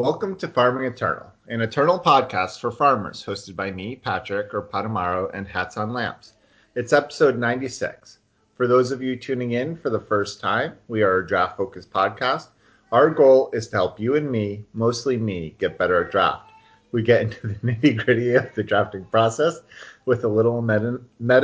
Welcome 0.00 0.36
to 0.36 0.48
Farming 0.48 0.86
Eternal, 0.86 1.30
an 1.48 1.60
eternal 1.60 2.00
podcast 2.00 2.58
for 2.58 2.70
farmers 2.70 3.22
hosted 3.22 3.54
by 3.54 3.70
me, 3.70 3.96
Patrick, 3.96 4.54
or 4.54 4.62
Patamaro, 4.62 5.30
and 5.34 5.46
Hats 5.46 5.76
on 5.76 5.92
Lamps. 5.92 6.32
It's 6.74 6.94
episode 6.94 7.36
96. 7.36 8.16
For 8.54 8.66
those 8.66 8.92
of 8.92 9.02
you 9.02 9.14
tuning 9.14 9.50
in 9.50 9.76
for 9.76 9.90
the 9.90 10.00
first 10.00 10.40
time, 10.40 10.72
we 10.88 11.02
are 11.02 11.18
a 11.18 11.26
draft 11.26 11.58
focused 11.58 11.90
podcast. 11.90 12.46
Our 12.90 13.10
goal 13.10 13.50
is 13.52 13.68
to 13.68 13.76
help 13.76 14.00
you 14.00 14.16
and 14.16 14.30
me, 14.32 14.64
mostly 14.72 15.18
me, 15.18 15.54
get 15.58 15.76
better 15.76 16.02
at 16.02 16.10
draft. 16.10 16.50
We 16.92 17.02
get 17.02 17.20
into 17.20 17.48
the 17.48 17.54
nitty 17.62 18.02
gritty 18.02 18.34
of 18.36 18.54
the 18.54 18.62
drafting 18.62 19.04
process 19.04 19.60
with 20.06 20.24
a 20.24 20.28
little 20.28 20.62
meta 20.62 21.02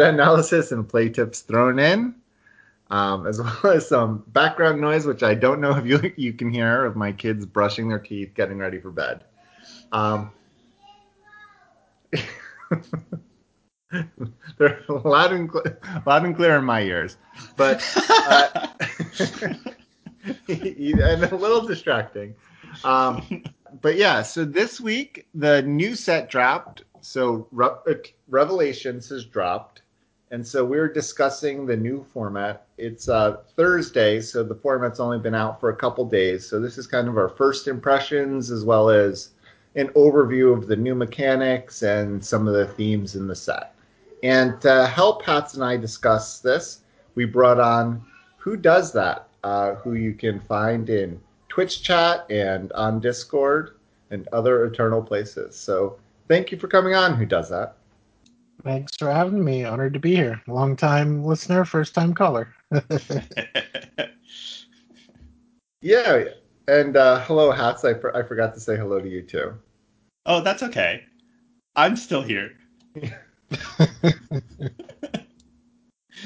analysis 0.08 0.72
and 0.72 0.88
play 0.88 1.10
tips 1.10 1.40
thrown 1.40 1.78
in 1.78 2.14
um, 2.90 3.26
as 3.26 3.40
well 3.62 3.72
as 3.74 3.88
some 3.88 4.24
background 4.28 4.80
noise, 4.80 5.06
which 5.06 5.22
I 5.22 5.34
don't 5.34 5.60
know 5.60 5.76
if 5.76 5.86
you 5.86 6.12
you 6.16 6.32
can 6.32 6.50
hear 6.50 6.84
of 6.84 6.96
my 6.96 7.12
kids 7.12 7.46
brushing 7.46 7.88
their 7.88 7.98
teeth, 7.98 8.32
getting 8.34 8.58
ready 8.58 8.78
for 8.80 8.90
bed. 8.90 9.24
Um, 9.92 10.30
they're 14.58 14.82
loud 14.88 15.32
and 15.32 15.50
cl- 15.50 15.76
loud 16.06 16.24
and 16.24 16.34
clear 16.36 16.56
in 16.56 16.64
my 16.64 16.82
ears, 16.82 17.16
but 17.56 17.82
uh, 18.08 18.66
and 20.48 21.22
a 21.24 21.36
little 21.36 21.66
distracting. 21.66 22.34
Um, 22.84 23.44
but 23.80 23.96
yeah, 23.96 24.22
so 24.22 24.44
this 24.44 24.80
week 24.80 25.26
the 25.34 25.62
new 25.62 25.94
set 25.94 26.30
dropped. 26.30 26.84
So 27.00 27.46
Re- 27.52 27.94
Revelations 28.28 29.08
has 29.10 29.24
dropped 29.24 29.82
and 30.30 30.46
so 30.46 30.64
we're 30.64 30.92
discussing 30.92 31.66
the 31.66 31.76
new 31.76 32.04
format. 32.12 32.66
It's 32.78 33.08
uh, 33.08 33.38
Thursday, 33.54 34.20
so 34.20 34.42
the 34.42 34.54
format's 34.54 34.98
only 34.98 35.18
been 35.18 35.34
out 35.34 35.60
for 35.60 35.70
a 35.70 35.76
couple 35.76 36.04
days. 36.04 36.48
So 36.48 36.60
this 36.60 36.78
is 36.78 36.86
kind 36.86 37.06
of 37.06 37.16
our 37.16 37.28
first 37.28 37.68
impressions 37.68 38.50
as 38.50 38.64
well 38.64 38.90
as 38.90 39.30
an 39.76 39.88
overview 39.88 40.56
of 40.56 40.66
the 40.66 40.74
new 40.74 40.94
mechanics 40.94 41.82
and 41.82 42.24
some 42.24 42.48
of 42.48 42.54
the 42.54 42.66
themes 42.66 43.14
in 43.14 43.28
the 43.28 43.36
set. 43.36 43.74
And 44.22 44.60
to 44.62 44.86
help 44.86 45.22
Hats 45.22 45.54
and 45.54 45.62
I 45.62 45.76
discuss 45.76 46.40
this, 46.40 46.80
we 47.14 47.24
brought 47.24 47.60
on 47.60 48.04
Who 48.38 48.56
Does 48.56 48.92
That, 48.92 49.28
uh, 49.44 49.74
who 49.74 49.94
you 49.94 50.12
can 50.12 50.40
find 50.40 50.90
in 50.90 51.20
Twitch 51.48 51.82
chat 51.82 52.28
and 52.30 52.72
on 52.72 52.98
Discord 52.98 53.76
and 54.10 54.26
other 54.32 54.64
eternal 54.64 55.02
places. 55.02 55.54
So 55.54 55.98
thank 56.26 56.50
you 56.50 56.58
for 56.58 56.66
coming 56.66 56.94
on, 56.94 57.14
Who 57.14 57.26
Does 57.26 57.48
That. 57.50 57.75
Thanks 58.62 58.96
for 58.96 59.10
having 59.10 59.44
me. 59.44 59.64
Honored 59.64 59.92
to 59.94 60.00
be 60.00 60.14
here. 60.16 60.42
Long 60.46 60.76
time 60.76 61.24
listener, 61.24 61.64
first 61.64 61.94
time 61.94 62.14
caller. 62.14 62.54
yeah, 65.80 66.24
and 66.68 66.96
uh, 66.96 67.20
hello, 67.20 67.50
Hats. 67.52 67.84
I, 67.84 67.94
for- 67.94 68.16
I 68.16 68.22
forgot 68.22 68.54
to 68.54 68.60
say 68.60 68.76
hello 68.76 69.00
to 69.00 69.08
you 69.08 69.22
too. 69.22 69.54
Oh, 70.26 70.40
that's 70.40 70.62
okay. 70.64 71.04
I'm 71.76 71.96
still 71.96 72.22
here. 72.22 72.56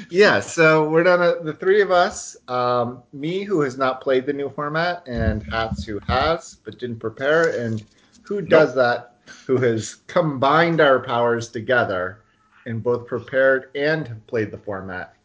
yeah, 0.09 0.39
so 0.39 0.89
we're 0.89 1.03
done. 1.03 1.21
Uh, 1.21 1.35
the 1.43 1.53
three 1.53 1.81
of 1.81 1.91
us, 1.91 2.37
um, 2.47 3.03
me 3.13 3.43
who 3.43 3.61
has 3.61 3.77
not 3.77 4.01
played 4.01 4.25
the 4.25 4.33
new 4.33 4.49
format, 4.49 5.03
and 5.07 5.43
Hats 5.43 5.83
who 5.83 5.99
has 6.07 6.57
but 6.63 6.79
didn't 6.79 6.99
prepare, 6.99 7.59
and 7.59 7.83
who 8.23 8.41
does 8.41 8.69
nope. 8.69 8.75
that, 8.75 9.10
who 9.45 9.57
has 9.57 9.95
combined 10.07 10.81
our 10.81 10.99
powers 10.99 11.49
together 11.49 12.21
and 12.65 12.83
both 12.83 13.07
prepared 13.07 13.69
and 13.75 14.07
have 14.07 14.27
played 14.27 14.51
the 14.51 14.57
format. 14.57 15.15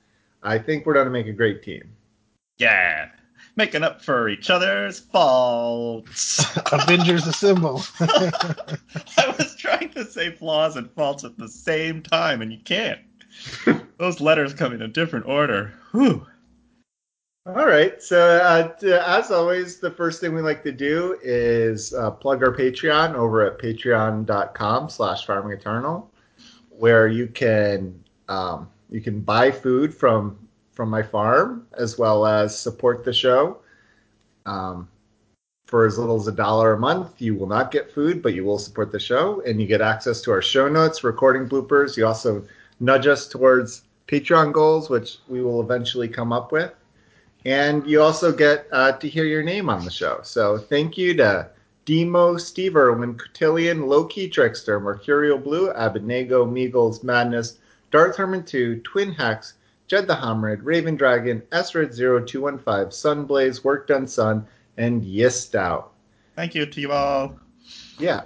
I 0.42 0.58
think 0.58 0.86
we're 0.86 0.94
going 0.94 1.06
to 1.06 1.10
make 1.10 1.26
a 1.26 1.32
great 1.32 1.62
team. 1.62 1.84
Yeah. 2.58 3.10
Making 3.56 3.82
up 3.82 4.02
for 4.02 4.28
each 4.28 4.50
other's 4.50 5.00
faults. 5.00 6.44
Avengers 6.72 7.26
assemble. 7.26 7.82
I 8.00 9.34
was 9.38 9.56
trying 9.56 9.90
to 9.90 10.04
say 10.04 10.30
flaws 10.30 10.76
and 10.76 10.90
faults 10.92 11.24
at 11.24 11.36
the 11.38 11.48
same 11.48 12.02
time, 12.02 12.42
and 12.42 12.52
you 12.52 12.58
can't. 12.64 13.00
Those 13.98 14.20
letters 14.20 14.54
come 14.54 14.72
in 14.72 14.82
a 14.82 14.88
different 14.88 15.26
order. 15.26 15.72
Whew. 15.92 16.26
All 17.46 17.66
right. 17.66 18.02
So, 18.02 18.18
uh, 18.18 18.86
as 19.06 19.30
always, 19.30 19.78
the 19.78 19.90
first 19.90 20.20
thing 20.20 20.34
we 20.34 20.40
like 20.40 20.64
to 20.64 20.72
do 20.72 21.16
is 21.22 21.94
uh, 21.94 22.10
plug 22.10 22.42
our 22.42 22.52
Patreon 22.52 23.14
over 23.14 23.42
at 23.42 23.58
patreon.com 23.58 24.88
slash 24.88 25.26
farmingeternal 25.26 26.08
where 26.78 27.08
you 27.08 27.26
can 27.26 28.02
um, 28.28 28.68
you 28.90 29.00
can 29.00 29.20
buy 29.20 29.50
food 29.50 29.94
from 29.94 30.38
from 30.72 30.90
my 30.90 31.02
farm 31.02 31.66
as 31.78 31.98
well 31.98 32.26
as 32.26 32.58
support 32.58 33.04
the 33.04 33.12
show. 33.12 33.58
Um, 34.44 34.88
for 35.66 35.84
as 35.84 35.98
little 35.98 36.16
as 36.20 36.28
a 36.28 36.32
dollar 36.32 36.74
a 36.74 36.78
month, 36.78 37.20
you 37.20 37.34
will 37.34 37.48
not 37.48 37.72
get 37.72 37.90
food, 37.90 38.22
but 38.22 38.34
you 38.34 38.44
will 38.44 38.58
support 38.58 38.92
the 38.92 39.00
show, 39.00 39.40
and 39.40 39.60
you 39.60 39.66
get 39.66 39.80
access 39.80 40.20
to 40.22 40.30
our 40.30 40.42
show 40.42 40.68
notes, 40.68 41.02
recording 41.02 41.48
bloopers. 41.48 41.96
You 41.96 42.06
also 42.06 42.44
nudge 42.78 43.08
us 43.08 43.26
towards 43.26 43.82
Patreon 44.06 44.52
goals, 44.52 44.88
which 44.88 45.18
we 45.26 45.42
will 45.42 45.60
eventually 45.60 46.06
come 46.06 46.32
up 46.32 46.52
with, 46.52 46.72
and 47.46 47.86
you 47.86 48.02
also 48.02 48.32
get 48.32 48.66
uh, 48.72 48.90
to 48.90 49.08
hear 49.08 49.24
your 49.24 49.44
name 49.44 49.70
on 49.70 49.84
the 49.84 49.90
show. 49.90 50.18
So 50.24 50.58
thank 50.58 50.98
you 50.98 51.14
to 51.14 51.48
Demo, 51.84 52.36
Steve 52.36 52.74
Irwin, 52.74 53.14
Cotillion, 53.14 53.86
Loki 53.86 54.28
Trickster, 54.28 54.80
Mercurial 54.80 55.38
Blue, 55.38 55.70
Abednego, 55.70 56.44
Meagles, 56.44 57.04
Madness, 57.04 57.58
Darth 57.92 58.16
Herman 58.16 58.42
2, 58.42 58.80
Twin 58.80 59.12
Hex, 59.12 59.54
Jed 59.86 60.08
the 60.08 60.14
Homrid, 60.14 60.58
Raven 60.64 60.96
Dragon, 60.96 61.40
Esred 61.52 61.94
0215, 61.96 62.90
Sunblaze, 62.90 63.62
Work 63.62 63.86
Done 63.86 64.08
Sun, 64.08 64.44
and 64.76 65.04
Yistout. 65.04 65.84
Thank 66.34 66.56
you 66.56 66.66
to 66.66 66.80
you 66.80 66.90
all. 66.90 67.38
Yeah. 68.00 68.22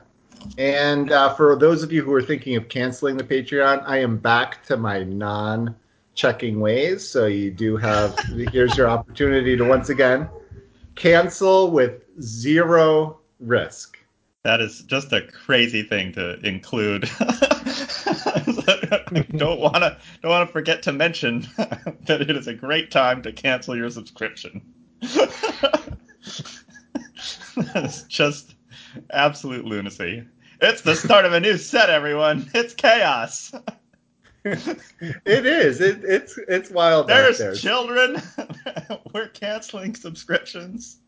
And 0.57 1.13
uh, 1.13 1.35
for 1.35 1.57
those 1.57 1.83
of 1.83 1.93
you 1.93 2.03
who 2.03 2.15
are 2.15 2.23
thinking 2.23 2.57
of 2.57 2.71
canceling 2.71 3.19
the 3.19 3.25
Patreon, 3.25 3.83
I 3.87 3.99
am 3.99 4.17
back 4.17 4.65
to 4.65 4.79
my 4.79 5.03
non 5.05 5.77
checking 6.15 6.61
ways. 6.61 7.09
So 7.09 7.27
you 7.27 7.51
do 7.51 7.77
have, 7.77 8.19
here's 8.53 8.77
your 8.77 8.89
opportunity 8.89 9.57
to 9.57 9.65
once 9.65 9.89
again 9.89 10.29
cancel 10.97 11.71
with 11.71 12.03
zero 12.21 13.21
risk. 13.39 13.99
That 14.43 14.61
is 14.61 14.83
just 14.83 15.13
a 15.13 15.23
crazy 15.23 15.83
thing 15.83 16.13
to 16.13 16.39
include. 16.47 17.11
don't 19.37 19.61
want 19.61 19.77
to 19.77 19.99
don't 20.23 20.31
want 20.31 20.49
to 20.49 20.53
forget 20.53 20.83
to 20.85 20.93
mention 20.93 21.41
that 21.57 22.21
it 22.23 22.31
is 22.31 22.47
a 22.47 22.55
great 22.55 22.91
time 22.91 23.23
to 23.23 23.33
cancel 23.33 23.77
your 23.77 23.91
subscription. 23.91 24.63
That's 27.75 28.05
just 28.05 28.55
absolute 29.11 29.65
lunacy. 29.65 30.25
It's 30.61 30.83
the 30.83 30.95
start 30.95 31.25
of 31.25 31.33
a 31.33 31.41
new 31.41 31.57
set, 31.57 31.91
everyone. 31.91 32.51
It's 32.55 32.75
chaos. 32.75 33.53
It 34.45 35.47
is. 35.47 35.81
It, 35.81 36.03
it's 36.05 36.39
it's 36.49 36.71
wild. 36.71 37.09
There's 37.09 37.39
there. 37.39 37.55
children. 37.55 38.23
We're 39.15 39.29
canceling 39.29 39.95
subscriptions. 39.95 41.01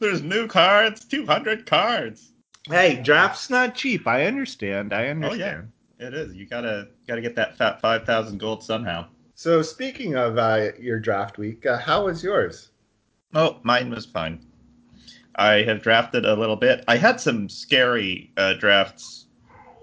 There's 0.00 0.22
new 0.22 0.46
cards, 0.46 1.04
200 1.04 1.66
cards. 1.66 2.32
Hey, 2.68 3.00
draft's 3.02 3.50
not 3.50 3.74
cheap. 3.74 4.06
I 4.06 4.24
understand. 4.24 4.92
I 4.92 5.08
understand. 5.08 5.68
Oh, 6.00 6.04
yeah. 6.04 6.06
It 6.06 6.14
is. 6.14 6.34
You 6.34 6.46
gotta 6.46 6.88
gotta 7.06 7.20
get 7.20 7.36
that 7.36 7.56
fat 7.56 7.80
5,000 7.80 8.38
gold 8.38 8.62
somehow. 8.62 9.06
So 9.34 9.62
speaking 9.62 10.14
of 10.16 10.38
uh, 10.38 10.70
your 10.78 10.98
draft 10.98 11.38
week, 11.38 11.66
uh, 11.66 11.78
how 11.78 12.06
was 12.06 12.22
yours? 12.24 12.70
Oh, 13.34 13.58
mine 13.62 13.90
was 13.90 14.06
fine. 14.06 14.44
I 15.36 15.62
have 15.62 15.82
drafted 15.82 16.24
a 16.24 16.34
little 16.34 16.56
bit. 16.56 16.84
I 16.88 16.96
had 16.96 17.20
some 17.20 17.48
scary 17.48 18.32
uh, 18.38 18.54
drafts 18.54 19.25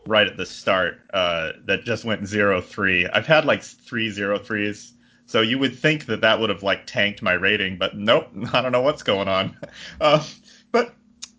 right 0.06 0.28
at 0.28 0.38
the 0.38 0.46
start 0.46 1.02
uh, 1.14 1.54
that 1.66 1.84
just 1.84 2.06
went 2.06 2.28
zero 2.28 2.62
three. 2.62 3.08
I've 3.08 3.28
had 3.28 3.46
like 3.46 3.64
three 3.64 4.10
zero 4.10 4.38
threes 4.38 4.94
so 5.26 5.42
you 5.42 5.58
would 5.60 5.78
think 5.78 6.06
that 6.06 6.22
that 6.22 6.40
would 6.40 6.50
have 6.50 6.64
like 6.64 6.86
tanked 6.86 7.22
my 7.22 7.34
rating, 7.34 7.78
but 7.78 7.96
nope. 7.98 8.30
I 8.54 8.62
don't 8.62 8.72
know 8.72 8.82
what's 8.82 9.04
going 9.04 9.28
on. 9.28 9.58
Uh, 10.00 10.24
but 10.72 10.94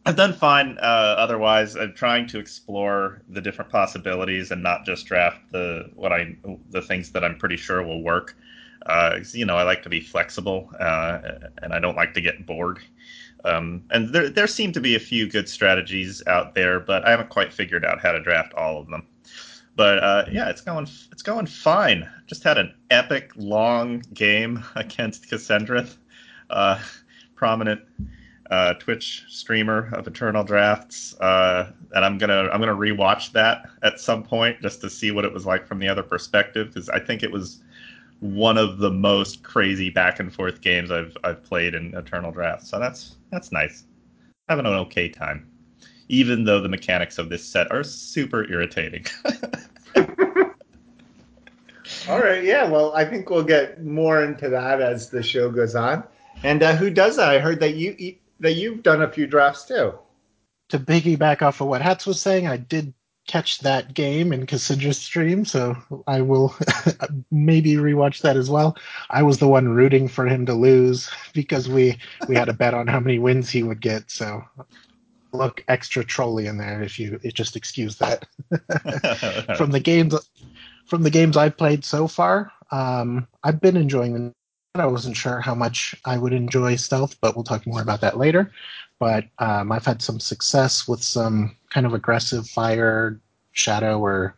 I've 0.07 0.17
done 0.17 0.33
fine. 0.33 0.79
Uh, 0.79 1.15
otherwise, 1.19 1.77
I'm 1.77 1.95
trying 1.95 2.27
to 2.29 2.39
explore 2.39 3.23
the 3.29 3.41
different 3.41 3.71
possibilities 3.71 4.51
and 4.51 4.63
not 4.63 4.85
just 4.85 5.07
draft 5.07 5.41
the 5.53 5.91
what 5.95 6.13
I 6.13 6.37
the 6.71 6.83
things 6.83 7.13
that 7.13 7.25
I'm 7.25 7.39
pretty 7.39 7.57
sure 7.57 7.83
will 7.83 8.03
work. 8.03 8.37
Uh, 8.87 9.21
you 9.33 9.47
know, 9.47 9.57
I 9.57 9.63
like 9.63 9.83
to 9.85 9.89
be 9.89 10.01
flexible, 10.01 10.71
uh, 10.79 11.21
and 11.63 11.73
I 11.73 11.79
don't 11.79 11.97
like 11.97 12.13
to 12.15 12.21
get 12.21 12.45
bored. 12.45 12.81
Um, 13.45 13.85
and 13.91 14.13
there 14.15 14.29
there 14.29 14.47
seem 14.47 14.73
to 14.73 14.81
be 14.81 14.95
a 14.95 15.01
few 15.01 15.29
good 15.29 15.49
strategies 15.49 16.23
out 16.27 16.55
there, 16.55 16.81
but 16.81 17.05
I 17.07 17.11
haven't 17.11 17.29
quite 17.29 17.53
figured 17.53 17.85
out 17.85 18.01
how 18.01 18.13
to 18.13 18.21
draft 18.21 18.55
all 18.55 18.79
of 18.79 18.89
them. 18.89 19.07
But 19.77 19.99
uh, 19.99 20.25
yeah, 20.31 20.49
it's 20.49 20.61
going 20.61 20.89
it's 21.13 21.23
going 21.23 21.47
fine. 21.47 22.09
Just 22.27 22.45
had 22.45 22.59
an 22.59 22.75
epic 22.91 23.33
long 23.37 24.03
game 24.15 24.65
against 24.77 25.29
Cassandrith, 25.29 25.97
uh, 26.51 26.81
prominent 27.35 27.81
uh, 28.51 28.75
Twitch 28.75 29.25
streamer 29.29 29.91
of 29.95 30.07
Eternal 30.07 30.45
Drafts, 30.45 31.19
uh, 31.21 31.73
and 31.95 32.05
I'm 32.05 32.19
gonna 32.19 32.49
I'm 32.53 32.61
gonna 32.61 32.75
rewatch 32.75 33.33
that 33.33 33.69
at 33.83 34.01
some 34.01 34.23
point 34.23 34.61
just 34.63 34.81
to 34.83 34.91
see 34.91 35.11
what 35.11 35.25
it 35.25 35.33
was 35.33 35.45
like 35.45 35.67
from 35.67 35.81
the 35.81 35.89
other 35.89 36.03
perspective 36.03 36.69
because 36.69 36.89
I 36.89 37.01
think 37.01 37.23
it 37.23 37.33
was 37.33 37.63
one 38.25 38.57
of 38.57 38.79
the 38.79 38.91
most 38.91 39.43
crazy 39.43 39.91
back 39.91 40.19
and 40.19 40.33
forth 40.33 40.63
games 40.63 40.91
I've 40.91 41.15
I've 41.25 41.45
played 41.45 41.75
in 41.75 41.95
Eternal 41.95 42.33
Drafts. 42.33 42.71
So 42.71 42.79
that's 42.79 43.17
that's 43.31 43.53
nice. 43.53 43.85
Having 44.49 44.65
an 44.67 44.73
okay 44.73 45.11
time. 45.11 45.47
even 46.09 46.45
though 46.45 46.61
the 46.61 46.69
mechanics 46.69 47.19
of 47.19 47.29
this 47.29 47.45
set 47.45 47.71
are 47.71 47.83
super 47.83 48.51
irritating. 48.51 49.05
All 52.09 52.19
right, 52.21 52.43
yeah. 52.45 52.69
Well, 52.69 52.95
I 52.95 53.05
think 53.05 53.29
we'll 53.31 53.45
get 53.45 53.83
more 53.83 54.23
into 54.23 54.49
that 54.51 54.81
as 54.81 55.11
the 55.11 55.23
show 55.23 55.51
goes 55.51 55.75
on. 55.75 56.05
And 56.43 56.63
uh, 56.63 56.77
who 56.77 56.91
does 56.91 57.17
that? 57.17 57.29
I 57.29 57.39
heard 57.39 57.61
that 57.61 57.75
you 57.75 58.17
that 58.41 58.53
you've 58.53 58.83
done 58.83 59.03
a 59.03 59.11
few 59.11 59.27
drafts 59.27 59.65
too. 59.65 59.95
To 60.71 60.79
piggyback 60.79 61.43
off 61.43 61.61
of 61.61 61.69
what 61.69 61.83
Hats 61.83 62.07
was 62.07 62.21
saying, 62.21 62.47
I 62.47 62.57
did 62.57 62.93
catch 63.27 63.61
that 63.61 63.95
game 63.95 64.33
in 64.33 64.47
Cassandra's 64.47 64.99
stream, 64.99 65.45
so 65.45 65.77
I 66.07 66.21
will 66.21 66.55
maybe 67.31 67.75
rewatch 67.75 68.23
that 68.23 68.37
as 68.37 68.51
well. 68.51 68.77
I 69.11 69.23
was 69.23 69.39
the 69.39 69.49
one 69.49 69.69
rooting 69.69 70.09
for 70.09 70.27
him 70.27 70.47
to 70.47 70.55
lose 70.55 71.11
because 71.33 71.69
we 71.69 71.99
we 72.29 72.37
had 72.37 72.49
a 72.49 72.55
bet 72.55 72.75
on 72.75 72.87
how 72.87 73.01
many 73.01 73.19
wins 73.19 73.51
he 73.51 73.63
would 73.63 73.81
get. 73.81 74.11
So 74.11 74.43
look 75.33 75.65
extra 75.69 76.05
trolly 76.05 76.47
in 76.47 76.59
there 76.59 76.83
if 76.83 76.99
you 76.99 77.19
just 77.33 77.57
excuse 77.57 77.99
that. 77.99 78.27
from 79.57 79.71
the 79.71 79.81
games 79.81 80.15
from 80.87 81.03
the 81.03 81.11
games 81.11 81.37
I've 81.37 81.57
played 81.57 81.85
so 81.85 82.07
far, 82.07 82.53
um, 82.71 83.27
I've 83.43 83.61
been 83.61 83.77
enjoying 83.77 84.13
them. 84.13 84.33
I 84.77 84.87
wasn't 84.87 85.17
sure 85.17 85.41
how 85.41 85.55
much 85.55 85.95
I 86.05 86.19
would 86.19 86.33
enjoy 86.33 86.75
stealth, 86.77 87.17
but 87.21 87.37
we'll 87.37 87.45
talk 87.45 87.65
more 87.65 87.81
about 87.81 88.01
that 88.01 88.19
later. 88.19 88.51
But 88.99 89.27
um, 89.39 89.73
I've 89.73 89.85
had 89.85 90.03
some 90.03 90.21
success 90.21 90.87
with 90.89 91.03
some 91.03 91.57
kind 91.71 91.87
of 91.87 91.95
aggressive 91.95 92.47
fire, 92.47 93.21
shadow, 93.53 94.01
or 94.01 94.37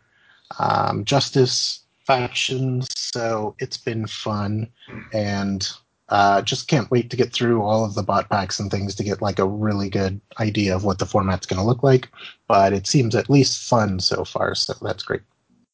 um, 0.58 1.05
justice 1.05 1.81
factions. 2.06 2.88
So 2.97 3.55
it's 3.58 3.76
been 3.76 4.06
fun, 4.06 4.69
and 5.12 5.69
uh, 6.08 6.41
just 6.43 6.69
can't 6.69 6.91
wait 6.91 7.11
to 7.11 7.17
get 7.17 7.32
through 7.32 7.62
all 7.62 7.85
of 7.85 7.94
the 7.94 8.03
bot 8.03 8.29
packs 8.29 8.61
and 8.61 8.70
things 8.70 8.94
to 8.94 9.05
get 9.05 9.20
like 9.20 9.38
a 9.38 9.47
really 9.47 9.91
good 9.91 10.20
idea 10.38 10.75
of 10.75 10.85
what 10.85 10.99
the 10.99 11.06
format's 11.06 11.47
going 11.47 11.61
to 11.61 11.67
look 11.67 11.82
like. 11.82 12.09
But 12.47 12.73
it 12.73 12.87
seems 12.87 13.14
at 13.14 13.31
least 13.31 13.69
fun 13.69 14.00
so 14.00 14.25
far, 14.25 14.55
so 14.55 14.75
that's 14.81 15.02
great. 15.02 15.23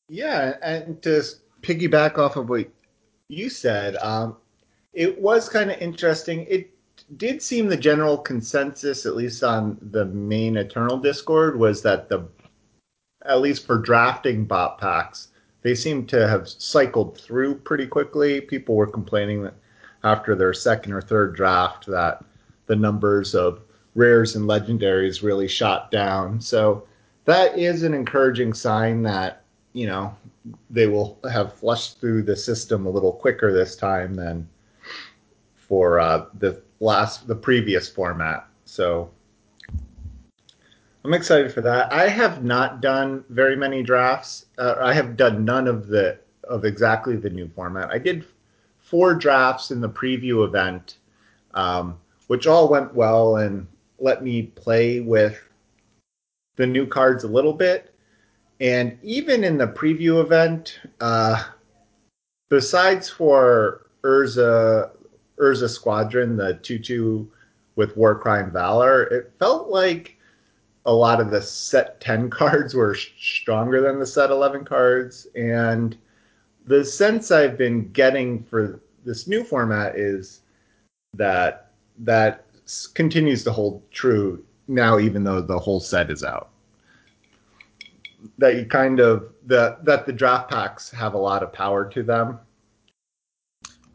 Yeah, 0.09 0.57
and 0.63 1.01
to 1.03 1.23
piggyback 1.63 2.19
off 2.19 2.37
of 2.37 2.49
what 2.49 2.69
you 3.29 3.49
said, 3.49 3.97
um, 3.97 4.37
it 4.93 5.21
was 5.21 5.49
kind 5.49 5.71
of 5.71 5.79
interesting. 5.79 6.47
It 6.49 6.71
did 7.17 7.43
seem 7.43 7.69
the 7.69 7.77
general 7.77 8.19
consensus, 8.19 9.07
at 9.07 9.17
least 9.17 9.43
on 9.43 9.79
the 9.91 10.07
main 10.07 10.57
Eternal 10.57 10.99
Discord, 10.99 11.59
was 11.59 11.83
that 11.83 12.09
the 12.09 12.27
at 13.25 13.41
least 13.41 13.67
for 13.67 13.79
drafting 13.79 14.45
bot 14.45 14.79
packs, 14.79 15.29
they 15.63 15.75
seem 15.77 16.05
to 16.07 16.27
have 16.27 16.49
cycled 16.49 17.17
through 17.17 17.55
pretty 17.55 17.87
quickly. 17.87 18.41
People 18.41 18.75
were 18.75 18.87
complaining 18.87 19.45
that 19.45 19.55
after 20.03 20.35
their 20.35 20.53
second 20.53 20.93
or 20.93 21.01
third 21.01 21.37
draft 21.37 21.87
that 21.87 22.25
the 22.67 22.75
numbers 22.75 23.35
of 23.35 23.61
rares 23.95 24.35
and 24.35 24.49
legendaries 24.49 25.23
really 25.23 25.47
shot 25.47 25.93
down. 25.93 26.41
So 26.41 26.85
that 27.27 27.57
is 27.57 27.85
an 27.85 27.95
encouraging 27.95 28.55
sign 28.55 29.03
that 29.03 29.43
you 29.73 29.87
know, 29.87 30.15
they 30.71 30.87
will 30.87 31.19
have 31.31 31.55
flushed 31.55 32.01
through 32.01 32.23
the 32.23 32.37
system 32.37 32.87
a 32.87 32.91
little 32.91 33.13
quicker 33.13 33.53
this 33.53 33.77
time 33.77 34.15
than 34.15 34.49
for 35.55 35.99
uh, 35.99 36.27
the 36.39 36.61
last 36.83 37.29
the 37.29 37.35
previous 37.35 37.89
format. 37.89 38.49
So 38.65 39.09
I'm 41.05 41.15
excited 41.15 41.53
for 41.53 41.61
that. 41.61 41.93
I 41.93 42.09
have 42.09 42.43
not 42.43 42.81
done 42.81 43.25
very 43.29 43.57
many 43.57 43.83
drafts. 43.83 44.47
Uh, 44.59 44.75
I 44.81 44.93
have 44.93 45.17
done 45.17 45.45
none 45.45 45.69
of 45.69 45.87
the 45.87 46.19
of 46.45 46.65
exactly 46.65 47.17
the 47.17 47.31
new 47.31 47.49
format. 47.49 47.89
I 47.91 47.99
did 47.99 48.25
four 48.79 49.15
drafts 49.15 49.71
in 49.71 49.81
the 49.81 49.89
preview 49.89 50.45
event, 50.45 50.99
um, 51.55 51.99
which 52.27 52.49
all 52.49 52.69
went 52.69 52.93
well 52.95 53.37
and 53.37 53.67
let 54.01 54.25
me 54.25 54.43
play 54.43 54.99
with 55.01 55.41
the 56.57 56.67
new 56.67 56.85
cards 56.85 57.23
a 57.23 57.29
little 57.29 57.53
bit. 57.53 57.95
And 58.61 58.99
even 59.03 59.45
in 59.45 59.57
the 59.57 59.69
preview 59.69 60.21
event, 60.21 60.81
uh, 61.01 61.45
besides 62.49 63.09
for 63.09 63.87
Urza 64.03 64.91
Urza 65.39 65.69
Squadron, 65.69 66.37
the 66.37 66.55
two 66.55 66.79
two 66.79 67.31
with 67.77 67.97
War 67.97 68.19
Crime 68.19 68.51
Valor, 68.51 69.05
it 69.05 69.33
felt 69.39 69.69
like 69.69 70.17
a 70.85 70.93
lot 70.93 71.21
of 71.21 71.31
the 71.31 71.41
set 71.41 72.01
10 72.01 72.29
cards 72.31 72.75
were 72.75 72.95
stronger 72.95 73.81
than 73.81 73.99
the 73.99 74.07
set 74.07 74.31
11 74.31 74.65
cards. 74.65 75.27
And 75.35 75.97
the 76.67 76.85
sense 76.85 77.31
I've 77.31 77.57
been 77.57 77.91
getting 77.93 78.43
for 78.45 78.81
this 79.05 79.27
new 79.27 79.45
format 79.45 79.97
is 79.97 80.41
that 81.15 81.71
that 81.99 82.47
continues 82.95 83.45
to 83.45 83.53
hold 83.53 83.83
true 83.91 84.45
now, 84.69 84.99
even 84.99 85.25
though 85.25 85.41
the 85.41 85.59
whole 85.59 85.81
set 85.81 86.11
is 86.11 86.23
out 86.23 86.53
that 88.39 88.57
you 88.57 88.65
kind 88.67 89.01
of 89.01 89.33
that 89.47 89.85
that 89.85 90.07
the 90.07 90.13
draft 90.13 90.51
packs 90.51 90.91
have 90.91 91.15
a 91.15 91.19
lot 91.19 91.43
of 91.43 91.53
power 91.53 91.89
to 91.89 92.03
them. 92.03 92.39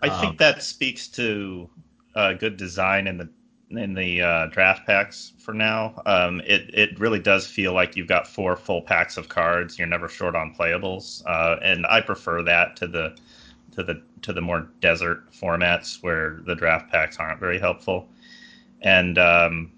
I 0.02 0.08
um, 0.10 0.22
think 0.22 0.38
that 0.40 0.64
speaks 0.64 1.08
to 1.10 1.70
uh, 2.16 2.34
good 2.34 2.58
design 2.58 3.08
in 3.08 3.18
the 3.18 3.30
in 3.70 3.94
the 3.94 4.22
uh, 4.22 4.46
draft 4.48 4.86
packs 4.86 5.34
for 5.40 5.54
now. 5.54 6.02
Um, 6.06 6.42
it 6.46 6.70
it 6.74 7.00
really 7.00 7.20
does 7.20 7.48
feel 7.48 7.74
like 7.74 7.96
you've 7.96 8.08
got 8.08 8.28
four 8.28 8.56
full 8.56 8.82
packs 8.82 9.18
of 9.18 9.30
cards. 9.30 9.78
You're 9.78 9.88
never 9.88 10.08
short 10.08 10.36
on 10.36 10.54
playables, 10.54 11.24
uh, 11.26 11.58
and 11.62 11.86
I 11.88 12.02
prefer 12.02 12.44
that 12.44 12.76
to 12.78 12.88
the 12.88 13.18
to 13.72 13.84
the 13.84 14.02
to 14.22 14.34
the 14.34 14.42
more 14.42 14.70
desert 14.80 15.32
formats 15.32 16.02
where 16.02 16.40
the 16.46 16.56
draft 16.56 16.92
packs 16.92 17.18
aren't 17.18 17.40
very 17.40 17.60
helpful. 17.60 18.08
And 18.82 19.18
um, 19.18 19.72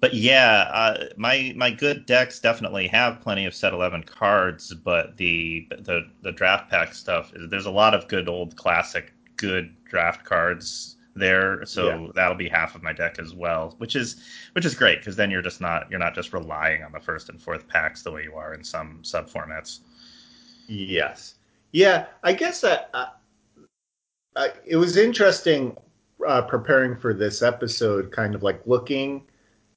but 0.00 0.12
yeah, 0.12 0.68
uh, 0.70 1.06
my 1.16 1.54
my 1.56 1.70
good 1.70 2.04
decks 2.04 2.38
definitely 2.38 2.86
have 2.88 3.22
plenty 3.22 3.46
of 3.46 3.54
set 3.54 3.72
eleven 3.72 4.02
cards, 4.02 4.74
but 4.74 5.16
the 5.16 5.66
the 5.80 6.06
the 6.20 6.32
draft 6.32 6.70
pack 6.70 6.92
stuff 6.92 7.32
is 7.34 7.48
there's 7.48 7.64
a 7.64 7.70
lot 7.70 7.94
of 7.94 8.06
good 8.06 8.28
old 8.28 8.54
classic 8.56 9.13
good 9.36 9.74
draft 9.84 10.24
cards 10.24 10.96
there, 11.16 11.64
so 11.64 11.88
yeah. 11.88 12.08
that'll 12.14 12.34
be 12.36 12.48
half 12.48 12.74
of 12.74 12.82
my 12.82 12.92
deck 12.92 13.18
as 13.18 13.34
well, 13.34 13.74
which 13.78 13.94
is 13.94 14.16
which 14.52 14.64
is 14.64 14.74
great 14.74 14.98
because 14.98 15.16
then 15.16 15.30
you're 15.30 15.42
just 15.42 15.60
not 15.60 15.90
you're 15.90 16.00
not 16.00 16.14
just 16.14 16.32
relying 16.32 16.82
on 16.82 16.92
the 16.92 17.00
first 17.00 17.28
and 17.28 17.40
fourth 17.40 17.68
packs 17.68 18.02
the 18.02 18.10
way 18.10 18.24
you 18.24 18.34
are 18.34 18.54
in 18.54 18.64
some 18.64 18.98
sub 19.02 19.28
formats. 19.28 19.80
Yes, 20.66 21.34
yeah, 21.72 22.06
I 22.22 22.32
guess 22.32 22.60
that 22.62 22.90
uh, 22.94 24.48
it 24.66 24.76
was 24.76 24.96
interesting 24.96 25.76
uh, 26.26 26.42
preparing 26.42 26.96
for 26.96 27.14
this 27.14 27.42
episode, 27.42 28.10
kind 28.10 28.34
of 28.34 28.42
like 28.42 28.60
looking 28.66 29.22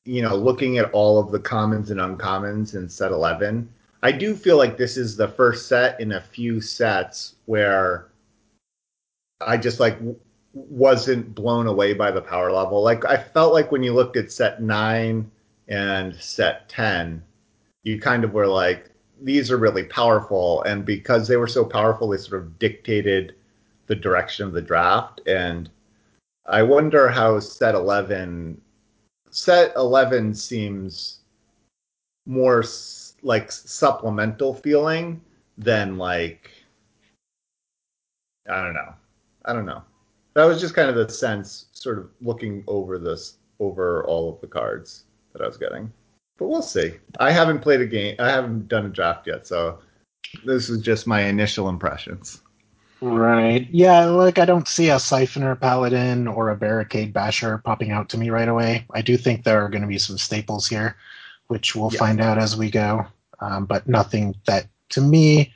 you 0.08 0.22
know, 0.22 0.36
looking 0.36 0.78
at 0.78 0.90
all 0.92 1.20
of 1.20 1.32
the 1.32 1.40
commons 1.40 1.92
and 1.92 2.00
uncommons 2.00 2.74
in 2.74 2.88
set 2.88 3.12
11, 3.12 3.70
I 4.04 4.12
do 4.14 4.36
feel 4.36 4.58
like 4.58 4.78
this 4.78 4.96
is 4.96 5.18
the 5.18 5.28
first 5.28 5.68
set 5.68 6.00
in 6.00 6.14
a 6.14 6.22
few 6.22 6.62
sets 6.62 7.36
where 7.46 8.07
I 9.42 9.58
just 9.58 9.80
like 9.80 9.98
wasn't 10.54 11.36
blown 11.36 11.68
away 11.68 11.94
by 11.94 12.12
the 12.12 12.22
power 12.22 12.52
level. 12.52 12.82
Like 12.82 13.06
I 13.06 13.18
felt 13.18 13.54
like 13.54 13.72
when 13.72 13.84
you 13.84 13.94
looked 13.94 14.18
at 14.18 14.32
set 14.32 14.62
9 14.62 15.30
and 15.68 16.16
set 16.16 16.68
10, 16.70 17.24
you 17.84 18.00
kind 18.00 18.24
of 18.24 18.34
were 18.34 18.48
like 18.48 18.90
these 19.22 19.52
are 19.52 19.58
really 19.58 19.84
powerful 19.84 20.62
and 20.64 20.86
because 20.86 21.28
they 21.28 21.38
were 21.38 21.48
so 21.48 21.66
powerful 21.66 22.10
they 22.10 22.18
sort 22.18 22.42
of 22.42 22.60
dictated 22.60 23.36
the 23.88 23.96
direction 23.96 24.46
of 24.46 24.54
the 24.54 24.62
draft 24.62 25.22
and 25.26 25.70
I 26.46 26.62
wonder 26.62 27.10
how 27.10 27.40
set 27.40 27.74
11 27.74 28.62
set 29.32 29.74
11 29.76 30.36
seems 30.36 31.20
more 32.26 32.64
like 33.24 33.52
supplemental 33.52 34.54
feeling 34.54 35.22
than 35.58 35.98
like 35.98 36.52
I 38.50 38.64
don't 38.64 38.74
know. 38.74 38.94
I 39.48 39.54
don't 39.54 39.66
know. 39.66 39.82
That 40.36 40.46
was 40.46 40.62
just 40.62 40.76
kind 40.76 40.90
of 40.90 40.96
the 40.96 41.10
sense 41.10 41.66
sort 41.72 41.98
of 41.98 42.10
looking 42.22 42.64
over 42.68 43.00
this 43.00 43.38
over 43.60 44.06
all 44.06 44.32
of 44.32 44.40
the 44.42 44.48
cards 44.48 45.06
that 45.34 45.42
I 45.42 45.48
was 45.48 45.58
getting. 45.58 45.92
But 46.38 46.48
we'll 46.50 46.62
see. 46.62 46.94
I 47.20 47.32
haven't 47.32 47.60
played 47.60 47.82
a 47.82 47.88
game. 47.88 48.16
I 48.20 48.30
haven't 48.30 48.68
done 48.68 48.86
a 48.86 48.90
draft 48.90 49.26
yet, 49.26 49.48
so 49.48 49.80
this 50.46 50.70
is 50.70 50.82
just 50.82 51.08
my 51.08 51.22
initial 51.22 51.70
impressions. 51.70 52.42
Right. 53.02 53.68
Yeah, 53.72 54.06
like 54.06 54.40
I 54.40 54.46
don't 54.46 54.68
see 54.68 54.90
a 54.90 54.96
Siphoner 54.96 55.60
Paladin 55.60 56.28
or 56.28 56.50
a 56.50 56.56
Barricade 56.56 57.14
Basher 57.14 57.60
popping 57.60 57.92
out 57.92 58.10
to 58.10 58.18
me 58.18 58.30
right 58.30 58.48
away. 58.48 58.86
I 58.92 59.02
do 59.02 59.18
think 59.18 59.44
there 59.44 59.64
are 59.64 59.70
going 59.70 59.84
to 59.84 59.88
be 59.88 60.00
some 60.00 60.18
staples 60.18 60.68
here, 60.68 60.96
which 61.48 61.76
we'll 61.76 61.94
yeah. 61.94 62.00
find 62.00 62.22
out 62.22 62.38
as 62.38 62.58
we 62.58 62.72
go. 62.72 63.06
Um, 63.40 63.66
but 63.66 63.88
nothing 63.88 64.36
that, 64.48 64.68
to 64.90 65.02
me, 65.02 65.54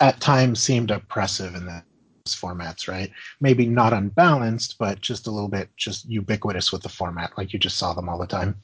at 0.00 0.20
times 0.20 0.60
seemed 0.60 0.92
oppressive 0.92 1.54
in 1.54 1.66
those 1.66 1.82
formats, 2.26 2.88
right? 2.88 3.10
Maybe 3.40 3.66
not 3.66 3.92
unbalanced, 3.92 4.76
but 4.78 5.00
just 5.00 5.26
a 5.26 5.30
little 5.30 5.48
bit 5.48 5.68
just 5.76 6.08
ubiquitous 6.08 6.72
with 6.72 6.82
the 6.82 6.88
format, 6.88 7.36
like 7.36 7.52
you 7.52 7.58
just 7.58 7.78
saw 7.78 7.92
them 7.92 8.08
all 8.08 8.18
the 8.18 8.26
time. 8.26 8.56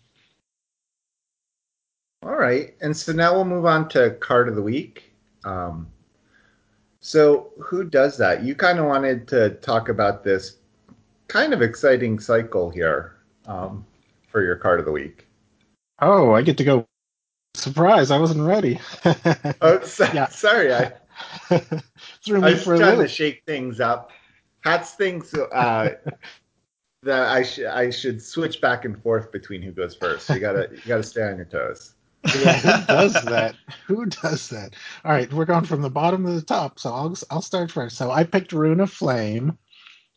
All 2.22 2.34
right. 2.36 2.74
And 2.80 2.96
so 2.96 3.12
now 3.12 3.34
we'll 3.34 3.44
move 3.44 3.66
on 3.66 3.88
to 3.90 4.10
card 4.20 4.48
of 4.48 4.56
the 4.56 4.62
week. 4.62 5.12
Um, 5.44 5.86
so, 7.00 7.52
who 7.60 7.84
does 7.84 8.18
that? 8.18 8.42
You 8.42 8.54
kind 8.56 8.78
of 8.80 8.86
wanted 8.86 9.28
to 9.28 9.50
talk 9.50 9.88
about 9.88 10.24
this 10.24 10.56
kind 11.28 11.52
of 11.52 11.62
exciting 11.62 12.18
cycle 12.18 12.70
here 12.70 13.14
um, 13.46 13.86
for 14.26 14.42
your 14.42 14.56
card 14.56 14.80
of 14.80 14.86
the 14.86 14.92
week. 14.92 15.26
Oh, 16.00 16.32
I 16.32 16.42
get 16.42 16.56
to 16.58 16.64
go. 16.64 16.84
Surprise! 17.54 18.10
I 18.10 18.18
wasn't 18.18 18.46
ready. 18.46 18.80
Oh, 19.62 19.80
so, 19.82 20.04
Yeah. 20.12 20.28
sorry, 20.28 20.74
I, 20.74 20.92
Threw 22.24 22.42
I 22.42 22.46
me 22.46 22.52
was 22.54 22.64
for 22.64 22.76
trying 22.76 22.98
to 22.98 23.08
shake 23.08 23.42
things 23.46 23.80
up. 23.80 24.10
Hats 24.60 24.92
thinks 24.92 25.34
uh, 25.34 25.90
that 27.02 27.28
I 27.28 27.42
should 27.42 27.66
I 27.66 27.90
should 27.90 28.22
switch 28.22 28.60
back 28.60 28.84
and 28.84 29.00
forth 29.02 29.30
between 29.32 29.62
who 29.62 29.72
goes 29.72 29.94
first. 29.94 30.28
You 30.28 30.40
gotta 30.40 30.68
you 30.72 30.80
gotta 30.86 31.02
stay 31.02 31.22
on 31.22 31.36
your 31.36 31.46
toes. 31.46 31.94
Yeah, 32.40 32.80
who 32.80 32.86
does 32.86 33.14
that? 33.24 33.54
Who 33.86 34.06
does 34.06 34.48
that? 34.48 34.74
All 35.04 35.12
right, 35.12 35.32
we're 35.32 35.44
going 35.44 35.64
from 35.64 35.82
the 35.82 35.88
bottom 35.88 36.26
to 36.26 36.32
the 36.32 36.42
top, 36.42 36.78
so 36.78 36.92
I'll 36.92 37.16
I'll 37.30 37.40
start 37.40 37.70
first. 37.70 37.96
So 37.96 38.10
I 38.10 38.24
picked 38.24 38.52
Rune 38.52 38.80
of 38.80 38.90
Flame, 38.90 39.56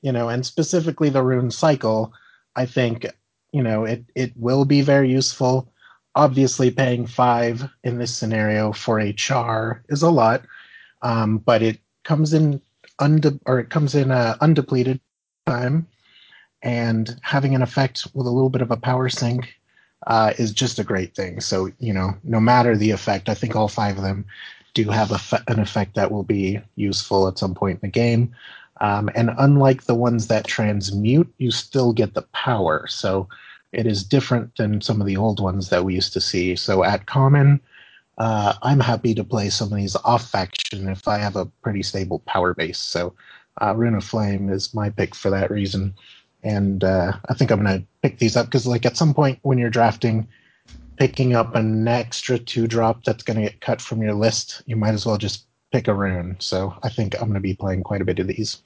you 0.02 0.12
know, 0.12 0.28
and 0.28 0.46
specifically 0.46 1.10
the 1.10 1.24
Rune 1.24 1.52
Cycle. 1.52 2.12
I 2.56 2.66
think 2.66 3.06
you 3.54 3.62
know 3.62 3.86
it 3.86 4.04
it 4.16 4.34
will 4.36 4.66
be 4.66 4.82
very 4.82 5.12
useful. 5.12 5.72
Obviously, 6.16 6.72
paying 6.72 7.06
five 7.06 7.70
in 7.84 7.98
this 7.98 8.14
scenario 8.14 8.74
for 8.74 9.00
a 9.00 9.14
char 9.14 9.84
is 9.88 10.02
a 10.02 10.10
lot, 10.10 10.42
um, 11.02 11.38
but 11.40 11.62
it 11.62 11.80
comes 12.04 12.34
in 12.34 12.62
unde- 13.00 13.40
or 13.46 13.60
it 13.60 13.70
comes 13.70 13.96
in 13.96 14.12
uh, 14.12 14.36
undepleted 14.42 15.00
time, 15.46 15.88
and 16.62 17.20
having 17.22 17.56
an 17.56 17.62
effect 17.62 18.08
with 18.14 18.28
a 18.28 18.32
little 18.32 18.50
bit 18.50 18.62
of 18.62 18.72
a 18.72 18.78
power 18.78 19.10
sink 19.10 19.58
uh, 20.08 20.34
is 20.38 20.52
just 20.52 20.80
a 20.80 20.84
great 20.84 21.16
thing. 21.16 21.42
So, 21.42 21.72
you 21.80 21.94
know, 21.94 22.12
no 22.24 22.40
matter 22.40 22.76
the 22.76 22.92
effect, 22.92 23.30
I 23.30 23.34
think 23.34 23.56
all 23.56 23.68
five 23.68 23.98
of 23.98 24.04
them 24.04 24.26
do 24.74 24.90
have 24.90 25.10
fe- 25.20 25.44
an 25.48 25.60
effect 25.60 25.96
that 25.96 26.12
will 26.12 26.24
be 26.24 26.60
useful 26.76 27.28
at 27.28 27.38
some 27.38 27.54
point 27.54 27.80
in 27.82 27.88
the 27.90 27.92
game. 27.92 28.34
Um, 28.80 29.10
and 29.14 29.32
unlike 29.38 29.84
the 29.84 29.96
ones 29.96 30.28
that 30.28 30.48
transmute, 30.48 31.32
you 31.38 31.52
still 31.52 31.94
get 31.94 32.14
the 32.14 32.24
power. 32.34 32.88
So 32.88 33.28
it 33.72 33.86
is 33.86 34.04
different 34.04 34.56
than 34.58 34.82
some 34.82 35.00
of 35.02 35.08
the 35.08 35.18
old 35.18 35.40
ones 35.40 35.70
that 35.70 35.86
we 35.86 35.94
used 35.94 36.14
to 36.14 36.22
see. 36.22 36.56
So 36.56 36.84
at 36.84 37.06
common, 37.06 37.62
uh, 38.18 38.54
I'm 38.62 38.80
happy 38.80 39.14
to 39.16 39.24
play 39.24 39.50
some 39.50 39.72
of 39.72 39.78
these 39.78 39.96
off 39.96 40.30
faction 40.30 40.90
if 40.90 41.08
I 41.08 41.18
have 41.18 41.36
a 41.36 41.46
pretty 41.64 41.84
stable 41.84 42.20
power 42.20 42.54
base. 42.54 42.80
So 42.80 43.14
uh, 43.62 43.76
Rune 43.76 43.96
of 43.96 44.04
Flame 44.04 44.50
is 44.50 44.74
my 44.74 44.90
pick 44.90 45.16
for 45.16 45.30
that 45.30 45.52
reason 45.52 45.94
and 46.44 46.84
uh, 46.84 47.14
I 47.30 47.34
think 47.34 47.52
I'm 47.52 47.64
gonna 47.64 47.84
pick 48.02 48.18
these 48.18 48.36
up 48.36 48.48
because, 48.48 48.66
like, 48.66 48.86
at 48.86 48.98
some 48.98 49.14
point 49.14 49.40
when 49.44 49.58
you're 49.58 49.70
drafting, 49.70 50.28
picking 50.98 51.36
up 51.36 51.56
an 51.56 51.88
extra 51.88 52.38
two 52.38 52.68
drop 52.68 53.04
that's 53.04 53.24
gonna 53.24 53.42
get 53.42 53.62
cut 53.62 53.82
from 53.82 54.02
your 54.02 54.14
list, 54.14 54.64
you 54.66 54.76
might 54.76 54.94
as 54.94 55.06
well 55.06 55.18
just 55.18 55.46
pick 55.72 55.88
a 55.88 55.94
rune. 55.94 56.36
So 56.40 56.76
I 56.84 56.90
think 56.90 57.16
I'm 57.20 57.28
gonna 57.28 57.40
be 57.40 57.54
playing 57.54 57.84
quite 57.84 58.02
a 58.02 58.06
bit 58.06 58.20
of 58.20 58.28
these. 58.28 58.62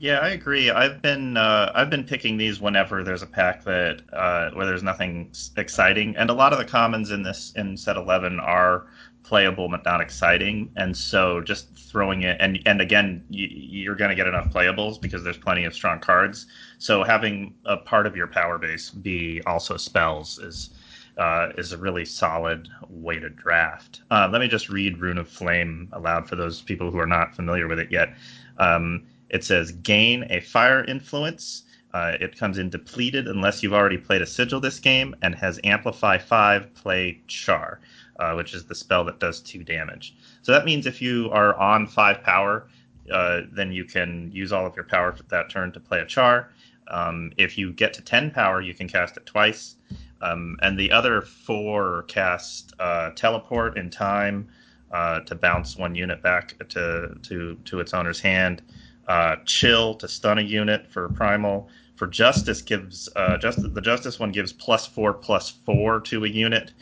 Yeah, 0.00 0.20
I 0.20 0.30
agree. 0.30 0.70
I've 0.70 1.02
been 1.02 1.36
uh, 1.36 1.72
I've 1.74 1.90
been 1.90 2.04
picking 2.04 2.38
these 2.38 2.58
whenever 2.58 3.04
there's 3.04 3.20
a 3.20 3.26
pack 3.26 3.62
that 3.64 4.00
uh, 4.14 4.50
where 4.52 4.64
there's 4.64 4.82
nothing 4.82 5.30
exciting, 5.58 6.16
and 6.16 6.30
a 6.30 6.32
lot 6.32 6.54
of 6.54 6.58
the 6.58 6.64
commons 6.64 7.10
in 7.10 7.22
this 7.22 7.52
in 7.54 7.76
set 7.76 7.98
eleven 7.98 8.40
are 8.40 8.86
playable 9.24 9.68
but 9.68 9.84
not 9.84 10.00
exciting, 10.00 10.72
and 10.76 10.96
so 10.96 11.42
just 11.42 11.76
throwing 11.76 12.22
it 12.22 12.38
and 12.40 12.60
and 12.64 12.80
again 12.80 13.22
you, 13.28 13.46
you're 13.50 13.94
going 13.94 14.08
to 14.08 14.14
get 14.14 14.26
enough 14.26 14.50
playables 14.50 14.98
because 14.98 15.22
there's 15.22 15.36
plenty 15.36 15.64
of 15.66 15.74
strong 15.74 16.00
cards. 16.00 16.46
So 16.78 17.04
having 17.04 17.54
a 17.66 17.76
part 17.76 18.06
of 18.06 18.16
your 18.16 18.26
power 18.26 18.56
base 18.56 18.88
be 18.88 19.42
also 19.44 19.76
spells 19.76 20.38
is 20.38 20.70
uh, 21.18 21.50
is 21.58 21.72
a 21.72 21.76
really 21.76 22.06
solid 22.06 22.70
way 22.88 23.18
to 23.18 23.28
draft. 23.28 24.00
Uh, 24.10 24.30
let 24.32 24.40
me 24.40 24.48
just 24.48 24.70
read 24.70 24.98
Rune 24.98 25.18
of 25.18 25.28
Flame 25.28 25.90
aloud 25.92 26.26
for 26.26 26.36
those 26.36 26.62
people 26.62 26.90
who 26.90 26.98
are 26.98 27.06
not 27.06 27.36
familiar 27.36 27.68
with 27.68 27.78
it 27.78 27.92
yet. 27.92 28.14
Um, 28.56 29.02
it 29.30 29.44
says 29.44 29.72
gain 29.72 30.26
a 30.30 30.40
fire 30.40 30.84
influence. 30.84 31.62
Uh, 31.92 32.16
it 32.20 32.36
comes 32.36 32.58
in 32.58 32.70
depleted 32.70 33.26
unless 33.26 33.62
you've 33.62 33.72
already 33.72 33.98
played 33.98 34.22
a 34.22 34.26
sigil 34.26 34.60
this 34.60 34.78
game 34.78 35.14
and 35.22 35.34
has 35.34 35.58
amplify 35.64 36.18
5 36.18 36.72
play 36.74 37.20
char, 37.26 37.80
uh, 38.18 38.34
which 38.34 38.54
is 38.54 38.64
the 38.64 38.74
spell 38.74 39.04
that 39.04 39.18
does 39.18 39.40
2 39.40 39.64
damage. 39.64 40.14
So 40.42 40.52
that 40.52 40.64
means 40.64 40.86
if 40.86 41.02
you 41.02 41.30
are 41.32 41.56
on 41.56 41.86
5 41.86 42.22
power, 42.22 42.68
uh, 43.10 43.42
then 43.50 43.72
you 43.72 43.84
can 43.84 44.30
use 44.32 44.52
all 44.52 44.66
of 44.66 44.76
your 44.76 44.84
power 44.84 45.12
for 45.12 45.24
that 45.24 45.50
turn 45.50 45.72
to 45.72 45.80
play 45.80 46.00
a 46.00 46.06
char. 46.06 46.50
Um, 46.88 47.32
if 47.36 47.58
you 47.58 47.72
get 47.72 47.92
to 47.94 48.02
10 48.02 48.30
power, 48.30 48.60
you 48.60 48.74
can 48.74 48.88
cast 48.88 49.16
it 49.16 49.26
twice. 49.26 49.76
Um, 50.22 50.58
and 50.62 50.78
the 50.78 50.92
other 50.92 51.22
four 51.22 52.04
cast 52.04 52.72
uh, 52.78 53.10
teleport 53.16 53.78
in 53.78 53.90
time 53.90 54.48
uh, 54.92 55.20
to 55.20 55.34
bounce 55.34 55.76
one 55.76 55.94
unit 55.94 56.22
back 56.22 56.56
to, 56.68 57.16
to, 57.22 57.56
to 57.64 57.80
its 57.80 57.94
owner's 57.94 58.20
hand 58.20 58.62
uh, 59.10 59.34
chill 59.44 59.94
to 59.96 60.06
stun 60.06 60.38
a 60.38 60.42
unit 60.42 60.86
for 60.86 61.08
primal. 61.08 61.68
For 61.96 62.06
justice 62.06 62.62
gives 62.62 63.08
uh, 63.16 63.38
just 63.38 63.74
the 63.74 63.80
justice 63.80 64.20
one 64.20 64.30
gives 64.30 64.52
plus 64.52 64.86
four 64.86 65.12
plus 65.12 65.50
four 65.50 66.00
to 66.02 66.24
a 66.24 66.28
unit, 66.28 66.72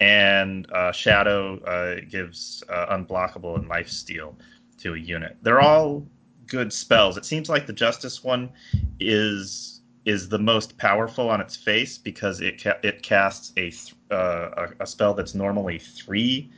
and 0.00 0.66
uh, 0.72 0.90
shadow 0.90 1.58
uh, 1.64 2.00
gives 2.08 2.64
uh, 2.70 2.96
unblockable 2.96 3.56
and 3.58 3.68
life 3.68 3.90
steal 3.90 4.38
to 4.78 4.94
a 4.94 4.98
unit. 4.98 5.36
They're 5.42 5.60
all 5.60 6.06
good 6.46 6.72
spells. 6.72 7.18
It 7.18 7.26
seems 7.26 7.50
like 7.50 7.66
the 7.66 7.74
justice 7.74 8.24
one 8.24 8.50
is 8.98 9.82
is 10.06 10.30
the 10.30 10.38
most 10.38 10.78
powerful 10.78 11.28
on 11.28 11.42
its 11.42 11.56
face 11.56 11.98
because 11.98 12.40
it 12.40 12.62
ca- 12.62 12.78
it 12.82 13.02
casts 13.02 13.52
a, 13.58 13.70
th- 13.70 13.94
uh, 14.10 14.48
a 14.56 14.84
a 14.84 14.86
spell 14.86 15.12
that's 15.12 15.34
normally 15.34 15.78
three 15.78 16.50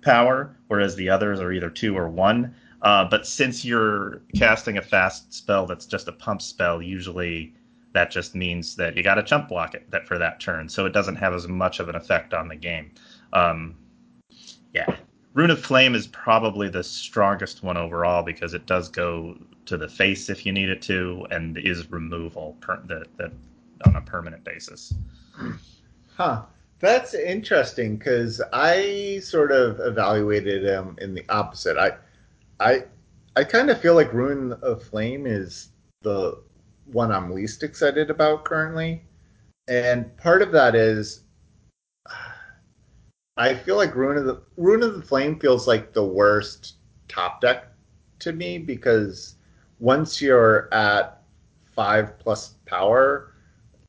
power, 0.00 0.56
whereas 0.68 0.96
the 0.96 1.10
others 1.10 1.38
are 1.38 1.52
either 1.52 1.68
two 1.68 1.94
or 1.98 2.08
one. 2.08 2.54
Uh, 2.84 3.04
but 3.04 3.26
since 3.26 3.64
you're 3.64 4.20
casting 4.36 4.76
a 4.76 4.82
fast 4.82 5.32
spell 5.32 5.66
that's 5.66 5.86
just 5.86 6.06
a 6.06 6.12
pump 6.12 6.42
spell, 6.42 6.82
usually 6.82 7.54
that 7.94 8.10
just 8.10 8.34
means 8.34 8.76
that 8.76 8.96
you 8.96 9.02
got 9.02 9.14
to 9.14 9.22
chump 9.22 9.48
block 9.48 9.74
it 9.74 9.90
that 9.90 10.06
for 10.06 10.18
that 10.18 10.38
turn, 10.38 10.68
so 10.68 10.84
it 10.84 10.92
doesn't 10.92 11.16
have 11.16 11.32
as 11.32 11.48
much 11.48 11.80
of 11.80 11.88
an 11.88 11.96
effect 11.96 12.34
on 12.34 12.46
the 12.46 12.56
game. 12.56 12.90
Um, 13.32 13.74
yeah, 14.74 14.96
Rune 15.32 15.50
of 15.50 15.60
Flame 15.60 15.94
is 15.94 16.06
probably 16.08 16.68
the 16.68 16.84
strongest 16.84 17.62
one 17.62 17.76
overall 17.76 18.22
because 18.22 18.52
it 18.52 18.66
does 18.66 18.88
go 18.88 19.38
to 19.64 19.78
the 19.78 19.88
face 19.88 20.28
if 20.28 20.44
you 20.44 20.52
need 20.52 20.68
it 20.68 20.82
to, 20.82 21.26
and 21.30 21.56
is 21.56 21.90
removal 21.90 22.56
per- 22.60 22.82
that 22.86 23.06
that 23.16 23.32
on 23.86 23.96
a 23.96 24.00
permanent 24.02 24.44
basis. 24.44 24.92
Huh. 26.16 26.42
That's 26.80 27.14
interesting 27.14 27.96
because 27.96 28.42
I 28.52 29.20
sort 29.22 29.52
of 29.52 29.80
evaluated 29.80 30.64
him 30.64 30.98
in 31.00 31.14
the 31.14 31.24
opposite. 31.30 31.78
I, 31.78 31.92
I, 32.64 32.84
I 33.36 33.44
kind 33.44 33.68
of 33.68 33.78
feel 33.78 33.94
like 33.94 34.14
Ruin 34.14 34.52
of 34.62 34.82
Flame 34.82 35.26
is 35.26 35.68
the 36.00 36.42
one 36.86 37.12
I'm 37.12 37.30
least 37.30 37.62
excited 37.62 38.08
about 38.08 38.44
currently, 38.44 39.02
and 39.68 40.16
part 40.16 40.40
of 40.40 40.50
that 40.52 40.74
is 40.74 41.24
I 43.36 43.54
feel 43.54 43.76
like 43.76 43.94
Ruin 43.94 44.16
of 44.16 44.24
the 44.24 44.40
Ruin 44.56 44.82
of 44.82 44.94
the 44.94 45.02
Flame 45.02 45.38
feels 45.38 45.68
like 45.68 45.92
the 45.92 46.06
worst 46.06 46.76
top 47.06 47.42
deck 47.42 47.66
to 48.20 48.32
me 48.32 48.56
because 48.56 49.34
once 49.78 50.22
you're 50.22 50.72
at 50.72 51.22
five 51.74 52.18
plus 52.18 52.54
power, 52.64 53.34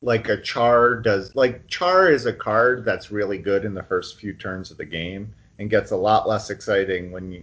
like 0.02 0.28
a 0.28 0.38
char 0.42 0.96
does 0.96 1.34
like 1.34 1.66
char 1.66 2.10
is 2.10 2.26
a 2.26 2.32
card 2.32 2.84
that's 2.84 3.10
really 3.10 3.38
good 3.38 3.64
in 3.64 3.72
the 3.72 3.82
first 3.84 4.20
few 4.20 4.34
turns 4.34 4.70
of 4.70 4.76
the 4.76 4.84
game 4.84 5.32
and 5.58 5.70
gets 5.70 5.92
a 5.92 5.96
lot 5.96 6.28
less 6.28 6.50
exciting 6.50 7.10
when 7.10 7.32
you 7.32 7.42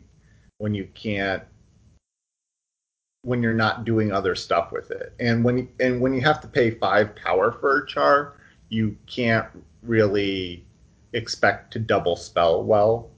when 0.63 0.73
you 0.73 0.87
can't 0.93 1.43
when 3.23 3.43
you're 3.43 3.53
not 3.53 3.83
doing 3.83 4.13
other 4.13 4.33
stuff 4.33 4.71
with 4.71 4.91
it. 4.91 5.13
And 5.19 5.43
when 5.43 5.67
and 5.81 5.99
when 5.99 6.13
you 6.13 6.21
have 6.21 6.39
to 6.39 6.47
pay 6.47 6.71
five 6.71 7.13
power 7.17 7.51
for 7.51 7.79
a 7.79 7.85
char 7.85 8.37
you 8.69 8.95
can't 9.05 9.47
really 9.81 10.65
expect 11.11 11.73
to 11.73 11.79
double 11.79 12.15
spell 12.15 12.63
well 12.63 13.09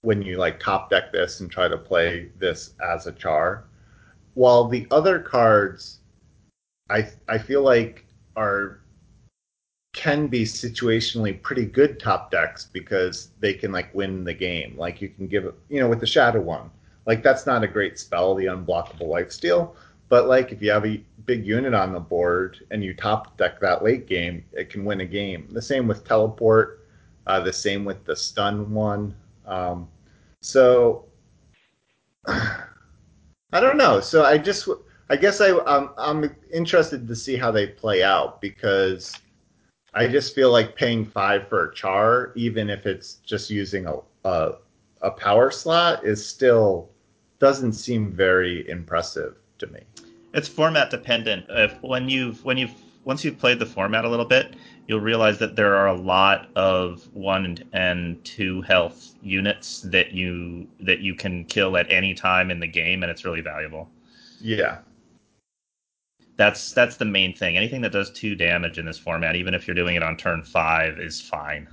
when 0.00 0.22
you 0.22 0.38
like 0.38 0.58
top 0.58 0.88
deck 0.88 1.12
this 1.12 1.40
and 1.40 1.50
try 1.50 1.68
to 1.68 1.76
play 1.76 2.30
this 2.38 2.72
as 2.82 3.06
a 3.06 3.12
char. 3.12 3.64
While 4.32 4.66
the 4.66 4.86
other 4.90 5.18
cards 5.18 5.98
i 6.88 7.06
i 7.28 7.36
feel 7.36 7.60
like 7.60 8.06
are 8.34 8.80
can 9.92 10.26
be 10.26 10.44
situationally 10.44 11.40
pretty 11.42 11.66
good 11.66 12.00
top 12.00 12.30
decks 12.30 12.64
because 12.72 13.28
they 13.40 13.52
can 13.52 13.72
like 13.72 13.94
win 13.94 14.24
the 14.24 14.34
game. 14.34 14.74
Like 14.76 15.02
you 15.02 15.08
can 15.08 15.26
give 15.26 15.44
it, 15.44 15.54
you 15.68 15.80
know, 15.80 15.88
with 15.88 16.00
the 16.00 16.06
shadow 16.06 16.40
one, 16.40 16.70
like 17.06 17.22
that's 17.22 17.46
not 17.46 17.62
a 17.62 17.68
great 17.68 17.98
spell, 17.98 18.34
the 18.34 18.46
unblockable 18.46 19.08
life 19.08 19.30
steal. 19.30 19.76
But 20.08 20.28
like 20.28 20.52
if 20.52 20.62
you 20.62 20.70
have 20.70 20.86
a 20.86 21.02
big 21.26 21.46
unit 21.46 21.74
on 21.74 21.92
the 21.92 22.00
board 22.00 22.66
and 22.70 22.82
you 22.82 22.94
top 22.94 23.36
deck 23.36 23.60
that 23.60 23.82
late 23.82 24.06
game, 24.06 24.44
it 24.52 24.70
can 24.70 24.84
win 24.84 25.02
a 25.02 25.06
game. 25.06 25.48
The 25.50 25.62
same 25.62 25.86
with 25.86 26.04
teleport. 26.06 26.86
Uh, 27.26 27.40
the 27.40 27.52
same 27.52 27.84
with 27.84 28.04
the 28.04 28.16
stun 28.16 28.72
one. 28.72 29.14
Um, 29.46 29.88
so 30.40 31.04
I 32.26 33.60
don't 33.60 33.76
know. 33.76 34.00
So 34.00 34.24
I 34.24 34.38
just, 34.38 34.68
I 35.10 35.16
guess 35.16 35.40
I, 35.40 35.58
I'm, 35.66 35.90
I'm 35.98 36.34
interested 36.52 37.06
to 37.06 37.14
see 37.14 37.36
how 37.36 37.50
they 37.50 37.66
play 37.66 38.02
out 38.02 38.40
because 38.40 39.18
I 39.94 40.08
just 40.08 40.34
feel 40.34 40.50
like 40.50 40.74
paying 40.74 41.04
five 41.04 41.48
for 41.48 41.68
a 41.68 41.74
char, 41.74 42.32
even 42.34 42.70
if 42.70 42.86
it's 42.86 43.14
just 43.24 43.50
using 43.50 43.86
a 43.86 43.98
a, 44.24 44.52
a 45.02 45.10
power 45.10 45.50
slot, 45.50 46.04
is 46.04 46.24
still 46.24 46.88
doesn't 47.38 47.72
seem 47.72 48.12
very 48.12 48.68
impressive 48.68 49.34
to 49.58 49.66
me. 49.66 49.80
It's 50.32 50.48
format 50.48 50.90
dependent. 50.90 51.46
If 51.48 51.80
when 51.82 52.08
you've 52.08 52.44
when 52.44 52.56
you've 52.56 52.74
once 53.04 53.24
you've 53.24 53.38
played 53.38 53.58
the 53.58 53.66
format 53.66 54.04
a 54.04 54.08
little 54.08 54.24
bit, 54.24 54.54
you'll 54.86 55.00
realize 55.00 55.38
that 55.38 55.56
there 55.56 55.74
are 55.74 55.88
a 55.88 55.94
lot 55.94 56.48
of 56.54 57.08
one 57.12 57.58
and 57.72 58.24
two 58.24 58.62
health 58.62 59.14
units 59.22 59.80
that 59.82 60.12
you 60.12 60.68
that 60.80 61.00
you 61.00 61.14
can 61.14 61.44
kill 61.44 61.76
at 61.76 61.90
any 61.90 62.14
time 62.14 62.50
in 62.50 62.60
the 62.60 62.66
game, 62.66 63.02
and 63.02 63.10
it's 63.10 63.24
really 63.24 63.40
valuable. 63.40 63.90
Yeah. 64.40 64.78
That's 66.36 66.72
that's 66.72 66.96
the 66.96 67.04
main 67.04 67.34
thing. 67.34 67.56
Anything 67.56 67.82
that 67.82 67.92
does 67.92 68.10
two 68.10 68.34
damage 68.34 68.78
in 68.78 68.86
this 68.86 68.98
format, 68.98 69.36
even 69.36 69.54
if 69.54 69.66
you're 69.66 69.74
doing 69.74 69.96
it 69.96 70.02
on 70.02 70.16
turn 70.16 70.42
five, 70.42 70.98
is 70.98 71.20
fine. 71.20 71.68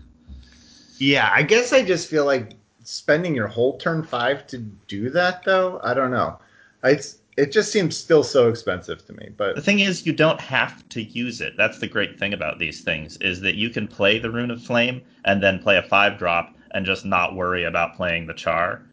Yeah, 0.97 1.31
I 1.33 1.43
guess 1.43 1.71
I 1.71 1.83
just 1.83 2.09
feel 2.09 2.25
like 2.25 2.53
spending 2.83 3.35
your 3.35 3.47
whole 3.47 3.77
turn 3.77 4.03
five 4.03 4.45
to 4.47 4.57
do 4.57 5.09
that, 5.11 5.43
though. 5.43 5.79
I 5.83 5.93
don't 5.93 6.11
know. 6.11 6.39
It's 6.83 7.19
it 7.37 7.53
just 7.53 7.71
seems 7.71 7.95
still 7.95 8.23
so 8.23 8.49
expensive 8.49 9.05
to 9.05 9.13
me. 9.13 9.29
But 9.35 9.55
the 9.55 9.61
thing 9.61 9.79
is, 9.79 10.05
you 10.05 10.11
don't 10.11 10.41
have 10.41 10.87
to 10.89 11.01
use 11.01 11.39
it. 11.39 11.53
That's 11.55 11.79
the 11.79 11.87
great 11.87 12.19
thing 12.19 12.33
about 12.33 12.59
these 12.59 12.81
things 12.81 13.15
is 13.17 13.39
that 13.41 13.55
you 13.55 13.69
can 13.69 13.87
play 13.87 14.19
the 14.19 14.29
Rune 14.29 14.51
of 14.51 14.61
Flame 14.61 15.01
and 15.23 15.41
then 15.41 15.59
play 15.59 15.77
a 15.77 15.83
five 15.83 16.17
drop 16.17 16.53
and 16.71 16.85
just 16.85 17.05
not 17.05 17.35
worry 17.35 17.63
about 17.63 17.95
playing 17.95 18.27
the 18.27 18.33
Char. 18.33 18.83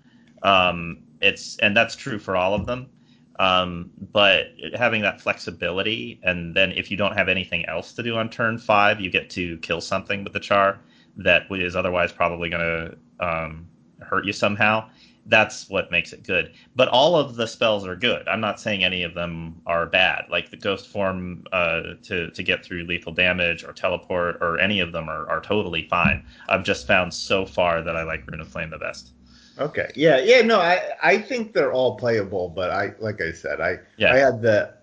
Um, 0.43 0.99
it's 1.21 1.57
and 1.59 1.77
that's 1.77 1.97
true 1.97 2.19
for 2.21 2.37
all 2.37 2.55
of 2.55 2.67
them. 2.67 2.89
Um, 3.39 3.91
but 4.13 4.49
having 4.75 5.03
that 5.03 5.21
flexibility, 5.21 6.21
and 6.23 6.55
then 6.55 6.73
if 6.73 6.91
you 6.91 6.97
don't 6.97 7.17
have 7.17 7.29
anything 7.29 7.67
else 7.67 7.93
to 7.95 8.03
do 8.03 8.17
on 8.17 8.31
turn 8.31 8.59
five, 8.59 9.01
you 9.01 9.11
get 9.11 9.29
to 9.31 9.59
kill 9.59 9.81
something 9.81 10.25
with 10.25 10.33
the 10.33 10.41
Char 10.41 10.81
that 11.19 11.43
is 11.51 11.77
otherwise 11.77 12.13
probably 12.13 12.49
going 12.49 12.63
to 13.21 13.27
um, 13.27 13.67
hurt 14.01 14.25
you 14.25 14.33
somehow 14.33 14.89
that's 15.29 15.69
what 15.69 15.91
makes 15.91 16.13
it 16.13 16.23
good. 16.23 16.53
But 16.75 16.89
all 16.89 17.17
of 17.17 17.37
the 17.37 17.47
spells 17.47 17.87
are 17.87 17.97
good. 17.97 18.27
I'm 18.29 18.41
not 18.41 18.61
saying 18.61 18.85
any 18.85 19.03
of 19.03 19.15
them 19.15 19.61
are 19.67 19.87
bad. 19.87 20.27
Like 20.31 20.51
the 20.51 20.57
ghost 20.57 20.89
form 20.89 21.45
uh, 21.53 21.95
to 22.05 22.31
to 22.31 22.43
get 22.43 22.65
through 22.65 22.85
lethal 22.85 23.13
damage 23.13 23.65
or 23.65 23.73
teleport 23.73 24.39
or 24.41 24.59
any 24.59 24.81
of 24.81 24.93
them 24.93 25.09
are, 25.09 25.29
are 25.29 25.41
totally 25.41 25.87
fine. 25.89 26.25
I've 26.49 26.65
just 26.65 26.87
found 26.87 27.13
so 27.13 27.45
far 27.45 27.83
that 27.83 27.97
I 27.97 28.05
like 28.05 28.27
Rune 28.27 28.41
of 28.41 28.49
Flame 28.49 28.71
the 28.71 28.79
best. 28.79 29.13
Okay. 29.59 29.91
Yeah. 29.95 30.19
Yeah. 30.19 30.43
No, 30.43 30.61
I 30.61 30.83
I 31.03 31.19
think 31.19 31.53
they're 31.53 31.73
all 31.73 31.97
playable, 31.97 32.49
but 32.49 32.71
I 32.71 32.95
like 32.99 33.21
I 33.21 33.33
said, 33.33 33.61
I 33.61 33.79
yeah. 33.97 34.13
I 34.13 34.19
had 34.19 34.43
the 34.43 34.75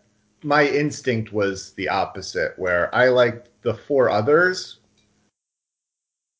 my 0.43 0.67
instinct 0.67 1.31
was 1.31 1.71
the 1.71 1.89
opposite, 1.89 2.57
where 2.57 2.93
I 2.93 3.09
liked 3.09 3.49
the 3.61 3.73
four 3.73 4.09
others 4.09 4.79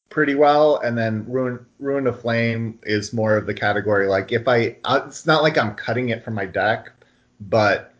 pretty 0.09 0.35
well, 0.35 0.77
and 0.77 0.97
then 0.97 1.25
Ruin 1.27 1.65
Rune 1.79 2.07
of 2.07 2.21
Flame 2.21 2.79
is 2.83 3.13
more 3.13 3.35
of 3.35 3.45
the 3.45 3.53
category 3.53 4.07
like 4.07 4.31
if 4.31 4.47
I 4.47 4.77
uh, 4.85 5.01
it's 5.07 5.25
not 5.25 5.41
like 5.41 5.57
I'm 5.57 5.75
cutting 5.75 6.09
it 6.09 6.23
from 6.23 6.35
my 6.35 6.45
deck, 6.45 6.91
but 7.41 7.93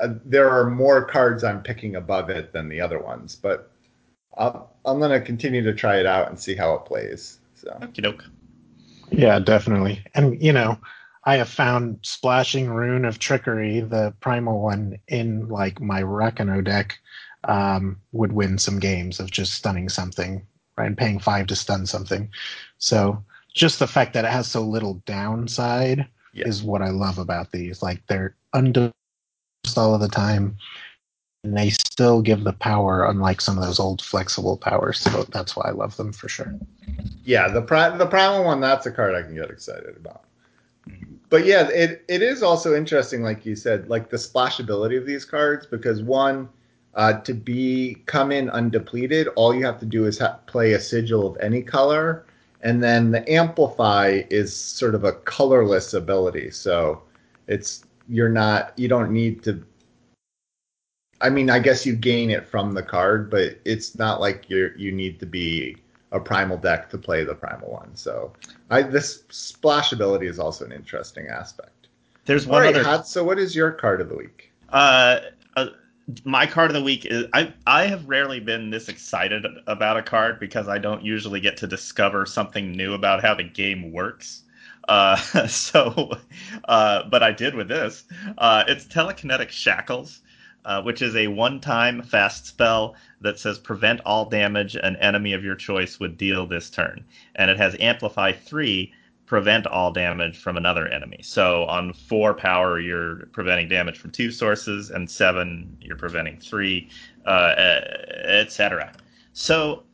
uh, 0.00 0.14
there 0.24 0.50
are 0.50 0.68
more 0.68 1.04
cards 1.04 1.44
I'm 1.44 1.62
picking 1.62 1.96
above 1.96 2.30
it 2.30 2.52
than 2.52 2.68
the 2.68 2.80
other 2.80 2.98
ones. 2.98 3.36
But 3.36 3.70
i 4.38 4.46
am 4.86 4.98
gonna 4.98 5.20
continue 5.20 5.62
to 5.62 5.74
try 5.74 5.98
it 5.98 6.06
out 6.06 6.28
and 6.28 6.40
see 6.40 6.54
how 6.54 6.74
it 6.74 6.84
plays. 6.84 7.38
So. 7.54 7.70
Okie 7.82 8.02
doke. 8.02 8.24
Yeah, 9.12 9.38
definitely. 9.38 10.04
And 10.14 10.40
you 10.42 10.52
know, 10.52 10.78
I 11.24 11.36
have 11.36 11.48
found 11.48 11.98
splashing 12.02 12.68
Rune 12.68 13.04
of 13.04 13.18
Trickery, 13.18 13.80
the 13.80 14.14
primal 14.20 14.60
one, 14.60 14.98
in 15.08 15.48
like 15.48 15.80
my 15.80 16.02
Rakano 16.02 16.64
deck, 16.64 16.98
um, 17.44 18.00
would 18.12 18.32
win 18.32 18.58
some 18.58 18.78
games 18.78 19.20
of 19.20 19.30
just 19.30 19.54
stunning 19.54 19.88
something 19.88 20.46
right? 20.76 20.86
And 20.86 20.96
paying 20.98 21.18
five 21.18 21.46
to 21.48 21.56
stun 21.56 21.86
something. 21.86 22.28
So 22.78 23.22
just 23.54 23.78
the 23.78 23.86
fact 23.86 24.14
that 24.14 24.24
it 24.24 24.30
has 24.30 24.48
so 24.48 24.62
little 24.62 24.94
downside 25.06 26.06
yeah. 26.32 26.46
is 26.46 26.62
what 26.62 26.82
I 26.82 26.90
love 26.90 27.18
about 27.18 27.52
these. 27.52 27.82
Like 27.82 28.02
they're 28.06 28.34
undone 28.52 28.92
all 29.76 29.94
of 29.94 30.00
the 30.00 30.08
time, 30.08 30.56
and 31.44 31.56
they 31.56 31.70
still 31.70 32.22
give 32.22 32.44
the 32.44 32.52
power, 32.52 33.04
unlike 33.06 33.40
some 33.40 33.58
of 33.58 33.64
those 33.64 33.80
old 33.80 34.00
flexible 34.00 34.56
powers. 34.56 35.00
So 35.00 35.24
that's 35.24 35.56
why 35.56 35.68
I 35.68 35.72
love 35.72 35.96
them 35.96 36.12
for 36.12 36.28
sure. 36.28 36.54
Yeah, 37.24 37.48
the 37.48 37.62
pri- 37.62 37.96
the 37.96 38.06
primal 38.06 38.44
one, 38.44 38.60
that's 38.60 38.86
a 38.86 38.92
card 38.92 39.14
I 39.14 39.22
can 39.22 39.34
get 39.34 39.50
excited 39.50 39.96
about. 39.96 40.24
But 41.30 41.44
yeah, 41.46 41.68
it 41.68 42.04
it 42.08 42.22
is 42.22 42.42
also 42.42 42.74
interesting, 42.74 43.22
like 43.22 43.44
you 43.44 43.56
said, 43.56 43.88
like 43.88 44.10
the 44.10 44.16
splashability 44.16 44.98
of 44.98 45.06
these 45.06 45.24
cards 45.24 45.66
because 45.66 46.02
one 46.02 46.48
uh, 46.94 47.14
to 47.20 47.32
be 47.32 48.02
come 48.06 48.30
in 48.30 48.48
undepleted, 48.50 49.28
all 49.34 49.54
you 49.54 49.64
have 49.64 49.80
to 49.80 49.86
do 49.86 50.04
is 50.04 50.18
ha- 50.18 50.38
play 50.46 50.74
a 50.74 50.80
sigil 50.80 51.26
of 51.26 51.36
any 51.40 51.62
color, 51.62 52.26
and 52.60 52.82
then 52.82 53.10
the 53.10 53.28
amplify 53.32 54.22
is 54.30 54.54
sort 54.54 54.94
of 54.94 55.04
a 55.04 55.12
colorless 55.12 55.94
ability. 55.94 56.50
So 56.50 57.02
it's 57.48 57.84
you're 58.08 58.28
not 58.28 58.78
you 58.78 58.88
don't 58.88 59.10
need 59.10 59.42
to. 59.44 59.64
I 61.22 61.30
mean, 61.30 61.50
I 61.50 61.60
guess 61.60 61.86
you 61.86 61.94
gain 61.94 62.30
it 62.30 62.46
from 62.46 62.74
the 62.74 62.82
card, 62.82 63.30
but 63.30 63.58
it's 63.64 63.96
not 63.96 64.20
like 64.20 64.50
you 64.50 64.72
you 64.76 64.92
need 64.92 65.20
to 65.20 65.26
be 65.26 65.76
a 66.10 66.20
primal 66.20 66.58
deck 66.58 66.90
to 66.90 66.98
play 66.98 67.24
the 67.24 67.34
primal 67.34 67.70
one. 67.70 67.94
So 67.94 68.32
I, 68.70 68.82
this 68.82 69.24
splash 69.30 69.92
ability 69.92 70.26
is 70.26 70.38
also 70.38 70.64
an 70.64 70.72
interesting 70.72 71.28
aspect. 71.28 71.88
There's 72.26 72.46
one 72.46 72.62
right, 72.62 72.76
other. 72.76 73.04
so 73.04 73.24
what 73.24 73.38
is 73.38 73.56
your 73.56 73.72
card 73.72 74.00
of 74.00 74.08
the 74.08 74.16
week? 74.16 74.52
Uh, 74.68 75.20
uh, 75.56 75.66
my 76.24 76.46
card 76.46 76.70
of 76.70 76.74
the 76.74 76.82
week 76.82 77.06
is 77.06 77.26
I 77.32 77.52
I 77.66 77.86
have 77.86 78.08
rarely 78.08 78.40
been 78.40 78.70
this 78.70 78.88
excited 78.88 79.44
about 79.66 79.96
a 79.96 80.02
card 80.02 80.38
because 80.38 80.68
I 80.68 80.78
don't 80.78 81.04
usually 81.04 81.40
get 81.40 81.56
to 81.58 81.66
discover 81.66 82.26
something 82.26 82.72
new 82.72 82.94
about 82.94 83.22
how 83.22 83.34
the 83.34 83.44
game 83.44 83.92
works. 83.92 84.42
Uh, 84.88 85.16
so, 85.46 86.10
uh, 86.64 87.04
but 87.08 87.22
I 87.22 87.32
did 87.32 87.54
with 87.54 87.68
this. 87.68 88.04
Uh, 88.38 88.64
it's 88.66 88.84
Telekinetic 88.84 89.50
Shackles, 89.50 90.20
uh, 90.64 90.82
which 90.82 91.02
is 91.02 91.16
a 91.16 91.26
one-time 91.26 92.02
fast 92.02 92.46
spell 92.46 92.94
that 93.20 93.38
says 93.38 93.58
prevent 93.58 94.00
all 94.04 94.28
damage 94.28 94.76
an 94.76 94.96
enemy 94.96 95.32
of 95.32 95.44
your 95.44 95.56
choice 95.56 95.98
would 96.00 96.16
deal 96.16 96.46
this 96.46 96.70
turn, 96.70 97.04
and 97.36 97.50
it 97.50 97.56
has 97.56 97.76
Amplify 97.80 98.32
three 98.32 98.92
prevent 99.32 99.66
all 99.66 99.90
damage 99.90 100.36
from 100.36 100.58
another 100.58 100.88
enemy. 100.88 101.18
So 101.22 101.64
on 101.64 101.94
four 101.94 102.34
power, 102.34 102.78
you're 102.78 103.26
preventing 103.32 103.66
damage 103.66 103.98
from 103.98 104.10
two 104.10 104.30
sources, 104.30 104.90
and 104.90 105.08
seven, 105.08 105.74
you're 105.80 105.96
preventing 105.96 106.36
three, 106.38 106.90
uh, 107.24 107.54
etc. 108.24 108.92
So 109.32 109.84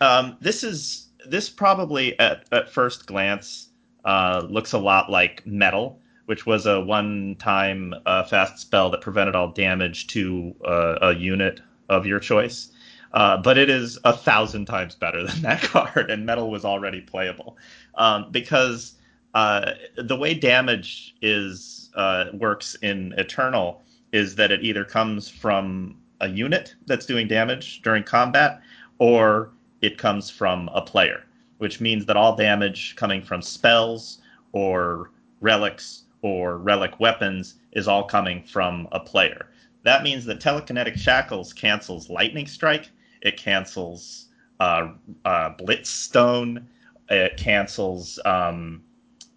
um, 0.00 0.36
this 0.40 0.64
is 0.64 1.10
this 1.28 1.48
probably 1.48 2.18
at, 2.18 2.44
at 2.50 2.68
first 2.68 3.06
glance 3.06 3.68
uh, 4.04 4.44
looks 4.50 4.72
a 4.72 4.78
lot 4.78 5.08
like 5.08 5.46
Metal, 5.46 6.00
which 6.32 6.46
was 6.46 6.64
a 6.64 6.80
one-time 6.80 7.92
uh, 8.06 8.24
fast 8.24 8.58
spell 8.58 8.88
that 8.88 9.02
prevented 9.02 9.36
all 9.36 9.48
damage 9.48 10.06
to 10.06 10.56
uh, 10.64 10.96
a 11.02 11.14
unit 11.14 11.60
of 11.90 12.06
your 12.06 12.18
choice. 12.18 12.72
Uh, 13.12 13.36
but 13.36 13.58
it 13.58 13.68
is 13.68 13.98
a 14.04 14.16
thousand 14.16 14.64
times 14.64 14.94
better 14.94 15.26
than 15.26 15.42
that 15.42 15.60
card, 15.74 16.10
and 16.10 16.24
Metal 16.24 16.50
was 16.50 16.64
already 16.64 17.02
playable 17.02 17.58
um, 17.96 18.28
because 18.30 18.94
uh, 19.34 19.72
the 19.98 20.16
way 20.16 20.32
damage 20.32 21.14
is 21.20 21.90
uh, 21.96 22.24
works 22.32 22.76
in 22.76 23.12
Eternal 23.18 23.82
is 24.14 24.34
that 24.36 24.50
it 24.50 24.62
either 24.62 24.86
comes 24.86 25.28
from 25.28 25.94
a 26.22 26.30
unit 26.30 26.74
that's 26.86 27.04
doing 27.04 27.28
damage 27.28 27.82
during 27.82 28.02
combat, 28.02 28.62
or 28.98 29.50
it 29.82 29.98
comes 29.98 30.30
from 30.30 30.70
a 30.72 30.80
player, 30.80 31.24
which 31.58 31.78
means 31.78 32.06
that 32.06 32.16
all 32.16 32.34
damage 32.34 32.96
coming 32.96 33.20
from 33.20 33.42
spells 33.42 34.22
or 34.52 35.10
relics 35.42 36.01
or 36.22 36.58
relic 36.58 36.98
weapons 36.98 37.54
is 37.72 37.88
all 37.88 38.04
coming 38.04 38.42
from 38.42 38.88
a 38.92 39.00
player. 39.00 39.46
That 39.82 40.02
means 40.02 40.24
that 40.26 40.40
telekinetic 40.40 40.96
shackles 40.96 41.52
cancels 41.52 42.08
lightning 42.08 42.46
strike 42.46 42.88
it 43.22 43.36
cancels 43.36 44.26
uh, 44.60 44.92
uh, 45.24 45.50
Blitz 45.50 45.88
Stone. 45.88 46.68
It 47.08 47.36
cancels. 47.36 48.18
Um, 48.24 48.82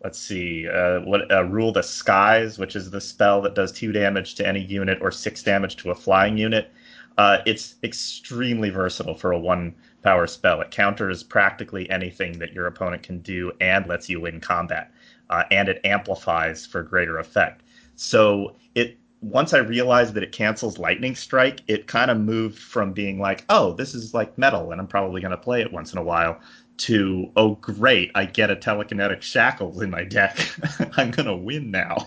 let's 0.03 0.19
see. 0.19 0.67
Uh, 0.67 1.01
what 1.01 1.31
uh, 1.31 1.43
Rule 1.45 1.71
the 1.71 1.83
Skies, 1.83 2.57
which 2.57 2.75
is 2.75 2.89
the 2.89 3.01
spell 3.01 3.41
that 3.43 3.55
does 3.55 3.71
two 3.71 3.91
damage 3.91 4.35
to 4.35 4.47
any 4.47 4.61
unit 4.61 4.97
or 5.01 5.11
six 5.11 5.43
damage 5.43 5.77
to 5.77 5.91
a 5.91 5.95
flying 5.95 6.37
unit. 6.37 6.71
Uh, 7.17 7.37
it's 7.45 7.75
extremely 7.83 8.69
versatile 8.69 9.15
for 9.15 9.31
a 9.31 9.39
one 9.39 9.73
power 10.03 10.27
spell. 10.27 10.59
It 10.61 10.71
counters 10.71 11.23
practically 11.23 11.89
anything 11.89 12.39
that 12.39 12.53
your 12.53 12.67
opponent 12.67 13.03
can 13.03 13.19
do 13.19 13.51
and 13.61 13.87
lets 13.87 14.09
you 14.09 14.19
win 14.19 14.39
combat. 14.39 14.91
Uh, 15.29 15.43
and 15.51 15.69
it 15.69 15.81
amplifies 15.83 16.65
for 16.65 16.83
greater 16.83 17.17
effect. 17.19 17.63
So 17.95 18.55
it 18.75 18.97
once 19.21 19.53
I 19.53 19.57
realized 19.57 20.13
that 20.13 20.23
it 20.23 20.31
cancels 20.31 20.77
Lightning 20.77 21.15
Strike, 21.15 21.61
it 21.67 21.87
kind 21.87 22.11
of 22.11 22.19
moved 22.19 22.59
from 22.59 22.93
being 22.93 23.19
like, 23.19 23.43
oh, 23.49 23.73
this 23.73 23.95
is 23.95 24.13
like 24.13 24.37
metal 24.37 24.71
and 24.71 24.79
I'm 24.79 24.87
probably 24.87 25.19
going 25.19 25.31
to 25.31 25.37
play 25.37 25.61
it 25.61 25.71
once 25.71 25.93
in 25.93 25.97
a 25.97 26.03
while, 26.03 26.39
to, 26.77 27.31
oh, 27.35 27.55
great, 27.55 28.11
I 28.13 28.25
get 28.25 28.51
a 28.51 28.55
telekinetic 28.55 29.21
shackles 29.21 29.81
in 29.81 29.89
my 29.89 30.03
deck. 30.03 30.37
I'm 30.97 31.09
going 31.11 31.25
to 31.27 31.35
win 31.35 31.71
now. 31.71 31.97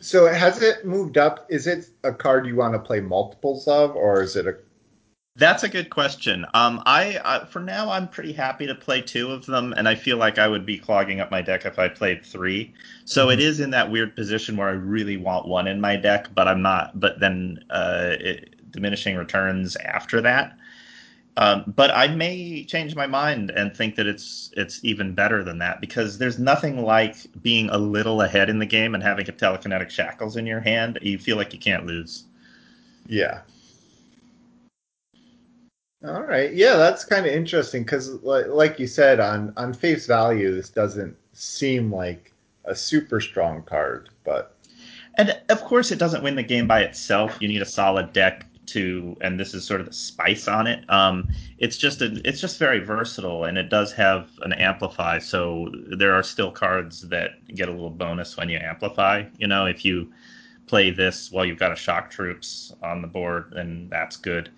So 0.00 0.26
has 0.26 0.62
it 0.62 0.84
moved 0.84 1.16
up? 1.18 1.46
Is 1.48 1.66
it 1.66 1.90
a 2.04 2.12
card 2.12 2.46
you 2.46 2.56
want 2.56 2.74
to 2.74 2.78
play 2.78 3.00
multiples 3.00 3.68
of, 3.68 3.94
or 3.94 4.22
is 4.22 4.36
it 4.36 4.46
a 4.46 4.56
that's 5.36 5.62
a 5.62 5.68
good 5.68 5.90
question. 5.90 6.44
Um, 6.54 6.82
I, 6.86 7.46
for 7.50 7.60
now 7.60 7.90
I'm 7.90 8.08
pretty 8.08 8.32
happy 8.32 8.66
to 8.66 8.74
play 8.74 9.00
two 9.00 9.30
of 9.30 9.46
them, 9.46 9.72
and 9.76 9.88
I 9.88 9.94
feel 9.94 10.16
like 10.16 10.38
I 10.38 10.48
would 10.48 10.66
be 10.66 10.78
clogging 10.78 11.20
up 11.20 11.30
my 11.30 11.40
deck 11.40 11.64
if 11.64 11.78
I 11.78 11.88
played 11.88 12.24
three. 12.24 12.72
So 13.04 13.26
mm-hmm. 13.26 13.32
it 13.32 13.40
is 13.40 13.60
in 13.60 13.70
that 13.70 13.90
weird 13.90 14.14
position 14.16 14.56
where 14.56 14.68
I 14.68 14.72
really 14.72 15.16
want 15.16 15.46
one 15.46 15.66
in 15.66 15.80
my 15.80 15.96
deck, 15.96 16.28
but 16.34 16.48
I'm 16.48 16.62
not. 16.62 16.98
But 16.98 17.20
then 17.20 17.64
uh, 17.70 18.16
it, 18.18 18.72
diminishing 18.72 19.16
returns 19.16 19.76
after 19.76 20.20
that. 20.20 20.56
Um, 21.36 21.64
but 21.74 21.90
I 21.92 22.08
may 22.08 22.64
change 22.64 22.96
my 22.96 23.06
mind 23.06 23.50
and 23.50 23.74
think 23.74 23.94
that 23.96 24.06
it's 24.06 24.50
it's 24.56 24.84
even 24.84 25.14
better 25.14 25.44
than 25.44 25.58
that 25.58 25.80
because 25.80 26.18
there's 26.18 26.38
nothing 26.38 26.82
like 26.82 27.16
being 27.40 27.70
a 27.70 27.78
little 27.78 28.20
ahead 28.20 28.50
in 28.50 28.58
the 28.58 28.66
game 28.66 28.94
and 28.94 29.02
having 29.02 29.28
a 29.28 29.32
telekinetic 29.32 29.90
shackles 29.90 30.36
in 30.36 30.44
your 30.44 30.60
hand. 30.60 30.98
You 31.00 31.18
feel 31.18 31.36
like 31.36 31.52
you 31.52 31.58
can't 31.58 31.86
lose. 31.86 32.24
Yeah. 33.06 33.40
All 36.04 36.22
right. 36.22 36.52
Yeah, 36.54 36.76
that's 36.76 37.04
kind 37.04 37.26
of 37.26 37.32
interesting 37.32 37.82
because, 37.84 38.10
like, 38.22 38.78
you 38.78 38.86
said, 38.86 39.20
on 39.20 39.52
on 39.56 39.72
face 39.74 40.06
value, 40.06 40.54
this 40.54 40.70
doesn't 40.70 41.16
seem 41.32 41.92
like 41.92 42.32
a 42.64 42.74
super 42.74 43.20
strong 43.20 43.62
card, 43.62 44.10
but 44.24 44.56
And 45.16 45.40
of 45.48 45.62
course, 45.64 45.90
it 45.92 45.98
doesn't 45.98 46.22
win 46.22 46.36
the 46.36 46.42
game 46.42 46.66
by 46.66 46.82
itself. 46.82 47.38
You 47.40 47.48
need 47.48 47.62
a 47.62 47.66
solid 47.66 48.12
deck 48.12 48.46
to, 48.68 49.16
and 49.20 49.38
this 49.40 49.54
is 49.54 49.66
sort 49.66 49.80
of 49.80 49.86
the 49.88 49.92
spice 49.92 50.46
on 50.48 50.66
it. 50.66 50.88
Um, 50.90 51.28
it's 51.58 51.76
just 51.76 52.00
a, 52.02 52.20
it's 52.24 52.40
just 52.40 52.58
very 52.58 52.78
versatile, 52.80 53.44
and 53.44 53.58
it 53.58 53.68
does 53.70 53.92
have 53.94 54.30
an 54.42 54.52
amplify. 54.54 55.18
So 55.18 55.70
there 55.98 56.14
are 56.14 56.22
still 56.22 56.50
cards 56.52 57.02
that 57.08 57.44
get 57.54 57.68
a 57.68 57.72
little 57.72 57.90
bonus 57.90 58.36
when 58.36 58.48
you 58.48 58.58
amplify. 58.58 59.24
You 59.38 59.48
know, 59.48 59.66
if 59.66 59.84
you 59.84 60.12
play 60.66 60.90
this 60.90 61.32
while 61.32 61.44
you've 61.44 61.58
got 61.58 61.72
a 61.72 61.76
shock 61.76 62.10
troops 62.10 62.72
on 62.82 63.02
the 63.02 63.08
board, 63.08 63.52
then 63.54 63.88
that's 63.90 64.16
good. 64.16 64.50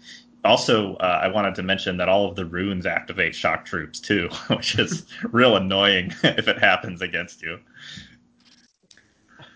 Also, 0.44 0.96
uh, 0.96 1.20
I 1.22 1.28
wanted 1.28 1.54
to 1.56 1.62
mention 1.62 1.96
that 1.98 2.08
all 2.08 2.28
of 2.28 2.34
the 2.34 2.44
runes 2.44 2.84
activate 2.84 3.34
shock 3.34 3.64
troops 3.64 4.00
too, 4.00 4.28
which 4.48 4.78
is 4.78 5.06
real 5.30 5.56
annoying 5.56 6.12
if 6.22 6.48
it 6.48 6.58
happens 6.58 7.00
against 7.00 7.42
you. 7.42 7.58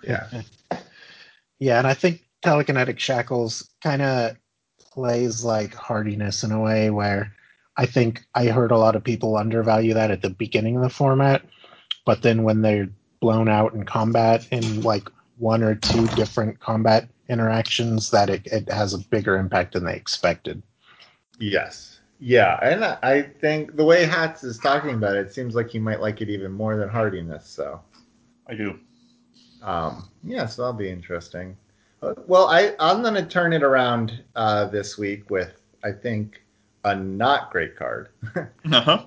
yeah. 0.03 0.43
Yeah, 1.59 1.79
and 1.79 1.87
I 1.87 1.95
think 1.95 2.23
telekinetic 2.43 2.99
shackles 2.99 3.69
kind 3.83 4.03
of 4.03 4.37
plays 4.93 5.45
like 5.45 5.75
hardiness 5.75 6.45
in 6.45 6.53
a 6.53 6.61
way 6.61 6.91
where 6.91 7.33
I 7.77 7.87
think 7.87 8.25
I 8.35 8.47
heard 8.47 8.71
a 8.71 8.79
lot 8.79 8.97
of 8.97 9.05
people 9.05 9.37
undervalue 9.37 9.95
that 9.95 10.11
at 10.11 10.23
the 10.23 10.31
beginning 10.31 10.77
of 10.77 10.83
the 10.83 10.89
format, 10.89 11.43
but 12.05 12.23
then 12.23 12.43
when 12.45 12.63
they're 12.63 12.89
blown 13.21 13.49
out 13.49 13.75
in 13.75 13.85
combat 13.85 14.47
in 14.51 14.83
like 14.83 15.09
one 15.39 15.63
or 15.63 15.75
two 15.75 16.09
different 16.09 16.61
combat 16.61 17.09
interactions, 17.29 18.11
that 18.11 18.31
it, 18.31 18.47
it 18.47 18.71
has 18.71 18.95
a 18.95 18.99
bigger 18.99 19.37
impact 19.37 19.73
than 19.73 19.85
they 19.85 19.97
expected. 19.97 20.63
Yes. 21.39 22.01
Yeah, 22.19 22.59
and 22.63 22.83
I- 22.85 23.23
think 23.23 23.77
the 23.77 23.85
way 23.85 24.05
Hats 24.07 24.43
is 24.43 24.59
talking 24.59 24.95
about 24.95 25.17
it, 25.17 25.27
it 25.27 25.35
seems 25.35 25.55
like 25.55 25.69
he 25.69 25.79
might 25.79 26.01
like 26.01 26.21
it 26.23 26.31
even 26.31 26.51
more 26.53 26.77
than 26.77 26.89
hardiness. 26.89 27.47
So, 27.47 27.81
I 28.47 28.55
do. 28.55 28.79
um, 29.63 30.09
yeah, 30.25 30.47
so 30.47 30.63
that'll 30.63 30.79
be 30.79 30.89
interesting. 30.89 31.57
Uh, 32.03 32.15
Well, 32.27 32.47
I 32.49 32.75
I'm 32.81 33.03
gonna 33.03 33.25
turn 33.27 33.53
it 33.53 33.63
around 33.63 34.23
uh, 34.35 34.67
this 34.67 34.97
week 34.97 35.29
with 35.31 35.61
I 35.85 35.93
think 35.93 36.43
a 36.85 36.95
not 36.95 37.51
great 37.51 37.77
card. 37.77 38.09
Uh-huh. 38.73 39.05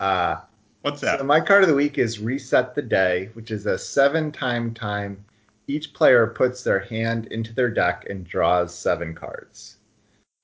uh, 0.00 0.36
What's 0.82 1.00
that? 1.00 1.18
So 1.18 1.24
my 1.24 1.40
card 1.40 1.62
of 1.62 1.68
the 1.68 1.74
week 1.74 1.98
is 1.98 2.20
Reset 2.20 2.74
the 2.74 2.82
Day, 2.82 3.30
which 3.32 3.50
is 3.50 3.66
a 3.66 3.78
seven 3.78 4.30
time 4.30 4.72
time. 4.74 5.24
Each 5.68 5.92
player 5.94 6.26
puts 6.28 6.62
their 6.62 6.78
hand 6.80 7.26
into 7.26 7.52
their 7.54 7.70
deck 7.70 8.06
and 8.08 8.24
draws 8.24 8.72
seven 8.74 9.14
cards. 9.14 9.75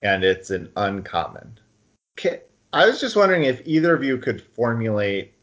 And 0.03 0.25
it's 0.25 0.51
an 0.51 0.71
uncommon. 0.77 1.59
Ca- 2.19 2.41
I 2.73 2.87
was 2.87 3.01
just 3.01 3.17
wondering 3.17 3.45
if 3.45 3.63
either 3.65 3.95
of 3.95 4.03
you 4.03 4.19
could 4.19 4.43
formulate 4.43 5.35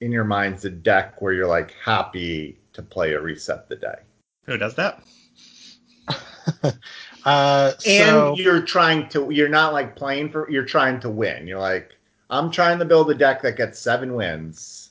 in 0.00 0.12
your 0.12 0.24
minds 0.24 0.64
a 0.64 0.70
deck 0.70 1.20
where 1.20 1.32
you're 1.32 1.46
like 1.46 1.74
happy 1.82 2.58
to 2.74 2.82
play 2.82 3.14
a 3.14 3.20
Reset 3.20 3.68
the 3.68 3.76
Day. 3.76 3.96
Who 4.44 4.56
does 4.56 4.74
that? 4.76 5.02
Uh, 7.24 7.72
And 7.84 8.08
so 8.08 8.36
you're 8.36 8.62
trying 8.62 9.08
to, 9.08 9.30
you're 9.30 9.48
not 9.48 9.72
like 9.72 9.96
playing 9.96 10.30
for, 10.30 10.48
you're 10.48 10.64
trying 10.64 11.00
to 11.00 11.10
win. 11.10 11.48
You're 11.48 11.58
like, 11.58 11.90
I'm 12.30 12.52
trying 12.52 12.78
to 12.78 12.84
build 12.84 13.10
a 13.10 13.14
deck 13.14 13.42
that 13.42 13.56
gets 13.56 13.80
seven 13.80 14.14
wins. 14.14 14.90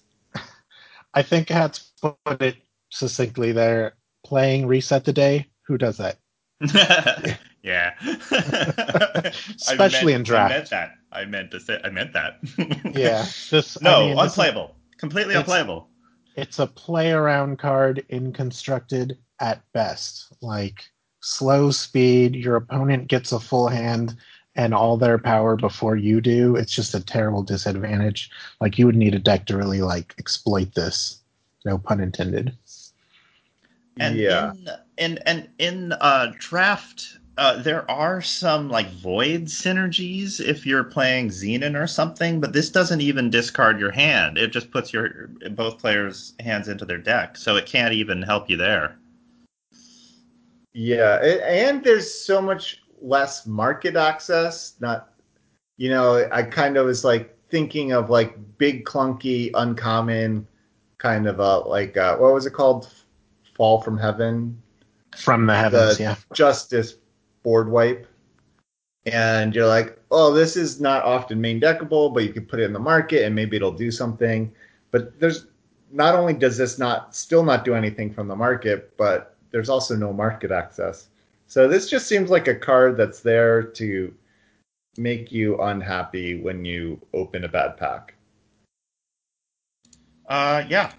I 1.14 1.22
think 1.22 1.48
Hats 1.48 1.94
put 2.02 2.42
it 2.42 2.58
succinctly 2.90 3.54
there. 3.54 3.94
Playing 4.26 4.68
Reset 4.68 5.06
the 5.06 5.14
Day. 5.14 5.48
Who 5.62 5.78
does 5.78 5.98
that? 5.98 6.20
yeah. 7.66 7.94
Especially 9.58 10.14
I 10.14 10.18
in 10.18 10.24
draft. 10.24 10.54
I 10.54 10.58
meant 10.58 10.70
that. 10.70 10.92
I 11.12 11.26
meant 11.26 11.52
to 11.52 11.60
say. 11.60 11.82
I 11.84 11.90
meant 11.90 12.14
that. 12.14 12.38
Yeah. 12.96 13.26
This 13.50 13.82
no, 13.82 13.96
I 13.96 14.00
mean, 14.08 14.16
this 14.16 14.24
unplayable. 14.24 14.76
Completely 14.98 15.34
It's- 15.34 15.44
unplayable. 15.44 15.90
it's 16.36 16.60
a 16.60 16.68
play 16.68 17.12
around 17.12 17.58
card 17.60 18.06
in 18.10 18.32
constructed 18.32 19.18
at 19.40 19.62
best. 19.74 20.32
Like 20.42 20.86
slow 21.22 21.72
speed, 21.72 22.36
your 22.36 22.56
opponent 22.56 23.08
gets 23.08 23.32
a 23.32 23.40
full 23.40 23.68
hand 23.68 24.16
and 24.56 24.74
all 24.74 24.96
their 24.96 25.18
power 25.18 25.56
before 25.56 25.96
you 25.98 26.22
do. 26.22 26.56
It's 26.56 26.74
just 26.74 26.94
a 26.94 27.04
terrible 27.04 27.44
disadvantage. 27.44 28.30
Like 28.62 28.78
you 28.78 28.86
would 28.86 28.96
need 28.96 29.16
a 29.16 29.20
deck 29.20 29.46
to 29.48 29.58
really 29.58 29.82
like 29.82 30.14
exploit 30.20 30.74
this. 30.76 31.20
No 31.66 31.78
pun 31.78 32.00
intended. 32.00 32.56
And 34.00 34.18
yeah. 34.18 34.52
in 34.54 34.70
and 34.98 35.20
and 35.26 35.50
in 35.58 35.94
uh, 35.94 36.32
draft, 36.38 37.18
uh, 37.38 37.62
there 37.62 37.90
are 37.92 38.22
some 38.22 38.70
like 38.70 38.90
void 38.92 39.46
synergies 39.46 40.40
if 40.40 40.66
you're 40.66 40.84
playing 40.84 41.30
Xenan 41.30 41.80
or 41.82 41.88
something, 41.88 42.40
but 42.40 42.54
this 42.54 42.70
doesn't 42.70 43.02
even 43.02 43.30
discard 43.30 43.80
your 43.80 43.92
hand. 43.92 44.38
It 44.38 44.52
just 44.52 44.72
puts 44.72 44.94
your 44.94 45.28
both 45.52 45.78
players' 45.80 46.34
hands 46.40 46.68
into 46.68 46.86
their 46.86 46.98
deck, 46.98 47.36
so 47.38 47.56
it 47.58 47.66
can't 47.66 47.94
even 47.94 48.22
help 48.22 48.50
you 48.50 48.58
there. 48.58 48.98
Yeah, 50.74 51.20
a- 51.22 51.44
and 51.68 51.84
there's 51.84 52.12
so 52.12 52.42
much 52.42 52.82
less 53.02 53.46
market 53.46 53.96
access. 53.96 54.76
Not, 54.80 55.10
you 55.78 55.90
know, 55.90 56.28
I 56.32 56.44
kind 56.44 56.78
of 56.78 56.86
was 56.86 57.04
like 57.04 57.38
thinking 57.50 57.92
of 57.94 58.10
like 58.10 58.38
big 58.58 58.86
clunky 58.86 59.52
uncommon 59.54 60.48
kind 60.98 61.28
of 61.28 61.40
a 61.40 61.60
like 61.60 61.98
uh, 61.98 62.18
what 62.18 62.34
was 62.34 62.46
it 62.46 62.54
called? 62.54 62.90
Fall 63.56 63.82
from 63.82 63.98
Heaven, 63.98 64.62
From 65.16 65.46
the 65.46 65.56
heavens, 65.56 65.98
The- 65.98 66.04
yeah. 66.04 66.16
Justice 66.34 66.96
board 67.46 67.70
wipe, 67.70 68.08
and 69.06 69.54
you're 69.54 69.68
like, 69.68 70.00
oh, 70.10 70.34
this 70.34 70.58
is 70.58 70.82
not 70.82 71.04
often 71.04 71.40
main 71.40 71.62
deckable, 71.62 72.12
but 72.12 72.24
you 72.24 72.34
can 72.34 72.46
put 72.46 72.60
it 72.60 72.64
in 72.64 72.74
the 72.74 72.80
market 72.80 73.24
and 73.24 73.36
maybe 73.36 73.56
it'll 73.56 73.72
do 73.72 73.92
something. 73.92 74.52
But 74.90 75.20
there's 75.20 75.46
not 75.92 76.16
only 76.16 76.34
does 76.34 76.58
this 76.58 76.80
not 76.80 77.16
still 77.16 77.44
not 77.44 77.64
do 77.64 77.76
anything 77.76 78.12
from 78.12 78.28
the 78.28 78.36
market, 78.36 78.98
but 78.98 79.36
there's 79.52 79.70
also 79.70 79.96
no 79.96 80.12
market 80.12 80.52
access. 80.52 81.10
So 81.46 81.68
this 81.68 81.88
just 81.88 82.08
seems 82.08 82.32
like 82.32 82.48
a 82.48 82.56
card 82.56 82.98
that's 82.98 83.22
there 83.22 83.62
to 83.62 84.12
make 84.98 85.32
you 85.32 85.62
unhappy 85.62 86.42
when 86.42 86.66
you 86.66 87.00
open 87.14 87.44
a 87.44 87.48
bad 87.48 87.78
pack. 87.78 88.16
Uh, 90.28 90.64
yeah, 90.68 90.92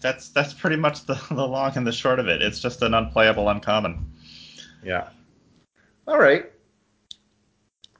that's 0.00 0.30
that's 0.30 0.54
pretty 0.54 0.76
much 0.76 1.04
the, 1.04 1.20
the 1.30 1.46
long 1.46 1.76
and 1.76 1.86
the 1.86 1.92
short 1.92 2.18
of 2.18 2.28
it. 2.28 2.40
It's 2.40 2.60
just 2.60 2.80
an 2.80 2.94
unplayable 2.94 3.50
uncommon. 3.50 4.10
Yeah. 4.82 5.10
All 6.12 6.18
right. 6.18 6.52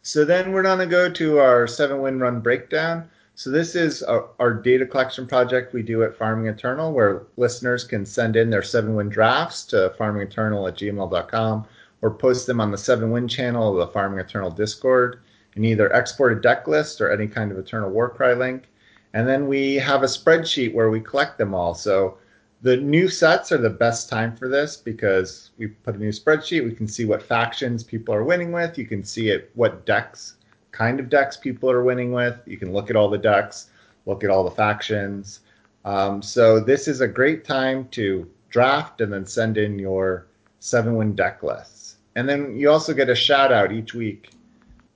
So 0.03 0.27
then 0.27 0.53
we're 0.53 0.63
going 0.63 0.81
to 0.81 0.87
go 0.87 1.11
to 1.11 1.39
our 1.39 1.67
seven 1.67 2.03
win 2.03 2.21
run 2.21 2.41
breakdown. 2.41 3.09
So 3.37 3.49
this 3.49 3.75
is 3.75 4.03
our, 4.03 4.29
our 4.39 4.53
data 4.53 4.85
collection 4.85 5.27
project 5.27 5.73
we 5.73 5.83
do 5.83 6.03
at 6.03 6.15
Farming 6.15 6.47
Eternal, 6.47 6.93
where 6.93 7.23
listeners 7.39 7.85
can 7.85 8.05
send 8.05 8.37
in 8.37 8.51
their 8.51 8.63
seven 8.63 8.95
win 8.97 9.09
drafts 9.09 9.65
to 9.69 9.95
farmingeternal 9.99 10.69
at 10.69 10.77
gmail.com 10.77 11.67
or 12.03 12.11
post 12.11 12.47
them 12.47 12.61
on 12.61 12.71
the 12.71 12.77
seven 12.77 13.13
win 13.13 13.29
channel 13.29 13.71
of 13.71 13.79
the 13.79 13.91
Farming 13.95 14.19
Eternal 14.19 14.51
Discord 14.51 15.21
and 15.55 15.65
either 15.65 15.91
export 15.95 16.37
a 16.37 16.41
deck 16.43 16.69
list 16.69 17.01
or 17.01 17.11
any 17.11 17.27
kind 17.27 17.51
of 17.51 17.57
Eternal 17.57 17.89
Warcry 17.89 18.35
link. 18.35 18.69
And 19.15 19.27
then 19.27 19.49
we 19.49 19.77
have 19.77 20.03
a 20.03 20.07
spreadsheet 20.07 20.75
where 20.75 20.91
we 20.91 21.01
collect 21.01 21.39
them 21.39 21.55
all. 21.55 21.73
So 21.73 22.19
the 22.63 22.77
new 22.77 23.09
sets 23.09 23.51
are 23.51 23.59
the 23.59 23.69
best 23.69 24.09
time 24.09 24.37
for 24.37 24.49
this 24.49 24.77
because 24.77 25.51
we 25.59 25.67
put 25.67 25.97
a 25.97 25.99
new 25.99 26.11
spreadsheet. 26.11 26.65
We 26.65 26.75
can 26.75 26.87
see 26.87 27.05
what 27.05 27.21
factions 27.21 27.83
people 27.83 28.15
are 28.15 28.23
winning 28.23 28.53
with. 28.53 28.79
You 28.79 28.87
can 28.87 29.03
see 29.03 29.31
it 29.31 29.51
what 29.55 29.85
decks, 29.85 30.37
kind 30.71 31.01
of 31.01 31.11
decks 31.11 31.37
people 31.37 31.69
are 31.71 31.83
winning 31.83 32.13
with. 32.13 32.39
You 32.47 32.57
can 32.57 32.73
look 32.73 32.89
at 32.89 32.95
all 32.95 33.11
the 33.11 33.19
decks, 33.19 33.71
look 34.07 34.23
at 34.23 34.31
all 34.31 34.45
the 34.45 34.51
factions. 34.51 35.41
Um, 35.85 36.23
so 36.23 36.61
this 36.61 36.87
is 36.87 37.01
a 37.01 37.09
great 37.09 37.45
time 37.45 37.89
to 37.91 38.31
draft 38.49 39.01
and 39.01 39.13
then 39.13 39.27
send 39.27 39.59
in 39.59 39.77
your 39.81 40.29
seven 40.61 40.95
win 40.95 41.17
deck 41.17 41.43
lists. 41.43 41.97
And 42.15 42.29
then 42.29 42.55
you 42.57 42.71
also 42.71 42.95
get 42.95 43.09
a 43.09 43.15
shout 43.15 43.51
out 43.51 43.73
each 43.73 43.93
week 43.93 44.31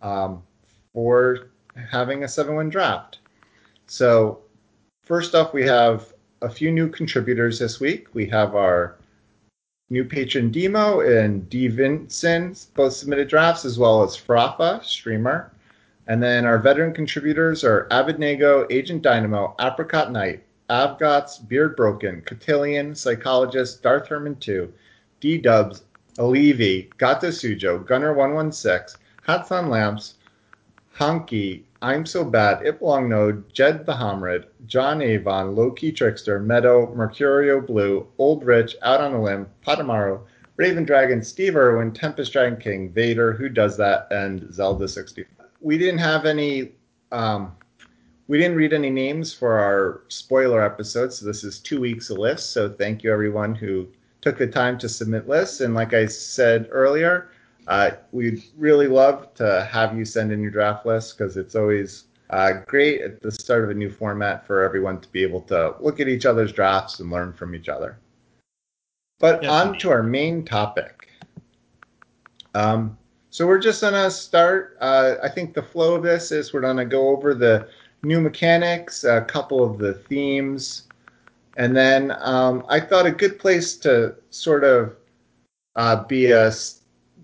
um, 0.02 0.40
for 0.92 1.48
having 1.90 2.22
a 2.22 2.28
seven 2.28 2.54
win 2.54 2.68
draft. 2.68 3.18
So 3.86 4.42
first 5.02 5.34
off, 5.34 5.52
we 5.52 5.64
have 5.64 6.12
a 6.42 6.48
few 6.48 6.70
new 6.70 6.88
contributors 6.88 7.58
this 7.58 7.80
week. 7.80 8.08
We 8.14 8.26
have 8.26 8.54
our 8.54 8.96
new 9.88 10.04
patron 10.04 10.50
Demo 10.50 11.00
and 11.00 11.48
D 11.48 11.68
Vincent 11.68 12.66
both 12.74 12.92
submitted 12.92 13.28
drafts, 13.28 13.64
as 13.64 13.78
well 13.78 14.02
as 14.02 14.16
Frafa, 14.16 14.82
streamer. 14.84 15.52
And 16.08 16.22
then 16.22 16.44
our 16.44 16.58
veteran 16.58 16.92
contributors 16.92 17.64
are 17.64 17.88
Abednego, 17.90 18.66
Agent 18.70 19.02
Dynamo, 19.02 19.56
Apricot 19.60 20.12
Knight, 20.12 20.44
Avgots, 20.70 21.46
Beard 21.48 21.74
Broken, 21.76 22.22
Cotillion, 22.22 22.94
Psychologist, 22.94 23.82
Darth 23.82 24.08
Herman 24.08 24.36
2, 24.36 24.72
D 25.20 25.38
Dubs, 25.38 25.82
Alivi, 26.18 26.96
Gato 26.98 27.28
Sujo, 27.28 27.84
Gunner 27.84 28.12
116, 28.12 29.00
Hats 29.22 29.50
on 29.50 29.68
Lamps, 29.68 30.14
Honky, 30.96 31.62
I'm 31.82 32.06
So 32.06 32.24
Bad, 32.24 32.60
Iplong 32.64 33.08
Node, 33.08 33.52
Jed 33.52 33.84
the 33.84 33.92
Homrid, 33.92 34.46
John 34.66 35.02
Avon, 35.02 35.54
Loki 35.54 35.92
Trickster, 35.92 36.40
Meadow, 36.40 36.94
Mercurio 36.94 37.64
Blue, 37.64 38.06
Old 38.18 38.44
Rich, 38.44 38.76
Out 38.82 39.00
on 39.00 39.12
a 39.12 39.22
Limb, 39.22 39.46
Patamaru, 39.66 40.20
Raven 40.56 40.84
Dragon, 40.84 41.22
Steve 41.22 41.54
Irwin, 41.54 41.92
Tempest 41.92 42.32
Dragon 42.32 42.58
King, 42.58 42.90
Vader, 42.90 43.32
Who 43.32 43.48
Does 43.48 43.76
That, 43.76 44.08
and 44.10 44.52
Zelda 44.52 44.88
65. 44.88 45.46
We 45.60 45.76
didn't 45.76 45.98
have 45.98 46.24
any, 46.24 46.72
um, 47.12 47.52
we 48.28 48.38
didn't 48.38 48.56
read 48.56 48.72
any 48.72 48.90
names 48.90 49.34
for 49.34 49.58
our 49.58 50.02
spoiler 50.08 50.62
episode, 50.62 51.12
so 51.12 51.26
this 51.26 51.44
is 51.44 51.58
two 51.58 51.80
weeks 51.80 52.08
of 52.08 52.18
lists. 52.18 52.48
So 52.48 52.70
thank 52.70 53.04
you 53.04 53.12
everyone 53.12 53.54
who 53.54 53.86
took 54.22 54.38
the 54.38 54.46
time 54.46 54.78
to 54.78 54.88
submit 54.88 55.28
lists. 55.28 55.60
And 55.60 55.74
like 55.74 55.92
I 55.92 56.06
said 56.06 56.68
earlier, 56.70 57.28
uh, 57.68 57.90
we'd 58.12 58.42
really 58.56 58.86
love 58.86 59.34
to 59.34 59.68
have 59.70 59.96
you 59.96 60.04
send 60.04 60.32
in 60.32 60.40
your 60.40 60.50
draft 60.50 60.86
list 60.86 61.16
because 61.16 61.36
it's 61.36 61.54
always 61.54 62.04
uh, 62.30 62.52
great 62.66 63.00
at 63.00 63.20
the 63.20 63.30
start 63.30 63.64
of 63.64 63.70
a 63.70 63.74
new 63.74 63.90
format 63.90 64.46
for 64.46 64.62
everyone 64.62 65.00
to 65.00 65.08
be 65.10 65.22
able 65.22 65.40
to 65.40 65.74
look 65.80 66.00
at 66.00 66.08
each 66.08 66.26
other's 66.26 66.52
drafts 66.52 67.00
and 67.00 67.10
learn 67.10 67.32
from 67.32 67.54
each 67.54 67.68
other. 67.68 67.98
But 69.18 69.42
yes, 69.42 69.50
on 69.50 69.66
indeed. 69.68 69.80
to 69.80 69.90
our 69.90 70.02
main 70.02 70.44
topic. 70.44 71.08
Um, 72.54 72.96
so 73.30 73.46
we're 73.46 73.58
just 73.58 73.80
gonna 73.80 74.10
start. 74.10 74.76
Uh, 74.80 75.16
I 75.22 75.28
think 75.28 75.54
the 75.54 75.62
flow 75.62 75.94
of 75.94 76.02
this 76.02 76.32
is 76.32 76.52
we're 76.52 76.60
gonna 76.60 76.84
go 76.84 77.08
over 77.08 77.34
the 77.34 77.68
new 78.02 78.20
mechanics, 78.20 79.04
a 79.04 79.22
couple 79.22 79.64
of 79.64 79.78
the 79.78 79.94
themes, 79.94 80.88
and 81.56 81.76
then 81.76 82.14
um, 82.20 82.64
I 82.68 82.80
thought 82.80 83.06
a 83.06 83.10
good 83.10 83.38
place 83.38 83.76
to 83.78 84.14
sort 84.30 84.64
of 84.64 84.96
uh, 85.76 86.04
be 86.04 86.30
a 86.30 86.50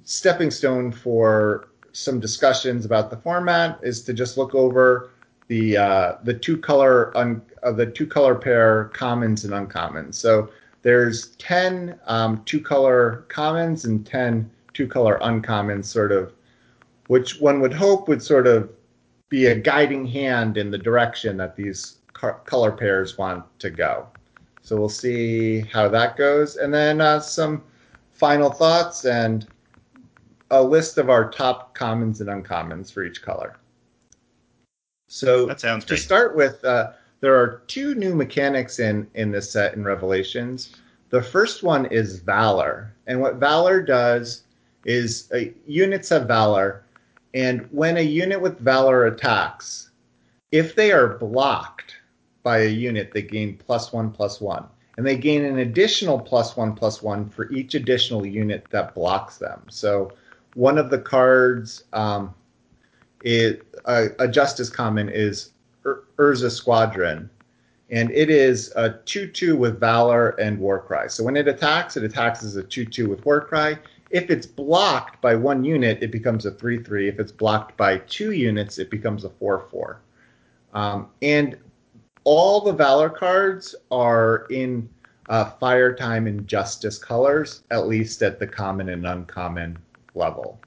stepping 0.04 0.50
stone 0.50 0.92
for 0.92 1.68
some 1.92 2.18
discussions 2.18 2.84
about 2.84 3.10
the 3.10 3.16
format 3.18 3.78
is 3.82 4.02
to 4.02 4.12
just 4.12 4.36
look 4.36 4.54
over 4.54 5.10
the 5.48 5.76
uh, 5.76 6.16
the 6.24 6.34
two 6.34 6.56
color 6.56 7.16
un, 7.16 7.42
uh, 7.62 7.72
the 7.72 7.86
two 7.86 8.06
color 8.06 8.34
pair 8.34 8.86
commons 8.94 9.44
and 9.44 9.52
uncommons. 9.52 10.14
So 10.14 10.50
there's 10.82 11.28
10 11.36 11.98
um, 12.06 12.42
two 12.44 12.60
color 12.60 13.24
commons 13.28 13.84
and 13.84 14.06
10 14.06 14.50
two 14.72 14.86
color 14.86 15.18
uncommons, 15.22 15.84
sort 15.84 16.12
of, 16.12 16.32
which 17.08 17.40
one 17.40 17.60
would 17.60 17.72
hope 17.72 18.08
would 18.08 18.22
sort 18.22 18.46
of 18.46 18.70
be 19.28 19.46
a 19.46 19.54
guiding 19.54 20.06
hand 20.06 20.56
in 20.56 20.70
the 20.70 20.78
direction 20.78 21.36
that 21.36 21.56
these 21.56 21.98
color 22.12 22.72
pairs 22.72 23.18
want 23.18 23.44
to 23.58 23.70
go. 23.70 24.06
So 24.62 24.76
we'll 24.76 24.88
see 24.88 25.60
how 25.60 25.88
that 25.88 26.16
goes, 26.16 26.56
and 26.56 26.72
then 26.72 27.00
uh, 27.00 27.20
some 27.20 27.62
final 28.12 28.50
thoughts 28.50 29.04
and 29.04 29.46
a 30.52 30.62
list 30.62 30.98
of 30.98 31.08
our 31.10 31.30
top 31.30 31.74
commons 31.74 32.20
and 32.20 32.28
uncommons 32.28 32.92
for 32.92 33.02
each 33.04 33.22
color. 33.22 33.56
So 35.08 35.46
that 35.46 35.60
sounds 35.60 35.84
great. 35.84 35.96
to 35.96 36.02
start 36.02 36.36
with, 36.36 36.62
uh, 36.64 36.92
there 37.20 37.34
are 37.34 37.62
two 37.66 37.94
new 37.94 38.14
mechanics 38.14 38.78
in 38.78 39.08
in 39.14 39.32
this 39.32 39.50
set 39.50 39.74
in 39.74 39.82
Revelations. 39.82 40.76
The 41.10 41.22
first 41.22 41.62
one 41.62 41.86
is 41.86 42.20
Valor, 42.20 42.94
and 43.06 43.20
what 43.20 43.36
Valor 43.36 43.82
does 43.82 44.42
is 44.84 45.30
uh, 45.32 45.50
units 45.66 46.10
have 46.10 46.28
Valor, 46.28 46.84
and 47.34 47.66
when 47.70 47.96
a 47.96 48.02
unit 48.02 48.40
with 48.40 48.58
Valor 48.58 49.06
attacks, 49.06 49.90
if 50.50 50.74
they 50.74 50.92
are 50.92 51.18
blocked 51.18 51.96
by 52.42 52.58
a 52.58 52.68
unit, 52.68 53.12
they 53.12 53.22
gain 53.22 53.56
plus 53.56 53.92
one 53.92 54.10
plus 54.10 54.40
one 54.40 54.66
and 54.96 55.06
they 55.06 55.16
gain 55.16 55.44
an 55.44 55.58
additional 55.58 56.18
plus 56.20 56.56
one 56.56 56.74
plus 56.74 57.02
one 57.02 57.28
for 57.28 57.50
each 57.50 57.74
additional 57.74 58.26
unit 58.26 58.66
that 58.70 58.94
blocks 58.94 59.38
them. 59.38 59.62
So 59.70 60.12
one 60.54 60.78
of 60.78 60.90
the 60.90 60.98
cards 60.98 61.84
um, 61.92 62.34
uh, 63.84 64.04
a 64.18 64.28
justice 64.28 64.68
common 64.68 65.08
is 65.08 65.50
Ur- 65.86 66.04
Urza 66.18 66.50
Squadron, 66.50 67.30
and 67.90 68.10
it 68.10 68.30
is 68.30 68.72
a 68.76 68.90
2-2 68.90 69.56
with 69.56 69.78
Valor 69.78 70.30
and 70.40 70.58
Warcry. 70.58 71.08
So 71.08 71.22
when 71.24 71.36
it 71.36 71.48
attacks, 71.48 71.96
it 71.96 72.04
attacks 72.04 72.42
as 72.42 72.56
a 72.56 72.62
2-2 72.62 73.08
with 73.08 73.24
Warcry. 73.24 73.76
If 74.10 74.30
it's 74.30 74.46
blocked 74.46 75.20
by 75.22 75.34
one 75.34 75.64
unit, 75.64 76.02
it 76.02 76.10
becomes 76.10 76.46
a 76.46 76.50
3-3. 76.50 77.08
If 77.08 77.18
it's 77.18 77.32
blocked 77.32 77.76
by 77.76 77.98
two 77.98 78.32
units, 78.32 78.78
it 78.78 78.90
becomes 78.90 79.24
a 79.24 79.28
4-4. 79.28 79.96
Um, 80.74 81.08
and 81.22 81.56
all 82.24 82.60
the 82.60 82.72
Valor 82.72 83.10
cards 83.10 83.74
are 83.90 84.46
in 84.50 84.88
uh, 85.28 85.44
Fire 85.44 85.94
Time 85.94 86.26
and 86.26 86.46
Justice 86.46 86.98
colors, 86.98 87.62
at 87.70 87.86
least 87.86 88.22
at 88.22 88.38
the 88.38 88.46
common 88.46 88.90
and 88.90 89.06
uncommon 89.06 89.78
level. 90.14 90.60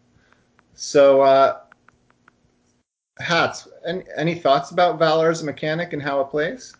So, 0.74 1.22
uh, 1.22 1.60
Hats, 3.20 3.68
any, 3.88 4.04
any 4.18 4.36
thoughts 4.36 4.72
about 4.72 5.00
Valor 5.00 5.30
as 5.30 5.42
a 5.42 5.46
mechanic 5.46 5.94
and 5.94 6.02
how 6.02 6.20
it 6.20 6.26
plays? 6.26 6.76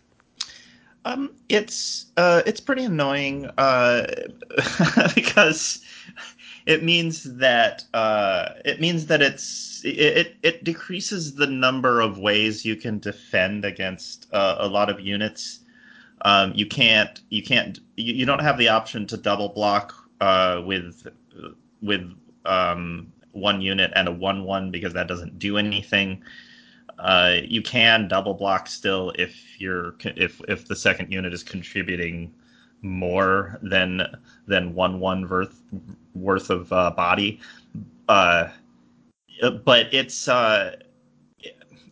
Um, 1.06 1.30
it's 1.48 2.06
uh, 2.16 2.42
it's 2.46 2.60
pretty 2.60 2.84
annoying 2.84 3.46
uh, 3.58 4.06
because 5.14 5.80
it 6.66 6.82
means 6.82 7.22
that 7.36 7.84
uh, 7.94 8.48
it 8.64 8.80
means 8.80 9.06
that 9.06 9.22
it's 9.22 9.82
it, 9.84 10.34
it 10.42 10.64
decreases 10.64 11.36
the 11.36 11.46
number 11.46 12.00
of 12.00 12.18
ways 12.18 12.64
you 12.64 12.74
can 12.74 12.98
defend 12.98 13.64
against 13.64 14.26
uh, 14.34 14.56
a 14.58 14.66
lot 14.66 14.90
of 14.90 14.98
units. 14.98 15.60
Um, 16.22 16.52
you 16.56 16.66
can't 16.66 17.20
you 17.30 17.42
can't 17.42 17.78
you, 17.96 18.12
you, 18.14 18.26
don't 18.26 18.40
have 18.40 18.58
the 18.58 18.68
option 18.68 19.06
to 19.06 19.16
double 19.16 19.50
block 19.50 19.94
uh, 20.20 20.60
with 20.66 21.06
with 21.82 22.12
um, 22.46 23.12
one 23.32 23.60
unit 23.60 23.92
and 23.94 24.08
a 24.08 24.12
one 24.12 24.44
one 24.44 24.70
because 24.70 24.92
that 24.94 25.08
doesn't 25.08 25.38
do 25.38 25.58
anything. 25.58 26.22
Uh, 26.98 27.36
you 27.44 27.60
can 27.60 28.08
double 28.08 28.34
block 28.34 28.66
still 28.66 29.12
if 29.18 29.60
you're 29.60 29.94
if 30.04 30.40
if 30.48 30.66
the 30.66 30.76
second 30.76 31.12
unit 31.12 31.32
is 31.32 31.42
contributing 31.42 32.32
more 32.82 33.58
than 33.62 34.02
than 34.46 34.74
one 34.74 34.98
one 35.00 35.28
worth 35.28 35.62
worth 36.14 36.50
of 36.50 36.72
uh, 36.72 36.90
body. 36.90 37.40
Uh, 38.08 38.48
but 39.64 39.92
it's 39.92 40.28
uh, 40.28 40.76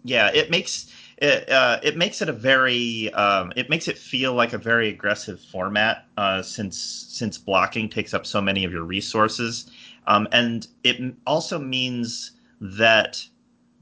yeah, 0.05 0.31
it 0.33 0.51
makes 0.51 0.91
it, 1.19 1.49
uh, 1.51 1.81
it 1.83 1.97
makes 1.97 2.23
it 2.23 2.29
a 2.29 2.33
very 2.33 3.13
um, 3.13 3.53
it 3.57 3.69
makes 3.69 3.89
it 3.89 3.99
feel 3.99 4.35
like 4.35 4.53
a 4.53 4.59
very 4.59 4.89
aggressive 4.89 5.41
format 5.41 6.07
uh, 6.17 6.43
since 6.43 6.79
since 6.79 7.39
blocking 7.39 7.89
takes 7.89 8.15
up 8.15 8.27
so 8.27 8.41
many 8.41 8.65
of 8.65 8.73
your 8.73 8.85
resources 8.85 9.71
um, 10.07 10.29
and 10.33 10.67
it 10.83 11.15
also 11.27 11.59
means 11.59 12.33
that 12.61 13.25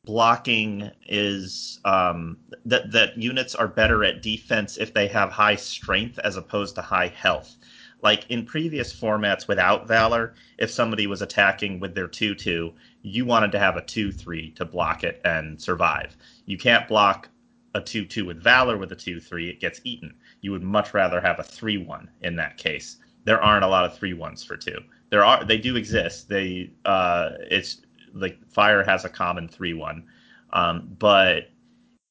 blocking 0.04 0.90
is 1.08 1.80
um, 1.84 2.36
that 2.64 2.90
that 2.90 3.16
units 3.16 3.54
are 3.54 3.68
better 3.68 4.04
at 4.04 4.22
defense 4.22 4.76
if 4.76 4.92
they 4.92 5.06
have 5.06 5.30
high 5.30 5.56
strength 5.56 6.18
as 6.20 6.36
opposed 6.36 6.74
to 6.74 6.82
high 6.82 7.08
health. 7.08 7.56
Like 8.02 8.28
in 8.30 8.44
previous 8.44 8.92
formats 8.92 9.46
without 9.46 9.86
Valor, 9.86 10.34
if 10.58 10.72
somebody 10.72 11.06
was 11.06 11.22
attacking 11.22 11.78
with 11.78 11.94
their 11.94 12.08
2 12.08 12.34
2, 12.34 12.72
you 13.02 13.24
wanted 13.24 13.52
to 13.52 13.60
have 13.60 13.76
a 13.76 13.82
2 13.82 14.10
3 14.10 14.50
to 14.52 14.64
block 14.64 15.04
it 15.04 15.20
and 15.24 15.60
survive. 15.60 16.16
You 16.46 16.58
can't 16.58 16.88
block 16.88 17.28
a 17.74 17.80
2 17.80 18.04
2 18.06 18.24
with 18.24 18.42
Valor 18.42 18.76
with 18.76 18.90
a 18.90 18.96
2 18.96 19.20
3, 19.20 19.50
it 19.50 19.60
gets 19.60 19.80
eaten. 19.84 20.14
You 20.40 20.50
would 20.50 20.64
much 20.64 20.94
rather 20.94 21.20
have 21.20 21.38
a 21.38 21.44
3 21.44 21.78
1 21.78 22.10
in 22.22 22.36
that 22.36 22.56
case. 22.56 22.96
There 23.24 23.40
aren't 23.40 23.64
a 23.64 23.68
lot 23.68 23.84
of 23.84 23.96
3 23.96 24.14
1s 24.14 24.44
for 24.44 24.56
2 24.56 24.80
there 25.12 25.22
are 25.22 25.44
they 25.44 25.58
do 25.58 25.76
exist. 25.76 26.30
They 26.30 26.70
uh, 26.86 27.32
it's 27.50 27.82
like 28.14 28.42
fire 28.48 28.82
has 28.82 29.04
a 29.04 29.10
common 29.10 29.46
three 29.46 29.74
one, 29.74 30.06
um, 30.54 30.96
but 30.98 31.50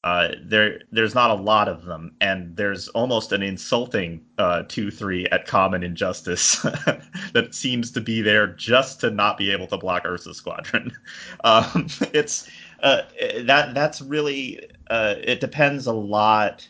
uh, 0.03 0.29
there 0.43 0.81
there's 0.91 1.15
not 1.15 1.31
a 1.31 1.33
lot 1.33 1.67
of 1.67 1.83
them, 1.85 2.13
and 2.21 2.55
there's 2.55 2.89
almost 2.89 3.31
an 3.31 3.41
insulting 3.41 4.23
uh, 4.37 4.63
two 4.67 4.91
three 4.91 5.25
at 5.29 5.47
common 5.47 5.81
injustice 5.81 6.61
that 7.33 7.49
seems 7.55 7.89
to 7.89 8.01
be 8.01 8.21
there 8.21 8.45
just 8.45 8.99
to 8.99 9.09
not 9.09 9.35
be 9.35 9.51
able 9.51 9.65
to 9.65 9.77
block 9.77 10.05
Urza 10.05 10.35
Squadron. 10.35 10.91
Um, 11.43 11.87
it's 12.13 12.47
uh, 12.83 13.01
that 13.45 13.73
that's 13.73 13.99
really 13.99 14.59
uh, 14.91 15.15
it 15.23 15.39
depends 15.39 15.87
a 15.87 15.93
lot 15.93 16.69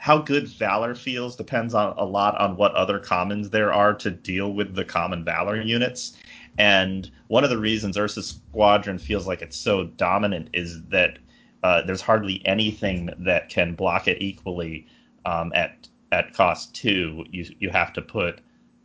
how 0.00 0.16
good 0.16 0.48
Valor 0.48 0.94
feels 0.94 1.36
depends 1.36 1.74
on 1.74 1.92
a 1.98 2.04
lot 2.06 2.34
on 2.40 2.56
what 2.56 2.72
other 2.74 2.98
commons 2.98 3.50
there 3.50 3.70
are 3.70 3.92
to 3.92 4.10
deal 4.10 4.54
with 4.54 4.74
the 4.74 4.82
common 4.84 5.22
Valor 5.22 5.60
units. 5.60 6.16
And 6.56 7.10
one 7.28 7.44
of 7.44 7.50
the 7.50 7.58
reasons 7.58 7.98
Urza 7.98 8.22
Squadron 8.22 8.98
feels 8.98 9.26
like 9.26 9.42
it's 9.42 9.58
so 9.58 9.84
dominant 9.84 10.48
is 10.54 10.82
that 10.84 11.18
uh, 11.62 11.82
there's 11.82 12.00
hardly 12.00 12.40
anything 12.46 13.10
that 13.18 13.50
can 13.50 13.74
block 13.74 14.08
it 14.08 14.22
equally 14.22 14.86
um, 15.26 15.52
at 15.54 15.86
at 16.12 16.32
cost 16.32 16.74
two. 16.74 17.26
You 17.30 17.44
you 17.58 17.68
have 17.68 17.92
to 17.92 18.00
put 18.00 18.40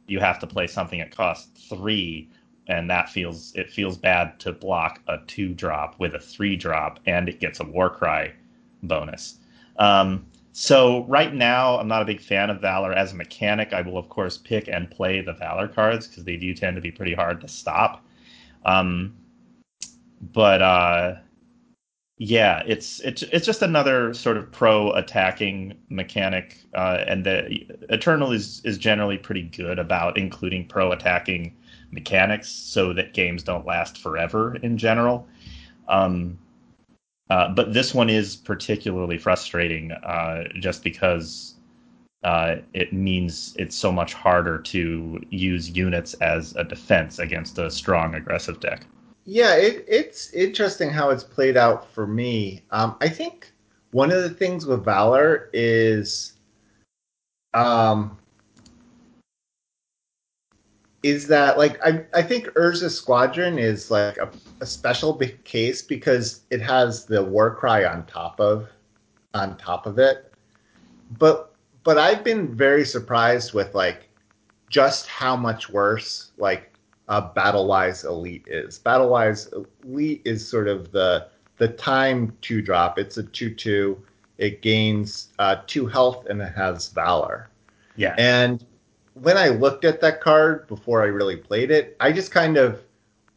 you 0.08 0.20
have 0.20 0.38
to 0.40 0.48
play 0.48 0.68
something 0.68 1.00
at 1.00 1.16
cost 1.16 1.48
three, 1.70 2.30
and 2.68 2.90
that 2.90 3.10
feels 3.10 3.54
it 3.56 3.72
feels 3.72 3.98
bad 3.98 4.38
to 4.42 4.52
block 4.52 5.00
a 5.08 5.20
two 5.28 5.54
drop 5.54 5.98
with 5.98 6.14
a 6.14 6.20
three 6.20 6.58
drop, 6.58 7.00
and 7.06 7.30
it 7.30 7.40
gets 7.40 7.62
a 7.62 7.64
Warcry 7.64 8.34
bonus. 8.84 9.40
Um, 9.78 10.26
so 10.56 11.06
right 11.06 11.34
now, 11.34 11.78
I'm 11.80 11.88
not 11.88 12.02
a 12.02 12.06
big 12.06 12.22
fan 12.22 12.50
of 12.50 12.62
Valor 12.62 12.94
as 12.94 13.12
a 13.14 13.16
mechanic. 13.16 13.74
I 13.74 13.82
will 13.82 13.98
of 13.98 14.10
course 14.10 14.38
pick 14.38 14.68
and 14.68 14.90
play 14.90 15.22
the 15.22 15.34
Valor 15.34 15.68
cards 15.68 16.08
because 16.08 16.24
they 16.24 16.38
do 16.38 16.54
tend 16.54 16.76
to 16.78 16.82
be 16.82 16.92
pretty 16.92 17.14
hard 17.14 17.42
to 17.42 17.48
stop. 17.48 18.06
Um, 18.66 19.16
but 20.34 20.62
uh, 20.62 21.16
Yeah, 22.18 22.64
it's 22.66 23.02
it's 23.02 23.24
it's 23.24 23.46
just 23.46 23.62
another 23.62 24.14
sort 24.14 24.38
of 24.38 24.50
pro 24.52 24.92
attacking 24.94 25.78
mechanic, 25.90 26.64
uh, 26.74 27.04
and 27.08 27.26
the 27.26 27.66
Eternal 27.90 28.32
is 28.32 28.62
is 28.64 28.78
generally 28.78 29.18
pretty 29.18 29.42
good 29.44 29.80
about 29.80 30.18
including 30.18 30.66
pro 30.68 30.94
attacking 30.94 31.54
mechanics 31.92 32.50
so 32.50 32.94
that 32.94 33.14
games 33.14 33.44
don't 33.44 33.66
last 33.66 33.98
forever 33.98 34.56
in 34.64 34.78
general. 34.78 35.28
Um, 35.90 36.40
uh, 37.30 37.50
but 37.50 37.74
this 37.74 37.94
one 37.94 38.10
is 38.10 38.36
particularly 38.36 39.18
frustrating 39.18 39.92
uh, 39.92 40.44
just 40.60 40.84
because 40.84 41.56
uh, 42.24 42.58
it 42.74 42.92
means 42.92 43.56
it's 43.58 43.76
so 43.76 43.92
much 43.92 44.14
harder 44.14 44.60
to 44.60 45.22
use 45.30 45.70
units 45.70 46.14
as 46.16 46.56
a 46.56 46.64
defense 46.64 47.20
against 47.20 47.58
a 47.58 47.70
strong 47.70 48.16
aggressive 48.16 48.60
deck. 48.60 48.86
Yeah, 49.26 49.56
it, 49.56 49.86
it's 49.88 50.32
interesting 50.34 50.90
how 50.90 51.10
it's 51.10 51.24
played 51.24 51.58
out 51.58 51.92
for 51.92 52.06
me. 52.06 52.64
Um, 52.72 52.96
I 53.02 53.10
think 53.10 53.52
one 53.92 54.12
of 54.12 54.22
the 54.22 54.30
things 54.30 54.66
with 54.66 54.84
Valor 54.84 55.50
is 55.54 56.34
um, 57.54 58.18
is 61.02 61.28
that 61.28 61.58
like 61.58 61.80
I, 61.86 62.04
I 62.14 62.22
think 62.22 62.48
Urza 62.50 62.90
Squadron 62.90 63.58
is 63.58 63.90
like 63.90 64.18
a, 64.18 64.30
a 64.62 64.66
special 64.66 65.18
case 65.44 65.82
because 65.82 66.42
it 66.50 66.62
has 66.62 67.06
the 67.06 67.24
war 67.24 67.54
cry 67.54 67.86
on 67.86 68.06
top 68.06 68.40
of 68.40 68.70
on 69.34 69.58
top 69.58 69.86
of 69.86 70.00
it. 70.00 70.34
But 71.18 71.54
but 71.84 71.98
I've 71.98 72.24
been 72.24 72.56
very 72.56 72.86
surprised 72.86 73.54
with 73.54 73.76
like 73.76 74.10
just 74.70 75.08
how 75.08 75.36
much 75.36 75.70
worse 75.70 76.32
like 76.38 76.72
uh, 77.08 77.32
Battlewise 77.34 78.06
Elite 78.06 78.48
is. 78.48 78.80
Battlewise 78.80 79.54
Elite 79.84 80.22
is 80.26 80.48
sort 80.48 80.68
of 80.68 80.92
the 80.92 81.28
the 81.58 81.68
time 81.68 82.36
two 82.42 82.62
drop. 82.62 82.98
It's 82.98 83.18
a 83.18 83.24
two 83.24 83.54
two. 83.54 84.02
It 84.38 84.62
gains 84.62 85.30
uh, 85.40 85.58
two 85.68 85.86
health 85.86 86.26
and 86.30 86.42
it 86.42 86.54
has 86.56 86.90
Valor. 86.90 87.50
Yeah. 87.96 88.16
And 88.18 88.66
when 89.14 89.38
I 89.38 89.50
looked 89.50 89.86
at 89.86 90.02
that 90.02 90.20
card 90.20 90.68
before 90.68 91.02
I 91.02 91.06
really 91.06 91.38
played 91.38 91.72
it, 91.72 91.96
I 92.02 92.12
just 92.12 92.32
kind 92.32 92.58
of 92.58 92.84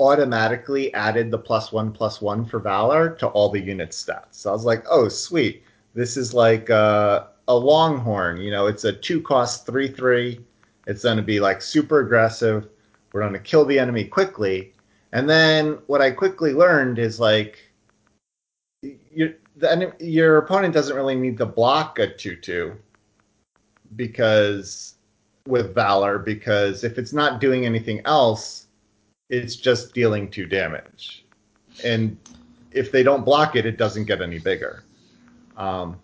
automatically 0.01 0.93
added 0.95 1.31
the 1.31 1.39
plus 1.39 1.73
one 1.73 1.93
plus 1.93 2.21
one 2.21 2.45
for 2.45 2.61
Valor 2.61 3.11
to 3.17 3.27
all 3.29 3.51
the 3.51 3.61
unit 3.61 3.91
stats. 3.91 4.33
So 4.33 4.51
I 4.51 4.53
was 4.53 4.65
like, 4.65 4.85
oh 4.89 5.09
sweet, 5.09 5.63
this 5.95 6.17
is 6.17 6.35
like 6.35 6.71
uh, 6.71 7.25
a 7.49 7.55
Longhorn. 7.55 8.39
You 8.39 8.51
know, 8.51 8.67
it's 8.67 8.85
a 8.85 8.93
two 8.93 9.21
cost 9.21 9.67
three 9.67 9.89
three. 9.89 10.41
It's 10.87 11.03
going 11.03 11.17
to 11.17 11.23
be 11.23 11.41
like 11.41 11.61
super 11.61 12.01
aggressive 12.01 12.69
we're 13.13 13.21
going 13.21 13.33
to 13.33 13.39
kill 13.39 13.65
the 13.65 13.79
enemy 13.79 14.05
quickly. 14.05 14.73
And 15.13 15.29
then 15.29 15.79
what 15.87 16.03
I 16.03 16.11
quickly 16.11 16.53
learned 16.53 16.99
is 16.99 17.19
like 17.19 17.59
the, 18.83 19.93
your 19.99 20.39
opponent 20.39 20.75
doesn't 20.75 20.95
really 20.95 21.17
need 21.17 21.39
to 21.39 21.47
block 21.47 21.99
a 21.99 22.15
two 22.15 22.37
two 22.37 22.77
because 23.97 24.95
with 25.47 25.75
valor 25.75 26.19
because 26.19 26.85
if 26.85 26.99
it's 26.99 27.13
not 27.13 27.41
doing 27.41 27.65
anything 27.65 28.03
else, 28.05 28.67
it's 29.31 29.57
just 29.57 29.95
dealing 29.95 30.31
two 30.31 30.47
damage, 30.47 31.25
and 31.85 32.17
if 32.73 32.93
they 32.93 33.03
don't 33.03 33.25
block 33.25 33.57
it, 33.57 33.67
it 33.67 33.77
doesn't 33.79 34.05
get 34.05 34.21
any 34.21 34.39
bigger. 34.39 34.85
Um, 35.57 36.01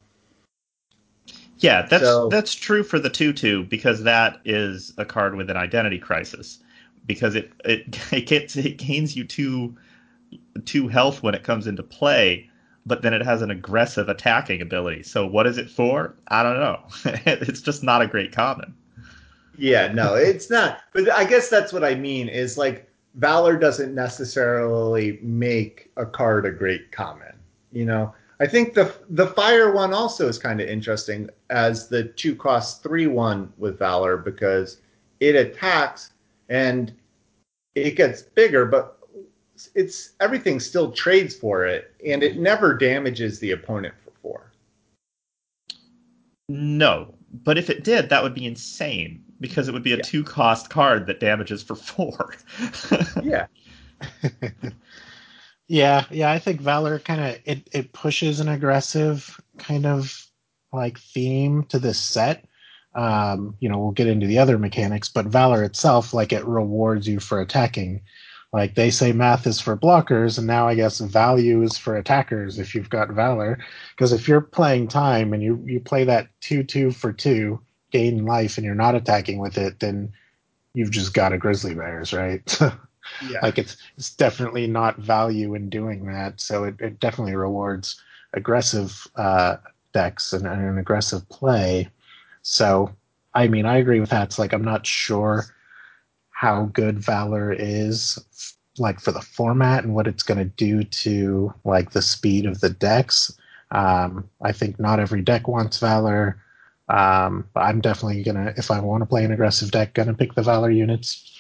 yeah, 1.59 1.87
that's 1.89 2.05
so, 2.05 2.29
that's 2.29 2.55
true 2.55 2.83
for 2.83 2.99
the 2.99 3.09
two 3.09 3.33
two 3.33 3.65
because 3.65 4.03
that 4.03 4.41
is 4.45 4.93
a 4.99 5.05
card 5.05 5.37
with 5.37 5.49
an 5.51 5.57
identity 5.57 5.99
crisis 5.99 6.59
because 7.07 7.35
it 7.35 7.53
it 7.65 7.99
it, 8.13 8.27
gets, 8.27 8.57
it 8.57 8.77
gains 8.77 9.17
you 9.17 9.25
two 9.25 9.75
two 10.65 10.89
health 10.89 11.23
when 11.23 11.35
it 11.35 11.45
comes 11.45 11.67
into 11.67 11.83
play, 11.83 12.49
but 12.87 13.03
then 13.03 13.15
it 13.15 13.23
has 13.23 13.43
an 13.43 13.51
aggressive 13.51 14.09
attacking 14.09 14.61
ability. 14.61 15.03
So 15.03 15.27
what 15.27 15.47
is 15.47 15.59
it 15.59 15.71
for? 15.71 16.15
I 16.29 16.43
don't 16.43 16.59
know. 16.59 16.81
it's 17.27 17.63
just 17.63 17.83
not 17.83 18.03
a 18.03 18.07
great 18.07 18.33
common. 18.33 18.75
Yeah, 19.57 19.93
no, 19.93 20.15
it's 20.15 20.51
not. 20.51 20.81
But 20.93 21.11
I 21.11 21.25
guess 21.25 21.49
that's 21.49 21.73
what 21.73 21.85
I 21.85 21.95
mean 21.95 22.29
is 22.29 22.59
like 22.59 22.91
Valor 23.15 23.57
doesn't 23.57 23.95
necessarily 23.95 25.19
make 25.23 25.91
a 25.97 26.05
card 26.05 26.47
a 26.47 26.51
great 26.51 26.91
common. 26.91 27.35
You 27.73 27.85
know, 27.85 28.15
I 28.41 28.47
think 28.47 28.75
the 28.75 28.95
the 29.11 29.29
fire 29.29 29.73
one 29.73 29.95
also 29.95 30.29
is 30.29 30.39
kind 30.39 30.61
of 30.61 30.69
interesting 30.69 31.31
as 31.51 31.89
the 31.89 32.05
two 32.05 32.35
cost 32.35 32.83
three 32.83 33.07
one 33.07 33.53
with 33.57 33.79
Valor 33.79 34.17
because 34.17 34.79
it 35.21 35.37
attacks 35.37 36.13
and 36.49 36.93
it 37.75 37.97
gets 37.97 38.23
bigger, 38.23 38.67
but 38.67 38.99
it's 39.75 40.13
everything 40.21 40.59
still 40.61 40.91
trades 40.91 41.35
for 41.35 41.65
it, 41.65 41.93
and 42.05 42.23
it 42.23 42.39
never 42.39 42.75
damages 42.77 43.39
the 43.39 43.53
opponent 43.53 43.95
for 44.05 44.11
four. 44.21 44.53
No, 46.49 47.15
but 47.45 47.59
if 47.59 47.71
it 47.71 47.85
did, 47.85 48.09
that 48.09 48.23
would 48.23 48.35
be 48.35 48.47
insane 48.47 49.25
because 49.49 49.69
it 49.69 49.73
would 49.73 49.83
be 49.83 49.93
a 49.93 49.97
yeah. 49.97 50.03
two 50.03 50.25
cost 50.25 50.71
card 50.71 51.07
that 51.07 51.21
damages 51.21 51.63
for 51.63 51.75
four. 51.75 52.35
yeah. 53.23 53.47
yeah, 55.69 56.05
yeah, 56.11 56.31
I 56.31 56.39
think 56.39 56.61
Valor 56.61 56.99
kind 56.99 57.21
of 57.21 57.39
it, 57.45 57.69
it 57.73 57.93
pushes 57.93 58.41
an 58.41 58.49
aggressive 58.49 59.41
kind 59.59 59.87
of 59.87 60.27
like 60.73 60.99
theme 60.99 61.65
to 61.65 61.79
this 61.79 61.99
set 61.99 62.45
um, 62.95 63.57
you 63.61 63.69
know, 63.69 63.79
we'll 63.79 63.91
get 63.93 64.07
into 64.07 64.27
the 64.27 64.39
other 64.39 64.59
mechanics, 64.59 65.09
but 65.09 65.27
Valor 65.27 65.65
itself, 65.65 66.15
like 66.15 66.33
it 66.33 66.45
rewards 66.45 67.09
you 67.09 67.21
for 67.21 67.41
attacking. 67.41 68.01
Like 68.53 68.77
they 68.77 68.91
say 68.91 69.13
math 69.13 69.49
is 69.49 69.61
for 69.61 69.77
blockers, 69.77 70.39
and 70.39 70.47
now 70.47 70.69
I 70.69 70.77
guess 70.77 71.01
value 71.01 71.63
is 71.63 71.77
for 71.77 71.97
attackers 71.97 72.61
if 72.61 72.73
you've 72.75 72.91
got 72.91 73.11
Valor. 73.11 73.59
Because 73.91 74.13
if 74.13 74.29
you're 74.29 74.41
playing 74.41 74.87
time 74.87 75.33
and 75.33 75.43
you, 75.43 75.61
you 75.67 75.81
play 75.81 76.05
that 76.05 76.29
2 76.43 76.63
2 76.63 76.93
for 76.93 77.13
2, 77.13 77.61
gain 77.95 78.27
life, 78.27 78.59
and 78.59 78.67
you're 78.67 78.75
not 78.75 78.97
attacking 78.97 79.39
with 79.39 79.57
it, 79.57 79.79
then 79.79 80.13
you've 80.75 80.91
just 80.91 81.15
got 81.15 81.33
a 81.33 81.39
Grizzly 81.39 81.75
Bears, 81.77 82.13
right? 82.13 82.43
yeah. 82.61 83.39
Like 83.41 83.57
it's 83.57 83.77
it's 83.97 84.13
definitely 84.13 84.67
not 84.67 84.99
value 84.99 85.55
in 85.55 85.71
doing 85.71 86.05
that. 86.07 86.41
So 86.41 86.65
it, 86.65 86.75
it 86.81 86.99
definitely 86.99 87.37
rewards 87.37 88.03
aggressive 88.33 89.07
uh, 89.15 89.59
decks 89.93 90.33
and, 90.33 90.45
and 90.45 90.61
an 90.61 90.79
aggressive 90.79 91.27
play. 91.29 91.89
So, 92.43 92.93
I 93.35 93.47
mean, 93.47 93.65
I 93.65 93.77
agree 93.77 94.01
with 94.01 94.11
that. 94.11 94.25
It's 94.25 94.39
like 94.41 94.53
I'm 94.53 94.65
not 94.65 94.87
sure 94.87 95.45
how 96.31 96.65
good 96.73 96.99
Valor 96.99 97.53
is, 97.53 98.19
like 98.79 98.99
for 98.99 99.13
the 99.13 99.23
format 99.23 99.85
and 99.85 99.95
what 99.95 100.09
it's 100.09 100.25
going 100.25 100.39
to 100.39 100.45
do 100.45 100.83
to 100.83 101.55
like 101.63 101.93
the 101.93 102.03
speed 102.03 102.45
of 102.45 102.61
the 102.61 102.71
decks. 102.71 103.39
Um, 103.71 104.29
I 104.43 104.51
think 104.51 104.81
not 104.81 104.99
every 104.99 105.23
deck 105.23 105.47
wants 105.47 105.79
Valor. 105.79 106.41
Um, 106.89 107.49
but 107.55 107.61
I'm 107.61 107.81
definitely 107.81 108.23
gonna, 108.23 108.53
if 108.57 108.71
I 108.71 108.81
want 108.81 109.03
to 109.03 109.07
play 109.07 109.25
an 109.25 109.33
aggressive 109.33 109.71
deck, 109.71 109.95
gonna 109.95 110.15
pick 110.15 110.35
the 110.35 110.43
Valor 110.43 110.71
units. 110.71 111.31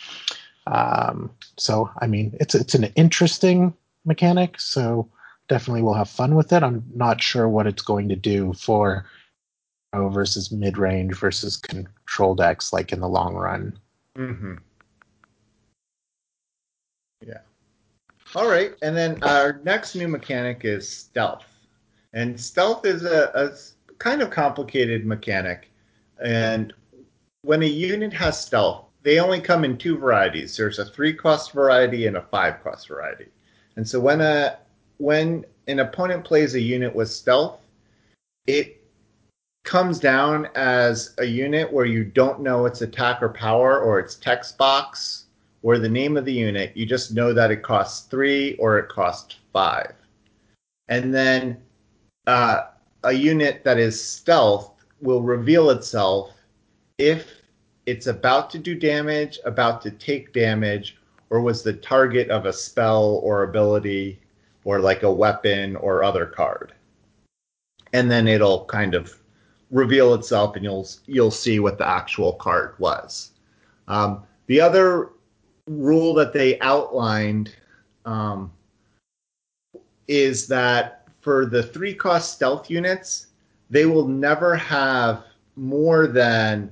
Um, 0.66 1.30
so 1.58 1.90
I 1.98 2.06
mean, 2.06 2.36
it's 2.40 2.54
it's 2.54 2.74
an 2.74 2.84
interesting 2.94 3.74
mechanic. 4.04 4.60
So 4.60 5.08
definitely 5.48 5.82
we'll 5.82 5.94
have 5.94 6.08
fun 6.08 6.34
with 6.34 6.52
it. 6.52 6.62
I'm 6.62 6.84
not 6.94 7.22
sure 7.22 7.48
what 7.48 7.66
it's 7.66 7.82
going 7.82 8.08
to 8.08 8.16
do 8.16 8.52
for 8.54 9.06
oh, 9.92 10.08
versus 10.08 10.50
mid 10.50 10.78
range 10.78 11.14
versus 11.14 11.56
control 11.56 12.34
decks, 12.34 12.72
like 12.72 12.92
in 12.92 13.00
the 13.00 13.08
long 13.08 13.34
run. 13.34 13.78
Mm-hmm. 14.16 14.54
Yeah. 17.26 17.38
All 18.34 18.48
right, 18.48 18.74
and 18.82 18.96
then 18.96 19.22
our 19.22 19.60
next 19.64 19.94
new 19.94 20.08
mechanic 20.08 20.64
is 20.64 20.88
stealth, 20.88 21.46
and 22.12 22.40
stealth 22.40 22.84
is 22.84 23.04
a, 23.04 23.30
a 23.34 23.52
kind 23.98 24.22
of 24.22 24.30
complicated 24.30 25.06
mechanic, 25.06 25.70
and 26.22 26.72
when 27.42 27.62
a 27.62 27.66
unit 27.66 28.12
has 28.12 28.40
stealth, 28.40 28.86
they 29.02 29.18
only 29.20 29.40
come 29.40 29.64
in 29.64 29.76
two 29.76 29.98
varieties. 29.98 30.56
There's 30.56 30.78
a 30.78 30.84
three 30.84 31.12
cost 31.12 31.52
variety 31.52 32.06
and 32.06 32.16
a 32.16 32.22
five 32.22 32.62
cost 32.64 32.88
variety. 32.88 33.26
And 33.76 33.86
so 33.86 34.00
when 34.00 34.20
a 34.20 34.58
when 34.98 35.44
an 35.66 35.80
opponent 35.80 36.24
plays 36.24 36.54
a 36.54 36.60
unit 36.60 36.94
with 36.94 37.10
stealth, 37.10 37.60
it 38.46 38.80
comes 39.64 39.98
down 39.98 40.48
as 40.54 41.14
a 41.18 41.24
unit 41.24 41.72
where 41.72 41.86
you 41.86 42.04
don't 42.04 42.40
know 42.40 42.66
its 42.66 42.82
attack 42.82 43.22
or 43.22 43.30
power 43.30 43.80
or 43.80 43.98
its 43.98 44.14
text 44.14 44.56
box 44.58 45.24
or 45.62 45.78
the 45.78 45.88
name 45.88 46.16
of 46.16 46.24
the 46.24 46.32
unit. 46.32 46.76
You 46.76 46.86
just 46.86 47.14
know 47.14 47.32
that 47.32 47.50
it 47.50 47.62
costs 47.62 48.06
three 48.08 48.56
or 48.56 48.78
it 48.78 48.88
costs 48.88 49.36
five. 49.52 49.94
And 50.88 51.14
then 51.14 51.56
uh, 52.26 52.64
a 53.04 53.12
unit 53.12 53.62
that 53.64 53.78
is 53.78 54.02
stealth 54.02 54.72
will 55.00 55.22
reveal 55.22 55.70
itself 55.70 56.32
if 56.98 57.28
it's 57.86 58.06
about 58.06 58.50
to 58.50 58.58
do 58.58 58.74
damage, 58.74 59.38
about 59.44 59.82
to 59.82 59.90
take 59.90 60.32
damage, 60.32 60.96
or 61.30 61.40
was 61.40 61.62
the 61.62 61.72
target 61.72 62.30
of 62.30 62.46
a 62.46 62.52
spell 62.52 63.20
or 63.22 63.42
ability 63.42 64.20
or 64.64 64.80
like 64.80 65.02
a 65.02 65.12
weapon 65.12 65.76
or 65.76 66.02
other 66.02 66.24
card. 66.24 66.72
And 67.92 68.10
then 68.10 68.26
it'll 68.26 68.64
kind 68.64 68.94
of 68.94 69.14
reveal 69.70 70.14
itself, 70.14 70.56
and 70.56 70.64
you'll 70.64 70.88
you'll 71.06 71.30
see 71.30 71.60
what 71.60 71.78
the 71.78 71.86
actual 71.86 72.32
card 72.32 72.74
was. 72.78 73.32
Um, 73.88 74.22
the 74.46 74.60
other 74.60 75.10
rule 75.66 76.14
that 76.14 76.32
they 76.32 76.58
outlined 76.60 77.54
um, 78.04 78.50
is 80.08 80.46
that 80.48 81.03
for 81.24 81.46
the 81.46 81.62
three 81.62 81.94
cost 81.94 82.34
stealth 82.34 82.68
units, 82.68 83.28
they 83.70 83.86
will 83.86 84.06
never 84.06 84.54
have 84.54 85.24
more 85.56 86.06
than 86.06 86.70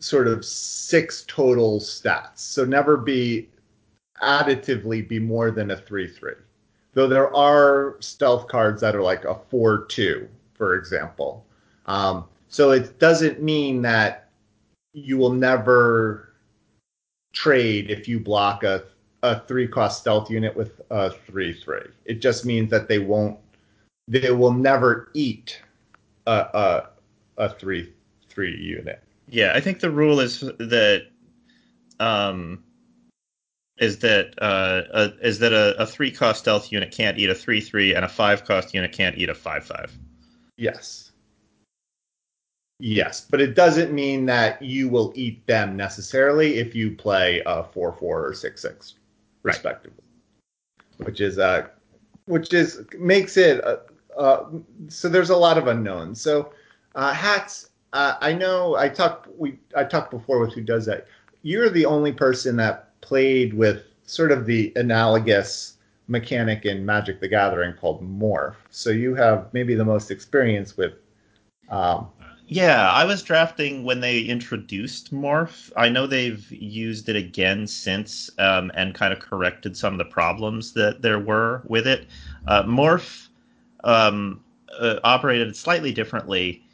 sort 0.00 0.28
of 0.28 0.44
six 0.44 1.24
total 1.26 1.80
stats. 1.80 2.40
So 2.40 2.66
never 2.66 2.98
be 2.98 3.48
additively 4.22 5.08
be 5.08 5.18
more 5.18 5.50
than 5.50 5.70
a 5.70 5.76
three 5.76 6.06
three. 6.06 6.34
Though 6.92 7.08
there 7.08 7.34
are 7.34 7.96
stealth 8.00 8.48
cards 8.48 8.82
that 8.82 8.94
are 8.94 9.02
like 9.02 9.24
a 9.24 9.34
four 9.48 9.86
two, 9.86 10.28
for 10.52 10.74
example. 10.74 11.46
Um, 11.86 12.26
so 12.48 12.72
it 12.72 12.98
doesn't 12.98 13.42
mean 13.42 13.80
that 13.82 14.28
you 14.92 15.16
will 15.16 15.32
never 15.32 16.34
trade 17.32 17.90
if 17.90 18.06
you 18.06 18.20
block 18.20 18.62
a 18.62 18.84
a 19.22 19.40
three 19.40 19.66
cost 19.66 20.00
stealth 20.00 20.30
unit 20.30 20.56
with 20.56 20.80
a 20.90 21.10
three 21.10 21.52
three. 21.52 21.86
It 22.04 22.20
just 22.20 22.44
means 22.44 22.70
that 22.70 22.88
they 22.88 22.98
won't 22.98 23.38
they 24.06 24.30
will 24.30 24.52
never 24.52 25.10
eat 25.14 25.60
a 26.26 26.30
a, 26.30 26.88
a 27.36 27.48
three 27.54 27.92
three 28.28 28.56
unit. 28.56 29.02
Yeah, 29.28 29.52
I 29.54 29.60
think 29.60 29.80
the 29.80 29.90
rule 29.90 30.20
is 30.20 30.40
that 30.40 31.08
um 32.00 32.62
is 33.78 33.98
that 33.98 34.34
uh 34.40 34.82
a, 34.92 35.26
is 35.26 35.38
that 35.40 35.52
a, 35.52 35.80
a 35.80 35.86
three 35.86 36.10
cost 36.10 36.40
stealth 36.40 36.72
unit 36.72 36.90
can't 36.90 37.18
eat 37.18 37.30
a 37.30 37.34
three 37.34 37.60
three 37.60 37.94
and 37.94 38.04
a 38.04 38.08
five 38.08 38.44
cost 38.44 38.74
unit 38.74 38.92
can't 38.92 39.18
eat 39.18 39.28
a 39.28 39.34
five 39.34 39.64
five. 39.64 39.96
Yes. 40.56 41.08
Yes, 42.80 43.26
but 43.28 43.40
it 43.40 43.56
doesn't 43.56 43.92
mean 43.92 44.24
that 44.26 44.62
you 44.62 44.88
will 44.88 45.12
eat 45.16 45.44
them 45.48 45.76
necessarily 45.76 46.58
if 46.58 46.76
you 46.76 46.94
play 46.94 47.42
a 47.44 47.64
four 47.64 47.92
four 47.92 48.24
or 48.24 48.32
six 48.34 48.62
six, 48.62 48.94
respectively. 49.48 50.04
Right. 50.98 51.06
Which 51.06 51.20
is 51.20 51.38
uh, 51.38 51.68
which 52.26 52.52
is 52.52 52.84
makes 52.98 53.36
it 53.36 53.64
uh, 53.64 53.78
uh, 54.16 54.46
so 54.88 55.08
there's 55.08 55.30
a 55.30 55.36
lot 55.36 55.58
of 55.58 55.66
unknowns. 55.66 56.20
So 56.20 56.52
uh, 56.94 57.12
hats, 57.12 57.70
uh, 57.92 58.14
I 58.20 58.32
know 58.32 58.76
I 58.76 58.88
talked 58.88 59.28
we 59.38 59.58
I 59.76 59.84
talked 59.84 60.10
before 60.10 60.38
with 60.40 60.52
who 60.52 60.60
does 60.60 60.86
that. 60.86 61.06
You're 61.42 61.70
the 61.70 61.86
only 61.86 62.12
person 62.12 62.56
that 62.56 63.00
played 63.00 63.54
with 63.54 63.84
sort 64.04 64.32
of 64.32 64.46
the 64.46 64.72
analogous 64.76 65.78
mechanic 66.08 66.64
in 66.64 66.84
Magic 66.84 67.20
the 67.20 67.28
Gathering 67.28 67.74
called 67.74 68.02
Morph. 68.02 68.56
So 68.70 68.90
you 68.90 69.14
have 69.14 69.48
maybe 69.52 69.74
the 69.74 69.84
most 69.84 70.10
experience 70.10 70.76
with 70.76 70.94
um, 71.70 72.08
yeah, 72.48 72.90
I 72.90 73.04
was 73.04 73.22
drafting 73.22 73.84
when 73.84 74.00
they 74.00 74.20
introduced 74.20 75.12
Morph. 75.12 75.70
I 75.76 75.90
know 75.90 76.06
they've 76.06 76.50
used 76.50 77.10
it 77.10 77.16
again 77.16 77.66
since 77.66 78.30
um, 78.38 78.72
and 78.74 78.94
kind 78.94 79.12
of 79.12 79.18
corrected 79.18 79.76
some 79.76 79.92
of 79.92 79.98
the 79.98 80.06
problems 80.06 80.72
that 80.72 81.02
there 81.02 81.18
were 81.18 81.62
with 81.66 81.86
it. 81.86 82.06
Uh, 82.46 82.62
Morph 82.62 83.28
um, 83.84 84.42
uh, 84.80 84.98
operated 85.04 85.54
slightly 85.56 85.92
differently. 85.92 86.64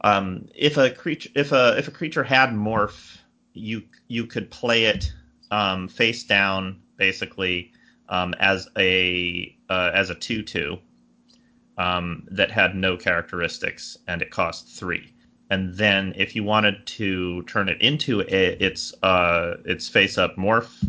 Um, 0.00 0.48
if 0.54 0.78
a 0.78 0.90
creature 0.90 1.30
if 1.34 1.52
a 1.52 1.76
if 1.76 1.86
a 1.86 1.92
creature 1.92 2.24
had 2.24 2.50
Morph, 2.50 3.18
you 3.52 3.82
you 4.08 4.24
could 4.24 4.50
play 4.50 4.84
it 4.84 5.12
um, 5.50 5.86
face 5.86 6.24
down 6.24 6.80
basically 6.96 7.72
um, 8.08 8.34
as 8.40 8.68
a 8.78 9.54
uh, 9.68 9.90
as 9.92 10.08
a 10.08 10.14
two 10.14 10.42
two 10.42 10.78
um, 11.78 12.26
that 12.30 12.50
had 12.50 12.74
no 12.74 12.96
characteristics, 12.96 13.96
and 14.06 14.22
it 14.22 14.30
cost 14.30 14.68
three. 14.68 15.12
And 15.50 15.74
then 15.74 16.14
if 16.16 16.34
you 16.34 16.44
wanted 16.44 16.86
to 16.86 17.42
turn 17.42 17.68
it 17.68 17.80
into 17.80 18.22
a, 18.22 18.56
its 18.64 18.94
uh, 19.02 19.56
its 19.64 19.88
face 19.88 20.16
up 20.18 20.36
morph 20.36 20.82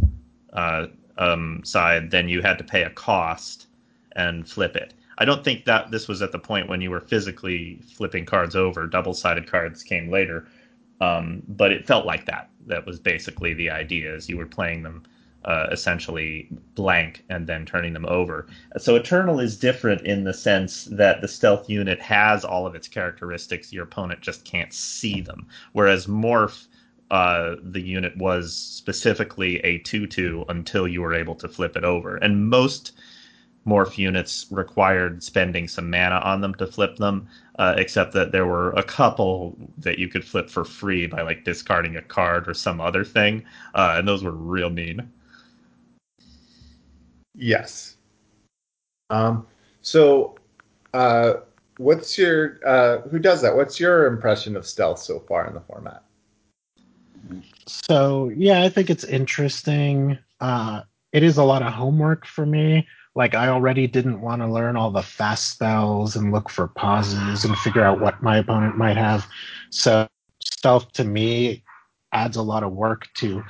uh, 0.53 0.88
um, 1.17 1.61
side, 1.63 2.11
then 2.11 2.29
you 2.29 2.41
had 2.41 2.57
to 2.57 2.63
pay 2.63 2.84
a 2.84 2.89
cost 2.89 3.67
and 4.15 4.47
flip 4.47 4.75
it. 4.75 4.93
I 5.17 5.25
don't 5.25 5.43
think 5.43 5.65
that 5.65 5.91
this 5.91 6.07
was 6.07 6.21
at 6.21 6.31
the 6.31 6.39
point 6.39 6.69
when 6.69 6.81
you 6.81 6.89
were 6.91 6.99
physically 6.99 7.79
flipping 7.86 8.25
cards 8.25 8.55
over. 8.55 8.88
Double 8.88 9.13
sided 9.13 9.47
cards 9.47 9.84
came 9.84 10.09
later, 10.09 10.47
um, 11.01 11.43
but 11.47 11.71
it 11.71 11.86
felt 11.86 12.05
like 12.05 12.25
that. 12.25 12.49
That 12.65 12.86
was 12.86 12.99
basically 12.99 13.53
the 13.53 13.69
idea: 13.69 14.15
is 14.15 14.29
you 14.29 14.38
were 14.38 14.45
playing 14.45 14.84
them 14.84 15.03
uh, 15.45 15.67
essentially 15.71 16.47
blank 16.75 17.23
and 17.29 17.47
then 17.47 17.65
turning 17.65 17.93
them 17.93 18.05
over. 18.05 18.47
So 18.77 18.95
Eternal 18.95 19.39
is 19.39 19.57
different 19.57 20.01
in 20.01 20.23
the 20.23 20.33
sense 20.33 20.85
that 20.85 21.21
the 21.21 21.27
stealth 21.27 21.69
unit 21.69 21.99
has 22.01 22.45
all 22.45 22.65
of 22.65 22.75
its 22.75 22.87
characteristics. 22.87 23.73
Your 23.73 23.83
opponent 23.83 24.21
just 24.21 24.45
can't 24.45 24.73
see 24.73 25.21
them. 25.21 25.47
Whereas 25.73 26.07
Morph, 26.07 26.67
uh, 27.11 27.55
the 27.61 27.81
unit 27.81 28.15
was 28.17 28.55
specifically 28.55 29.59
a 29.59 29.79
2 29.79 30.07
2 30.07 30.45
until 30.49 30.87
you 30.87 31.01
were 31.01 31.13
able 31.13 31.35
to 31.35 31.47
flip 31.47 31.75
it 31.75 31.83
over. 31.83 32.15
And 32.17 32.49
most 32.49 32.93
morph 33.65 33.97
units 33.97 34.45
required 34.51 35.23
spending 35.23 35.67
some 35.67 35.89
mana 35.89 36.15
on 36.15 36.41
them 36.41 36.53
to 36.55 36.67
flip 36.67 36.97
them, 36.97 37.27
uh, 37.59 37.75
except 37.77 38.13
that 38.13 38.31
there 38.31 38.45
were 38.45 38.71
a 38.71 38.83
couple 38.83 39.55
that 39.77 39.99
you 39.99 40.07
could 40.07 40.25
flip 40.25 40.49
for 40.49 40.65
free 40.65 41.07
by 41.07 41.21
like 41.21 41.45
discarding 41.45 41.95
a 41.95 42.01
card 42.01 42.47
or 42.47 42.53
some 42.53 42.81
other 42.81 43.03
thing, 43.05 43.43
uh, 43.75 43.95
and 43.97 44.07
those 44.07 44.23
were 44.23 44.31
real 44.31 44.69
mean. 44.69 45.09
Yes. 47.36 47.97
Um, 49.09 49.47
so, 49.81 50.36
uh, 50.93 51.36
what's 51.77 52.17
your 52.17 52.59
uh, 52.65 53.01
who 53.09 53.19
does 53.19 53.41
that? 53.41 53.55
What's 53.55 53.79
your 53.79 54.07
impression 54.07 54.55
of 54.55 54.65
stealth 54.65 54.99
so 54.99 55.19
far 55.19 55.47
in 55.47 55.53
the 55.53 55.61
format? 55.61 56.03
So 57.65 58.31
yeah, 58.36 58.63
I 58.63 58.69
think 58.69 58.89
it's 58.89 59.03
interesting. 59.03 60.17
Uh, 60.39 60.81
it 61.11 61.23
is 61.23 61.38
a 61.38 61.43
lot 61.43 61.61
of 61.61 61.73
homework 61.73 62.25
for 62.25 62.45
me. 62.45 62.88
Like 63.15 63.36
I 63.36 63.47
already 63.47 63.88
didn't 63.88 64.21
want 64.21 64.41
to 64.41 64.47
learn 64.47 64.75
all 64.75 64.89
the 64.89 65.03
fast 65.03 65.51
spells 65.51 66.15
and 66.15 66.31
look 66.31 66.49
for 66.49 66.67
pauses 66.67 67.45
and 67.45 67.57
figure 67.59 67.84
out 67.84 68.01
what 68.01 68.23
my 68.23 68.38
opponent 68.38 68.77
might 68.77 68.97
have. 68.97 69.27
So 69.69 70.07
stealth 70.43 70.91
to 70.93 71.03
me 71.03 71.63
adds 72.11 72.38
a 72.38 72.41
lot 72.41 72.63
of 72.63 72.73
work 72.73 73.07
to 73.15 73.43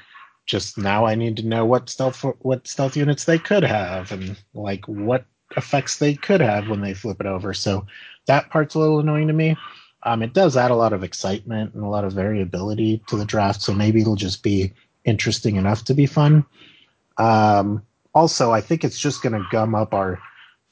just 0.45 0.77
now 0.77 1.05
I 1.05 1.15
need 1.15 1.37
to 1.37 1.45
know 1.45 1.65
what 1.65 1.89
stealth 1.89 2.23
what 2.39 2.67
stealth 2.67 2.97
units 2.97 3.25
they 3.25 3.39
could 3.39 3.63
have 3.63 4.11
and 4.11 4.37
like 4.53 4.85
what 4.87 5.25
effects 5.55 5.97
they 5.97 6.15
could 6.15 6.41
have 6.41 6.69
when 6.69 6.81
they 6.81 6.93
flip 6.93 7.19
it 7.19 7.27
over. 7.27 7.53
So 7.53 7.85
that 8.27 8.49
part's 8.49 8.75
a 8.75 8.79
little 8.79 8.99
annoying 8.99 9.27
to 9.27 9.33
me. 9.33 9.55
Um, 10.03 10.21
it 10.21 10.33
does 10.33 10.57
add 10.57 10.71
a 10.71 10.75
lot 10.75 10.93
of 10.93 11.03
excitement 11.03 11.73
and 11.73 11.83
a 11.83 11.87
lot 11.87 12.03
of 12.03 12.13
variability 12.13 13.01
to 13.07 13.15
the 13.15 13.25
draft, 13.25 13.61
so 13.61 13.73
maybe 13.73 14.01
it'll 14.01 14.15
just 14.15 14.43
be 14.43 14.73
interesting 15.05 15.55
enough 15.55 15.85
to 15.85 15.93
be 15.93 16.05
fun. 16.05 16.45
Um, 17.17 17.83
also, 18.13 18.51
I 18.51 18.59
think 18.59 18.83
it's 18.83 18.99
just 18.99 19.21
going 19.21 19.33
to 19.33 19.47
gum 19.49 19.75
up 19.75 19.93
our 19.93 20.19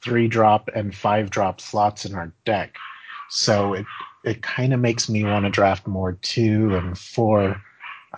three 0.02 0.28
drop 0.28 0.68
and 0.74 0.94
five 0.94 1.30
drop 1.30 1.60
slots 1.60 2.04
in 2.04 2.14
our 2.14 2.32
deck. 2.44 2.76
So 3.30 3.72
it 3.72 3.86
it 4.24 4.42
kind 4.42 4.72
of 4.72 4.80
makes 4.80 5.08
me 5.08 5.24
want 5.24 5.46
to 5.46 5.50
draft 5.50 5.86
more 5.86 6.12
two 6.12 6.76
and 6.76 6.96
four 6.96 7.60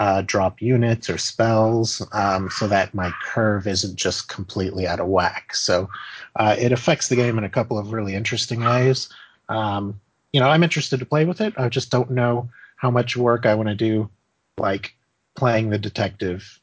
uh, 0.01 0.23
drop 0.23 0.61
units 0.61 1.09
or 1.09 1.19
spells 1.19 2.07
um, 2.13 2.51
so 2.51 2.67
that 2.67 2.95
my 2.95 3.13
curve 3.23 3.67
isn't 3.67 3.97
just 3.97 4.29
completely 4.29 4.87
out 4.87 5.01
of 5.01 5.07
whack. 5.07 5.55
So 5.55 5.89
uh, 6.37 6.57
it 6.59 6.73
affects 6.73 7.09
the 7.09 7.17
game 7.17 7.39
in 7.39 7.45
a 7.45 7.49
couple 7.49 7.79
of 7.79 7.93
really 7.93 8.15
interesting 8.15 8.61
ways. 8.65 9.09
Um, 9.49 10.01
you 10.33 10.41
know, 10.41 10.49
I'm 10.49 10.65
interested 10.65 10.99
to 10.99 11.07
play 11.07 11.25
with 11.25 11.41
it. 11.41 11.55
I 11.57 11.69
just 11.69 11.91
don't 11.91 12.11
know 12.11 12.49
how 12.77 12.91
much 12.91 13.17
work 13.17 13.47
I 13.47 13.55
want 13.55 13.69
to 13.69 13.75
do, 13.75 14.11
like 14.59 14.95
playing 15.37 15.71
the 15.71 15.79
detective 15.79 16.61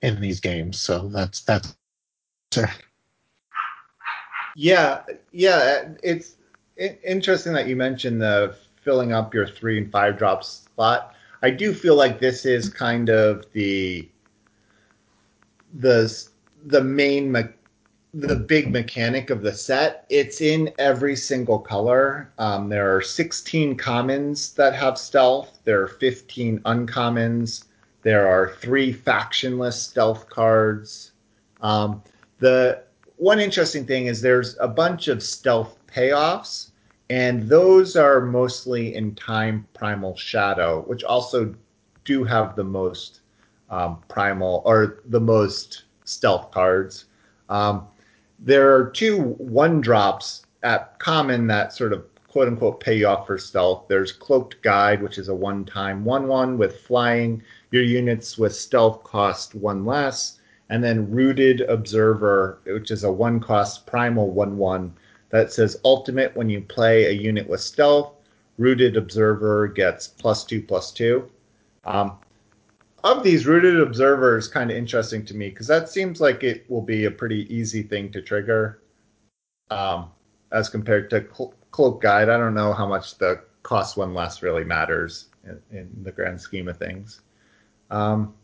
in 0.00 0.20
these 0.20 0.40
games. 0.40 0.80
So 0.80 1.08
that's 1.08 1.40
that's. 1.42 1.76
Yeah, 4.54 5.02
yeah, 5.30 5.88
it's 6.02 6.34
interesting 6.76 7.54
that 7.54 7.68
you 7.68 7.76
mentioned 7.76 8.20
the 8.20 8.54
filling 8.82 9.12
up 9.12 9.32
your 9.32 9.46
three 9.46 9.78
and 9.78 9.90
five 9.90 10.18
drop 10.18 10.44
spot 10.44 11.14
I 11.42 11.50
do 11.50 11.74
feel 11.74 11.96
like 11.96 12.20
this 12.20 12.46
is 12.46 12.68
kind 12.68 13.08
of 13.08 13.44
the 13.52 14.08
the 15.74 16.28
the 16.66 16.82
main 16.82 17.32
me- 17.32 17.42
the 18.14 18.36
big 18.36 18.70
mechanic 18.70 19.30
of 19.30 19.42
the 19.42 19.52
set. 19.52 20.04
It's 20.08 20.40
in 20.40 20.70
every 20.78 21.16
single 21.16 21.58
color. 21.58 22.30
Um, 22.38 22.68
there 22.68 22.94
are 22.94 23.00
16 23.00 23.76
commons 23.76 24.52
that 24.54 24.74
have 24.74 24.98
stealth. 24.98 25.58
There 25.64 25.82
are 25.82 25.88
15 25.88 26.60
uncommons. 26.60 27.64
There 28.02 28.28
are 28.28 28.54
three 28.60 28.92
factionless 28.92 29.74
stealth 29.74 30.28
cards. 30.28 31.12
Um, 31.62 32.02
the 32.38 32.82
one 33.16 33.40
interesting 33.40 33.86
thing 33.86 34.06
is 34.06 34.20
there's 34.20 34.56
a 34.60 34.68
bunch 34.68 35.08
of 35.08 35.22
stealth 35.22 35.78
payoffs 35.86 36.71
and 37.12 37.42
those 37.42 37.94
are 37.94 38.22
mostly 38.22 38.94
in 38.94 39.14
Time 39.14 39.66
Primal 39.74 40.16
Shadow, 40.16 40.80
which 40.86 41.04
also 41.04 41.54
do 42.06 42.24
have 42.24 42.56
the 42.56 42.64
most 42.64 43.20
um, 43.68 43.98
primal 44.08 44.62
or 44.64 45.02
the 45.04 45.20
most 45.20 45.82
stealth 46.06 46.50
cards. 46.52 47.04
Um, 47.50 47.86
there 48.38 48.74
are 48.74 48.88
two 48.88 49.34
one 49.36 49.82
drops 49.82 50.46
at 50.62 50.98
common 51.00 51.46
that 51.48 51.74
sort 51.74 51.92
of 51.92 52.02
quote 52.28 52.48
unquote 52.48 52.80
pay 52.80 52.96
you 52.96 53.06
off 53.06 53.26
for 53.26 53.36
stealth. 53.36 53.84
There's 53.88 54.12
Cloaked 54.12 54.62
Guide, 54.62 55.02
which 55.02 55.18
is 55.18 55.28
a 55.28 55.34
one 55.34 55.66
time 55.66 56.06
1 56.06 56.26
1 56.26 56.56
with 56.56 56.80
flying. 56.80 57.42
Your 57.72 57.82
units 57.82 58.38
with 58.38 58.54
stealth 58.54 59.04
cost 59.04 59.54
one 59.54 59.84
less. 59.84 60.40
and 60.70 60.82
then 60.82 61.10
Rooted 61.10 61.60
Observer, 61.60 62.60
which 62.64 62.90
is 62.90 63.04
a 63.04 63.12
one 63.12 63.38
cost 63.38 63.84
primal 63.84 64.30
1 64.30 64.56
1 64.56 64.94
that 65.32 65.50
says 65.50 65.80
ultimate 65.84 66.36
when 66.36 66.48
you 66.48 66.60
play 66.60 67.06
a 67.06 67.10
unit 67.10 67.48
with 67.48 67.60
stealth. 67.60 68.12
Rooted 68.58 68.96
Observer 68.96 69.66
gets 69.66 70.06
plus 70.06 70.44
2 70.44 70.62
plus 70.62 70.92
2. 70.92 71.28
Um, 71.84 72.18
of 73.02 73.24
these, 73.24 73.46
Rooted 73.46 73.80
Observer 73.80 74.36
is 74.36 74.46
kind 74.46 74.70
of 74.70 74.76
interesting 74.76 75.24
to 75.24 75.34
me 75.34 75.48
because 75.48 75.66
that 75.66 75.88
seems 75.88 76.20
like 76.20 76.44
it 76.44 76.70
will 76.70 76.82
be 76.82 77.06
a 77.06 77.10
pretty 77.10 77.52
easy 77.52 77.82
thing 77.82 78.12
to 78.12 78.20
trigger 78.20 78.82
um, 79.70 80.10
as 80.52 80.68
compared 80.68 81.08
to 81.10 81.22
Clo- 81.22 81.54
Cloak 81.70 82.02
Guide. 82.02 82.28
I 82.28 82.36
don't 82.36 82.54
know 82.54 82.74
how 82.74 82.86
much 82.86 83.16
the 83.16 83.42
cost 83.62 83.96
one 83.96 84.12
less 84.12 84.42
really 84.42 84.64
matters 84.64 85.28
in, 85.44 85.60
in 85.76 85.90
the 86.02 86.12
grand 86.12 86.40
scheme 86.40 86.68
of 86.68 86.76
things. 86.76 87.22
Um, 87.90 88.34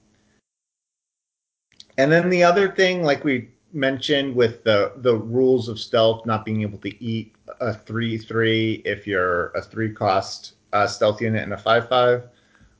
and 1.99 2.11
then 2.11 2.31
the 2.31 2.45
other 2.45 2.71
thing, 2.71 3.03
like 3.03 3.25
we 3.25 3.51
mentioned 3.73 4.35
with 4.35 4.65
the 4.65 4.93
the 4.97 5.17
rules 5.17 5.69
of 5.69 5.79
stealth, 5.79 6.25
not 6.27 6.45
being 6.45 6.63
able 6.63 6.79
to 6.79 7.05
eat 7.05 7.35
a 7.61 7.75
three 7.75 8.19
three 8.19 8.83
if 8.85 9.07
you're 9.07 9.49
a 9.51 9.63
three 9.63 9.93
cost 9.93 10.55
uh, 10.73 10.87
stealth 10.87 11.21
unit 11.21 11.43
and 11.43 11.53
a 11.53 11.59
five 11.59 11.89
five. 11.89 12.29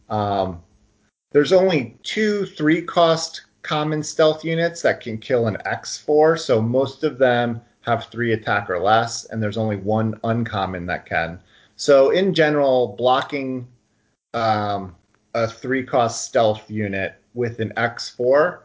Um, 0.09 0.63
there's 1.33 1.53
only 1.53 1.99
two 2.03 2.47
three 2.47 2.83
cost 2.83 3.43
common 3.63 4.03
stealth 4.03 4.45
units 4.45 4.83
that 4.83 5.01
can 5.01 5.19
kill 5.19 5.47
an 5.47 5.59
X 5.67 5.99
four, 5.99 6.37
so 6.37 6.61
most 6.63 7.05
of 7.05 7.19
them 7.19 7.61
have 7.83 8.07
three 8.07 8.33
attack 8.33 8.69
or 8.71 8.79
less, 8.79 9.25
and 9.27 9.43
there's 9.43 9.59
only 9.59 9.77
one 9.77 10.19
uncommon 10.25 10.87
that 10.87 11.07
can. 11.07 11.41
So 11.77 12.11
in 12.11 12.35
general, 12.35 12.95
blocking 12.99 13.69
um, 14.35 14.97
a 15.35 15.47
three 15.47 15.85
cost 15.85 16.25
stealth 16.25 16.71
unit 16.71 17.15
with 17.35 17.61
an 17.61 17.73
X 17.77 18.09
four 18.09 18.65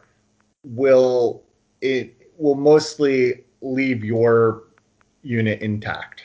will 0.64 1.43
it 1.84 2.32
will 2.38 2.54
mostly 2.54 3.44
leave 3.60 4.02
your 4.02 4.64
unit 5.22 5.60
intact 5.60 6.22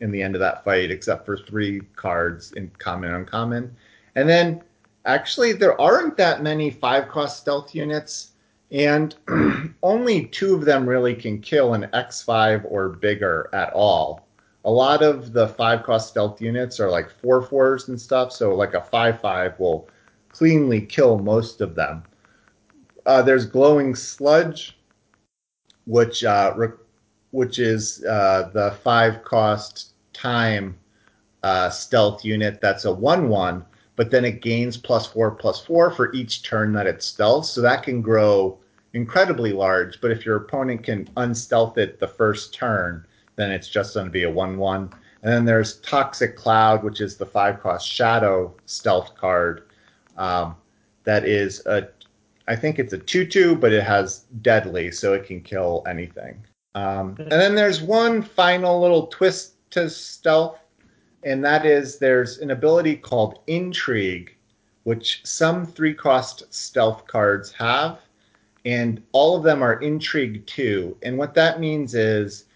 in 0.00 0.10
the 0.10 0.20
end 0.20 0.34
of 0.34 0.40
that 0.40 0.64
fight, 0.64 0.90
except 0.90 1.24
for 1.24 1.36
three 1.36 1.80
cards 1.94 2.52
in 2.52 2.70
common 2.78 3.10
and 3.10 3.20
uncommon. 3.20 3.74
And 4.16 4.28
then 4.28 4.60
actually 5.04 5.52
there 5.52 5.80
aren't 5.80 6.16
that 6.16 6.42
many 6.42 6.70
five 6.70 7.08
cost 7.08 7.40
stealth 7.40 7.74
units, 7.76 8.32
and 8.72 9.14
only 9.84 10.26
two 10.26 10.54
of 10.54 10.64
them 10.64 10.88
really 10.88 11.14
can 11.14 11.40
kill 11.40 11.74
an 11.74 11.88
X5 11.94 12.64
or 12.68 12.88
bigger 12.88 13.48
at 13.52 13.72
all. 13.72 14.26
A 14.64 14.70
lot 14.70 15.02
of 15.02 15.32
the 15.32 15.46
five 15.46 15.84
cost 15.84 16.08
stealth 16.08 16.42
units 16.42 16.80
are 16.80 16.90
like 16.90 17.08
four 17.08 17.40
fours 17.40 17.88
and 17.88 18.00
stuff, 18.00 18.32
so 18.32 18.52
like 18.54 18.74
a 18.74 18.82
five 18.82 19.20
five 19.20 19.58
will 19.60 19.88
cleanly 20.30 20.80
kill 20.80 21.18
most 21.18 21.60
of 21.60 21.76
them. 21.76 22.02
Uh, 23.06 23.22
there's 23.22 23.46
glowing 23.46 23.94
sludge, 23.94 24.77
which 25.88 26.22
uh, 26.22 26.52
re- 26.54 26.68
which 27.30 27.58
is 27.58 28.04
uh, 28.04 28.50
the 28.52 28.76
five 28.84 29.24
cost 29.24 29.94
time 30.12 30.76
uh, 31.42 31.70
stealth 31.70 32.24
unit. 32.24 32.60
That's 32.60 32.84
a 32.84 32.92
one 32.92 33.28
one, 33.28 33.64
but 33.96 34.10
then 34.10 34.24
it 34.24 34.42
gains 34.42 34.76
plus 34.76 35.06
four 35.06 35.32
plus 35.32 35.64
four 35.64 35.90
for 35.90 36.12
each 36.12 36.42
turn 36.42 36.72
that 36.74 36.86
it 36.86 36.98
stealths. 36.98 37.46
So 37.46 37.60
that 37.62 37.82
can 37.82 38.02
grow 38.02 38.58
incredibly 38.92 39.52
large. 39.52 40.00
But 40.00 40.10
if 40.10 40.24
your 40.26 40.36
opponent 40.36 40.84
can 40.84 41.08
unstealth 41.16 41.78
it 41.78 41.98
the 41.98 42.08
first 42.08 42.54
turn, 42.54 43.04
then 43.36 43.50
it's 43.50 43.68
just 43.68 43.94
going 43.94 44.06
to 44.06 44.12
be 44.12 44.24
a 44.24 44.30
one 44.30 44.58
one. 44.58 44.90
And 45.22 45.32
then 45.32 45.44
there's 45.44 45.80
Toxic 45.80 46.36
Cloud, 46.36 46.84
which 46.84 47.00
is 47.00 47.16
the 47.16 47.26
five 47.26 47.60
cost 47.60 47.88
shadow 47.88 48.54
stealth 48.66 49.16
card. 49.16 49.64
Um, 50.16 50.54
that 51.04 51.24
is 51.24 51.64
a 51.66 51.88
I 52.48 52.56
think 52.56 52.78
it's 52.78 52.94
a 52.94 52.98
2 52.98 53.26
2, 53.26 53.56
but 53.56 53.72
it 53.72 53.84
has 53.84 54.24
deadly, 54.40 54.90
so 54.90 55.12
it 55.12 55.24
can 55.24 55.42
kill 55.42 55.84
anything. 55.86 56.42
Um, 56.74 57.14
and 57.18 57.30
then 57.30 57.54
there's 57.54 57.82
one 57.82 58.22
final 58.22 58.80
little 58.80 59.06
twist 59.08 59.54
to 59.72 59.90
stealth, 59.90 60.58
and 61.24 61.44
that 61.44 61.66
is 61.66 61.98
there's 61.98 62.38
an 62.38 62.50
ability 62.50 62.96
called 62.96 63.40
Intrigue, 63.48 64.34
which 64.84 65.20
some 65.24 65.66
three 65.66 65.92
cost 65.92 66.42
stealth 66.52 67.06
cards 67.06 67.52
have, 67.52 67.98
and 68.64 69.02
all 69.12 69.36
of 69.36 69.42
them 69.42 69.62
are 69.62 69.80
Intrigue 69.80 70.46
2. 70.46 70.96
And 71.02 71.18
what 71.18 71.34
that 71.34 71.60
means 71.60 71.94
is 71.94 72.46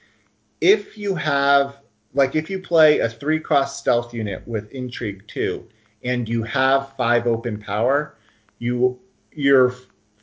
if 0.63 0.97
you 0.97 1.15
have, 1.17 1.79
like, 2.15 2.35
if 2.35 2.49
you 2.49 2.61
play 2.61 3.01
a 3.01 3.09
three 3.11 3.41
cost 3.41 3.79
stealth 3.79 4.15
unit 4.15 4.47
with 4.49 4.73
Intrigue 4.73 5.25
2 5.29 5.69
and 6.05 6.27
you 6.27 6.43
have 6.45 6.97
five 6.97 7.27
open 7.27 7.59
power, 7.59 8.17
you 8.59 8.99
you're 9.35 9.75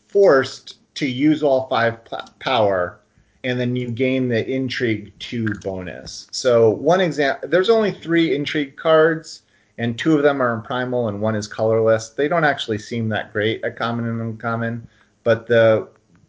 forced 0.07 0.77
to 0.95 1.07
use 1.07 1.43
all 1.43 1.67
five 1.67 2.03
p- 2.05 2.17
power 2.39 2.99
and 3.43 3.59
then 3.59 3.75
you 3.75 3.89
gain 3.89 4.27
the 4.27 4.45
intrigue 4.49 5.13
2 5.19 5.55
bonus. 5.61 6.27
So 6.31 6.71
one 6.71 6.99
example 6.99 7.47
there's 7.47 7.69
only 7.69 7.91
three 7.91 8.35
intrigue 8.35 8.75
cards 8.75 9.43
and 9.77 9.97
two 9.97 10.17
of 10.17 10.23
them 10.23 10.41
are 10.41 10.53
in 10.53 10.61
primal 10.61 11.07
and 11.07 11.21
one 11.21 11.35
is 11.35 11.47
colorless. 11.47 12.09
They 12.09 12.27
don't 12.27 12.43
actually 12.43 12.79
seem 12.79 13.07
that 13.09 13.31
great 13.31 13.63
at 13.63 13.77
common 13.77 14.07
and 14.07 14.21
uncommon 14.21 14.87
but 15.23 15.47
the 15.47 15.87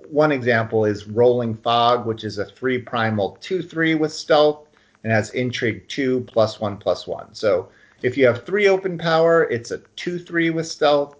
one 0.09 0.33
example 0.33 0.85
is 0.85 1.07
rolling 1.07 1.55
fog 1.55 2.07
which 2.07 2.24
is 2.24 2.39
a 2.39 2.45
three 2.45 2.78
primal 2.78 3.39
2-3 3.41 3.99
with 3.99 4.12
stealth 4.12 4.66
and 5.03 5.12
has 5.12 5.31
intrigue 5.31 5.87
2 5.89 6.20
plus 6.22 6.61
1 6.61 6.76
plus 6.76 7.07
1 7.07 7.33
so 7.35 7.68
if 8.03 8.16
you 8.16 8.26
have 8.26 8.45
three 8.45 8.68
open 8.68 8.99
power 8.99 9.45
it's 9.45 9.70
a 9.70 9.78
2-3 9.97 10.53
with 10.53 10.66
stealth 10.66 11.16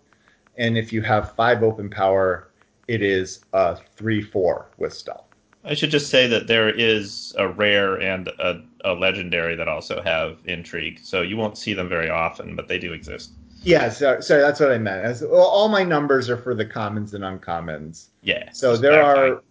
and 0.61 0.77
if 0.77 0.93
you 0.93 1.01
have 1.01 1.35
five 1.35 1.63
open 1.63 1.91
power, 1.91 2.51
it 2.87 3.03
is 3.03 3.45
a 3.55 3.77
three 3.97 4.23
four 4.23 4.69
with 4.79 4.93
stealth. 4.93 5.25
I 5.65 5.75
should 5.75 5.91
just 5.91 6.11
say 6.11 6.27
that 6.27 6.47
there 6.47 6.71
is 6.71 7.35
a 7.37 7.49
rare 7.49 8.01
and 8.01 8.29
a, 8.29 8.63
a 8.85 8.93
legendary 8.95 9.57
that 9.57 9.69
also 9.69 10.01
have 10.03 10.39
intrigue, 10.45 11.01
so 11.03 11.23
you 11.23 11.37
won't 11.37 11.59
see 11.59 11.75
them 11.75 11.89
very 11.89 12.09
often, 12.09 12.57
but 12.57 12.69
they 12.69 12.79
do 12.79 12.93
exist. 12.93 13.33
Yeah, 13.63 13.91
so, 13.91 14.21
so 14.21 14.41
that's 14.41 14.59
what 14.59 14.73
I 14.73 14.79
meant. 14.79 15.05
As, 15.05 15.23
well, 15.23 15.43
all 15.43 15.69
my 15.69 15.85
numbers 15.85 16.31
are 16.31 16.37
for 16.39 16.55
the 16.55 16.65
commons 16.65 17.13
and 17.13 17.25
uncommons. 17.25 18.07
Yeah. 18.23 18.51
So 18.53 18.75
there 18.75 19.03
are 19.03 19.43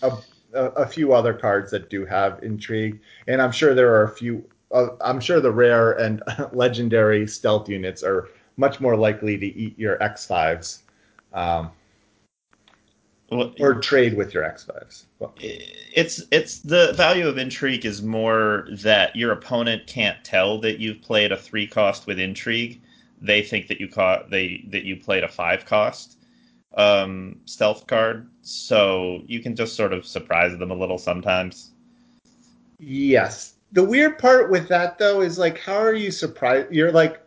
a, 0.00 0.10
a, 0.54 0.58
a 0.70 0.86
few 0.86 1.12
other 1.12 1.34
cards 1.34 1.70
that 1.72 1.90
do 1.90 2.06
have 2.06 2.42
intrigue, 2.42 3.00
and 3.26 3.42
I'm 3.42 3.52
sure 3.52 3.74
there 3.74 3.92
are 3.94 4.04
a 4.04 4.10
few. 4.10 4.42
Uh, 4.70 4.88
I'm 5.02 5.20
sure 5.20 5.40
the 5.40 5.52
rare 5.52 5.92
and 5.92 6.22
legendary 6.52 7.26
stealth 7.26 7.68
units 7.68 8.02
are 8.02 8.28
much 8.58 8.80
more 8.80 8.96
likely 8.96 9.38
to 9.38 9.46
eat 9.46 9.78
your 9.78 9.96
X5s 9.98 10.80
um, 11.32 11.70
Well, 13.30 13.54
or 13.60 13.74
trade 13.74 14.16
with 14.16 14.34
your 14.34 14.42
X5s. 14.42 15.04
Well, 15.18 15.34
it's 15.38 16.22
it's 16.30 16.60
the 16.60 16.92
value 16.94 17.28
of 17.28 17.38
intrigue 17.38 17.84
is 17.84 18.02
more 18.02 18.66
that 18.82 19.14
your 19.14 19.32
opponent 19.32 19.86
can't 19.86 20.22
tell 20.24 20.60
that 20.60 20.78
you've 20.78 21.00
played 21.02 21.32
a 21.32 21.36
three 21.36 21.66
cost 21.66 22.06
with 22.06 22.18
intrigue. 22.18 22.80
They 23.20 23.42
think 23.42 23.68
that 23.68 23.80
you 23.80 23.88
caught 23.88 24.30
they 24.30 24.64
that 24.68 24.84
you 24.84 24.96
played 24.96 25.24
a 25.24 25.28
five 25.28 25.64
cost 25.64 26.16
um, 26.76 27.40
stealth 27.44 27.86
card, 27.86 28.28
so 28.42 29.22
you 29.26 29.40
can 29.40 29.54
just 29.54 29.76
sort 29.76 29.92
of 29.92 30.06
surprise 30.06 30.56
them 30.58 30.70
a 30.70 30.74
little 30.74 30.98
sometimes. 30.98 31.70
Yes. 32.78 33.54
The 33.72 33.84
weird 33.84 34.18
part 34.18 34.50
with 34.50 34.68
that 34.68 34.98
though 34.98 35.20
is 35.20 35.38
like, 35.38 35.58
how 35.58 35.76
are 35.76 35.94
you 35.94 36.10
surprised? 36.10 36.72
You're 36.72 36.92
like, 36.92 37.20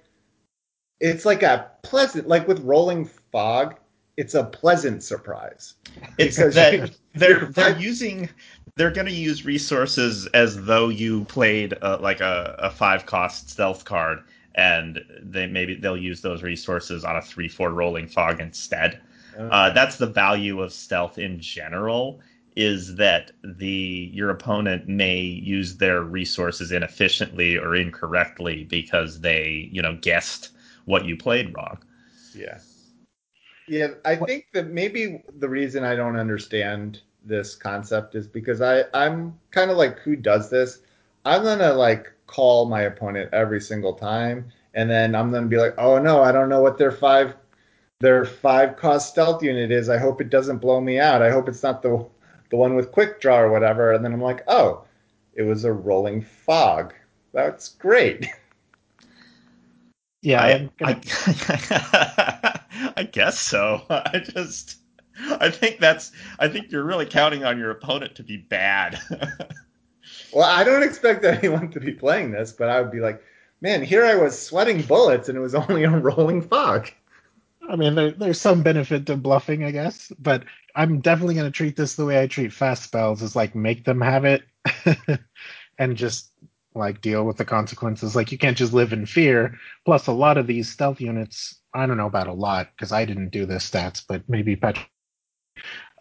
it's 1.02 1.26
like 1.26 1.44
a 1.44 1.70
pleasant, 1.82 2.28
like 2.28 2.48
with 2.48 2.60
rolling 2.62 3.06
fog, 3.32 3.76
it's 4.18 4.36
a 4.36 4.44
pleasant 4.44 5.04
surprise. 5.04 5.74
It's 6.18 6.38
that 6.38 6.74
you're- 6.74 6.90
they're 7.16 7.40
you're 7.40 7.50
they're 7.50 7.74
right. 7.74 7.82
using 7.82 8.30
they're 8.76 8.92
going 8.92 9.08
to 9.08 9.14
use 9.14 9.44
resources 9.46 10.28
as 10.28 10.64
though 10.66 10.88
you 10.90 11.26
played 11.26 11.74
uh, 11.82 11.98
like 12.00 12.22
a, 12.22 12.56
a 12.60 12.70
five 12.70 13.06
cost 13.06 13.50
stealth 13.50 13.84
card, 13.84 14.20
and 14.56 15.04
they 15.22 15.48
maybe 15.48 15.76
they'll 15.76 15.98
use 15.98 16.22
those 16.22 16.44
resources 16.44 17.04
on 17.04 17.18
a 17.18 17.22
three 17.22 17.50
four 17.50 17.72
rolling 17.72 18.08
fog 18.08 18.40
instead. 18.40 19.02
Uh, 19.40 19.70
that's 19.72 19.98
the 19.98 20.06
value 20.08 20.62
of 20.62 20.72
stealth 20.72 21.18
in 21.18 21.40
general. 21.40 22.20
Is 22.56 22.96
that 22.98 23.32
the 23.44 24.12
your 24.14 24.30
opponent 24.30 24.88
may 24.88 25.20
use 25.20 25.78
their 25.78 26.04
resources 26.04 26.72
inefficiently 26.72 27.58
or 27.58 27.76
incorrectly 27.76 28.66
because 28.66 29.22
they 29.22 29.70
you 29.72 29.82
know 29.82 29.98
guessed 30.02 30.50
what 30.86 31.06
you 31.06 31.18
played 31.18 31.54
wrong. 31.56 31.78
Yeah. 32.36 32.60
Yeah, 33.68 33.90
I 34.04 34.16
think 34.16 34.48
that 34.54 34.68
maybe 34.68 35.24
the 35.40 35.48
reason 35.48 35.84
I 35.84 35.96
don't 35.96 36.18
understand 36.18 37.02
this 37.24 37.56
concept 37.56 38.16
is 38.16 38.28
because 38.28 38.62
I, 38.62 38.84
I'm 38.94 39.40
kind 39.52 39.72
of 39.72 39.78
like, 39.78 40.00
who 40.00 40.16
does 40.16 40.50
this? 40.50 40.80
I'm 41.26 41.44
gonna 41.44 41.74
like 41.74 42.12
call 42.28 42.66
my 42.66 42.82
opponent 42.82 43.30
every 43.34 43.62
single 43.62 43.94
time, 43.94 44.52
and 44.74 44.90
then 44.90 45.16
I'm 45.16 45.32
gonna 45.32 45.48
be 45.48 45.58
like, 45.58 45.76
oh 45.78 46.00
no, 46.00 46.22
I 46.22 46.32
don't 46.32 46.50
know 46.50 46.62
what 46.62 46.78
their 46.78 46.92
five 46.92 47.36
their 48.00 48.26
five 48.26 48.76
cost 48.78 49.10
stealth 49.10 49.44
unit 49.44 49.72
is. 49.72 49.88
I 49.88 49.98
hope 49.98 50.20
it 50.20 50.32
doesn't 50.32 50.58
blow 50.58 50.82
me 50.82 51.00
out. 51.00 51.22
I 51.22 51.30
hope 51.30 51.48
it's 51.48 51.64
not 51.64 51.82
the 51.82 52.06
the 52.50 52.58
one 52.58 52.76
with 52.76 52.92
quick 52.92 53.22
draw 53.22 53.40
or 53.40 53.52
whatever. 53.52 53.94
And 53.94 54.04
then 54.04 54.14
I'm 54.14 54.22
like, 54.22 54.44
oh, 54.48 54.84
it 55.34 55.44
was 55.44 55.64
a 55.64 55.72
rolling 55.72 56.22
fog. 56.22 56.94
That's 57.34 57.70
great. 57.70 58.28
Yeah, 60.22 60.42
I, 60.42 60.52
I'm 60.52 60.72
gonna, 60.78 61.02
I, 61.04 62.60
I 62.98 63.04
guess 63.04 63.40
so. 63.40 63.82
I 63.90 64.20
just 64.20 64.82
I 65.30 65.50
think 65.50 65.80
that's. 65.80 66.12
I 66.40 66.48
think 66.48 66.72
you're 66.72 66.84
really 66.84 67.06
counting 67.06 67.44
on 67.44 67.58
your 67.58 67.72
opponent 67.72 68.16
to 68.16 68.24
be 68.24 68.38
bad. 68.38 69.00
well, 70.34 70.46
I 70.46 70.64
don't 70.64 70.84
expect 70.84 71.26
anyone 71.26 71.70
to 71.72 71.80
be 71.80 71.92
playing 71.92 72.32
this, 72.32 72.52
but 72.52 72.70
I 72.70 72.82
would 72.82 72.92
be 72.92 73.00
like, 73.00 73.22
man, 73.62 73.84
here 73.84 74.06
I 74.06 74.16
was 74.16 74.40
sweating 74.40 74.82
bullets, 74.82 75.30
and 75.30 75.38
it 75.38 75.42
was 75.42 75.56
only 75.56 75.84
a 75.84 75.90
rolling 75.90 76.42
fog. 76.42 76.90
I 77.70 77.76
mean, 77.76 77.96
there, 77.96 78.12
there's 78.12 78.42
some 78.42 78.64
benefit 78.64 79.06
to 79.06 79.16
bluffing, 79.16 79.64
I 79.64 79.72
guess, 79.72 80.12
but 80.20 80.44
I'm 80.76 81.00
definitely 81.00 81.36
going 81.36 81.46
to 81.46 81.56
treat 81.56 81.76
this 81.76 81.96
the 81.96 82.06
way 82.06 82.22
I 82.22 82.28
treat 82.28 82.52
fast 82.52 82.84
spells, 82.84 83.22
is 83.22 83.36
like 83.36 83.56
make 83.56 83.86
them 83.86 84.02
have 84.02 84.26
it, 84.26 84.44
and 85.78 85.96
just 85.96 86.31
like 86.74 87.02
deal 87.02 87.26
with 87.26 87.38
the 87.38 87.46
consequences. 87.46 88.16
Like 88.16 88.32
you 88.32 88.38
can't 88.38 88.58
just 88.58 88.74
live 88.74 88.94
in 88.94 89.06
fear. 89.06 89.58
Plus, 89.86 90.08
a 90.08 90.12
lot 90.12 90.38
of 90.38 90.48
these 90.48 90.70
stealth 90.70 91.02
units, 91.02 91.60
I 91.74 91.86
don't 91.86 91.98
know 91.98 92.08
about 92.08 92.28
a 92.28 92.34
lot 92.34 92.70
because 92.76 92.92
I 92.92 93.06
didn't 93.06 93.30
do 93.30 93.46
the 93.46 93.56
stats, 93.56 94.04
but 94.08 94.24
maybe 94.28 94.56
Patrick 94.56 94.90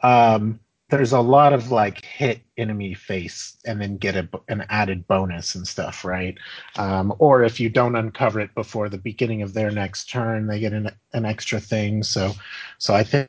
um, 0.02 0.60
there's 0.88 1.12
a 1.12 1.20
lot 1.20 1.52
of 1.52 1.70
like 1.70 2.04
hit 2.04 2.40
enemy 2.56 2.94
face 2.94 3.56
and 3.64 3.80
then 3.80 3.96
get 3.96 4.16
a, 4.16 4.28
an 4.48 4.64
added 4.68 5.06
bonus 5.06 5.54
and 5.54 5.66
stuff, 5.66 6.04
right? 6.04 6.36
Um, 6.76 7.14
or 7.18 7.44
if 7.44 7.60
you 7.60 7.68
don't 7.68 7.96
uncover 7.96 8.40
it 8.40 8.54
before 8.54 8.88
the 8.88 8.98
beginning 8.98 9.42
of 9.42 9.54
their 9.54 9.70
next 9.70 10.10
turn, 10.10 10.46
they 10.46 10.58
get 10.58 10.72
an, 10.72 10.90
an 11.12 11.24
extra 11.24 11.60
thing. 11.60 12.02
So, 12.02 12.32
so 12.78 12.94
I 12.94 13.04
think 13.04 13.28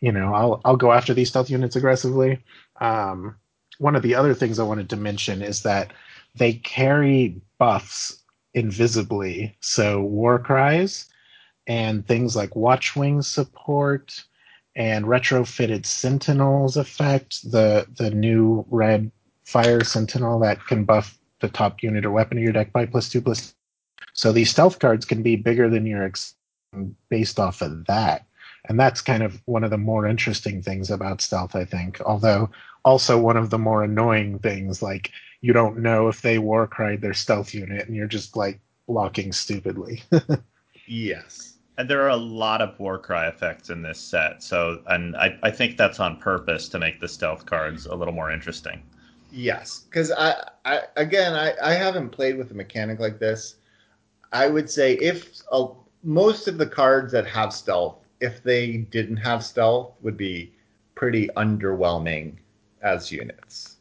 you 0.00 0.12
know 0.12 0.32
I'll 0.32 0.60
I'll 0.64 0.76
go 0.76 0.92
after 0.92 1.12
these 1.12 1.28
stealth 1.28 1.50
units 1.50 1.76
aggressively. 1.76 2.42
Um, 2.80 3.36
one 3.78 3.94
of 3.94 4.02
the 4.02 4.14
other 4.14 4.34
things 4.34 4.58
I 4.58 4.64
wanted 4.64 4.90
to 4.90 4.96
mention 4.96 5.42
is 5.42 5.62
that 5.62 5.92
they 6.38 6.54
carry 6.54 7.40
buffs 7.58 8.22
invisibly. 8.54 9.56
So 9.60 10.00
war 10.00 10.38
cries 10.38 11.08
and 11.66 12.06
things 12.06 12.34
like 12.34 12.56
watchwing 12.56 13.22
support 13.22 14.24
and 14.74 15.04
retrofitted 15.06 15.84
Sentinels 15.84 16.76
effect, 16.76 17.50
the 17.50 17.86
the 17.96 18.10
new 18.10 18.64
red 18.70 19.10
fire 19.44 19.82
Sentinel 19.82 20.38
that 20.40 20.64
can 20.66 20.84
buff 20.84 21.18
the 21.40 21.48
top 21.48 21.82
unit 21.82 22.04
or 22.04 22.10
weapon 22.10 22.38
of 22.38 22.44
your 22.44 22.52
deck 22.52 22.72
by 22.72 22.86
plus 22.86 23.08
two 23.08 23.20
plus. 23.20 23.54
So 24.12 24.32
these 24.32 24.50
stealth 24.50 24.78
cards 24.78 25.04
can 25.04 25.22
be 25.22 25.36
bigger 25.36 25.68
than 25.68 25.86
your 25.86 26.04
ex- 26.04 26.34
based 27.08 27.38
off 27.38 27.60
of 27.62 27.86
that, 27.86 28.26
and 28.68 28.78
that's 28.78 29.00
kind 29.00 29.22
of 29.22 29.40
one 29.46 29.64
of 29.64 29.70
the 29.70 29.78
more 29.78 30.06
interesting 30.06 30.62
things 30.62 30.90
about 30.90 31.20
stealth, 31.20 31.54
I 31.56 31.64
think. 31.64 32.00
Although 32.02 32.50
also 32.84 33.18
one 33.18 33.36
of 33.36 33.50
the 33.50 33.58
more 33.58 33.82
annoying 33.82 34.38
things, 34.38 34.82
like 34.82 35.10
you 35.40 35.52
don't 35.52 35.78
know 35.78 36.08
if 36.08 36.22
they 36.22 36.38
war 36.38 36.66
cried 36.66 37.00
their 37.00 37.14
stealth 37.14 37.54
unit, 37.54 37.86
and 37.86 37.96
you're 37.96 38.06
just 38.06 38.36
like 38.36 38.60
blocking 38.86 39.32
stupidly. 39.32 40.02
yes 40.86 41.58
and 41.78 41.88
there 41.88 42.02
are 42.02 42.10
a 42.10 42.16
lot 42.16 42.60
of 42.60 42.78
Warcry 42.80 43.28
effects 43.28 43.70
in 43.70 43.82
this 43.82 44.00
set. 44.00 44.42
So, 44.42 44.82
and 44.88 45.16
I, 45.16 45.38
I 45.44 45.50
think 45.52 45.76
that's 45.76 46.00
on 46.00 46.16
purpose 46.16 46.68
to 46.70 46.78
make 46.78 47.00
the 47.00 47.06
stealth 47.06 47.46
cards 47.46 47.86
a 47.86 47.94
little 47.94 48.12
more 48.12 48.32
interesting. 48.32 48.82
Yes, 49.30 49.84
because 49.88 50.10
I, 50.10 50.34
I 50.64 50.80
again, 50.96 51.34
I, 51.34 51.54
I 51.62 51.74
haven't 51.74 52.10
played 52.10 52.36
with 52.36 52.50
a 52.50 52.54
mechanic 52.54 52.98
like 52.98 53.20
this. 53.20 53.56
I 54.32 54.48
would 54.48 54.68
say 54.68 54.94
if 54.94 55.40
uh, 55.52 55.68
most 56.02 56.48
of 56.48 56.58
the 56.58 56.66
cards 56.66 57.12
that 57.12 57.26
have 57.28 57.52
stealth, 57.52 58.04
if 58.20 58.42
they 58.42 58.78
didn't 58.78 59.18
have 59.18 59.44
stealth, 59.44 59.92
would 60.02 60.16
be 60.16 60.52
pretty 60.96 61.28
underwhelming 61.36 62.38
as 62.82 63.12
units. 63.12 63.76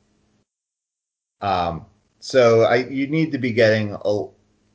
Um, 1.42 1.86
so 2.20 2.62
I 2.62 2.78
you 2.88 3.08
need 3.08 3.32
to 3.32 3.38
be 3.38 3.52
getting 3.52 3.96
a 4.04 4.26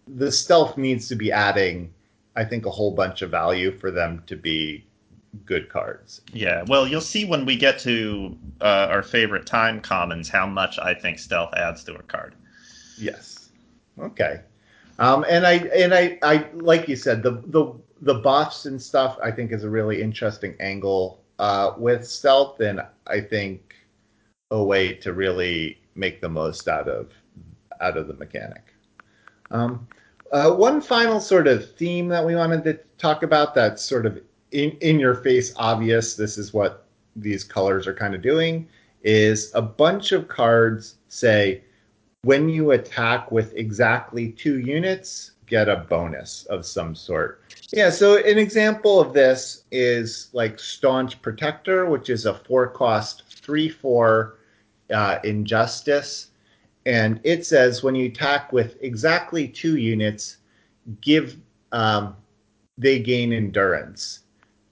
the 0.08 0.32
stealth 0.32 0.76
needs 0.76 1.08
to 1.08 1.16
be 1.16 1.30
adding 1.30 1.92
I 2.34 2.44
think, 2.44 2.66
a 2.66 2.70
whole 2.70 2.92
bunch 2.92 3.22
of 3.22 3.30
value 3.30 3.76
for 3.78 3.90
them 3.90 4.22
to 4.26 4.36
be 4.36 4.86
good 5.44 5.68
cards. 5.68 6.22
Yeah, 6.32 6.62
well, 6.66 6.86
you'll 6.86 7.00
see 7.00 7.24
when 7.24 7.44
we 7.44 7.56
get 7.56 7.78
to 7.80 8.36
uh, 8.60 8.88
our 8.90 9.02
favorite 9.02 9.46
time 9.46 9.80
commons 9.80 10.28
how 10.28 10.46
much 10.46 10.78
I 10.78 10.94
think 10.94 11.18
stealth 11.18 11.52
adds 11.54 11.84
to 11.84 11.94
a 11.94 12.02
card. 12.02 12.34
Yes. 12.98 13.50
Okay. 13.98 14.40
Um, 14.98 15.24
and 15.28 15.46
I 15.46 15.54
and 15.74 15.94
I, 15.94 16.18
I 16.22 16.46
like 16.54 16.88
you 16.88 16.96
said 16.96 17.22
the 17.22 17.42
the 17.46 17.74
the 18.00 18.14
buffs 18.14 18.66
and 18.66 18.80
stuff 18.80 19.18
I 19.22 19.30
think 19.30 19.52
is 19.52 19.64
a 19.64 19.70
really 19.70 20.02
interesting 20.02 20.54
angle 20.60 21.22
uh, 21.38 21.72
with 21.76 22.06
stealth, 22.06 22.60
and 22.60 22.82
I 23.06 23.20
think 23.20 23.74
a 24.50 24.62
way 24.62 24.94
to 24.94 25.12
really 25.12 25.81
make 25.95 26.20
the 26.20 26.28
most 26.28 26.68
out 26.68 26.88
of 26.88 27.12
out 27.80 27.97
of 27.97 28.07
the 28.07 28.14
mechanic. 28.14 28.74
Um, 29.51 29.86
uh, 30.30 30.53
one 30.53 30.80
final 30.80 31.20
sort 31.20 31.47
of 31.47 31.74
theme 31.74 32.09
that 32.09 32.24
we 32.24 32.34
wanted 32.34 32.64
to 32.64 32.78
talk 32.97 33.22
about 33.22 33.55
that's 33.55 33.84
sort 33.84 34.07
of 34.07 34.20
in, 34.51 34.70
in 34.80 34.99
your 34.99 35.14
face 35.16 35.53
obvious. 35.57 36.14
This 36.14 36.38
is 36.38 36.55
what 36.55 36.86
these 37.16 37.45
colors 37.45 37.86
are 37.86 37.95
kind 37.95 38.14
of 38.14 38.22
doing. 38.22 38.68
Is 39.03 39.51
a 39.55 39.62
bunch 39.62 40.12
of 40.12 40.28
cards 40.28 40.97
say 41.09 41.64
when 42.22 42.49
you 42.49 42.70
attack 42.70 43.32
with 43.32 43.53
exactly 43.57 44.30
two 44.30 44.61
units, 44.61 45.32
get 45.47 45.68
a 45.68 45.76
bonus 45.76 46.47
of 46.47 46.64
some 46.64 46.95
sort. 46.95 47.43
Yeah, 47.72 47.90
so 47.90 48.16
an 48.16 48.38
example 48.38 49.01
of 49.01 49.12
this 49.12 49.64
is 49.72 50.28
like 50.32 50.59
Staunch 50.59 51.20
Protector, 51.20 51.86
which 51.86 52.11
is 52.11 52.24
a 52.24 52.34
four 52.34 52.68
cost 52.68 53.24
3 53.28 53.68
4 53.68 54.38
uh, 54.93 55.18
Injustice 55.24 56.28
and 56.86 57.20
it 57.22 57.47
says 57.47 57.82
when 57.82 57.95
you 57.95 58.07
attack 58.07 58.53
with 58.53 58.76
exactly 58.82 59.47
two 59.47 59.76
units, 59.76 60.38
give 61.01 61.36
um, 61.70 62.16
they 62.76 62.99
gain 62.99 63.32
endurance. 63.32 64.20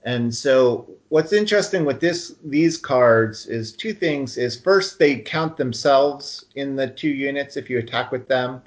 And 0.03 0.33
so 0.33 0.89
what's 1.09 1.31
interesting 1.31 1.85
with 1.85 1.99
this 1.99 2.35
these 2.43 2.77
cards 2.77 3.45
is 3.45 3.71
two 3.71 3.93
things 3.93 4.37
is 4.37 4.59
first 4.59 4.97
they 4.97 5.17
count 5.19 5.57
themselves 5.57 6.45
in 6.55 6.75
the 6.75 6.87
two 6.87 7.09
units 7.09 7.55
if 7.55 7.69
you 7.69 7.77
attack 7.77 8.11
with 8.11 8.27
them 8.27 8.61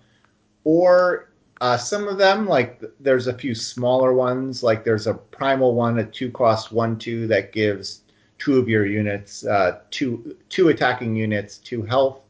or 0.62 1.30
uh, 1.60 1.76
some 1.76 2.06
of 2.06 2.18
them 2.18 2.46
like 2.46 2.82
there's 3.00 3.26
a 3.26 3.34
few 3.36 3.54
smaller 3.54 4.12
ones 4.12 4.62
like 4.62 4.84
there's 4.84 5.08
a 5.08 5.14
primal 5.14 5.74
one 5.74 5.98
a 5.98 6.04
two 6.04 6.30
cost 6.30 6.70
one 6.70 6.96
two 6.98 7.26
that 7.26 7.50
gives 7.50 8.02
two 8.44 8.58
of 8.58 8.68
your 8.68 8.84
units 8.84 9.46
uh, 9.46 9.80
two 9.90 10.36
two 10.50 10.68
attacking 10.68 11.16
units 11.16 11.56
two 11.56 11.82
health. 11.82 12.20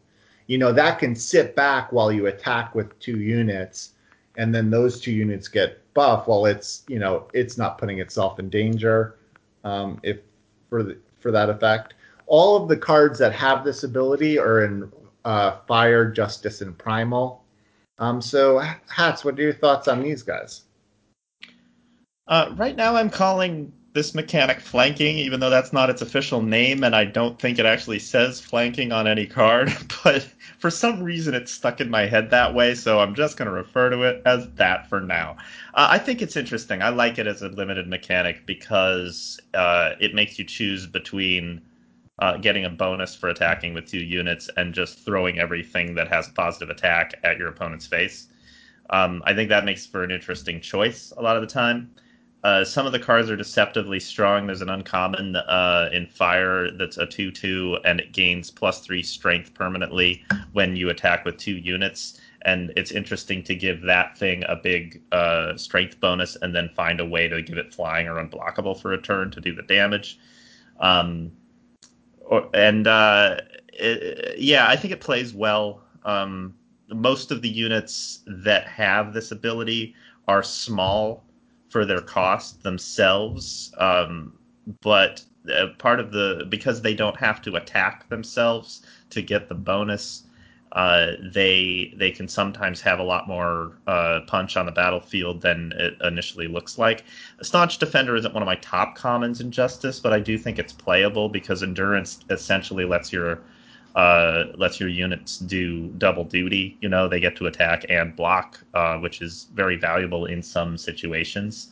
You 0.46 0.58
know 0.58 0.72
that 0.72 1.00
can 1.00 1.16
sit 1.16 1.56
back 1.56 1.90
while 1.90 2.12
you 2.12 2.28
attack 2.28 2.72
with 2.72 2.96
two 3.00 3.20
units 3.20 3.94
and 4.36 4.54
then 4.54 4.70
those 4.70 5.00
two 5.00 5.10
units 5.10 5.48
get 5.48 5.80
buff 5.92 6.28
while 6.28 6.46
it's 6.46 6.84
you 6.86 7.00
know 7.00 7.26
it's 7.32 7.58
not 7.58 7.78
putting 7.78 7.98
itself 7.98 8.38
in 8.38 8.48
danger 8.48 9.16
um, 9.64 9.98
if 10.04 10.18
for 10.70 10.84
the, 10.84 10.96
for 11.18 11.32
that 11.32 11.50
effect. 11.50 11.94
All 12.26 12.62
of 12.62 12.68
the 12.68 12.76
cards 12.76 13.18
that 13.18 13.32
have 13.32 13.64
this 13.64 13.82
ability 13.82 14.38
are 14.38 14.64
in 14.64 14.92
uh, 15.24 15.58
fire 15.66 16.10
justice 16.10 16.60
and 16.60 16.78
primal. 16.78 17.42
Um, 17.98 18.22
so 18.22 18.60
hats 18.88 19.24
what 19.24 19.36
are 19.36 19.42
your 19.42 19.52
thoughts 19.52 19.88
on 19.88 20.00
these 20.00 20.22
guys? 20.22 20.62
Uh, 22.28 22.54
right 22.56 22.76
now 22.76 22.94
i'm 22.94 23.10
calling 23.10 23.72
this 23.94 24.12
mechanic 24.12 24.60
flanking, 24.60 25.18
even 25.18 25.38
though 25.38 25.50
that's 25.50 25.72
not 25.72 25.88
its 25.88 26.02
official 26.02 26.42
name, 26.42 26.82
and 26.82 26.96
I 26.96 27.04
don't 27.04 27.38
think 27.38 27.60
it 27.60 27.64
actually 27.64 28.00
says 28.00 28.40
flanking 28.40 28.90
on 28.90 29.06
any 29.06 29.24
card, 29.24 29.72
but 30.04 30.28
for 30.58 30.68
some 30.68 31.00
reason 31.00 31.32
it's 31.32 31.52
stuck 31.52 31.80
in 31.80 31.88
my 31.88 32.06
head 32.06 32.30
that 32.30 32.52
way, 32.54 32.74
so 32.74 32.98
I'm 32.98 33.14
just 33.14 33.36
going 33.36 33.46
to 33.46 33.54
refer 33.54 33.90
to 33.90 34.02
it 34.02 34.20
as 34.26 34.50
that 34.56 34.88
for 34.88 35.00
now. 35.00 35.36
Uh, 35.74 35.86
I 35.90 35.98
think 35.98 36.20
it's 36.20 36.36
interesting. 36.36 36.82
I 36.82 36.88
like 36.88 37.18
it 37.18 37.28
as 37.28 37.42
a 37.42 37.48
limited 37.48 37.86
mechanic 37.86 38.44
because 38.46 39.38
uh, 39.54 39.92
it 40.00 40.12
makes 40.12 40.40
you 40.40 40.44
choose 40.44 40.88
between 40.88 41.62
uh, 42.18 42.36
getting 42.38 42.64
a 42.64 42.70
bonus 42.70 43.14
for 43.14 43.28
attacking 43.28 43.74
with 43.74 43.86
two 43.86 44.02
units 44.04 44.50
and 44.56 44.74
just 44.74 45.04
throwing 45.04 45.38
everything 45.38 45.94
that 45.94 46.08
has 46.08 46.28
positive 46.28 46.68
attack 46.68 47.14
at 47.22 47.38
your 47.38 47.46
opponent's 47.48 47.86
face. 47.86 48.26
Um, 48.90 49.22
I 49.24 49.34
think 49.34 49.48
that 49.50 49.64
makes 49.64 49.86
for 49.86 50.02
an 50.02 50.10
interesting 50.10 50.60
choice 50.60 51.12
a 51.16 51.22
lot 51.22 51.36
of 51.36 51.42
the 51.42 51.48
time. 51.48 51.94
Uh, 52.44 52.62
some 52.62 52.84
of 52.84 52.92
the 52.92 52.98
cards 52.98 53.30
are 53.30 53.36
deceptively 53.36 53.98
strong. 53.98 54.46
There's 54.46 54.60
an 54.60 54.68
uncommon 54.68 55.34
uh, 55.34 55.88
in 55.92 56.06
fire 56.06 56.70
that's 56.70 56.98
a 56.98 57.06
2 57.06 57.30
2, 57.30 57.78
and 57.86 58.00
it 58.00 58.12
gains 58.12 58.50
plus 58.50 58.80
3 58.80 59.02
strength 59.02 59.54
permanently 59.54 60.22
when 60.52 60.76
you 60.76 60.90
attack 60.90 61.24
with 61.24 61.38
two 61.38 61.56
units. 61.56 62.20
And 62.42 62.70
it's 62.76 62.90
interesting 62.90 63.42
to 63.44 63.54
give 63.54 63.80
that 63.82 64.18
thing 64.18 64.44
a 64.46 64.56
big 64.56 65.00
uh, 65.10 65.56
strength 65.56 65.98
bonus 66.00 66.36
and 66.42 66.54
then 66.54 66.68
find 66.76 67.00
a 67.00 67.06
way 67.06 67.28
to 67.28 67.40
give 67.40 67.56
it 67.56 67.72
flying 67.72 68.06
or 68.06 68.22
unblockable 68.22 68.78
for 68.78 68.92
a 68.92 69.00
turn 69.00 69.30
to 69.30 69.40
do 69.40 69.54
the 69.54 69.62
damage. 69.62 70.18
Um, 70.80 71.32
or, 72.20 72.50
and 72.52 72.86
uh, 72.86 73.38
it, 73.72 74.38
yeah, 74.38 74.68
I 74.68 74.76
think 74.76 74.92
it 74.92 75.00
plays 75.00 75.32
well. 75.32 75.80
Um, 76.04 76.54
most 76.88 77.30
of 77.30 77.40
the 77.40 77.48
units 77.48 78.20
that 78.26 78.68
have 78.68 79.14
this 79.14 79.30
ability 79.30 79.94
are 80.28 80.42
small 80.42 81.24
for 81.74 81.84
their 81.86 82.02
cost 82.02 82.62
themselves, 82.62 83.74
um, 83.78 84.38
but 84.82 85.24
uh, 85.52 85.68
part 85.78 86.00
of 86.00 86.12
the 86.12 86.46
because 86.50 86.82
they 86.82 86.94
don't 86.94 87.16
have 87.18 87.42
to 87.42 87.56
attack 87.56 88.08
themselves 88.10 88.82
to 89.10 89.22
get 89.22 89.48
the 89.48 89.54
bonus. 89.56 90.24
uh, 90.72 91.12
they 91.20 91.94
they 91.96 92.10
can 92.10 92.26
sometimes 92.28 92.80
have 92.80 92.98
a 92.98 93.02
lot 93.02 93.28
more 93.28 93.78
uh, 93.86 94.20
punch 94.26 94.56
on 94.56 94.66
the 94.66 94.72
battlefield 94.72 95.40
than 95.42 95.72
it 95.76 95.96
initially 96.02 96.48
looks 96.48 96.78
like. 96.78 97.04
A 97.38 97.44
staunch 97.44 97.78
defender 97.78 98.16
isn't 98.16 98.34
one 98.34 98.42
of 98.42 98.46
my 98.46 98.56
top 98.56 98.96
commons 98.96 99.40
in 99.40 99.52
Justice, 99.52 100.00
but 100.00 100.12
I 100.12 100.20
do 100.20 100.36
think 100.38 100.58
it's 100.58 100.72
playable 100.72 101.28
because 101.28 101.62
endurance 101.62 102.24
essentially 102.30 102.84
lets 102.84 103.12
your 103.12 103.44
uh, 103.94 104.44
lets 104.56 104.80
your 104.80 104.88
units 104.88 105.38
do 105.38 105.88
double 105.98 106.24
duty. 106.24 106.76
You 106.80 106.88
know, 106.88 107.08
they 107.08 107.20
get 107.20 107.36
to 107.36 107.46
attack 107.46 107.86
and 107.88 108.14
block, 108.16 108.62
uh, 108.74 108.98
which 108.98 109.22
is 109.22 109.48
very 109.54 109.76
valuable 109.76 110.26
in 110.26 110.42
some 110.42 110.76
situations. 110.76 111.68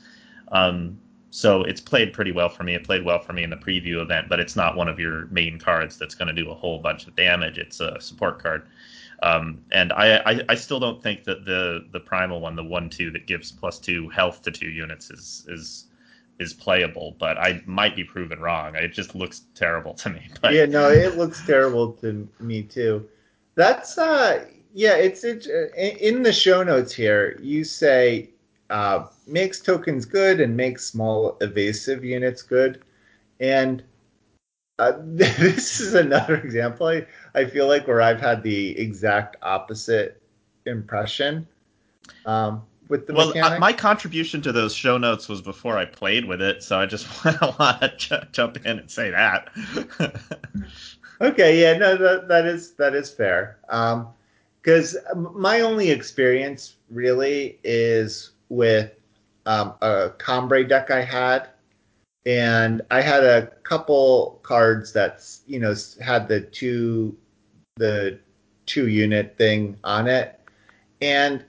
Um, 0.52 0.98
so 1.30 1.62
it's 1.62 1.80
played 1.80 2.12
pretty 2.12 2.30
well 2.30 2.50
for 2.50 2.62
me. 2.62 2.74
It 2.74 2.84
played 2.84 3.04
well 3.04 3.18
for 3.18 3.32
me 3.32 3.42
in 3.42 3.50
the 3.50 3.56
preview 3.56 4.02
event, 4.02 4.28
but 4.28 4.38
it's 4.38 4.54
not 4.54 4.76
one 4.76 4.86
of 4.86 5.00
your 5.00 5.26
main 5.26 5.58
cards 5.58 5.98
that's 5.98 6.14
going 6.14 6.28
to 6.28 6.34
do 6.34 6.50
a 6.50 6.54
whole 6.54 6.78
bunch 6.78 7.06
of 7.06 7.16
damage. 7.16 7.58
It's 7.58 7.80
a 7.80 7.98
support 8.00 8.40
card. 8.40 8.66
Um, 9.22 9.62
and 9.70 9.92
I, 9.92 10.16
I, 10.26 10.40
I, 10.50 10.54
still 10.56 10.80
don't 10.80 11.00
think 11.00 11.22
that 11.24 11.44
the 11.44 11.86
the 11.92 12.00
primal 12.00 12.40
one, 12.40 12.56
the 12.56 12.64
one 12.64 12.90
two 12.90 13.12
that 13.12 13.26
gives 13.26 13.52
plus 13.52 13.78
two 13.78 14.08
health 14.08 14.42
to 14.42 14.50
two 14.50 14.68
units, 14.68 15.10
is 15.10 15.46
is 15.48 15.84
is 16.42 16.52
playable. 16.52 17.16
But 17.18 17.38
I 17.38 17.62
might 17.66 17.96
be 17.96 18.04
proven 18.04 18.40
wrong. 18.40 18.74
It 18.74 18.92
just 18.92 19.14
looks 19.14 19.42
terrible 19.54 19.94
to 19.94 20.10
me. 20.10 20.28
But... 20.42 20.52
Yeah, 20.52 20.66
no, 20.66 20.90
it 20.90 21.16
looks 21.16 21.46
terrible 21.46 21.92
to 21.94 22.28
me 22.40 22.62
too. 22.62 23.08
That's 23.54 23.96
uh, 23.96 24.44
yeah, 24.74 24.94
it's 24.96 25.24
it, 25.24 25.46
in 25.76 26.22
the 26.22 26.32
show 26.32 26.62
notes 26.62 26.92
here. 26.92 27.38
You 27.40 27.64
say 27.64 28.30
uh, 28.70 29.06
makes 29.26 29.60
tokens 29.60 30.04
good 30.04 30.40
and 30.40 30.56
makes 30.56 30.84
small 30.84 31.36
evasive 31.40 32.04
units 32.04 32.42
good, 32.42 32.82
and 33.40 33.82
uh, 34.78 34.92
this 35.04 35.80
is 35.80 35.94
another 35.94 36.36
example. 36.36 36.88
I, 36.88 37.06
I 37.34 37.44
feel 37.44 37.68
like 37.68 37.86
where 37.86 38.02
I've 38.02 38.20
had 38.20 38.42
the 38.42 38.78
exact 38.78 39.36
opposite 39.42 40.22
impression 40.66 41.46
um, 42.26 42.62
with 42.88 43.06
the 43.06 43.14
well, 43.14 43.28
mechanic. 43.28 43.56
Uh, 43.56 43.60
my 43.60 43.72
contribution 43.72 44.42
to 44.42 44.52
those 44.52 44.74
show 44.74 44.98
notes 44.98 45.28
was 45.28 45.40
before 45.40 45.78
I 45.78 45.84
played 45.84 46.24
with 46.24 46.42
it, 46.42 46.62
so 46.62 46.78
I 46.78 46.86
just 46.86 47.06
want 47.24 47.80
to 47.80 47.94
ch- 47.96 48.32
jump 48.32 48.64
in 48.64 48.78
and 48.78 48.90
say 48.90 49.10
that. 49.10 49.48
okay, 51.20 51.60
yeah, 51.60 51.76
no, 51.76 51.96
that, 51.96 52.28
that 52.28 52.46
is 52.46 52.72
that 52.74 52.94
is 52.94 53.10
fair. 53.10 53.58
Because 53.66 54.96
um, 55.12 55.32
my 55.34 55.60
only 55.60 55.90
experience 55.90 56.76
really 56.90 57.58
is 57.64 58.32
with 58.48 58.92
um, 59.46 59.74
a 59.80 60.10
Combrei 60.18 60.68
deck 60.68 60.90
I 60.90 61.02
had 61.02 61.48
and 62.26 62.82
I 62.90 63.00
had 63.00 63.24
a 63.24 63.46
couple 63.64 64.40
cards 64.42 64.92
that 64.92 65.24
you 65.46 65.58
know 65.58 65.74
had 66.00 66.28
the 66.28 66.40
two 66.40 67.16
the 67.76 68.18
two 68.66 68.88
unit 68.88 69.36
thing 69.36 69.76
on 69.82 70.06
it, 70.06 70.38
and 71.00 71.44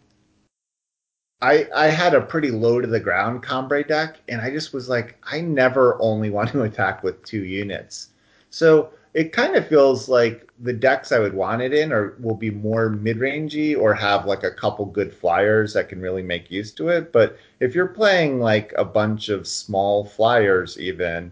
I 1.43 1.67
I 1.75 1.87
had 1.87 2.15
a 2.15 2.21
pretty 2.21 2.51
low 2.51 2.81
to 2.81 2.87
the 2.87 2.99
ground 2.99 3.43
Combrei 3.43 3.87
deck, 3.87 4.19
and 4.29 4.41
I 4.41 4.49
just 4.49 4.73
was 4.73 4.89
like, 4.89 5.17
I 5.23 5.41
never 5.41 5.97
only 6.01 6.29
want 6.29 6.51
to 6.51 6.63
attack 6.69 7.03
with 7.03 7.23
two 7.25 7.43
units, 7.43 8.09
so 8.49 8.91
it 9.13 9.33
kind 9.33 9.55
of 9.55 9.67
feels 9.67 10.09
like 10.09 10.49
the 10.61 10.73
decks 10.73 11.11
I 11.11 11.19
would 11.19 11.33
want 11.35 11.61
it 11.61 11.73
in 11.73 11.91
or 11.91 12.15
will 12.19 12.35
be 12.35 12.49
more 12.49 12.89
mid-rangey 12.89 13.77
or 13.77 13.93
have 13.93 14.25
like 14.25 14.43
a 14.43 14.51
couple 14.51 14.85
good 14.85 15.13
flyers 15.13 15.73
that 15.73 15.89
can 15.89 16.01
really 16.01 16.23
make 16.23 16.49
use 16.49 16.71
to 16.73 16.89
it. 16.89 17.11
But 17.11 17.37
if 17.59 17.75
you're 17.75 17.87
playing 17.87 18.39
like 18.39 18.73
a 18.77 18.85
bunch 18.85 19.29
of 19.29 19.47
small 19.47 20.05
flyers, 20.05 20.79
even 20.79 21.31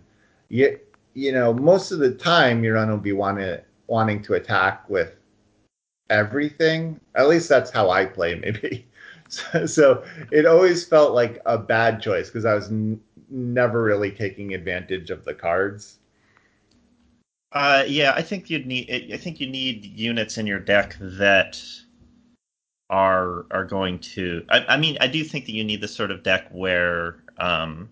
you 0.49 0.79
you 1.13 1.31
know 1.31 1.53
most 1.53 1.91
of 1.91 1.99
the 1.99 2.11
time 2.13 2.63
you're 2.63 2.75
gonna 2.75 2.97
be 2.97 3.13
wanting 3.13 3.59
wanting 3.87 4.21
to 4.23 4.35
attack 4.35 4.89
with 4.89 5.15
everything. 6.09 6.99
At 7.15 7.29
least 7.29 7.49
that's 7.49 7.71
how 7.71 7.89
I 7.89 8.05
play, 8.05 8.35
maybe. 8.43 8.85
So, 9.65 10.03
it 10.31 10.45
always 10.45 10.85
felt 10.85 11.13
like 11.13 11.41
a 11.45 11.57
bad 11.57 12.01
choice 12.01 12.27
because 12.27 12.45
I 12.45 12.53
was 12.53 12.69
n- 12.69 12.99
never 13.29 13.81
really 13.81 14.11
taking 14.11 14.53
advantage 14.53 15.09
of 15.09 15.23
the 15.25 15.33
cards. 15.33 15.99
Uh, 17.53 17.83
yeah, 17.87 18.13
I 18.15 18.21
think 18.21 18.49
you'd 18.49 18.65
need. 18.65 19.11
I 19.13 19.17
think 19.17 19.39
you 19.39 19.47
need 19.47 19.85
units 19.85 20.37
in 20.37 20.47
your 20.47 20.59
deck 20.59 20.95
that 20.99 21.61
are 22.89 23.45
are 23.51 23.65
going 23.65 23.99
to. 23.99 24.45
I, 24.49 24.65
I 24.69 24.77
mean, 24.77 24.97
I 25.01 25.07
do 25.07 25.23
think 25.23 25.45
that 25.45 25.51
you 25.53 25.63
need 25.63 25.81
the 25.81 25.87
sort 25.87 26.11
of 26.11 26.23
deck 26.23 26.47
where 26.51 27.17
um, 27.37 27.89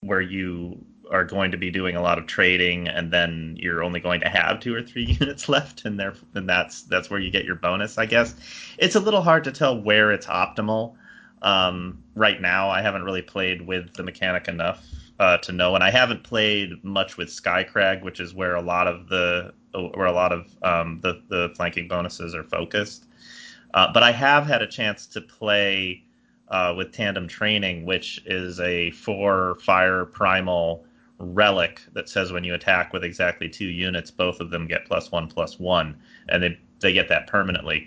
where 0.00 0.20
you 0.20 0.84
are 1.10 1.24
going 1.24 1.50
to 1.50 1.56
be 1.56 1.70
doing 1.70 1.96
a 1.96 2.02
lot 2.02 2.18
of 2.18 2.26
trading, 2.26 2.88
and 2.88 3.12
then 3.12 3.56
you're 3.58 3.82
only 3.82 4.00
going 4.00 4.20
to 4.20 4.28
have 4.28 4.60
two 4.60 4.74
or 4.74 4.82
three 4.82 5.04
units 5.20 5.48
left, 5.48 5.84
and 5.84 5.98
there, 5.98 6.14
and 6.34 6.48
that's 6.48 6.82
that's 6.82 7.10
where 7.10 7.20
you 7.20 7.30
get 7.30 7.44
your 7.44 7.56
bonus. 7.56 7.98
I 7.98 8.06
guess 8.06 8.34
it's 8.78 8.94
a 8.94 9.00
little 9.00 9.22
hard 9.22 9.44
to 9.44 9.52
tell 9.52 9.80
where 9.80 10.12
it's 10.12 10.26
optimal. 10.26 10.94
Um, 11.42 12.02
right 12.14 12.40
now, 12.40 12.68
I 12.68 12.82
haven't 12.82 13.02
really 13.02 13.22
played 13.22 13.62
with 13.62 13.94
the 13.94 14.02
mechanic 14.02 14.46
enough 14.46 14.86
uh, 15.20 15.36
to 15.36 15.52
know. 15.52 15.74
And 15.74 15.84
I 15.84 15.90
haven't 15.90 16.24
played 16.24 16.82
much 16.82 17.16
with 17.16 17.28
Skycrag, 17.28 18.02
which 18.02 18.18
is 18.18 18.34
where 18.34 18.56
a 18.56 18.62
lot 18.62 18.88
of 18.88 19.08
the 19.08 19.52
where 19.72 20.06
a 20.06 20.12
lot 20.12 20.32
of 20.32 20.56
um, 20.62 20.98
the 21.02 21.22
the 21.28 21.52
flanking 21.54 21.86
bonuses 21.86 22.34
are 22.34 22.42
focused. 22.42 23.06
Uh, 23.72 23.92
but 23.92 24.02
I 24.02 24.10
have 24.10 24.46
had 24.46 24.62
a 24.62 24.66
chance 24.66 25.06
to 25.08 25.20
play 25.20 26.02
uh, 26.48 26.74
with 26.76 26.92
Tandem 26.92 27.28
Training, 27.28 27.84
which 27.84 28.20
is 28.26 28.58
a 28.60 28.90
four 28.92 29.58
fire 29.60 30.06
primal 30.06 30.84
relic 31.20 31.82
that 31.92 32.08
says 32.08 32.32
when 32.32 32.44
you 32.44 32.54
attack 32.54 32.92
with 32.92 33.04
exactly 33.04 33.48
two 33.48 33.66
units, 33.66 34.10
both 34.10 34.40
of 34.40 34.50
them 34.50 34.66
get 34.66 34.86
plus 34.86 35.12
one 35.12 35.28
plus 35.28 35.58
one, 35.58 35.96
and 36.28 36.42
they 36.42 36.58
they 36.80 36.92
get 36.92 37.08
that 37.08 37.26
permanently. 37.26 37.86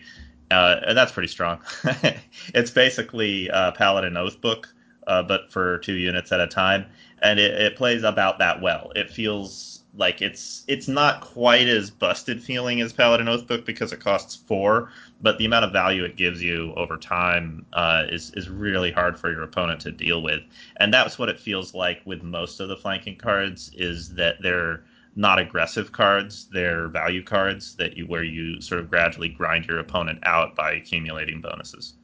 Uh, 0.52 0.80
and 0.88 0.98
that's 0.98 1.12
pretty 1.12 1.28
strong. 1.28 1.60
it's 2.54 2.70
basically 2.70 3.50
uh, 3.50 3.72
Paladin 3.72 4.14
Oathbook, 4.14 4.66
uh, 5.08 5.24
but 5.24 5.52
for 5.52 5.80
two 5.80 5.96
units 5.96 6.32
at 6.32 6.40
a 6.40 6.48
time 6.48 6.86
and 7.24 7.40
it, 7.40 7.60
it 7.60 7.76
plays 7.76 8.04
about 8.04 8.38
that 8.38 8.62
well. 8.62 8.92
It 8.96 9.10
feels 9.10 9.82
like 9.96 10.22
it's 10.22 10.64
it's 10.68 10.88
not 10.88 11.22
quite 11.22 11.68
as 11.68 11.90
busted 11.90 12.44
feeling 12.44 12.82
as 12.82 12.94
Paladin 12.94 13.28
Oathbook 13.28 13.66
because 13.66 13.94
it 13.94 14.00
costs 14.00 14.36
four, 14.36 14.92
but 15.24 15.38
the 15.38 15.46
amount 15.46 15.66
of 15.66 15.72
value 15.72 16.04
it 16.04 16.18
gives 16.18 16.44
you 16.44 16.74
over 16.76 16.98
time 16.98 17.66
uh, 17.74 18.04
is 18.10 18.32
is 18.36 18.50
really 18.50 18.92
hard 18.92 19.18
for 19.18 19.32
your 19.32 19.42
opponent 19.42 19.80
to 19.82 19.92
deal 19.92 20.22
with, 20.22 20.42
and 20.78 20.94
that's 20.94 21.18
what 21.18 21.30
it 21.30 21.40
feels 21.40 21.74
like 21.74 22.02
with 22.06 22.22
most 22.22 22.60
of 22.60 22.68
the 22.68 22.76
flanking 22.76 23.16
cards 23.16 23.72
is 23.74 24.14
that 24.14 24.36
they're 24.42 24.84
not 25.16 25.40
aggressive 25.40 25.94
cards; 25.94 26.50
they're 26.52 26.90
value 26.90 27.24
cards 27.24 27.76
that 27.78 27.96
you 27.98 28.06
where 28.06 28.24
you 28.24 28.62
sort 28.62 28.82
of 28.82 28.90
gradually 28.90 29.30
grind 29.30 29.66
your 29.66 29.80
opponent 29.80 30.20
out 30.24 30.56
by 30.56 30.74
accumulating 30.74 31.40
bonuses. 31.42 31.96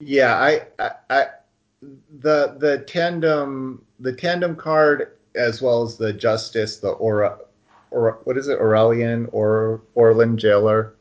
Yeah, 0.00 0.34
I, 0.34 0.90
I 1.10 1.26
the 2.20 2.56
the 2.58 2.84
tandem 2.86 3.84
the 4.00 4.12
tandem 4.12 4.56
card 4.56 5.18
as 5.34 5.60
well 5.60 5.82
as 5.82 5.96
the 5.96 6.12
justice 6.12 6.78
the 6.78 6.90
aura 6.90 7.38
or 7.92 8.20
what 8.24 8.36
is 8.36 8.48
it 8.48 8.58
Aurelian 8.58 9.28
or 9.32 9.82
Orlan 9.94 10.36
jailer 10.36 10.94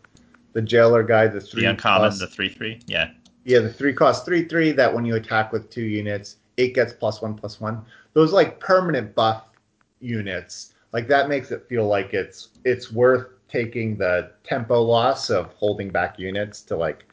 the 0.54 0.62
jailer 0.62 1.04
guy 1.04 1.28
the 1.28 1.42
three 1.42 1.64
the 1.64 1.70
uncommon 1.70 2.10
cost, 2.10 2.20
the 2.20 2.28
three 2.28 2.50
three 2.50 2.80
yeah 2.88 3.10
yeah 3.46 3.60
the 3.60 3.72
three 3.72 3.94
cost 3.94 4.26
three 4.26 4.46
three 4.46 4.72
that 4.72 4.94
when 4.94 5.06
you 5.06 5.16
attack 5.16 5.52
with 5.52 5.70
two 5.70 5.84
units 5.84 6.38
it 6.58 6.74
gets 6.74 6.94
plus 6.94 7.22
one 7.22 7.34
plus 7.34 7.60
one 7.60 7.84
those 8.14 8.34
like 8.34 8.60
permanent 8.60 9.16
buff 9.16 9.46
units 10.00 10.74
like 10.92 11.08
that 11.08 11.30
makes 11.30 11.52
it 11.52 11.66
feel 11.68 11.88
like 11.88 12.14
it's 12.14 12.50
it's 12.66 12.92
worth 12.92 13.28
taking 13.48 13.98
the 13.98 14.32
tempo 14.44 14.82
loss 14.82 15.30
of 15.30 15.48
holding 15.54 15.90
back 15.90 16.20
units 16.20 16.62
to 16.62 16.76
like 16.76 17.06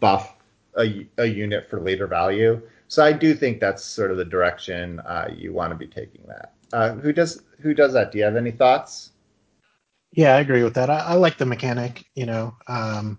buff 0.00 0.36
a, 0.78 1.06
a 1.18 1.26
unit 1.26 1.68
for 1.68 1.80
later 1.80 2.06
value 2.06 2.60
so 2.92 3.02
I 3.02 3.14
do 3.14 3.34
think 3.34 3.58
that's 3.58 3.82
sort 3.82 4.10
of 4.10 4.18
the 4.18 4.24
direction 4.26 5.00
uh, 5.00 5.30
you 5.34 5.54
want 5.54 5.70
to 5.70 5.74
be 5.74 5.86
taking 5.86 6.20
that. 6.26 6.52
Uh, 6.74 6.92
who 6.92 7.10
does 7.10 7.42
who 7.60 7.72
does 7.72 7.94
that? 7.94 8.12
Do 8.12 8.18
you 8.18 8.24
have 8.24 8.36
any 8.36 8.50
thoughts? 8.50 9.11
Yeah, 10.12 10.36
I 10.36 10.40
agree 10.40 10.62
with 10.62 10.74
that. 10.74 10.90
I, 10.90 10.98
I 10.98 11.14
like 11.14 11.38
the 11.38 11.46
mechanic. 11.46 12.04
You 12.14 12.26
know, 12.26 12.54
um, 12.68 13.18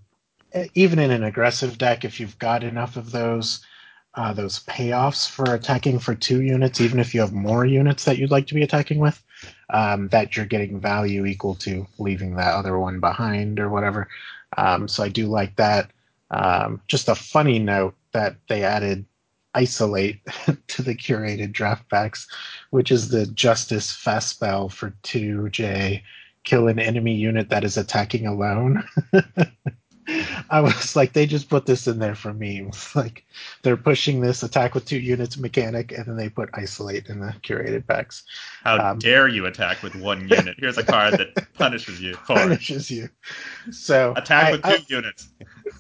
even 0.75 0.99
in 0.99 1.11
an 1.11 1.23
aggressive 1.23 1.77
deck, 1.77 2.05
if 2.05 2.19
you've 2.19 2.37
got 2.39 2.63
enough 2.63 2.97
of 2.97 3.11
those 3.11 3.65
uh, 4.15 4.31
those 4.33 4.59
payoffs 4.65 5.27
for 5.27 5.55
attacking 5.55 5.97
for 5.99 6.13
two 6.13 6.41
units, 6.43 6.79
even 6.81 6.99
if 6.99 7.15
you 7.15 7.21
have 7.21 7.33
more 7.33 7.65
units 7.65 8.05
that 8.05 8.17
you'd 8.19 8.29
like 8.31 8.45
to 8.47 8.53
be 8.53 8.61
attacking 8.61 8.99
with, 8.99 9.23
um, 9.71 10.07
that 10.09 10.37
you're 10.37 10.45
getting 10.45 10.79
value 10.79 11.25
equal 11.25 11.55
to 11.55 11.87
leaving 11.97 12.35
that 12.35 12.53
other 12.53 12.77
one 12.77 12.99
behind 12.99 13.59
or 13.59 13.69
whatever. 13.69 14.07
Um, 14.57 14.87
so 14.87 15.03
I 15.03 15.09
do 15.09 15.27
like 15.27 15.55
that. 15.55 15.89
Um, 16.29 16.79
just 16.87 17.09
a 17.09 17.15
funny 17.15 17.57
note 17.57 17.95
that 18.11 18.35
they 18.47 18.63
added 18.63 19.05
isolate 19.55 20.19
to 20.67 20.81
the 20.83 20.95
curated 20.95 21.51
draft 21.51 21.89
packs, 21.89 22.27
which 22.69 22.91
is 22.91 23.09
the 23.09 23.25
Justice 23.27 23.91
Fast 23.91 24.29
spell 24.29 24.69
for 24.69 24.93
2J. 25.03 26.03
Kill 26.43 26.67
an 26.67 26.79
enemy 26.79 27.15
unit 27.15 27.49
that 27.49 27.63
is 27.63 27.77
attacking 27.77 28.27
alone. 28.27 28.83
I 30.49 30.59
was 30.59 30.95
like, 30.95 31.13
they 31.13 31.25
just 31.25 31.49
put 31.49 31.65
this 31.65 31.87
in 31.87 31.99
there 31.99 32.15
for 32.15 32.33
memes. 32.33 32.91
Like 33.03 33.25
they're 33.63 33.77
pushing 33.77 34.21
this 34.21 34.43
attack 34.43 34.75
with 34.75 34.85
two 34.85 34.99
units 34.99 35.37
mechanic, 35.37 35.91
and 35.91 36.05
then 36.05 36.15
they 36.15 36.29
put 36.29 36.49
isolate 36.53 37.07
in 37.07 37.19
the 37.19 37.33
curated 37.41 37.87
packs. 37.87 38.23
How 38.63 38.91
um, 38.91 38.99
dare 38.99 39.27
you 39.27 39.45
attack 39.45 39.81
with 39.81 39.95
one 39.95 40.27
unit? 40.29 40.55
Here's 40.59 40.77
a 40.77 40.83
card 40.83 41.15
that 41.15 41.53
punishes 41.53 41.99
you. 41.99 42.13
For 42.15 42.35
punishes 42.35 42.91
you. 42.91 43.09
So 43.71 44.13
attack 44.15 44.45
I, 44.45 44.51
with 44.51 44.63
two 44.63 44.69
I, 44.69 44.85
units. 44.87 45.29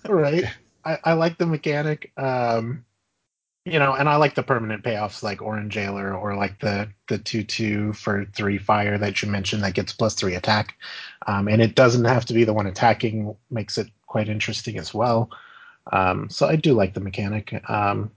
right. 0.07 0.45
I, 0.83 0.97
I 1.03 1.13
like 1.13 1.37
the 1.37 1.45
mechanic. 1.45 2.11
Um, 2.17 2.83
you 3.65 3.79
know, 3.79 3.93
and 3.93 4.09
I 4.09 4.17
like 4.17 4.35
the 4.35 4.43
permanent 4.43 4.83
payoffs 4.83 5.23
like 5.23 5.41
Orange 5.41 5.73
Jailer 5.73 6.13
or 6.13 6.35
like 6.35 6.59
the 6.59 6.89
the 7.07 7.17
two 7.17 7.43
two 7.43 7.93
for 7.93 8.25
three 8.33 8.57
fire 8.57 8.97
that 8.97 9.21
you 9.21 9.29
mentioned 9.29 9.63
that 9.63 9.73
gets 9.73 9.93
plus 9.93 10.15
three 10.15 10.35
attack, 10.35 10.75
um, 11.27 11.47
and 11.47 11.61
it 11.61 11.75
doesn't 11.75 12.05
have 12.05 12.25
to 12.25 12.33
be 12.33 12.43
the 12.43 12.53
one 12.53 12.67
attacking, 12.67 13.35
makes 13.49 13.77
it 13.77 13.87
quite 14.07 14.27
interesting 14.29 14.77
as 14.77 14.93
well. 14.93 15.29
Um, 15.93 16.29
so 16.29 16.47
I 16.47 16.55
do 16.57 16.73
like 16.73 16.93
the 16.93 16.99
mechanic. 16.99 17.63
Um, 17.69 18.11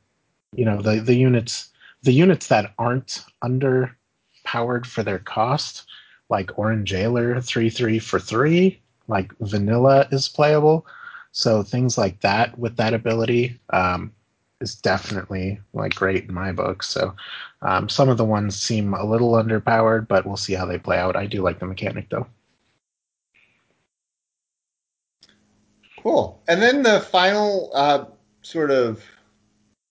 you 0.55 0.65
know, 0.65 0.83
the 0.83 1.01
the 1.01 1.15
units 1.15 1.71
the 2.03 2.13
units 2.13 2.49
that 2.49 2.73
aren't 2.79 3.25
under 3.43 3.97
powered 4.45 4.87
for 4.87 5.03
their 5.05 5.21
cost, 5.21 5.87
like 6.29 6.59
Orange 6.59 6.89
Jailer 6.89 7.41
three 7.41 7.71
three 7.71 8.01
for 8.01 8.19
three, 8.19 8.81
like 9.09 9.33
Vanilla 9.41 10.09
is 10.11 10.29
playable. 10.29 10.87
So 11.33 11.63
things 11.63 11.99
like 11.99 12.21
that 12.23 12.59
with 12.59 12.77
that 12.79 12.95
ability. 12.95 13.61
Um, 13.71 14.13
is 14.61 14.75
definitely 14.75 15.61
like 15.75 15.95
great 15.95 16.25
in 16.25 16.35
my 16.35 16.53
book. 16.53 16.83
So 16.83 17.15
um, 17.63 17.89
some 17.89 18.09
of 18.09 18.17
the 18.17 18.25
ones 18.25 18.61
seem 18.61 18.95
a 18.95 19.05
little 19.05 19.33
underpowered, 19.33 20.09
but 20.09 20.27
we'll 20.27 20.37
see 20.37 20.55
how 20.55 20.67
they 20.67 20.79
play 20.79 20.99
out. 20.99 21.17
I 21.17 21.27
do 21.27 21.43
like 21.43 21.59
the 21.59 21.67
mechanic 21.67 22.09
though. 22.09 22.27
Cool. 26.03 26.41
And 26.49 26.63
then 26.63 26.83
the 26.83 27.01
final 27.01 27.71
uh, 27.75 28.05
sort 28.43 28.71
of 28.71 29.03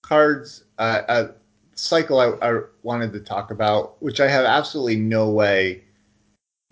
cards 0.02 0.64
uh, 0.78 1.02
uh, 1.08 1.28
cycle 1.74 2.18
I, 2.20 2.30
I 2.48 2.60
wanted 2.82 3.12
to 3.12 3.20
talk 3.20 3.50
about, 3.50 4.00
which 4.02 4.20
I 4.20 4.28
have 4.28 4.44
absolutely 4.44 4.96
no 4.96 5.30
way 5.30 5.84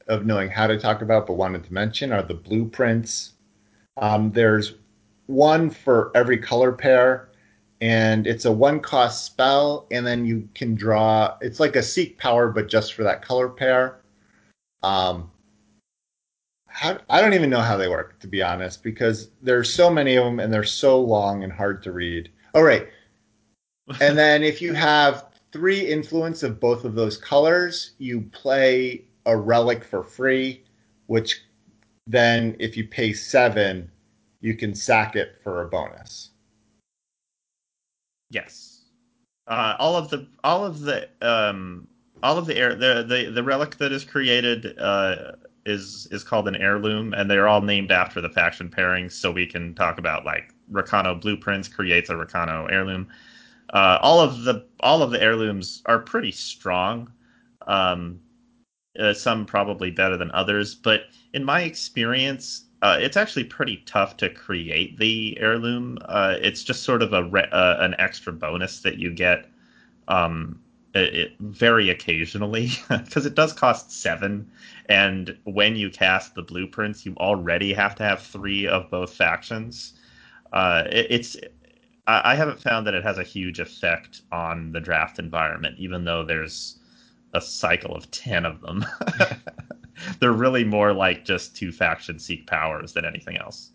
of 0.09 0.27
knowing 0.27 0.51
how 0.51 0.67
to 0.67 0.79
talk 0.79 1.03
about, 1.03 1.27
but 1.27 1.35
wanted 1.35 1.65
to 1.65 1.73
mention, 1.73 2.13
are 2.13 2.23
the 2.23 2.35
blueprints. 2.35 3.33
Um, 3.97 4.33
there's 4.33 4.75
one 5.27 5.71
for 5.71 6.11
every 6.15 6.39
color 6.39 6.73
pair 6.73 7.29
and 7.85 8.27
it's 8.27 8.47
a 8.47 8.51
one 8.51 8.81
cost 8.81 9.27
spell, 9.27 9.87
and 9.91 10.07
then 10.07 10.25
you 10.25 10.49
can 10.55 10.75
draw. 10.75 11.37
It's 11.43 11.61
like 11.61 11.77
a 11.77 11.83
seek 11.83 12.17
power, 12.17 12.49
but 12.49 12.67
just 12.67 12.95
for 12.95 13.03
that 13.03 13.21
color 13.21 13.47
pair. 13.47 14.01
Um, 14.83 15.31
how, 16.67 16.99
I 17.11 17.21
don't 17.21 17.35
even 17.35 17.51
know 17.51 17.61
how 17.61 17.77
they 17.77 17.89
work, 17.89 18.19
to 18.21 18.27
be 18.27 18.43
honest, 18.43 18.83
because 18.83 19.29
there's 19.43 19.71
so 19.71 19.91
many 19.91 20.17
of 20.17 20.25
them 20.25 20.41
and 20.41 20.51
they're 20.51 20.65
so 20.65 20.99
long 20.99 21.45
and 21.45 21.53
hard 21.53 21.83
to 21.83 21.93
read. 21.93 22.31
All 22.55 22.67
oh, 22.67 22.87
and 24.01 24.17
then 24.17 24.43
if 24.43 24.63
you 24.63 24.73
have 24.73 25.27
three 25.53 25.81
influence 25.81 26.43
of 26.43 26.59
both 26.59 26.87
of 26.87 26.95
those 26.95 27.19
colors, 27.19 27.93
you 27.99 28.23
play 28.33 29.05
a 29.27 29.37
relic 29.37 29.85
for 29.85 30.03
free, 30.03 30.65
which 31.07 31.43
then 32.07 32.57
if 32.59 32.79
you 32.79 32.89
pay 32.89 33.13
seven, 33.13 33.91
you 34.41 34.55
can 34.55 34.75
sack 34.75 35.17
it 35.17 35.39
for 35.43 35.61
a 35.61 35.69
bonus. 35.69 36.31
Yes. 38.35 38.83
Uh, 39.47 39.77
all 39.79 39.97
of 39.97 40.11
the 40.11 40.27
all 40.43 40.65
of 40.65 40.81
the 40.81 41.09
um, 41.23 41.87
all 42.23 42.37
of 42.37 42.47
the 42.47 42.57
air 42.57 42.75
the, 42.75 43.05
the 43.07 43.31
the 43.31 43.43
relic 43.43 43.77
that 43.77 43.93
is 43.93 44.05
created 44.05 44.77
uh, 44.79 45.33
is 45.67 46.09
is 46.11 46.25
called 46.25 46.49
an 46.49 46.57
heirloom, 46.57 47.15
and 47.15 47.31
they're 47.31 47.47
all 47.47 47.61
named 47.61 47.93
after 47.93 48.21
the 48.21 48.29
faction 48.29 48.69
pairings. 48.69 49.13
So 49.13 49.31
we 49.31 49.47
can 49.47 49.75
talk 49.75 49.99
about 49.99 50.25
like 50.25 50.53
Rakano 50.73 51.21
Blueprints 51.21 51.69
creates 51.69 52.11
a 52.11 52.15
Rakano 52.15 52.71
heirloom. 52.73 53.07
Uh, 53.73 53.99
all 54.03 54.21
of 54.21 54.43
the 54.43 54.67
all 54.81 55.03
of 55.03 55.13
the 55.13 55.23
heirlooms 55.23 55.83
are 55.87 56.01
pretty 56.01 56.33
strong. 56.33 57.13
Um, 57.67 58.21
uh, 58.99 59.13
some 59.13 59.45
probably 59.47 59.91
better 59.91 60.17
than 60.17 60.31
others, 60.33 60.75
but 60.75 61.03
in 61.33 61.45
my 61.45 61.63
experience, 61.63 62.67
uh, 62.85 62.99
it's 63.01 63.17
actually 63.17 63.45
pretty 63.45 63.79
tough 63.87 64.15
to 64.19 64.29
create 64.29 64.99
the 64.99 65.39
heirloom. 65.41 65.97
Uh, 66.05 66.37
it's 66.43 66.63
just 66.63 66.83
sort 66.83 67.01
of 67.01 67.15
a 67.15 67.25
re- 67.25 67.49
uh, 67.51 67.77
an 67.81 67.95
extra 67.99 68.31
bonus 68.31 68.81
that 68.81 68.99
you 68.99 69.11
get 69.11 69.47
um, 70.09 70.61
it, 70.95 71.15
it 71.15 71.33
very 71.41 71.89
occasionally 71.89 72.69
because 72.91 73.25
it 73.25 73.35
does 73.35 73.55
cost 73.55 73.91
seven, 73.91 74.51
and 74.91 75.35
when 75.45 75.77
you 75.77 75.89
cast 75.89 76.35
the 76.35 76.43
blueprints, 76.43 77.07
you 77.07 77.15
already 77.17 77.73
have 77.73 77.95
to 77.95 78.03
have 78.03 78.21
three 78.21 78.67
of 78.67 78.91
both 78.91 79.15
factions. 79.15 79.95
Uh, 80.53 80.85
it, 80.91 81.07
it's 81.09 81.37
I, 82.07 82.33
I 82.33 82.35
haven't 82.35 82.61
found 82.61 82.87
that 82.87 82.93
it 82.93 83.03
has 83.03 83.17
a 83.17 83.25
huge 83.25 83.61
effect 83.61 84.21
on 84.31 84.73
the 84.73 84.81
draft 84.81 85.19
environment, 85.19 85.77
even 85.79 86.05
though 86.05 86.23
there's 86.23 86.81
a 87.33 87.41
cycle 87.41 87.95
of 87.97 88.11
ten 88.11 88.45
of 88.45 88.61
them. 88.61 88.85
they're 90.21 90.33
really 90.33 90.65
more 90.65 90.93
like 90.93 91.25
just 91.25 91.57
two 91.57 91.73
factions 91.73 92.25
seek 92.25 92.47
powers 92.47 92.93
than 92.93 93.05
anything 93.05 93.37
else. 93.37 93.73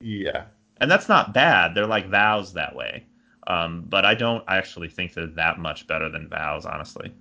Yeah. 0.00 0.44
And 0.80 0.90
that's 0.90 1.08
not 1.08 1.34
bad. 1.34 1.74
They're 1.74 1.86
like 1.86 2.08
vows 2.08 2.52
that 2.54 2.74
way. 2.74 3.04
Um, 3.46 3.84
but 3.88 4.04
I 4.04 4.14
don't 4.14 4.44
actually 4.48 4.88
think 4.88 5.14
they're 5.14 5.26
that 5.26 5.58
much 5.58 5.86
better 5.86 6.08
than 6.08 6.28
vows, 6.28 6.66
honestly. 6.66 7.12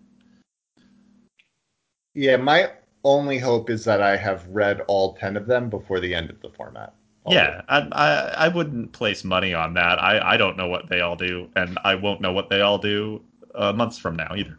Yeah, 2.14 2.38
my 2.38 2.72
only 3.04 3.38
hope 3.38 3.70
is 3.70 3.86
that 3.86 4.02
I 4.02 4.16
have 4.18 4.48
read 4.48 4.82
all 4.88 5.14
10 5.14 5.38
of 5.38 5.48
them 5.48 5.70
before 5.70 6.00
the 6.00 6.14
end 6.14 6.30
of 6.30 6.42
the 6.42 6.50
format. 6.50 6.94
Yeah, 7.28 7.62
I, 7.68 7.88
I, 7.92 8.46
I 8.46 8.48
wouldn't 8.48 8.92
place 8.92 9.24
money 9.24 9.54
on 9.54 9.74
that. 9.76 10.02
I, 10.02 10.34
I 10.34 10.38
don't 10.38 10.58
know 10.58 10.68
what 10.68 10.90
they 10.90 11.02
all 11.02 11.16
do, 11.16 11.50
and 11.56 11.78
I 11.84 11.96
won't 11.96 12.22
know 12.22 12.32
what 12.32 12.50
they 12.50 12.62
all 12.62 12.78
do 12.78 13.22
uh, 13.56 13.72
months 13.74 13.98
from 13.98 14.16
now 14.16 14.34
either. 14.36 14.58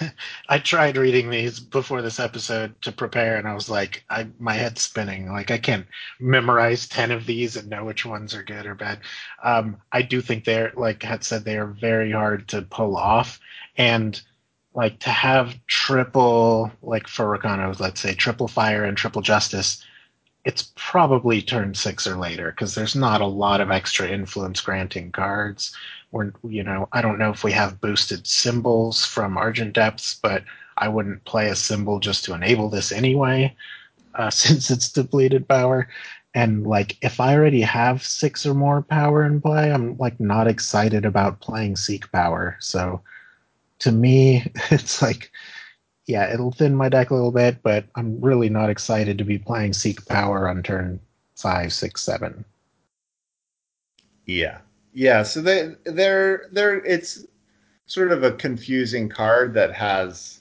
I 0.48 0.58
tried 0.58 0.96
reading 0.96 1.30
these 1.30 1.60
before 1.60 2.02
this 2.02 2.20
episode 2.20 2.80
to 2.82 2.92
prepare, 2.92 3.36
and 3.36 3.46
I 3.48 3.54
was 3.54 3.68
like, 3.68 4.04
I 4.10 4.28
my 4.38 4.54
head's 4.54 4.82
spinning. 4.82 5.30
Like 5.30 5.50
I 5.50 5.58
can't 5.58 5.86
memorize 6.20 6.88
ten 6.88 7.10
of 7.10 7.26
these 7.26 7.56
and 7.56 7.68
know 7.68 7.84
which 7.84 8.04
ones 8.06 8.34
are 8.34 8.42
good 8.42 8.66
or 8.66 8.74
bad. 8.74 9.00
Um, 9.42 9.76
I 9.92 10.02
do 10.02 10.20
think 10.20 10.44
they're 10.44 10.72
like 10.76 11.02
had 11.02 11.24
said 11.24 11.44
they 11.44 11.58
are 11.58 11.66
very 11.66 12.12
hard 12.12 12.48
to 12.48 12.62
pull 12.62 12.96
off, 12.96 13.40
and 13.76 14.20
like 14.74 14.98
to 15.00 15.10
have 15.10 15.56
triple 15.66 16.70
like 16.82 17.08
for 17.08 17.36
Rakano, 17.36 17.78
let's 17.80 18.00
say 18.00 18.14
triple 18.14 18.48
fire 18.48 18.84
and 18.84 18.96
triple 18.96 19.22
justice. 19.22 19.84
It's 20.44 20.72
probably 20.76 21.42
turn 21.42 21.74
six 21.74 22.06
or 22.06 22.16
later 22.16 22.50
because 22.52 22.74
there's 22.74 22.94
not 22.96 23.20
a 23.20 23.26
lot 23.26 23.60
of 23.60 23.70
extra 23.70 24.08
influence 24.08 24.60
granting 24.62 25.12
cards 25.12 25.76
we're 26.10 26.32
you 26.44 26.62
know 26.62 26.88
I 26.92 27.02
don't 27.02 27.18
know 27.18 27.30
if 27.30 27.44
we 27.44 27.52
have 27.52 27.80
boosted 27.80 28.26
symbols 28.26 29.04
from 29.04 29.36
Argent 29.36 29.74
Depths, 29.74 30.18
but 30.20 30.44
I 30.76 30.88
wouldn't 30.88 31.24
play 31.24 31.48
a 31.48 31.56
symbol 31.56 32.00
just 32.00 32.24
to 32.24 32.34
enable 32.34 32.70
this 32.70 32.92
anyway, 32.92 33.54
uh, 34.14 34.30
since 34.42 34.70
it's 34.70 34.90
depleted 34.90 35.48
power. 35.48 35.88
And 36.34 36.66
like 36.66 36.96
if 37.02 37.20
I 37.20 37.34
already 37.34 37.62
have 37.62 38.04
six 38.04 38.46
or 38.46 38.54
more 38.54 38.82
power 38.82 39.24
in 39.24 39.40
play, 39.40 39.72
I'm 39.72 39.96
like 39.98 40.20
not 40.20 40.46
excited 40.46 41.04
about 41.04 41.40
playing 41.40 41.76
Seek 41.76 42.10
Power. 42.12 42.56
So 42.60 43.00
to 43.80 43.92
me, 43.92 44.50
it's 44.70 45.02
like 45.02 45.30
yeah, 46.06 46.32
it'll 46.32 46.52
thin 46.52 46.74
my 46.74 46.88
deck 46.88 47.10
a 47.10 47.14
little 47.14 47.32
bit, 47.32 47.62
but 47.62 47.84
I'm 47.94 48.18
really 48.20 48.48
not 48.48 48.70
excited 48.70 49.18
to 49.18 49.24
be 49.24 49.38
playing 49.38 49.74
Seek 49.74 50.06
Power 50.06 50.48
on 50.48 50.62
turn 50.62 51.00
five, 51.36 51.72
six, 51.72 52.02
seven. 52.02 52.46
Yeah, 54.24 54.58
yeah, 54.98 55.22
so 55.22 55.40
they 55.40 55.76
they're 55.84 56.48
they're 56.50 56.84
it's 56.84 57.24
sort 57.86 58.10
of 58.10 58.24
a 58.24 58.32
confusing 58.32 59.08
card 59.08 59.54
that 59.54 59.72
has 59.72 60.40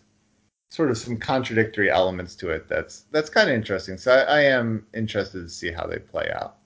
sort 0.72 0.90
of 0.90 0.98
some 0.98 1.16
contradictory 1.16 1.92
elements 1.92 2.34
to 2.38 2.50
it. 2.50 2.68
That's 2.68 3.02
that's 3.12 3.30
kind 3.30 3.52
of 3.52 3.56
interesting. 3.56 4.00
So 4.00 4.14
I, 4.14 4.22
I 4.22 4.40
am 4.42 4.84
interested 4.96 5.44
to 5.44 5.50
see 5.50 5.72
how 5.72 5.86
they 5.86 6.00
play 6.00 6.32
out. 6.34 6.58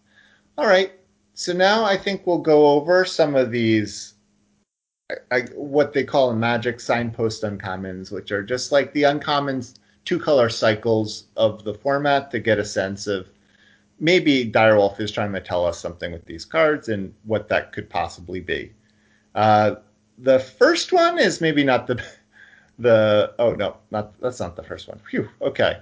All 0.57 0.67
right, 0.67 0.93
so 1.33 1.51
now 1.51 1.83
I 1.83 1.97
think 1.97 2.25
we'll 2.25 2.37
go 2.37 2.65
over 2.67 3.03
some 3.03 3.35
of 3.35 3.51
these 3.51 4.13
I, 5.11 5.15
I, 5.35 5.41
what 5.55 5.91
they 5.91 6.05
call 6.05 6.31
in 6.31 6.39
Magic 6.39 6.79
signpost 6.79 7.43
uncommons, 7.43 8.09
which 8.09 8.31
are 8.31 8.41
just 8.41 8.71
like 8.71 8.93
the 8.93 9.03
uncommons 9.03 9.73
two 10.05 10.17
color 10.17 10.47
cycles 10.47 11.25
of 11.35 11.65
the 11.65 11.73
format 11.73 12.31
to 12.31 12.39
get 12.39 12.57
a 12.57 12.63
sense 12.63 13.05
of 13.05 13.27
maybe 14.01 14.51
Direwolf 14.51 14.99
is 14.99 15.11
trying 15.11 15.31
to 15.31 15.39
tell 15.39 15.65
us 15.65 15.79
something 15.79 16.11
with 16.11 16.25
these 16.25 16.43
cards 16.43 16.89
and 16.89 17.13
what 17.23 17.47
that 17.47 17.71
could 17.71 17.89
possibly 17.89 18.41
be. 18.41 18.73
Uh, 19.35 19.75
the 20.17 20.39
first 20.39 20.91
one 20.91 21.17
is 21.17 21.39
maybe 21.39 21.63
not 21.63 21.87
the 21.87 22.03
the 22.79 23.33
oh 23.37 23.53
no 23.53 23.77
not 23.91 24.19
that's 24.19 24.39
not 24.39 24.55
the 24.55 24.63
first 24.63 24.87
one. 24.89 24.99
Phew. 25.09 25.29
Okay. 25.41 25.77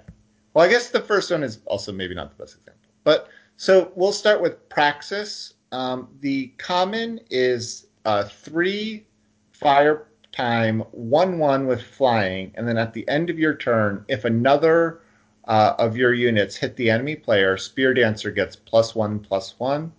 Well, 0.54 0.66
I 0.66 0.70
guess 0.70 0.90
the 0.90 1.00
first 1.00 1.32
one 1.32 1.44
is 1.44 1.60
also 1.66 1.92
maybe 1.92 2.14
not 2.14 2.30
the 2.30 2.44
best 2.44 2.58
example. 2.58 2.92
But 3.04 3.30
so 3.58 3.92
we'll 3.96 4.12
start 4.12 4.42
with 4.42 4.68
Praxis. 4.70 5.54
Um, 5.72 6.10
the 6.20 6.48
common 6.58 7.22
is 7.30 7.88
uh, 8.06 8.24
three 8.24 9.06
fire 9.52 10.08
time, 10.32 10.82
one 10.92 11.40
one 11.40 11.68
with 11.68 11.82
flying, 11.82 12.52
and 12.56 12.68
then 12.68 12.78
at 12.78 12.94
the 12.94 13.08
end 13.08 13.30
of 13.30 13.40
your 13.40 13.56
turn, 13.56 14.04
if 14.10 14.26
another 14.26 15.02
uh, 15.50 15.74
of 15.80 15.98
your 15.98 16.14
units 16.14 16.56
hit 16.56 16.76
the 16.76 16.90
enemy 16.92 17.16
player, 17.16 17.58
Spear 17.58 17.94
Dancer 17.96 18.32
gets 18.32 18.56
plus 18.56 18.94
one, 18.96 19.20
plus 19.20 19.56
one. 19.58 19.92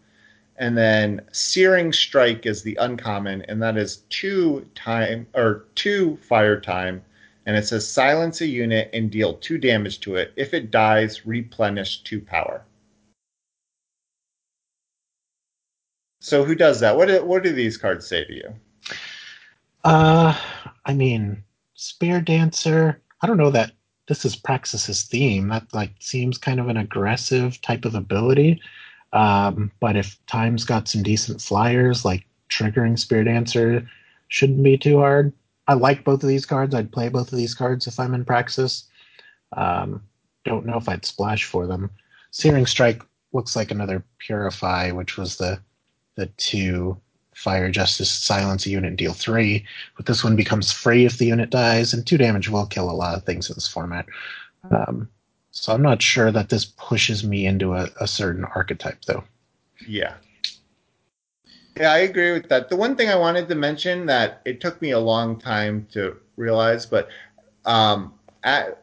And 0.57 0.79
then 0.79 1.23
Searing 1.33 1.93
Strike 1.93 2.47
is 2.47 2.63
the 2.63 2.77
uncommon, 2.77 3.43
and 3.49 3.61
that 3.61 3.77
is 3.77 4.05
two 4.11 4.67
time 4.75 5.27
or 5.35 5.67
two 5.75 6.17
fire 6.19 6.61
time. 6.61 7.03
And 7.47 7.57
it 7.57 7.67
says 7.67 7.89
silence 7.89 8.41
a 8.43 8.47
unit 8.47 8.91
and 8.93 9.11
deal 9.11 9.35
two 9.35 9.59
damage 9.59 10.01
to 10.01 10.15
it. 10.15 10.33
If 10.37 10.55
it 10.55 10.71
dies, 10.71 11.27
replenish 11.27 12.03
two 12.03 12.21
power. 12.21 12.63
So 16.21 16.45
who 16.45 16.55
does 16.55 16.79
that? 16.81 16.97
What 16.97 17.09
do, 17.09 17.25
what 17.25 17.43
do 17.43 17.53
these 17.53 17.77
cards 17.77 18.07
say 18.07 18.25
to 18.25 18.33
you? 18.33 18.55
Uh, 19.83 20.39
I 20.85 20.95
mean, 20.95 21.43
Spear 21.75 22.21
Dancer. 22.21 23.01
I 23.23 23.27
don't 23.27 23.39
know 23.39 23.51
that 23.51 23.73
this 24.11 24.25
is 24.25 24.35
Praxis's 24.35 25.05
theme. 25.05 25.49
That 25.49 25.73
like 25.73 25.93
seems 26.01 26.37
kind 26.37 26.59
of 26.59 26.67
an 26.69 26.77
aggressive 26.77 27.61
type 27.63 27.85
of 27.85 27.95
ability. 27.95 28.61
Um, 29.13 29.71
but 29.79 29.97
if 29.97 30.19
time's 30.27 30.65
got 30.65 30.89
some 30.89 31.05
decent 31.05 31.41
flyers, 31.41 32.05
like 32.05 32.27
triggering 32.49 32.99
Spear 32.99 33.23
Dancer 33.23 33.89
shouldn't 34.27 34.65
be 34.65 34.77
too 34.77 34.99
hard. 34.99 35.33
I 35.69 35.75
like 35.75 36.03
both 36.03 36.25
of 36.25 36.29
these 36.29 36.45
cards. 36.45 36.75
I'd 36.75 36.91
play 36.91 37.09
both 37.09 37.31
of 37.31 37.39
these 37.39 37.55
cards 37.55 37.87
if 37.87 38.01
I'm 38.01 38.13
in 38.13 38.25
Praxis. 38.25 38.89
Um, 39.53 40.03
don't 40.45 40.67
know 40.67 40.77
if 40.77 40.89
I'd 40.89 41.05
splash 41.05 41.45
for 41.45 41.69
them. 41.69 41.89
Searing 42.33 42.67
Strike 42.67 43.03
looks 43.33 43.55
like 43.55 43.71
another 43.71 44.05
Purify, 44.19 44.91
which 44.91 45.17
was 45.17 45.37
the 45.37 45.61
the 46.17 46.27
two 46.37 47.01
fire 47.41 47.70
justice 47.70 48.11
silence 48.11 48.66
a 48.66 48.70
unit 48.70 48.97
deal 48.97 49.14
three. 49.14 49.64
But 49.97 50.07
this 50.07 50.22
one 50.22 50.36
becomes 50.36 50.72
free 50.72 51.07
if 51.07 51.16
the 51.18 51.26
unit 51.26 51.51
dies, 51.51 51.95
and 51.95 52.07
two 52.07 52.18
damage 52.18 52.49
will 52.51 52.66
kill 52.66 52.91
a 52.91 52.93
lot 52.93 53.16
of 53.16 53.24
things 53.24 53.49
in 53.49 53.55
this 53.55 53.66
format. 53.66 54.07
Um, 54.70 55.09
so 55.51 55.72
I'm 55.72 55.82
not 55.82 56.03
sure 56.03 56.30
that 56.30 56.51
this 56.51 56.66
pushes 56.66 57.24
me 57.24 57.47
into 57.47 57.74
a, 57.74 57.88
a 58.01 58.07
certain 58.07 58.45
archetype, 58.45 59.05
though. 59.07 59.24
Yeah. 59.86 60.14
Yeah, 61.76 61.93
I 61.93 61.99
agree 61.99 62.32
with 62.32 62.49
that. 62.51 62.68
The 62.68 62.76
one 62.76 62.95
thing 62.95 63.09
I 63.09 63.16
wanted 63.16 63.49
to 63.49 63.55
mention 63.55 64.05
that 64.07 64.43
it 64.45 64.61
took 64.61 64.80
me 64.82 64.91
a 64.91 64.99
long 64.99 65.38
time 65.38 65.86
to 65.93 66.16
realize, 66.36 66.84
but 66.84 67.09
um, 67.64 68.12
at, 68.45 68.82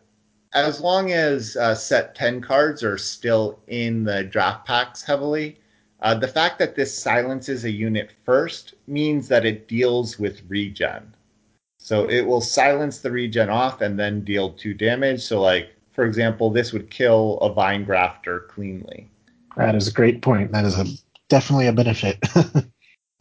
as 0.53 0.81
long 0.81 1.11
as 1.11 1.55
uh, 1.57 1.75
set 1.75 2.15
10 2.15 2.41
cards 2.41 2.83
are 2.83 2.97
still 2.97 3.59
in 3.67 4.03
the 4.03 4.23
draft 4.23 4.65
packs 4.65 5.03
heavily, 5.03 5.59
uh, 6.01 6.15
the 6.15 6.27
fact 6.27 6.59
that 6.59 6.75
this 6.75 6.95
silences 6.95 7.65
a 7.65 7.71
unit 7.71 8.11
first 8.23 8.75
means 8.87 9.27
that 9.27 9.45
it 9.45 9.67
deals 9.67 10.19
with 10.19 10.41
regen. 10.47 11.13
So 11.79 12.09
it 12.09 12.21
will 12.21 12.41
silence 12.41 12.99
the 12.99 13.11
regen 13.11 13.49
off 13.49 13.81
and 13.81 13.97
then 13.97 14.23
deal 14.23 14.51
two 14.51 14.73
damage. 14.73 15.21
So, 15.21 15.41
like, 15.41 15.69
for 15.93 16.05
example, 16.05 16.49
this 16.49 16.73
would 16.73 16.89
kill 16.89 17.37
a 17.39 17.51
vine 17.51 17.83
grafter 17.83 18.41
cleanly. 18.41 19.09
That 19.55 19.75
is 19.75 19.87
a 19.87 19.91
great 19.91 20.21
point. 20.21 20.51
That 20.51 20.65
is 20.65 20.77
a 20.77 20.85
definitely 21.29 21.67
a 21.67 21.73
benefit. 21.73 22.17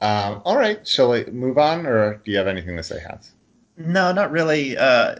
um, 0.00 0.42
all 0.44 0.56
right, 0.56 0.86
shall 0.86 1.10
we 1.10 1.24
move 1.26 1.56
on, 1.56 1.86
or 1.86 2.20
do 2.24 2.30
you 2.30 2.36
have 2.36 2.46
anything 2.46 2.76
to 2.76 2.82
say, 2.82 3.00
Hans? 3.00 3.30
No, 3.78 4.12
not 4.12 4.30
really. 4.30 4.76
Uh, 4.76 5.16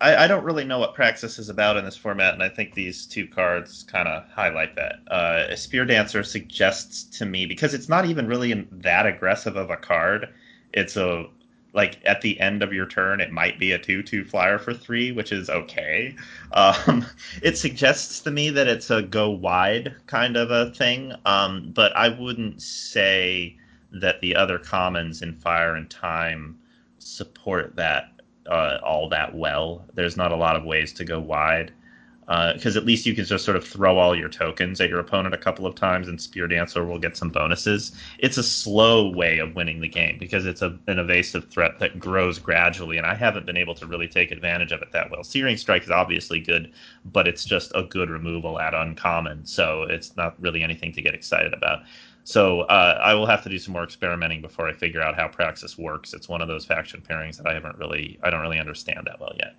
I, 0.00 0.24
I, 0.24 0.26
don't 0.26 0.44
really 0.44 0.64
know 0.64 0.78
what 0.78 0.94
Praxis 0.94 1.38
is 1.38 1.48
about 1.48 1.76
in 1.76 1.84
this 1.84 1.96
format, 1.96 2.34
and 2.34 2.42
I 2.42 2.48
think 2.48 2.74
these 2.74 3.06
two 3.06 3.26
cards 3.26 3.82
kind 3.82 4.08
of 4.08 4.28
highlight 4.30 4.74
that. 4.76 4.96
Uh, 5.12 5.54
Spear 5.54 5.84
Dancer 5.84 6.22
suggests 6.22 7.18
to 7.18 7.26
me 7.26 7.46
because 7.46 7.74
it's 7.74 7.88
not 7.88 8.06
even 8.06 8.26
really 8.26 8.66
that 8.72 9.06
aggressive 9.06 9.56
of 9.56 9.70
a 9.70 9.76
card. 9.76 10.28
It's 10.72 10.96
a 10.96 11.26
like 11.72 12.00
at 12.04 12.20
the 12.20 12.40
end 12.40 12.62
of 12.62 12.72
your 12.72 12.86
turn, 12.86 13.20
it 13.20 13.30
might 13.30 13.58
be 13.58 13.72
a 13.72 13.78
two-two 13.78 14.24
flyer 14.24 14.58
for 14.58 14.74
three, 14.74 15.12
which 15.12 15.30
is 15.30 15.48
okay. 15.48 16.16
Um, 16.52 17.06
it 17.42 17.56
suggests 17.56 18.20
to 18.20 18.30
me 18.30 18.50
that 18.50 18.66
it's 18.66 18.90
a 18.90 19.02
go 19.02 19.30
wide 19.30 19.94
kind 20.06 20.36
of 20.36 20.50
a 20.50 20.72
thing, 20.72 21.12
um, 21.26 21.70
but 21.72 21.94
I 21.96 22.08
wouldn't 22.08 22.60
say 22.60 23.56
that 23.92 24.20
the 24.20 24.34
other 24.34 24.58
commons 24.58 25.22
in 25.22 25.34
Fire 25.34 25.74
and 25.74 25.88
Time 25.88 26.58
support 26.98 27.76
that 27.76 28.19
uh, 28.50 28.78
all 28.82 29.08
that 29.08 29.34
well. 29.34 29.84
There's 29.94 30.16
not 30.16 30.32
a 30.32 30.36
lot 30.36 30.56
of 30.56 30.64
ways 30.64 30.92
to 30.94 31.04
go 31.04 31.20
wide 31.20 31.72
because 32.54 32.76
uh, 32.76 32.78
at 32.78 32.86
least 32.86 33.06
you 33.06 33.14
can 33.14 33.24
just 33.24 33.44
sort 33.44 33.56
of 33.56 33.66
throw 33.66 33.98
all 33.98 34.14
your 34.14 34.28
tokens 34.28 34.80
at 34.80 34.88
your 34.88 35.00
opponent 35.00 35.34
a 35.34 35.38
couple 35.38 35.66
of 35.66 35.74
times, 35.74 36.06
and 36.06 36.20
Spear 36.20 36.46
Dancer 36.46 36.84
will 36.84 37.00
get 37.00 37.16
some 37.16 37.28
bonuses. 37.28 37.90
It's 38.20 38.36
a 38.36 38.42
slow 38.44 39.10
way 39.10 39.38
of 39.38 39.56
winning 39.56 39.80
the 39.80 39.88
game 39.88 40.16
because 40.16 40.46
it's 40.46 40.62
a, 40.62 40.78
an 40.86 41.00
evasive 41.00 41.48
threat 41.48 41.80
that 41.80 41.98
grows 41.98 42.38
gradually, 42.38 42.98
and 42.98 43.06
I 43.06 43.16
haven't 43.16 43.46
been 43.46 43.56
able 43.56 43.74
to 43.74 43.86
really 43.86 44.06
take 44.06 44.30
advantage 44.30 44.70
of 44.70 44.80
it 44.80 44.92
that 44.92 45.10
well. 45.10 45.24
Searing 45.24 45.56
Strike 45.56 45.82
is 45.82 45.90
obviously 45.90 46.38
good, 46.38 46.70
but 47.04 47.26
it's 47.26 47.44
just 47.44 47.72
a 47.74 47.82
good 47.82 48.08
removal 48.08 48.60
at 48.60 48.74
uncommon, 48.74 49.44
so 49.44 49.82
it's 49.82 50.16
not 50.16 50.40
really 50.40 50.62
anything 50.62 50.92
to 50.92 51.02
get 51.02 51.14
excited 51.14 51.52
about. 51.52 51.80
So 52.24 52.62
uh, 52.62 53.00
I 53.02 53.14
will 53.14 53.26
have 53.26 53.42
to 53.44 53.48
do 53.48 53.58
some 53.58 53.72
more 53.72 53.84
experimenting 53.84 54.40
before 54.40 54.68
I 54.68 54.72
figure 54.72 55.02
out 55.02 55.16
how 55.16 55.28
Praxis 55.28 55.78
works. 55.78 56.14
It's 56.14 56.28
one 56.28 56.40
of 56.40 56.48
those 56.48 56.64
faction 56.64 57.02
pairings 57.02 57.36
that 57.38 57.46
I 57.46 57.54
haven't 57.54 57.78
really, 57.78 58.18
I 58.22 58.30
don't 58.30 58.40
really 58.40 58.60
understand 58.60 59.06
that 59.06 59.20
well 59.20 59.32
yet. 59.36 59.56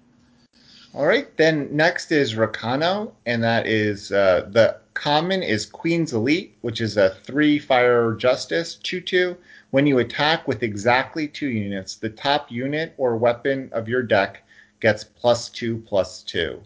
All 0.94 1.06
right, 1.06 1.36
then 1.38 1.70
next 1.72 2.12
is 2.12 2.36
Rakano, 2.36 3.14
and 3.26 3.42
that 3.44 3.66
is 3.66 4.12
uh, 4.12 4.50
the 4.52 4.78
common 4.94 5.42
is 5.42 5.66
Queen's 5.66 6.12
Elite, 6.12 6.54
which 6.62 6.82
is 6.82 6.98
a 6.98 7.16
three 7.24 7.60
fire 7.60 8.14
justice, 8.14 8.76
2 8.76 9.00
2. 9.00 9.38
When 9.72 9.88
you 9.88 10.00
attack 10.00 10.50
with 10.50 10.64
exactly 10.64 11.30
two 11.30 11.48
units, 11.48 11.96
the 11.96 12.10
top 12.10 12.52
unit 12.52 12.94
or 12.98 13.16
weapon 13.16 13.70
of 13.72 13.88
your 13.88 14.04
deck 14.04 14.44
gets 14.82 15.06
plus 15.06 15.48
two 15.48 15.78
plus 15.88 16.24
two, 16.24 16.62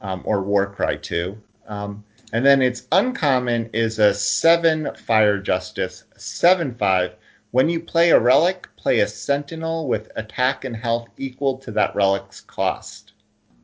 um, 0.00 0.22
or 0.24 0.42
Warcry 0.42 0.98
2. 0.98 1.38
Um, 1.68 2.02
and 2.32 2.44
then 2.44 2.60
its 2.60 2.86
uncommon 2.92 3.70
is 3.72 3.98
a 3.98 4.14
seven 4.14 4.90
fire 4.94 5.38
justice, 5.38 6.04
7 6.16 6.74
5. 6.74 7.14
When 7.50 7.68
you 7.68 7.80
play 7.80 8.10
a 8.10 8.20
relic, 8.20 8.68
play 8.76 9.00
a 9.00 9.08
sentinel 9.08 9.88
with 9.88 10.10
attack 10.16 10.64
and 10.64 10.76
health 10.76 11.08
equal 11.16 11.56
to 11.58 11.70
that 11.72 11.94
relic's 11.94 12.42
cost. 12.42 13.12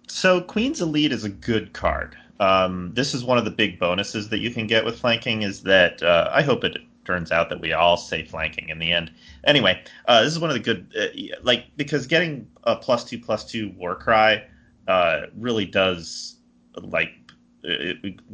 So 0.08 0.40
Queen's 0.40 0.80
Elite 0.80 1.12
is 1.12 1.24
a 1.24 1.28
good 1.28 1.74
card. 1.74 2.16
Um, 2.40 2.92
this 2.94 3.14
is 3.14 3.24
one 3.24 3.36
of 3.36 3.44
the 3.44 3.50
big 3.50 3.78
bonuses 3.78 4.30
that 4.30 4.38
you 4.38 4.50
can 4.50 4.66
get 4.66 4.84
with 4.84 4.98
flanking. 4.98 5.42
Is 5.42 5.62
that 5.64 6.02
uh, 6.02 6.30
I 6.32 6.42
hope 6.42 6.64
it 6.64 6.78
turns 7.04 7.30
out 7.30 7.50
that 7.50 7.60
we 7.60 7.72
all 7.72 7.96
say 7.96 8.24
flanking 8.24 8.70
in 8.70 8.78
the 8.78 8.90
end. 8.90 9.12
Anyway, 9.46 9.82
uh, 10.06 10.22
this 10.22 10.32
is 10.32 10.38
one 10.38 10.50
of 10.50 10.54
the 10.54 10.60
good 10.60 10.92
uh, 10.98 11.36
like 11.42 11.66
because 11.76 12.06
getting 12.06 12.48
a 12.64 12.76
plus 12.76 13.04
two 13.04 13.18
plus 13.18 13.44
two 13.44 13.70
war 13.76 13.94
cry 13.94 14.42
uh, 14.88 15.22
really 15.36 15.66
does 15.66 16.36
like 16.76 17.23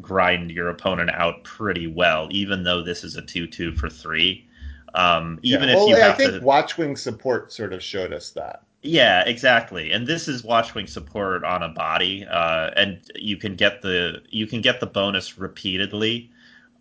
grind 0.01 0.51
your 0.51 0.68
opponent 0.68 1.11
out 1.11 1.45
pretty 1.45 1.87
well, 1.87 2.28
even 2.31 2.64
though 2.64 2.83
this 2.83 3.05
is 3.05 3.16
a 3.16 3.22
two 3.22 3.47
two 3.47 3.72
for 3.72 3.89
three. 3.89 4.47
Um, 4.95 5.39
even 5.43 5.68
yeah, 5.68 5.74
well, 5.74 5.85
if 5.85 5.91
you 5.91 5.97
have 5.97 6.14
I 6.14 6.16
think 6.16 6.33
to, 6.33 6.41
Watchwing 6.41 6.97
support 6.97 7.53
sort 7.53 7.72
of 7.72 7.83
showed 7.83 8.12
us 8.12 8.31
that. 8.31 8.62
Yeah, 8.83 9.22
exactly. 9.26 9.93
And 9.93 10.07
this 10.07 10.26
is 10.26 10.43
Watchwing 10.43 10.87
support 10.87 11.45
on 11.45 11.62
a 11.62 11.68
body, 11.68 12.26
uh, 12.28 12.70
and 12.76 12.99
you 13.14 13.37
can 13.37 13.55
get 13.55 13.83
the 13.83 14.22
you 14.31 14.47
can 14.47 14.61
get 14.61 14.81
the 14.81 14.87
bonus 14.87 15.39
repeatedly 15.39 16.31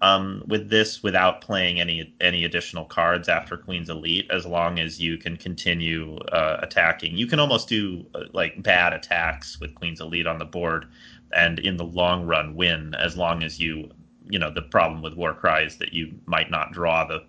um, 0.02 0.44
with 0.48 0.70
this 0.70 1.04
without 1.04 1.42
playing 1.42 1.80
any 1.80 2.14
any 2.22 2.46
additional 2.46 2.86
cards 2.86 3.28
after 3.28 3.58
Queen's 3.58 3.90
Elite, 3.90 4.28
as 4.32 4.46
long 4.46 4.80
as 4.80 5.00
you 5.00 5.18
can 5.18 5.36
continue 5.36 6.18
uh, 6.32 6.60
attacking. 6.62 7.18
You 7.18 7.28
can 7.28 7.40
almost 7.40 7.68
do 7.68 8.06
uh, 8.16 8.24
like 8.34 8.62
bad 8.64 8.94
attacks 8.94 9.60
with 9.60 9.76
Queen's 9.76 10.00
Elite 10.00 10.28
on 10.28 10.40
the 10.40 10.46
board, 10.46 10.86
and 11.34 11.60
in 11.60 11.78
the 11.78 11.86
long 11.86 12.26
run 12.26 12.56
win, 12.56 12.96
as 12.96 13.18
long 13.18 13.44
as 13.44 13.60
you 13.60 13.90
you 14.30 14.40
know 14.40 14.52
the 14.52 14.62
problem 14.62 15.02
with 15.02 15.16
Warcry 15.16 15.66
is 15.66 15.78
that 15.78 15.94
you 15.94 16.14
might 16.26 16.52
not 16.52 16.72
draw 16.72 17.06
the 17.06 17.24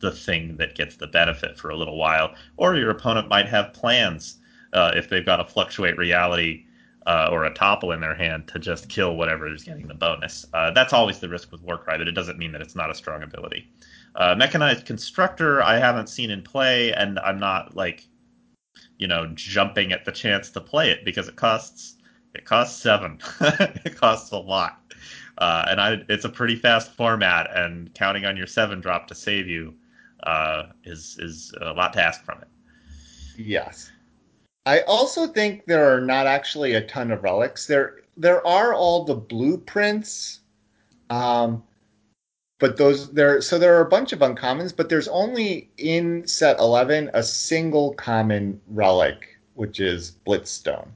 the 0.00 0.10
thing 0.10 0.56
that 0.58 0.74
gets 0.74 0.96
the 0.96 1.06
benefit 1.06 1.58
for 1.58 1.70
a 1.70 1.76
little 1.76 1.96
while, 1.96 2.34
or 2.56 2.76
your 2.76 2.90
opponent 2.90 3.28
might 3.28 3.48
have 3.48 3.72
plans 3.72 4.38
uh, 4.72 4.92
if 4.94 5.08
they've 5.08 5.24
got 5.24 5.40
a 5.40 5.44
fluctuate 5.44 5.96
reality 5.96 6.64
uh, 7.06 7.28
or 7.30 7.44
a 7.44 7.54
topple 7.54 7.92
in 7.92 8.00
their 8.00 8.14
hand 8.14 8.48
to 8.48 8.58
just 8.58 8.88
kill 8.88 9.16
whatever 9.16 9.52
is 9.52 9.62
getting 9.62 9.86
the 9.86 9.94
bonus. 9.94 10.44
Uh, 10.52 10.70
that's 10.72 10.92
always 10.92 11.18
the 11.18 11.28
risk 11.28 11.52
with 11.52 11.62
Warcry, 11.62 11.96
but 11.98 12.08
it 12.08 12.12
doesn't 12.12 12.38
mean 12.38 12.52
that 12.52 12.60
it's 12.60 12.74
not 12.74 12.90
a 12.90 12.94
strong 12.94 13.22
ability. 13.22 13.70
Uh, 14.16 14.34
mechanized 14.36 14.84
Constructor, 14.86 15.62
I 15.62 15.78
haven't 15.78 16.08
seen 16.08 16.30
in 16.30 16.42
play, 16.42 16.92
and 16.92 17.18
I'm 17.20 17.38
not 17.38 17.76
like, 17.76 18.06
you 18.98 19.06
know, 19.06 19.30
jumping 19.34 19.92
at 19.92 20.04
the 20.04 20.12
chance 20.12 20.50
to 20.50 20.60
play 20.60 20.90
it 20.90 21.04
because 21.04 21.28
it 21.28 21.36
costs 21.36 21.95
it 22.36 22.44
costs 22.44 22.80
seven. 22.80 23.18
it 23.40 23.96
costs 23.96 24.30
a 24.30 24.36
lot. 24.36 24.82
Uh, 25.38 25.64
and 25.68 25.80
I, 25.80 26.02
it's 26.08 26.24
a 26.24 26.28
pretty 26.28 26.56
fast 26.56 26.92
format, 26.92 27.48
and 27.54 27.92
counting 27.94 28.24
on 28.24 28.36
your 28.36 28.46
seven 28.46 28.80
drop 28.80 29.06
to 29.08 29.14
save 29.14 29.48
you 29.48 29.74
uh, 30.22 30.64
is 30.84 31.16
is 31.18 31.54
a 31.60 31.72
lot 31.72 31.92
to 31.94 32.02
ask 32.02 32.24
from 32.24 32.40
it. 32.42 32.48
Yes, 33.38 33.90
I 34.66 34.80
also 34.80 35.26
think 35.26 35.66
there 35.66 35.94
are 35.94 36.00
not 36.00 36.26
actually 36.26 36.74
a 36.74 36.86
ton 36.86 37.10
of 37.10 37.22
relics. 37.22 37.66
There 37.66 38.02
there 38.16 38.46
are 38.46 38.72
all 38.72 39.04
the 39.04 39.14
blueprints, 39.14 40.40
um, 41.10 41.62
but 42.58 42.76
those 42.76 43.12
there 43.12 43.42
so 43.42 43.58
there 43.58 43.76
are 43.76 43.84
a 43.84 43.88
bunch 43.90 44.12
of 44.12 44.20
uncommons, 44.20 44.74
but 44.74 44.88
there's 44.88 45.08
only 45.08 45.70
in 45.76 46.26
set 46.26 46.58
eleven 46.58 47.10
a 47.12 47.22
single 47.22 47.92
common 47.94 48.60
relic, 48.68 49.38
which 49.54 49.80
is 49.80 50.12
Blitzstone. 50.26 50.88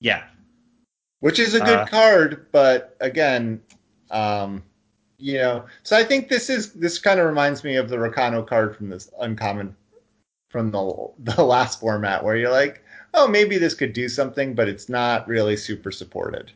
Yeah, 0.00 0.24
which 1.20 1.38
is 1.38 1.54
a 1.54 1.60
good 1.60 1.78
Uh, 1.80 1.86
card, 1.86 2.46
but 2.52 2.96
again, 3.00 3.60
um, 4.10 4.62
you 5.18 5.34
know, 5.34 5.66
so 5.82 5.96
I 5.96 6.04
think 6.04 6.28
this 6.28 6.48
is 6.50 6.72
this 6.72 6.98
kind 6.98 7.20
of 7.20 7.26
reminds 7.26 7.62
me 7.62 7.76
of 7.76 7.88
the 7.88 7.96
Rakano 7.96 8.46
card 8.46 8.76
from 8.76 8.88
this 8.88 9.10
uncommon 9.20 9.76
from 10.48 10.70
the 10.70 11.08
the 11.18 11.44
last 11.44 11.80
format 11.80 12.24
where 12.24 12.36
you're 12.36 12.50
like, 12.50 12.82
oh, 13.14 13.28
maybe 13.28 13.58
this 13.58 13.74
could 13.74 13.92
do 13.92 14.08
something, 14.08 14.54
but 14.54 14.68
it's 14.68 14.88
not 14.88 15.26
really 15.28 15.56
super 15.56 15.90
supported. 15.90 16.52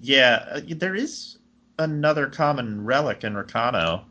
Yeah, 0.00 0.44
uh, 0.50 0.60
there 0.66 0.94
is 0.94 1.38
another 1.78 2.26
common 2.28 2.84
relic 2.84 3.24
in 3.24 3.34
Rakano. 3.34 4.04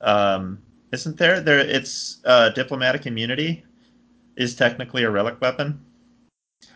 Um, 0.00 0.60
isn't 0.92 1.16
there? 1.16 1.40
There, 1.40 1.58
it's 1.60 2.20
uh, 2.24 2.50
diplomatic 2.50 3.06
immunity 3.06 3.64
is 4.36 4.54
technically 4.54 5.04
a 5.04 5.10
relic 5.10 5.40
weapon. 5.40 5.80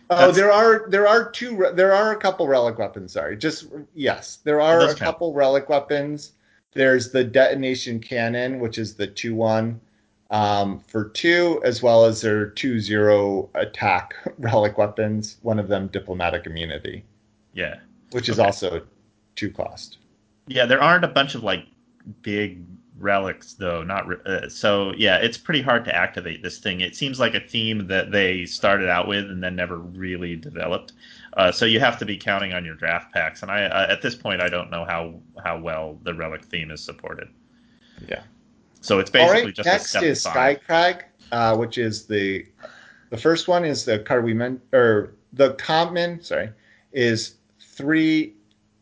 Oh, 0.09 0.31
there 0.31 0.51
are 0.51 0.85
there 0.89 1.07
are 1.07 1.29
two 1.31 1.69
there 1.73 1.93
are 1.93 2.11
a 2.13 2.17
couple 2.17 2.47
relic 2.47 2.77
weapons. 2.77 3.13
Sorry, 3.13 3.35
just 3.37 3.67
yes, 3.93 4.37
there 4.43 4.61
are 4.61 4.79
a 4.81 4.85
count. 4.87 4.99
couple 4.99 5.33
relic 5.33 5.67
weapons. 5.69 6.33
There's 6.73 7.11
the 7.11 7.23
detonation 7.23 7.99
cannon, 7.99 8.59
which 8.59 8.77
is 8.77 8.95
the 8.95 9.07
two 9.07 9.35
one 9.35 9.81
um, 10.29 10.79
for 10.79 11.09
two, 11.09 11.61
as 11.65 11.81
well 11.83 12.05
as 12.05 12.21
their 12.21 12.47
two 12.49 12.79
zero 12.79 13.49
attack 13.55 14.13
relic 14.37 14.77
weapons. 14.77 15.37
One 15.41 15.59
of 15.59 15.67
them 15.67 15.87
diplomatic 15.87 16.45
immunity, 16.45 17.03
Yeah, 17.53 17.77
which 18.11 18.29
is 18.29 18.39
Okay. 18.39 18.45
also 18.45 18.81
two 19.35 19.51
cost. 19.51 19.97
yeah. 20.47 20.65
There 20.65 20.81
aren't 20.81 21.03
a 21.03 21.09
bunch 21.09 21.35
of 21.35 21.43
like 21.43 21.65
big 22.21 22.63
relics 22.99 23.53
though. 23.53 23.83
Not 23.83 24.07
re- 24.07 24.17
uh, 24.25 24.49
so. 24.49 24.93
Yeah, 24.97 25.17
it's 25.17 25.37
pretty 25.37 25.61
hard 25.61 25.85
to 25.85 25.95
activate 25.95 26.43
this 26.43 26.59
thing. 26.59 26.81
It 26.81 26.95
seems 26.95 27.19
like 27.19 27.35
a 27.35 27.39
theme 27.39 27.87
that 27.87 28.11
they 28.11 28.45
started 28.45 28.89
out 28.89 29.07
with 29.07 29.25
and 29.25 29.43
then 29.43 29.55
never 29.55 29.77
really 29.77 30.35
developed. 30.35 30.93
Uh, 31.37 31.51
so 31.51 31.65
you 31.65 31.79
have 31.79 31.97
to 31.99 32.05
be 32.05 32.17
counting 32.17 32.53
on 32.53 32.65
your 32.65 32.75
draft 32.75 33.13
packs, 33.13 33.43
and 33.43 33.51
I 33.51 33.65
uh, 33.65 33.87
at 33.89 34.01
this 34.01 34.15
point 34.15 34.41
I 34.41 34.49
don't 34.49 34.71
know 34.71 34.85
how 34.85 35.19
how 35.43 35.59
well 35.59 35.99
the 36.03 36.13
relic 36.13 36.43
theme 36.43 36.71
is 36.71 36.83
supported. 36.83 37.29
Yeah. 38.07 38.23
So 38.81 38.99
it's 38.99 39.09
All 39.09 39.27
basically 39.27 39.45
right, 39.45 39.55
just 39.55 39.67
next 39.67 39.95
a 39.95 40.03
is 40.03 40.21
75. 40.23 40.59
Skycrag, 40.61 41.03
uh, 41.31 41.55
which 41.57 41.77
is 41.77 42.05
the 42.05 42.45
the 43.09 43.17
first 43.17 43.47
one 43.47 43.63
is 43.65 43.85
the 43.85 43.99
card 43.99 44.23
we 44.23 44.33
meant 44.33 44.61
or 44.73 45.13
the 45.33 45.53
common. 45.53 46.21
Sorry, 46.21 46.49
is 46.91 47.35
three. 47.59 48.33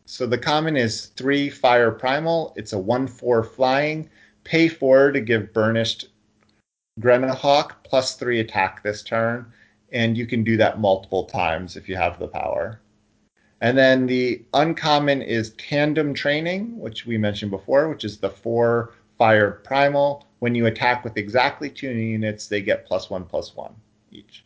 So 0.06 0.28
the 0.28 0.38
common 0.38 0.78
is 0.78 1.08
three 1.08 1.50
fire 1.50 1.92
primal. 1.92 2.54
It's 2.56 2.74
a 2.74 2.80
one 2.80 3.08
four 3.08 3.44
flying. 3.44 4.10
Pay 4.44 4.68
four 4.68 5.12
to 5.12 5.20
give 5.20 5.54
burnished 5.54 6.10
Grenahawk 7.02 7.72
plus 7.84 8.16
three 8.16 8.40
attack 8.40 8.84
this 8.84 9.04
turn, 9.04 9.52
and 9.92 10.16
you 10.16 10.28
can 10.28 10.44
do 10.44 10.58
that 10.58 10.80
multiple 10.80 11.26
times 11.26 11.76
if 11.76 11.90
you 11.90 11.96
have 11.96 12.20
the 12.20 12.28
power. 12.28 12.80
And 13.62 13.78
then 13.78 14.06
the 14.06 14.46
uncommon 14.54 15.22
is 15.22 15.52
tandem 15.52 16.14
training, 16.14 16.80
which 16.80 17.06
we 17.06 17.18
mentioned 17.18 17.52
before, 17.52 17.90
which 17.90 18.04
is 18.04 18.18
the 18.18 18.30
four 18.30 18.94
fire 19.18 19.52
primal. 19.64 20.28
When 20.40 20.54
you 20.54 20.68
attack 20.68 21.04
with 21.04 21.18
exactly 21.18 21.70
two 21.70 21.90
units, 21.90 22.48
they 22.48 22.62
get 22.62 22.86
plus 22.86 23.10
one 23.10 23.26
plus 23.26 23.56
one 23.56 23.74
each. 24.12 24.46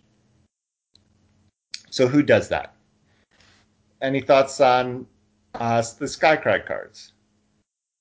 So 1.89 2.07
who 2.07 2.23
does 2.23 2.47
that? 2.49 2.75
Any 4.01 4.21
thoughts 4.21 4.61
on 4.61 5.05
uh, 5.55 5.81
the 5.99 6.05
Skycrag 6.05 6.65
cards? 6.65 7.13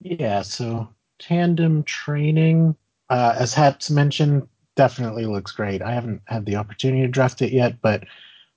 Yeah, 0.01 0.43
so 0.43 0.89
tandem 1.19 1.83
training, 1.85 2.77
uh, 3.11 3.35
as 3.39 3.55
Hats 3.55 3.91
mentioned, 3.91 4.49
definitely 4.77 5.27
looks 5.27 5.51
great. 5.51 5.83
I 5.83 5.93
haven't 5.93 6.23
had 6.27 6.47
the 6.47 6.57
opportunity 6.57 7.03
to 7.03 7.09
draft 7.09 7.43
it 7.43 7.53
yet, 7.53 7.81
but 7.83 8.05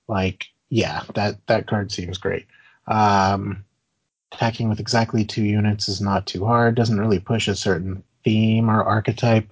like, 0.07 0.45
yeah, 0.69 1.03
that 1.15 1.45
that 1.47 1.67
card 1.67 1.91
seems 1.91 2.17
great. 2.17 2.45
Um, 2.87 3.65
attacking 4.31 4.69
with 4.69 4.79
exactly 4.79 5.25
two 5.25 5.43
units 5.43 5.89
is 5.89 5.99
not 5.99 6.27
too 6.27 6.45
hard. 6.45 6.75
Doesn't 6.75 6.99
really 6.99 7.19
push 7.19 7.47
a 7.47 7.55
certain 7.55 8.03
theme 8.23 8.69
or 8.69 8.83
archetype, 8.83 9.49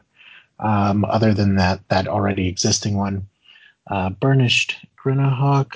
um, 0.59 1.05
other 1.05 1.33
than 1.33 1.55
that 1.55 1.81
that 1.89 2.07
already 2.07 2.47
existing 2.47 2.95
one. 2.97 3.27
Uh, 3.89 4.11
Burnished 4.11 4.85
Grenahawk. 5.03 5.75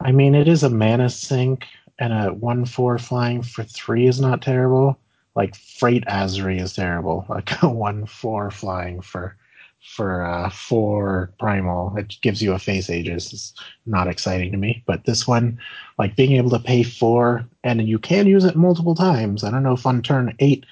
I 0.00 0.12
mean, 0.12 0.34
it 0.34 0.48
is 0.48 0.62
a 0.62 0.70
mana 0.70 1.08
sink, 1.08 1.66
and 1.98 2.12
a 2.12 2.32
one 2.32 2.64
four 2.64 2.98
flying 2.98 3.42
for 3.42 3.64
three 3.64 4.06
is 4.06 4.20
not 4.20 4.42
terrible. 4.42 4.98
Like 5.34 5.54
Freight 5.56 6.04
Azri 6.06 6.60
is 6.60 6.74
terrible. 6.74 7.24
Like 7.28 7.62
a 7.62 7.68
one 7.68 8.06
four 8.06 8.50
flying 8.50 9.00
for 9.00 9.36
for 9.80 10.24
uh, 10.24 10.50
four 10.50 11.30
primal. 11.38 11.96
It 11.96 12.16
gives 12.20 12.42
you 12.42 12.52
a 12.52 12.58
face 12.58 12.90
ages. 12.90 13.32
It's 13.32 13.54
not 13.86 14.08
exciting 14.08 14.50
to 14.50 14.58
me. 14.58 14.82
But 14.86 15.04
this 15.04 15.28
one, 15.28 15.58
like 15.98 16.16
being 16.16 16.32
able 16.32 16.50
to 16.50 16.58
pay 16.58 16.82
four, 16.82 17.46
and 17.62 17.86
you 17.86 17.98
can 17.98 18.26
use 18.26 18.44
it 18.44 18.56
multiple 18.56 18.94
times. 18.94 19.44
I 19.44 19.50
don't 19.50 19.62
know 19.62 19.74
if 19.74 19.86
on 19.86 20.02
turn 20.02 20.34
eight 20.40 20.66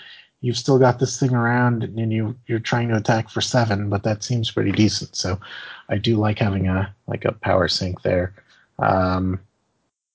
you've 0.44 0.58
still 0.58 0.78
got 0.78 0.98
this 0.98 1.18
thing 1.18 1.34
around 1.34 1.84
and 1.84 2.12
you 2.12 2.36
you're 2.46 2.58
trying 2.58 2.88
to 2.88 2.96
attack 2.96 3.30
for 3.30 3.40
seven, 3.40 3.88
but 3.88 4.02
that 4.02 4.22
seems 4.22 4.50
pretty 4.50 4.72
decent. 4.72 5.16
So 5.16 5.40
I 5.88 5.96
do 5.96 6.16
like 6.16 6.38
having 6.38 6.68
a 6.68 6.94
like 7.06 7.24
a 7.24 7.32
power 7.32 7.66
sink 7.66 8.02
there. 8.02 8.34
Um, 8.78 9.40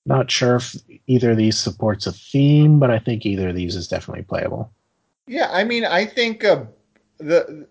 not 0.10 0.30
sure 0.30 0.58
if 0.58 0.76
either 1.08 1.32
of 1.32 1.38
these 1.38 1.58
supports 1.58 2.08
a 2.08 2.12
theme, 2.12 2.80
but 2.80 2.90
I 2.90 3.00
think 3.00 3.26
either 3.26 3.50
of 3.50 3.56
these 3.56 3.76
is 3.76 3.88
definitely 3.88 4.24
playable. 4.24 4.74
Yeah, 5.28 5.48
I 5.52 5.64
mean, 5.64 5.86
I 5.86 6.06
think 6.06 6.44
uh, 6.44 6.66
the 7.20 7.68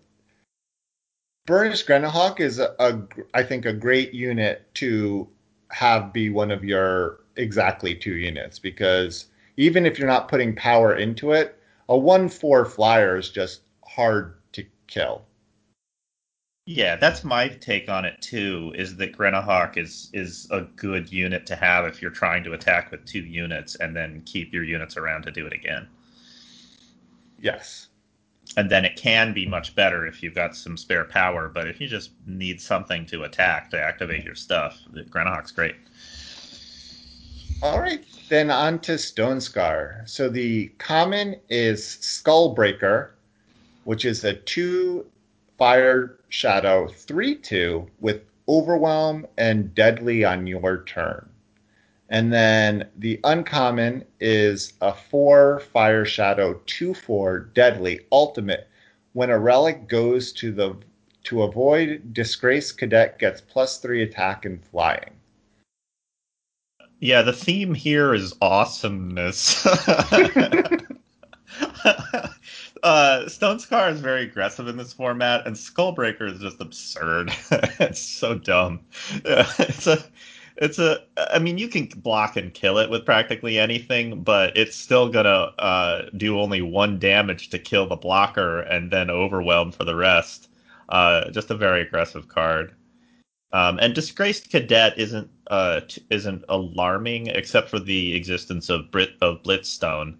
Burnished 1.45 1.87
Grenahawk 1.87 2.39
is 2.39 2.57
a, 2.57 2.73
a, 2.79 3.01
I 3.33 3.43
think, 3.43 3.65
a 3.65 3.73
great 3.73 4.13
unit 4.13 4.73
to 4.75 5.27
have 5.71 6.13
be 6.13 6.29
one 6.29 6.49
of 6.49 6.63
your 6.63 7.19
exactly 7.35 7.93
two 7.93 8.15
units 8.15 8.57
because 8.57 9.27
even 9.57 9.85
if 9.85 9.99
you're 9.99 10.07
not 10.07 10.29
putting 10.29 10.55
power 10.55 10.95
into 10.95 11.33
it, 11.33 11.59
a 11.89 11.97
one 11.97 12.29
four 12.29 12.65
flyer 12.65 13.17
is 13.17 13.29
just 13.29 13.61
hard 13.85 14.35
to 14.53 14.63
kill. 14.87 15.25
Yeah, 16.71 16.97
that's 16.97 17.23
my 17.23 17.47
take 17.47 17.89
on 17.89 18.05
it 18.05 18.21
too. 18.21 18.71
Is 18.75 18.95
that 18.97 19.17
Grenahawk 19.17 19.75
is 19.75 20.11
is 20.13 20.47
a 20.51 20.61
good 20.75 21.11
unit 21.11 21.47
to 21.47 21.55
have 21.55 21.85
if 21.85 21.99
you're 21.99 22.11
trying 22.11 22.43
to 22.43 22.53
attack 22.53 22.91
with 22.91 23.03
two 23.05 23.21
units 23.21 23.73
and 23.73 23.95
then 23.95 24.21
keep 24.27 24.53
your 24.53 24.63
units 24.63 24.95
around 24.95 25.23
to 25.23 25.31
do 25.31 25.47
it 25.47 25.53
again. 25.53 25.87
Yes. 27.39 27.87
And 28.55 28.69
then 28.69 28.85
it 28.85 28.95
can 28.95 29.33
be 29.33 29.47
much 29.47 29.73
better 29.73 30.05
if 30.05 30.21
you've 30.21 30.35
got 30.35 30.55
some 30.55 30.77
spare 30.77 31.05
power. 31.05 31.49
But 31.49 31.67
if 31.67 31.81
you 31.81 31.87
just 31.87 32.11
need 32.27 32.61
something 32.61 33.03
to 33.07 33.23
attack 33.23 33.71
to 33.71 33.81
activate 33.81 34.23
your 34.23 34.35
stuff, 34.35 34.79
the 34.91 35.01
Grenahawk's 35.05 35.51
great. 35.51 35.75
All 37.63 37.79
right, 37.79 38.05
then 38.29 38.51
on 38.51 38.77
to 38.81 38.91
Stonescar. 38.91 40.07
So 40.07 40.29
the 40.29 40.67
common 40.77 41.35
is 41.49 41.81
Skullbreaker, 41.81 43.09
which 43.85 44.05
is 44.05 44.23
a 44.23 44.33
two 44.33 45.07
fire 45.57 46.18
shadow 46.29 46.87
3 46.87 47.35
2 47.35 47.87
with 47.99 48.21
overwhelm 48.47 49.27
and 49.37 49.75
deadly 49.75 50.23
on 50.23 50.47
your 50.47 50.83
turn. 50.83 51.29
And 52.09 52.33
then 52.33 52.87
the 52.97 53.19
uncommon 53.23 54.05
is 54.19 54.73
a 54.81 54.93
four 54.93 55.59
fire 55.59 56.05
shadow 56.05 56.59
2 56.65 56.93
4 56.93 57.39
deadly 57.53 57.99
ultimate. 58.11 58.67
When 59.13 59.29
a 59.29 59.37
relic 59.39 59.87
goes 59.87 60.31
to 60.33 60.51
the 60.51 60.77
to 61.23 61.43
avoid 61.43 62.13
disgrace 62.13 62.71
cadet 62.71 63.19
gets 63.19 63.41
plus 63.41 63.77
three 63.77 64.01
attack 64.01 64.45
and 64.45 64.63
flying. 64.65 65.11
Yeah, 66.99 67.21
the 67.21 67.33
theme 67.33 67.73
here 67.73 68.13
is 68.13 68.33
awesomeness. 68.41 69.65
uh, 72.83 73.23
Stonescar 73.25 73.91
is 73.91 73.99
very 73.99 74.23
aggressive 74.23 74.67
in 74.67 74.77
this 74.77 74.93
format, 74.93 75.45
and 75.45 75.55
Skullbreaker 75.55 76.31
is 76.31 76.39
just 76.39 76.61
absurd. 76.61 77.31
it's 77.51 78.01
so 78.01 78.35
dumb. 78.35 78.81
it's 79.25 79.87
a, 79.87 80.03
it's 80.57 80.79
a. 80.79 81.03
I 81.17 81.39
mean, 81.39 81.57
you 81.57 81.67
can 81.67 81.85
block 81.85 82.37
and 82.37 82.53
kill 82.53 82.77
it 82.77 82.89
with 82.89 83.05
practically 83.05 83.59
anything, 83.59 84.23
but 84.23 84.55
it's 84.57 84.75
still 84.75 85.09
gonna 85.09 85.51
uh, 85.59 86.09
do 86.17 86.39
only 86.39 86.61
one 86.61 86.99
damage 86.99 87.49
to 87.49 87.59
kill 87.59 87.87
the 87.87 87.95
blocker, 87.95 88.61
and 88.61 88.91
then 88.91 89.09
overwhelm 89.09 89.71
for 89.71 89.85
the 89.85 89.95
rest. 89.95 90.49
Uh, 90.89 91.29
just 91.31 91.51
a 91.51 91.55
very 91.55 91.81
aggressive 91.81 92.27
card. 92.27 92.73
Um, 93.51 93.79
and 93.79 93.95
disgraced 93.95 94.51
cadet 94.51 94.97
isn't 94.97 95.29
uh, 95.47 95.81
t- 95.87 96.05
isn't 96.09 96.43
alarming 96.49 97.27
except 97.27 97.69
for 97.69 97.79
the 97.79 98.15
existence 98.15 98.69
of 98.69 98.91
Brit 98.91 99.13
of 99.21 99.41
Blitzstone, 99.41 100.17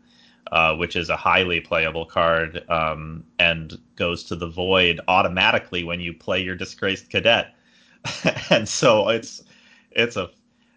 uh, 0.52 0.76
which 0.76 0.96
is 0.96 1.10
a 1.10 1.16
highly 1.16 1.60
playable 1.60 2.06
card 2.06 2.64
um, 2.70 3.24
and 3.40 3.80
goes 3.96 4.24
to 4.24 4.36
the 4.36 4.48
void 4.48 5.00
automatically 5.08 5.84
when 5.84 6.00
you 6.00 6.14
play 6.14 6.42
your 6.42 6.56
disgraced 6.56 7.10
cadet. 7.10 7.54
and 8.50 8.68
so 8.68 9.10
it's 9.10 9.44
it's 9.92 10.16
a 10.16 10.30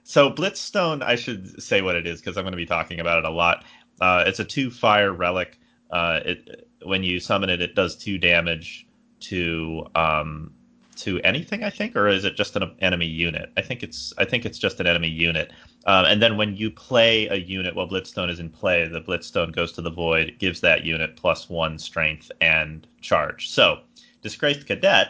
so 0.05 0.31
Blitzstone. 0.31 1.03
I 1.03 1.15
should 1.15 1.63
say 1.63 1.83
what 1.83 1.97
it 1.97 2.07
is 2.07 2.21
because 2.21 2.37
I'm 2.37 2.45
going 2.45 2.53
to 2.53 2.57
be 2.57 2.67
talking 2.67 3.01
about 3.01 3.19
it 3.19 3.25
a 3.25 3.31
lot. 3.31 3.65
Uh, 4.01 4.25
it's 4.27 4.41
a 4.41 4.45
two 4.45 4.71
fire 4.71 5.13
relic. 5.13 5.59
Uh, 5.91 6.21
it 6.25 6.69
when 6.85 7.03
you 7.03 7.21
summon 7.21 7.51
it, 7.51 7.61
it 7.61 7.75
does 7.75 7.97
two 7.97 8.19
damage 8.19 8.87
to 9.21 9.87
um, 9.95 10.53
to 10.97 11.21
anything, 11.23 11.65
I 11.65 11.71
think, 11.71 11.97
or 11.97 12.09
is 12.09 12.25
it 12.25 12.37
just 12.37 12.57
an 12.57 12.75
enemy 12.81 13.07
unit? 13.07 13.53
I 13.57 13.63
think 13.63 13.83
it's 13.83 14.13
I 14.19 14.25
think 14.25 14.45
it's 14.45 14.59
just 14.59 14.81
an 14.81 14.87
enemy 14.87 15.09
unit. 15.09 15.53
Um, 15.87 16.05
and 16.05 16.23
then 16.23 16.37
when 16.37 16.57
you 16.57 16.71
play 16.71 17.27
a 17.27 17.37
unit 17.37 17.75
while 17.75 17.89
Blitzstone 17.89 18.31
is 18.31 18.39
in 18.39 18.51
play, 18.51 18.87
the 18.87 19.01
Blitzstone 19.01 19.53
goes 19.53 19.73
to 19.73 19.83
the 19.83 19.91
void, 19.91 20.37
gives 20.39 20.61
that 20.61 20.85
unit 20.85 21.17
plus 21.17 21.49
one 21.49 21.79
strength 21.79 22.31
and 22.41 22.87
charge. 23.01 23.49
So 23.51 23.81
Disgraced 24.23 24.67
Cadet, 24.67 25.09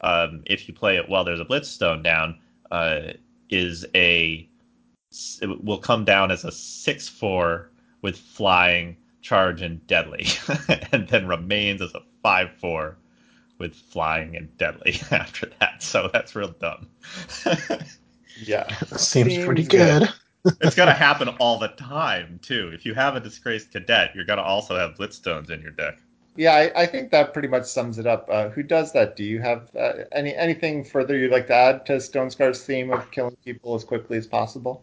um, 0.00 0.42
if 0.46 0.66
you 0.68 0.74
play 0.74 0.96
it 0.96 1.08
while 1.08 1.24
there's 1.24 1.40
a 1.40 1.44
Blitzstone 1.44 2.02
down, 2.02 2.38
uh, 2.70 3.12
is 3.50 3.86
a 3.94 4.48
will 5.62 5.78
come 5.78 6.04
down 6.04 6.32
as 6.32 6.44
a 6.44 6.50
six 6.50 7.08
four 7.08 7.70
with 8.02 8.18
flying, 8.18 8.96
charge, 9.22 9.62
and 9.62 9.86
deadly, 9.86 10.26
and 10.92 11.06
then 11.08 11.28
remains 11.28 11.80
as 11.80 11.94
a 11.94 12.02
five 12.22 12.50
four 12.60 12.96
with 13.58 13.74
flying 13.74 14.36
and 14.36 14.56
deadly 14.58 14.96
after 15.12 15.50
that. 15.60 15.82
So 15.82 16.10
that's 16.12 16.34
real 16.34 16.54
dumb. 16.58 16.88
yeah, 18.42 18.66
seems, 18.96 19.32
seems 19.32 19.44
pretty 19.44 19.64
good. 19.64 20.08
good. 20.44 20.56
it's 20.60 20.76
gonna 20.76 20.92
happen 20.92 21.28
all 21.40 21.58
the 21.58 21.68
time 21.68 22.38
too. 22.42 22.70
If 22.74 22.84
you 22.84 22.94
have 22.94 23.16
a 23.16 23.20
disgraced 23.20 23.72
cadet, 23.72 24.10
you're 24.14 24.26
gonna 24.26 24.42
also 24.42 24.76
have 24.76 24.94
blitzstones 24.94 25.50
in 25.50 25.60
your 25.62 25.70
deck. 25.70 25.98
Yeah, 26.36 26.54
I, 26.54 26.82
I 26.82 26.86
think 26.86 27.10
that 27.12 27.32
pretty 27.32 27.48
much 27.48 27.64
sums 27.64 27.98
it 27.98 28.06
up. 28.06 28.28
Uh, 28.28 28.48
who 28.48 28.62
does 28.62 28.92
that? 28.92 29.14
Do 29.14 29.22
you 29.22 29.40
have 29.40 29.70
uh, 29.76 30.04
any 30.12 30.34
anything 30.34 30.84
further 30.84 31.16
you'd 31.16 31.30
like 31.30 31.46
to 31.46 31.54
add 31.54 31.86
to 31.86 31.94
Stonescar's 31.94 32.62
theme 32.64 32.92
of 32.92 33.10
killing 33.12 33.36
people 33.44 33.74
as 33.74 33.84
quickly 33.84 34.18
as 34.18 34.26
possible? 34.26 34.82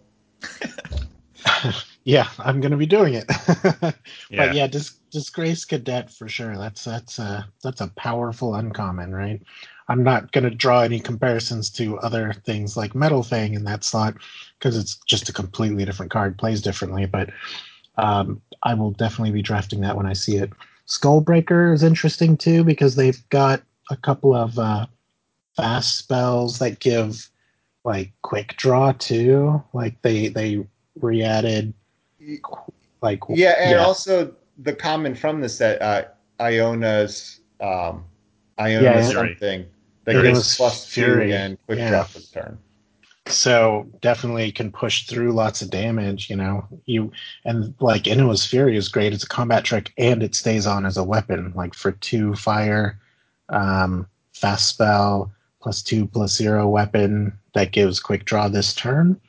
yeah, 2.06 2.28
I'm 2.40 2.61
going 2.61 2.72
to 2.72 2.78
be 2.78 2.86
doing 2.86 3.15
it. 3.15 3.26
yeah. 3.64 3.91
But 4.36 4.56
yeah, 4.56 4.68
dis- 4.68 4.98
disgrace 5.11 5.65
cadet 5.65 6.10
for 6.10 6.30
sure. 6.30 6.57
That's 6.57 6.86
that's 6.86 7.19
a 7.19 7.48
that's 7.61 7.82
a 7.82 7.88
powerful 7.90 8.56
uncommon, 8.56 9.14
right? 9.14 9.41
I'm 9.91 10.03
not 10.03 10.31
going 10.31 10.45
to 10.45 10.49
draw 10.49 10.84
any 10.84 11.01
comparisons 11.01 11.69
to 11.72 11.99
other 11.99 12.31
things 12.45 12.77
like 12.77 12.95
Metal 12.95 13.23
Fang 13.23 13.55
in 13.55 13.65
that 13.65 13.84
slot 13.84 14.15
because 14.57 14.77
it's 14.77 14.95
just 15.05 15.27
a 15.27 15.34
completely 15.34 15.84
different 15.84 16.13
card, 16.13 16.38
plays 16.38 16.61
differently. 16.61 17.05
But 17.05 17.30
um, 17.97 18.41
I 18.63 18.73
will 18.73 18.91
definitely 18.91 19.31
be 19.31 19.41
drafting 19.41 19.81
that 19.81 19.97
when 19.97 20.05
I 20.05 20.13
see 20.13 20.38
it. 20.38 20.53
Skullbreaker 20.88 21.73
is 21.73 21.84
interesting 21.84 22.38
too 22.38 22.63
because 22.63 22.95
they've 22.95 23.22
got 23.30 23.63
a 23.89 23.97
couple 23.97 24.34
of 24.34 24.57
uh, 24.57 24.85
fast 25.57 25.97
spells 25.97 26.59
that 26.59 26.80
give 26.80 27.30
like 27.84 28.13
quick 28.22 28.55
draw 28.55 28.93
too. 28.93 29.61
Like 29.73 30.01
they 30.03 30.30
they 30.30 30.65
re-added 31.01 31.73
like 33.01 33.19
yeah, 33.27 33.55
and 33.59 33.72
yeah. 33.72 33.84
also 33.84 34.34
the 34.57 34.73
common 34.73 35.15
from 35.15 35.41
the 35.41 35.49
set, 35.49 35.81
uh, 35.81 36.05
Iona's 36.39 37.41
um, 37.59 38.05
Iona 38.57 38.84
yeah, 38.84 39.01
something 39.01 39.65
that 40.06 40.22
gives 40.22 40.56
plus 40.56 40.86
Fury. 40.86 41.28
two 41.28 41.34
and 41.34 41.57
quick 41.65 41.80
yeah. 41.80 41.90
draw 41.90 42.03
for 42.03 42.19
turn. 42.19 42.57
So 43.28 43.88
definitely 44.02 44.52
can 44.52 44.72
push 44.72 45.06
through 45.06 45.32
lots 45.32 45.61
of 45.61 45.69
damage, 45.69 46.30
you 46.30 46.36
know. 46.36 46.68
You 46.86 47.11
and 47.45 47.73
like 47.80 48.03
Inua's 48.03 48.45
Fury 48.45 48.76
is 48.76 48.90
great. 48.90 49.14
It's 49.14 49.23
a 49.23 49.28
combat 49.28 49.64
trick 49.64 49.94
and 49.98 50.23
it 50.23 50.36
stays 50.36 50.65
on 50.65 50.86
as 50.86 50.98
a 50.98 51.03
weapon, 51.03 51.53
like 51.56 51.73
for 51.73 51.91
two 51.91 52.36
fire, 52.36 52.99
um, 53.49 54.07
fast 54.34 54.68
spell, 54.68 55.32
plus 55.61 55.82
two 55.82 56.07
plus 56.07 56.36
zero 56.36 56.68
weapon 56.68 57.34
that 57.53 57.72
gives 57.72 57.99
quick 57.99 58.26
draw 58.26 58.48
this 58.48 58.73
turn. 58.73 59.19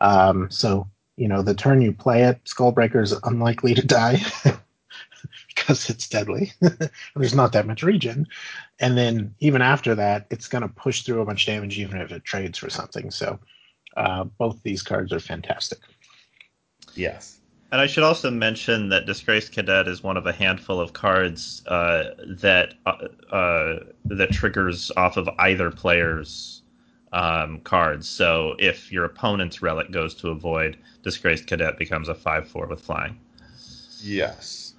Um, 0.00 0.50
so 0.50 0.88
you 1.16 1.28
know, 1.28 1.42
the 1.42 1.54
turn 1.54 1.82
you 1.82 1.92
play 1.92 2.24
it, 2.24 2.42
Skullbreaker 2.44 3.02
is 3.02 3.12
unlikely 3.24 3.74
to 3.74 3.86
die 3.86 4.22
because 5.48 5.90
it's 5.90 6.08
deadly. 6.08 6.52
There's 7.14 7.34
not 7.34 7.52
that 7.52 7.66
much 7.66 7.82
regen, 7.82 8.26
and 8.80 8.96
then 8.96 9.34
even 9.40 9.62
after 9.62 9.94
that, 9.94 10.26
it's 10.30 10.48
going 10.48 10.62
to 10.62 10.68
push 10.68 11.02
through 11.02 11.20
a 11.20 11.24
bunch 11.24 11.46
of 11.46 11.54
damage 11.54 11.78
even 11.78 12.00
if 12.00 12.10
it 12.10 12.24
trades 12.24 12.58
for 12.58 12.70
something. 12.70 13.10
So 13.10 13.38
uh, 13.96 14.24
both 14.24 14.62
these 14.62 14.82
cards 14.82 15.12
are 15.12 15.20
fantastic. 15.20 15.78
Yes. 16.94 17.40
And 17.72 17.80
I 17.80 17.86
should 17.86 18.02
also 18.02 18.30
mention 18.30 18.88
that 18.88 19.06
Disgraced 19.06 19.52
Cadet 19.52 19.86
is 19.86 20.02
one 20.02 20.16
of 20.16 20.26
a 20.26 20.32
handful 20.32 20.80
of 20.80 20.92
cards 20.92 21.64
uh, 21.68 22.14
that 22.26 22.74
uh, 22.84 23.06
uh 23.32 23.78
that 24.06 24.32
triggers 24.32 24.90
off 24.96 25.16
of 25.16 25.28
either 25.38 25.70
player's 25.70 26.62
um, 27.12 27.60
cards. 27.60 28.08
So 28.08 28.56
if 28.58 28.90
your 28.90 29.04
opponent's 29.04 29.62
relic 29.62 29.92
goes 29.92 30.14
to 30.16 30.30
a 30.30 30.34
void, 30.34 30.78
Disgraced 31.04 31.46
Cadet 31.46 31.78
becomes 31.78 32.08
a 32.08 32.14
5 32.14 32.48
4 32.48 32.66
with 32.66 32.80
flying. 32.80 33.20
Yes. 34.02 34.69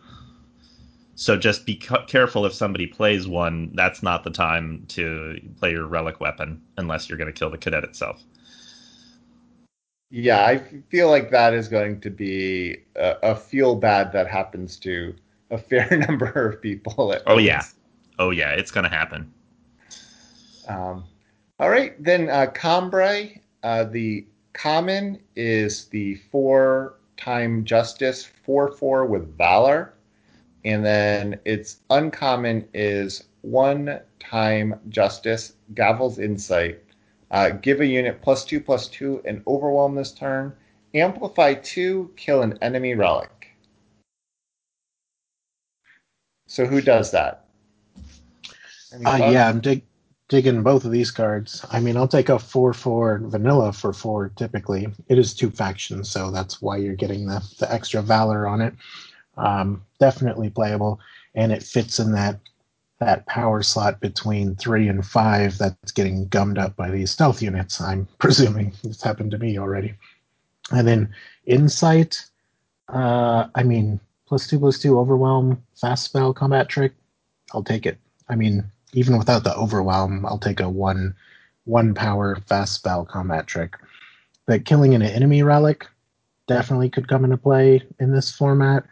So 1.22 1.38
just 1.38 1.68
be 1.68 1.76
ca- 1.76 2.04
careful 2.08 2.48
if 2.48 2.54
somebody 2.54 2.88
plays 2.88 3.28
one, 3.28 3.70
that's 3.76 4.02
not 4.02 4.24
the 4.24 4.32
time 4.32 4.84
to 4.88 5.40
play 5.60 5.70
your 5.70 5.86
relic 5.86 6.20
weapon 6.20 6.60
unless 6.78 7.08
you're 7.08 7.18
going 7.20 7.32
to 7.32 7.40
kill 7.40 7.52
the 7.52 7.60
cadet 7.60 7.84
itself. 7.84 8.24
Yeah, 10.10 10.44
I 10.44 10.58
feel 10.90 11.12
like 11.12 11.30
that 11.30 11.54
is 11.54 11.68
going 11.68 12.02
to 12.02 12.10
be 12.10 12.78
a, 12.96 13.18
a 13.22 13.36
feel 13.36 13.76
bad 13.76 14.12
that 14.14 14.30
happens 14.30 14.78
to 14.78 15.14
a 15.52 15.60
fair 15.60 15.96
number 16.10 16.50
of 16.50 16.60
people. 16.60 17.16
oh, 17.28 17.36
once. 17.36 17.46
yeah. 17.46 17.62
Oh, 18.18 18.32
yeah, 18.32 18.54
it's 18.54 18.72
going 18.72 18.86
to 18.86 18.90
happen. 18.90 19.32
Um, 20.68 21.04
all 21.60 21.70
right, 21.70 22.04
then 22.04 22.32
uh, 22.32 22.48
Combrei, 22.48 23.42
uh, 23.62 23.84
the 23.84 24.26
common 24.54 25.20
is 25.36 25.86
the 25.86 26.16
four 26.32 26.96
time 27.16 27.64
justice, 27.64 28.26
4 28.26 28.72
4 28.72 29.06
with 29.06 29.38
valor. 29.38 29.94
And 30.64 30.86
then 30.86 31.40
its 31.46 31.78
uncommon 31.90 32.68
is 32.74 33.24
one 33.42 34.00
time 34.20 34.80
justice, 34.90 35.54
Gavel's 35.74 36.20
Insight. 36.20 36.80
Uh, 37.32 37.50
give 37.50 37.80
a 37.80 37.86
unit 37.86 38.22
plus 38.22 38.46
two 38.46 38.60
plus 38.60 38.88
two 38.88 39.22
and 39.26 39.42
overwhelm 39.48 39.96
this 39.96 40.12
turn. 40.12 40.54
Amplify 40.94 41.54
two, 41.56 42.12
kill 42.18 42.42
an 42.42 42.58
enemy 42.62 42.94
relic. 42.94 43.42
So 46.48 46.66
who 46.66 46.82
does 46.82 47.12
that? 47.12 47.46
Uh, 49.06 49.30
yeah, 49.32 49.48
I'm 49.48 49.62
dig- 49.62 49.86
digging 50.28 50.64
both 50.64 50.84
of 50.84 50.92
these 50.92 51.10
cards. 51.10 51.66
I 51.72 51.80
mean, 51.80 51.96
I'll 51.96 52.10
take 52.10 52.28
a 52.28 52.38
4 52.38 52.74
4 52.74 53.22
vanilla 53.24 53.72
for 53.72 53.94
4 53.94 54.34
typically. 54.36 54.88
It 55.08 55.18
is 55.18 55.34
two 55.34 55.50
factions, 55.50 56.10
so 56.10 56.30
that's 56.30 56.62
why 56.62 56.76
you're 56.76 56.96
getting 56.96 57.26
the, 57.26 57.42
the 57.60 57.72
extra 57.72 58.02
valor 58.02 58.48
on 58.48 58.60
it. 58.60 58.74
Um, 59.38 59.84
definitely 60.00 60.50
playable, 60.50 61.00
and 61.36 61.52
it 61.52 61.64
fits 61.64 62.00
in 62.00 62.12
that 62.14 62.40
that 63.00 63.26
power 63.26 63.64
slot 63.64 64.00
between 64.00 64.56
3 64.56 64.88
and 64.88 65.04
5 65.04 65.58
that's 65.58 65.92
getting 65.92 66.28
gummed 66.28 66.60
up 66.60 66.76
by 66.76 66.92
these 66.92 67.10
stealth 67.10 67.42
units, 67.42 67.82
I'm 67.82 68.08
presuming. 68.20 68.74
It's 68.84 69.02
happened 69.02 69.32
to 69.32 69.40
me 69.40 69.58
already. 69.58 69.96
And 70.72 70.88
then 70.88 71.14
Insight, 71.48 72.24
uh, 72.90 73.48
I 73.56 73.64
mean, 73.64 74.00
plus 74.28 74.48
2 74.48 74.60
plus 74.60 74.78
2 74.80 75.00
overwhelm, 75.00 75.64
fast 75.76 76.06
spell 76.06 76.32
combat 76.32 76.70
trick. 76.70 76.94
I'll 77.54 77.64
take 77.64 77.88
it. 77.88 77.98
I 78.30 78.36
mean, 78.36 78.64
even 78.94 79.18
without 79.18 79.44
the 79.44 79.56
overwhelm, 79.56 80.26
I'll 80.26 80.38
take 80.38 80.60
a 80.60 80.70
one 80.70 81.16
one 81.66 81.94
power 81.94 82.38
fast 82.48 82.74
spell 82.74 83.06
combat 83.06 83.48
trick. 83.48 83.76
But 84.46 84.66
killing 84.66 84.94
an 84.94 85.02
enemy 85.02 85.44
relic 85.44 85.88
definitely 86.48 86.90
could 86.90 87.08
come 87.08 87.24
into 87.24 87.38
play 87.38 87.82
in 88.00 88.12
this 88.12 88.32
format, 88.32 88.84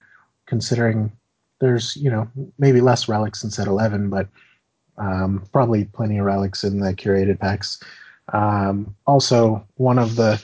considering 0.50 1.12
there's 1.60 1.96
you 1.96 2.10
know 2.10 2.28
maybe 2.58 2.82
less 2.82 3.08
relics 3.08 3.44
in 3.44 3.52
set 3.52 3.68
11, 3.68 4.10
but 4.10 4.28
um, 4.98 5.46
probably 5.54 5.86
plenty 5.86 6.18
of 6.18 6.26
relics 6.26 6.64
in 6.64 6.80
the 6.80 6.94
curated 6.94 7.40
packs. 7.40 7.82
Um, 8.34 8.96
also, 9.08 9.66
one 9.76 10.00
of 10.00 10.16
the 10.16 10.44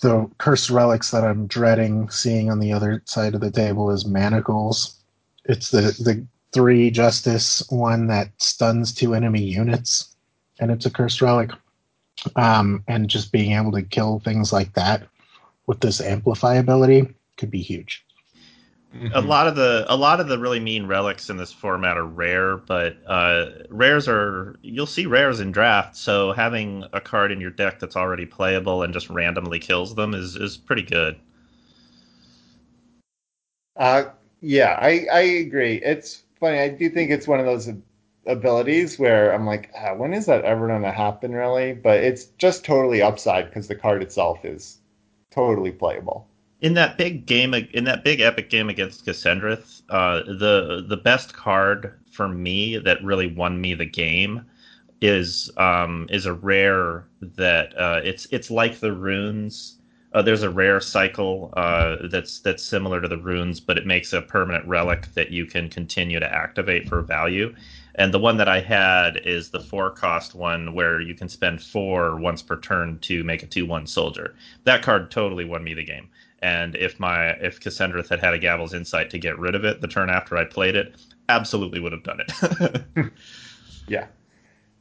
the 0.00 0.28
cursed 0.38 0.70
relics 0.70 1.10
that 1.10 1.24
I'm 1.24 1.46
dreading 1.46 2.08
seeing 2.10 2.50
on 2.50 2.58
the 2.58 2.72
other 2.72 3.02
side 3.04 3.34
of 3.34 3.40
the 3.40 3.50
table 3.50 3.90
is 3.90 4.06
manacles. 4.06 4.96
It's 5.44 5.70
the 5.70 5.80
the 5.80 6.24
three 6.52 6.90
justice, 6.90 7.62
one 7.70 8.06
that 8.06 8.30
stuns 8.40 8.94
two 8.94 9.14
enemy 9.14 9.42
units, 9.42 10.14
and 10.60 10.70
it's 10.70 10.86
a 10.86 10.90
cursed 10.90 11.20
relic. 11.20 11.50
Um, 12.36 12.84
and 12.86 13.10
just 13.10 13.32
being 13.32 13.52
able 13.52 13.72
to 13.72 13.82
kill 13.82 14.20
things 14.20 14.52
like 14.52 14.74
that 14.74 15.08
with 15.66 15.80
this 15.80 16.00
amplify 16.00 16.54
ability 16.54 17.08
could 17.36 17.50
be 17.50 17.60
huge. 17.60 18.04
Mm-hmm. 18.94 19.14
A 19.14 19.20
lot 19.20 19.46
of 19.46 19.56
the 19.56 19.86
a 19.88 19.96
lot 19.96 20.20
of 20.20 20.28
the 20.28 20.38
really 20.38 20.60
mean 20.60 20.86
relics 20.86 21.30
in 21.30 21.38
this 21.38 21.50
format 21.50 21.96
are 21.96 22.04
rare, 22.04 22.58
but 22.58 22.98
uh, 23.06 23.46
rares 23.70 24.06
are 24.06 24.56
you'll 24.62 24.86
see 24.86 25.06
rares 25.06 25.40
in 25.40 25.50
draft. 25.50 25.96
So 25.96 26.32
having 26.32 26.84
a 26.92 27.00
card 27.00 27.32
in 27.32 27.40
your 27.40 27.50
deck 27.50 27.78
that's 27.78 27.96
already 27.96 28.26
playable 28.26 28.82
and 28.82 28.92
just 28.92 29.08
randomly 29.08 29.58
kills 29.58 29.94
them 29.94 30.12
is 30.14 30.36
is 30.36 30.58
pretty 30.58 30.82
good. 30.82 31.18
Uh, 33.76 34.04
yeah, 34.42 34.78
I 34.80 35.06
I 35.10 35.20
agree. 35.20 35.76
It's 35.82 36.24
funny. 36.38 36.58
I 36.58 36.68
do 36.68 36.90
think 36.90 37.10
it's 37.10 37.26
one 37.28 37.40
of 37.40 37.46
those 37.46 37.70
abilities 38.26 38.98
where 38.98 39.32
I'm 39.32 39.46
like, 39.46 39.70
ah, 39.76 39.94
when 39.94 40.12
is 40.12 40.26
that 40.26 40.44
ever 40.44 40.68
going 40.68 40.82
to 40.82 40.92
happen, 40.92 41.32
really? 41.32 41.72
But 41.72 42.04
it's 42.04 42.26
just 42.38 42.64
totally 42.64 43.00
upside 43.02 43.46
because 43.46 43.68
the 43.68 43.74
card 43.74 44.02
itself 44.02 44.44
is 44.44 44.78
totally 45.30 45.72
playable. 45.72 46.28
In 46.62 46.74
that 46.74 46.96
big 46.96 47.26
game, 47.26 47.54
in 47.54 47.84
that 47.84 48.04
big 48.04 48.20
epic 48.20 48.48
game 48.48 48.68
against 48.68 49.04
Cassandrith, 49.04 49.82
uh, 49.88 50.22
the 50.22 50.84
the 50.88 50.96
best 50.96 51.34
card 51.34 51.92
for 52.12 52.28
me 52.28 52.78
that 52.78 53.02
really 53.02 53.26
won 53.26 53.60
me 53.60 53.74
the 53.74 53.84
game 53.84 54.46
is 55.00 55.50
um, 55.56 56.06
is 56.08 56.24
a 56.24 56.32
rare 56.32 57.04
that 57.20 57.76
uh, 57.76 58.00
it's 58.04 58.26
it's 58.30 58.48
like 58.48 58.78
the 58.78 58.92
runes. 58.92 59.78
Uh, 60.12 60.22
there's 60.22 60.44
a 60.44 60.50
rare 60.50 60.78
cycle 60.80 61.52
uh, 61.56 61.96
that's 62.08 62.38
that's 62.38 62.62
similar 62.62 63.00
to 63.00 63.08
the 63.08 63.18
runes, 63.18 63.58
but 63.58 63.76
it 63.76 63.84
makes 63.84 64.12
a 64.12 64.22
permanent 64.22 64.64
relic 64.64 65.12
that 65.14 65.32
you 65.32 65.46
can 65.46 65.68
continue 65.68 66.20
to 66.20 66.32
activate 66.32 66.88
for 66.88 67.02
value. 67.02 67.52
And 67.96 68.14
the 68.14 68.20
one 68.20 68.36
that 68.36 68.48
I 68.48 68.60
had 68.60 69.16
is 69.24 69.50
the 69.50 69.60
four 69.60 69.90
cost 69.90 70.36
one 70.36 70.74
where 70.74 71.00
you 71.00 71.14
can 71.16 71.28
spend 71.28 71.60
four 71.60 72.16
once 72.16 72.40
per 72.40 72.56
turn 72.60 73.00
to 73.00 73.24
make 73.24 73.42
a 73.42 73.46
two 73.46 73.66
one 73.66 73.88
soldier. 73.88 74.36
That 74.62 74.82
card 74.82 75.10
totally 75.10 75.44
won 75.44 75.64
me 75.64 75.74
the 75.74 75.84
game. 75.84 76.08
And 76.42 76.74
if 76.76 76.98
my 76.98 77.30
if 77.34 77.60
Cassandra 77.60 78.06
had 78.08 78.20
had 78.20 78.34
a 78.34 78.38
Gavel's 78.38 78.74
Insight 78.74 79.10
to 79.10 79.18
get 79.18 79.38
rid 79.38 79.54
of 79.54 79.64
it 79.64 79.80
the 79.80 79.88
turn 79.88 80.10
after 80.10 80.36
I 80.36 80.44
played 80.44 80.74
it, 80.74 80.96
absolutely 81.28 81.80
would 81.80 81.92
have 81.92 82.02
done 82.02 82.20
it. 82.20 83.12
yeah. 83.88 84.06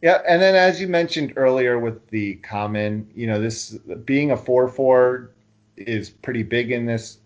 Yeah, 0.02 0.22
and 0.28 0.42
then 0.42 0.56
as 0.56 0.82
you 0.82 0.88
mentioned 0.88 1.34
earlier 1.36 1.78
with 1.78 2.08
the 2.08 2.36
common, 2.38 3.08
you 3.14 3.28
know, 3.28 3.40
this 3.40 3.78
being 4.04 4.32
a 4.32 4.38
4 4.38 4.68
4 4.68 5.30
is 5.78 6.10
pretty 6.10 6.42
big 6.42 6.72
in 6.72 6.88
this 6.88 7.20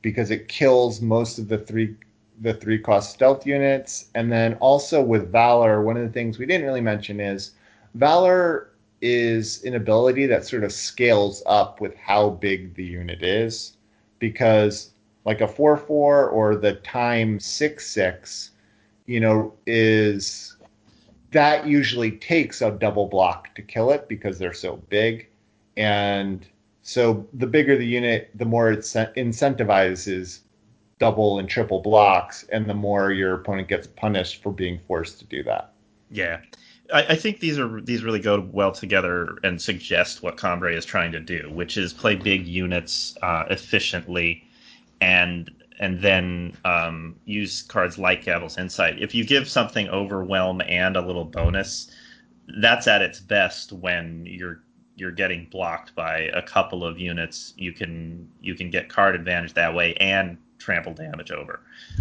because 0.00 0.30
it 0.30 0.46
kills 0.48 1.00
most 1.00 1.38
of 1.38 1.48
the 1.48 1.58
three 1.58 1.96
the 2.40 2.54
three 2.54 2.78
cost 2.78 3.12
stealth 3.12 3.44
units. 3.44 4.06
And 4.14 4.30
then 4.30 4.54
also 4.54 5.02
with 5.02 5.32
Valor, 5.32 5.82
one 5.82 5.96
of 5.96 6.04
the 6.04 6.12
things 6.12 6.38
we 6.38 6.46
didn't 6.46 6.66
really 6.66 6.80
mention 6.80 7.18
is 7.18 7.52
Valor 7.94 8.70
is 9.00 9.62
an 9.64 9.74
ability 9.74 10.26
that 10.26 10.44
sort 10.44 10.64
of 10.64 10.72
scales 10.72 11.42
up 11.46 11.80
with 11.80 11.94
how 11.96 12.30
big 12.30 12.74
the 12.74 12.84
unit 12.84 13.22
is 13.22 13.76
because 14.18 14.92
like 15.24 15.40
a 15.40 15.48
4 15.48 15.76
4 15.76 16.28
or 16.28 16.56
the 16.56 16.74
time 16.76 17.38
6 17.38 17.86
6, 17.86 18.50
you 19.06 19.20
know, 19.20 19.54
is 19.66 20.56
that 21.30 21.66
usually 21.66 22.12
takes 22.12 22.62
a 22.62 22.70
double 22.70 23.06
block 23.06 23.54
to 23.54 23.62
kill 23.62 23.90
it 23.90 24.08
because 24.08 24.38
they're 24.38 24.54
so 24.54 24.76
big. 24.88 25.28
And 25.76 26.46
so 26.82 27.26
the 27.34 27.46
bigger 27.46 27.76
the 27.76 27.86
unit, 27.86 28.30
the 28.34 28.44
more 28.44 28.72
it 28.72 28.80
incentivizes 28.80 30.40
double 30.98 31.38
and 31.38 31.48
triple 31.48 31.80
blocks, 31.80 32.44
and 32.50 32.68
the 32.68 32.74
more 32.74 33.12
your 33.12 33.34
opponent 33.34 33.68
gets 33.68 33.86
punished 33.86 34.42
for 34.42 34.52
being 34.52 34.80
forced 34.88 35.18
to 35.18 35.24
do 35.26 35.42
that. 35.44 35.72
Yeah. 36.10 36.40
I, 36.92 37.02
I 37.10 37.16
think 37.16 37.40
these 37.40 37.58
are 37.58 37.80
these 37.80 38.02
really 38.02 38.20
go 38.20 38.40
well 38.52 38.72
together 38.72 39.38
and 39.42 39.60
suggest 39.60 40.22
what 40.22 40.36
Combrei 40.36 40.76
is 40.76 40.84
trying 40.84 41.12
to 41.12 41.20
do, 41.20 41.50
which 41.52 41.76
is 41.76 41.92
play 41.92 42.14
big 42.14 42.46
units 42.46 43.16
uh, 43.22 43.44
efficiently 43.50 44.44
and 45.00 45.50
and 45.80 46.00
then 46.00 46.56
um, 46.64 47.14
use 47.24 47.62
cards 47.62 47.98
like 47.98 48.24
Gavel's 48.24 48.58
Insight. 48.58 49.00
If 49.00 49.14
you 49.14 49.24
give 49.24 49.48
something 49.48 49.88
overwhelm 49.88 50.60
and 50.62 50.96
a 50.96 51.00
little 51.00 51.24
bonus, 51.24 51.90
that's 52.60 52.86
at 52.88 53.02
its 53.02 53.20
best 53.20 53.72
when 53.72 54.26
you're 54.26 54.62
you're 54.96 55.12
getting 55.12 55.46
blocked 55.50 55.94
by 55.94 56.22
a 56.34 56.42
couple 56.42 56.84
of 56.84 56.98
units. 56.98 57.54
You 57.56 57.72
can 57.72 58.28
you 58.40 58.54
can 58.54 58.70
get 58.70 58.88
card 58.88 59.14
advantage 59.14 59.54
that 59.54 59.74
way 59.74 59.94
and 59.94 60.38
trample 60.58 60.94
damage 60.94 61.30
over. 61.30 61.60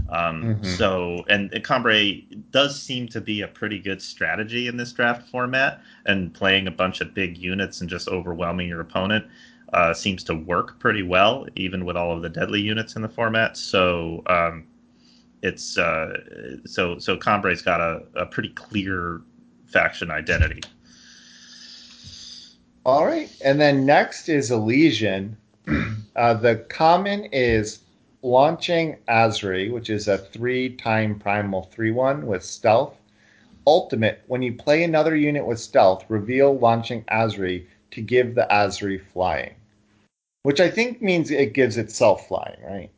Um, 0.10 0.44
mm-hmm. 0.44 0.64
So, 0.64 1.26
and, 1.30 1.52
and 1.54 1.64
Combrei 1.64 2.26
does 2.52 2.82
seem 2.82 3.08
to 3.10 3.22
be 3.22 3.42
a 3.42 3.48
pretty 3.48 3.80
good 3.80 4.02
strategy 4.02 4.68
in 4.68 4.78
this 4.78 4.92
draft 4.94 5.30
format, 5.30 5.82
and 6.06 6.34
playing 6.34 6.68
a 6.68 6.72
bunch 6.72 7.02
of 7.02 7.14
big 7.14 7.38
units 7.38 7.82
and 7.82 7.90
just 7.90 8.08
overwhelming 8.08 8.68
your 8.68 8.82
opponent 8.82 9.26
uh, 9.74 9.94
seems 9.94 10.24
to 10.26 10.34
work 10.34 10.80
pretty 10.80 11.04
well, 11.04 11.46
even 11.56 11.86
with 11.86 11.98
all 11.98 12.16
of 12.16 12.22
the 12.22 12.30
deadly 12.30 12.62
units 12.62 12.96
in 12.96 13.02
the 13.02 13.10
format. 13.10 13.58
So, 13.58 14.24
um, 14.28 14.66
it's 15.44 15.78
uh, 15.78 16.18
so 16.66 16.98
so 16.98 17.18
Combrei's 17.18 17.62
got 17.62 17.80
a, 17.80 18.02
a 18.16 18.26
pretty 18.26 18.50
clear 18.50 19.22
faction 19.68 20.10
identity. 20.10 20.62
All 22.86 23.06
right, 23.06 23.30
and 23.44 23.60
then 23.60 23.86
next 23.86 24.30
is 24.30 24.52
Elysian. 24.52 25.38
Uh, 26.18 26.34
the 26.34 26.56
common 26.68 27.26
is 27.26 27.78
launching 28.22 28.98
Azri, 29.08 29.72
which 29.72 29.90
is 29.90 30.08
a 30.08 30.18
three 30.18 30.70
time 30.76 31.20
primal 31.20 31.64
3 31.64 31.92
1 31.92 32.26
with 32.26 32.44
stealth. 32.44 32.96
Ultimate, 33.66 34.22
when 34.28 34.42
you 34.42 34.54
play 34.54 34.84
another 34.84 35.16
unit 35.16 35.46
with 35.46 35.60
stealth, 35.60 36.06
reveal 36.08 36.58
launching 36.58 37.04
Azri 37.12 37.66
to 37.92 38.02
give 38.02 38.36
the 38.36 38.48
Azri 38.50 39.02
flying. 39.12 39.54
Which 40.44 40.62
I 40.62 40.70
think 40.70 41.02
means 41.02 41.32
it 41.32 41.54
gives 41.54 41.78
itself 41.78 42.28
flying, 42.28 42.62
right? 42.64 42.90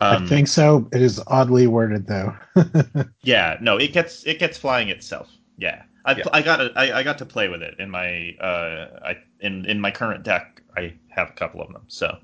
Um, 0.00 0.24
I 0.24 0.26
think 0.26 0.48
so. 0.48 0.88
It 0.92 1.02
is 1.02 1.20
oddly 1.26 1.66
worded 1.66 2.06
though. 2.06 2.36
yeah, 3.22 3.56
no, 3.60 3.76
it 3.76 3.92
gets 3.92 4.24
it 4.24 4.38
gets 4.38 4.58
flying 4.58 4.88
itself. 4.88 5.30
Yeah. 5.56 5.82
I, 6.04 6.16
yeah. 6.16 6.24
I 6.32 6.42
got 6.42 6.60
it. 6.60 6.72
I, 6.76 6.92
I, 6.92 7.02
got 7.02 7.16
to 7.18 7.24
play 7.24 7.48
with 7.48 7.62
it 7.62 7.76
in 7.78 7.90
my 7.90 8.36
uh, 8.38 9.00
I 9.02 9.16
in 9.40 9.64
in 9.64 9.80
my 9.80 9.90
current 9.90 10.22
deck. 10.22 10.62
I 10.76 10.92
have 11.08 11.30
a 11.30 11.32
couple 11.32 11.62
of 11.62 11.72
them. 11.72 11.82
So 11.88 12.18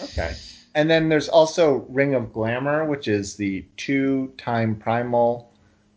okay. 0.00 0.34
And 0.74 0.88
then 0.88 1.08
there's 1.08 1.28
also 1.28 1.86
Ring 1.88 2.14
of 2.14 2.32
Glamour, 2.32 2.84
which 2.84 3.08
is 3.08 3.36
the 3.36 3.64
two 3.76 4.32
time 4.36 4.76
primal 4.76 5.52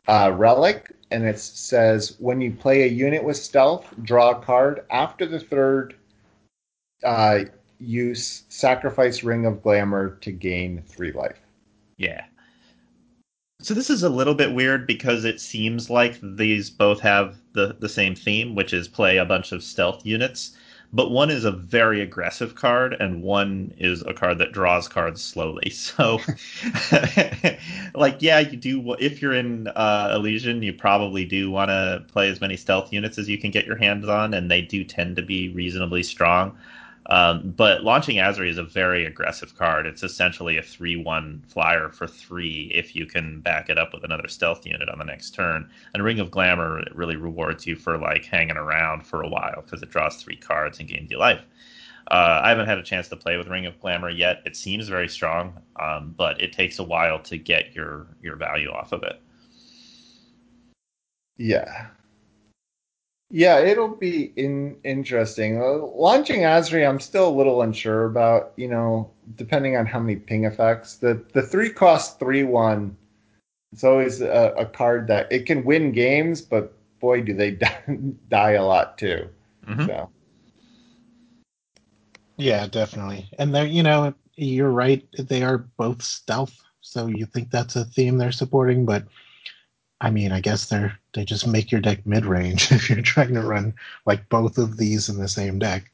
uh, 0.07 0.31
relic. 0.35 0.91
And 1.11 1.25
it 1.25 1.39
says 1.39 2.15
when 2.19 2.41
you 2.41 2.51
play 2.51 2.83
a 2.83 2.87
unit 2.87 3.23
with 3.23 3.37
stealth, 3.37 3.93
draw 4.03 4.31
a 4.31 4.41
card. 4.41 4.85
After 4.89 5.25
the 5.25 5.39
third 5.39 5.95
uh, 7.03 7.39
use, 7.79 8.43
sacrifice 8.49 9.23
Ring 9.23 9.45
of 9.45 9.61
Glamour 9.61 10.17
to 10.21 10.31
gain 10.31 10.83
three 10.87 11.11
life. 11.11 11.39
Yeah. 11.97 12.23
So 13.61 13.73
this 13.73 13.91
is 13.91 14.01
a 14.01 14.09
little 14.09 14.33
bit 14.33 14.53
weird 14.53 14.87
because 14.87 15.23
it 15.25 15.39
seems 15.39 15.89
like 15.89 16.17
these 16.21 16.69
both 16.69 16.99
have 17.01 17.37
the, 17.53 17.75
the 17.79 17.89
same 17.89 18.15
theme, 18.15 18.55
which 18.55 18.73
is 18.73 18.87
play 18.87 19.17
a 19.17 19.25
bunch 19.25 19.51
of 19.51 19.63
stealth 19.63 20.03
units 20.05 20.55
but 20.93 21.11
one 21.11 21.29
is 21.29 21.45
a 21.45 21.51
very 21.51 22.01
aggressive 22.01 22.55
card 22.55 22.95
and 22.99 23.21
one 23.21 23.73
is 23.77 24.01
a 24.03 24.13
card 24.13 24.37
that 24.39 24.51
draws 24.51 24.87
cards 24.87 25.21
slowly. 25.21 25.71
So, 25.91 26.19
like, 27.95 28.21
yeah, 28.21 28.39
you 28.39 28.55
do. 28.55 28.95
If 28.99 29.21
you're 29.21 29.33
in 29.33 29.67
uh, 29.67 30.13
Elysian, 30.15 30.63
you 30.63 30.73
probably 30.73 31.25
do 31.25 31.49
want 31.51 31.69
to 31.69 32.05
play 32.11 32.29
as 32.29 32.39
many 32.39 32.55
stealth 32.55 32.93
units 32.93 33.17
as 33.17 33.27
you 33.27 33.37
can 33.37 33.51
get 33.51 33.65
your 33.65 33.75
hands 33.75 34.07
on, 34.07 34.33
and 34.33 34.49
they 34.49 34.61
do 34.61 34.83
tend 34.83 35.15
to 35.17 35.21
be 35.21 35.49
reasonably 35.49 36.03
strong. 36.03 36.57
Um, 37.07 37.53
but 37.57 37.83
launching 37.83 38.17
Azri 38.17 38.49
is 38.49 38.57
a 38.57 38.63
very 38.63 39.05
aggressive 39.05 39.57
card. 39.57 39.85
It's 39.85 40.03
essentially 40.03 40.57
a 40.57 40.61
3 40.61 40.97
1 40.97 41.43
flyer 41.47 41.89
for 41.89 42.07
three 42.07 42.71
if 42.73 42.95
you 42.95 43.05
can 43.05 43.41
back 43.41 43.69
it 43.69 43.77
up 43.77 43.93
with 43.93 44.03
another 44.03 44.27
stealth 44.27 44.65
unit 44.65 44.87
on 44.87 44.99
the 44.99 45.05
next 45.05 45.31
turn. 45.31 45.69
And 45.93 46.03
Ring 46.03 46.19
of 46.19 46.31
Glamour 46.31 46.83
really 46.93 47.15
rewards 47.15 47.65
you 47.65 47.75
for 47.75 47.97
like 47.97 48.25
hanging 48.25 48.57
around 48.57 49.05
for 49.05 49.23
a 49.23 49.29
while 49.29 49.61
because 49.63 49.81
it 49.81 49.89
draws 49.89 50.21
three 50.21 50.35
cards 50.35 50.79
and 50.79 50.87
gains 50.87 51.11
you 51.11 51.17
life. 51.17 51.41
Uh, 52.09 52.41
I 52.43 52.49
haven't 52.49 52.67
had 52.67 52.77
a 52.77 52.83
chance 52.83 53.07
to 53.09 53.15
play 53.15 53.37
with 53.37 53.47
Ring 53.47 53.65
of 53.65 53.79
Glamour 53.79 54.09
yet. 54.09 54.41
It 54.45 54.55
seems 54.55 54.87
very 54.87 55.07
strong, 55.07 55.57
um, 55.79 56.13
but 56.17 56.41
it 56.41 56.51
takes 56.51 56.77
a 56.79 56.83
while 56.83 57.19
to 57.19 57.37
get 57.37 57.73
your 57.73 58.07
your 58.21 58.35
value 58.35 58.69
off 58.69 58.91
of 58.91 59.03
it. 59.03 59.21
Yeah, 61.37 61.87
yeah, 63.31 63.59
it'll 63.59 63.95
be 63.95 64.33
in, 64.35 64.77
interesting. 64.83 65.61
Uh, 65.61 65.77
launching 65.95 66.41
Azri, 66.41 66.87
I'm 66.87 66.99
still 66.99 67.29
a 67.29 67.35
little 67.35 67.61
unsure 67.61 68.05
about. 68.05 68.51
You 68.57 68.67
know, 68.67 69.09
depending 69.35 69.77
on 69.77 69.85
how 69.85 69.99
many 69.99 70.17
ping 70.17 70.43
effects. 70.43 70.95
The 70.97 71.23
the 71.33 71.41
three 71.41 71.69
cost 71.69 72.19
three 72.19 72.43
one. 72.43 72.95
It's 73.71 73.85
always 73.85 74.19
a, 74.19 74.53
a 74.57 74.65
card 74.65 75.07
that 75.07 75.31
it 75.31 75.45
can 75.45 75.63
win 75.63 75.93
games, 75.93 76.41
but 76.41 76.73
boy, 76.99 77.21
do 77.21 77.33
they 77.33 77.51
die, 77.51 77.83
die 78.29 78.51
a 78.51 78.65
lot 78.65 78.97
too. 78.97 79.29
Mm-hmm. 79.65 79.85
So. 79.85 80.09
Yeah, 82.35 82.67
definitely. 82.67 83.29
And 83.39 83.55
they're 83.55 83.65
you 83.65 83.83
know 83.83 84.13
you're 84.35 84.71
right. 84.71 85.07
They 85.17 85.43
are 85.43 85.59
both 85.77 86.01
stealth, 86.01 86.57
so 86.81 87.07
you 87.07 87.25
think 87.25 87.49
that's 87.49 87.77
a 87.77 87.85
theme 87.85 88.17
they're 88.17 88.33
supporting, 88.33 88.85
but 88.85 89.05
I 90.01 90.09
mean, 90.09 90.31
I 90.31 90.41
guess 90.41 90.67
they're 90.67 90.99
they 91.13 91.25
just 91.25 91.47
make 91.47 91.71
your 91.71 91.81
deck 91.81 92.05
mid 92.05 92.25
range 92.25 92.71
if 92.71 92.89
you're 92.89 93.01
trying 93.01 93.33
to 93.33 93.41
run 93.41 93.73
like 94.05 94.27
both 94.29 94.57
of 94.57 94.77
these 94.77 95.09
in 95.09 95.17
the 95.17 95.27
same 95.27 95.59
deck. 95.59 95.91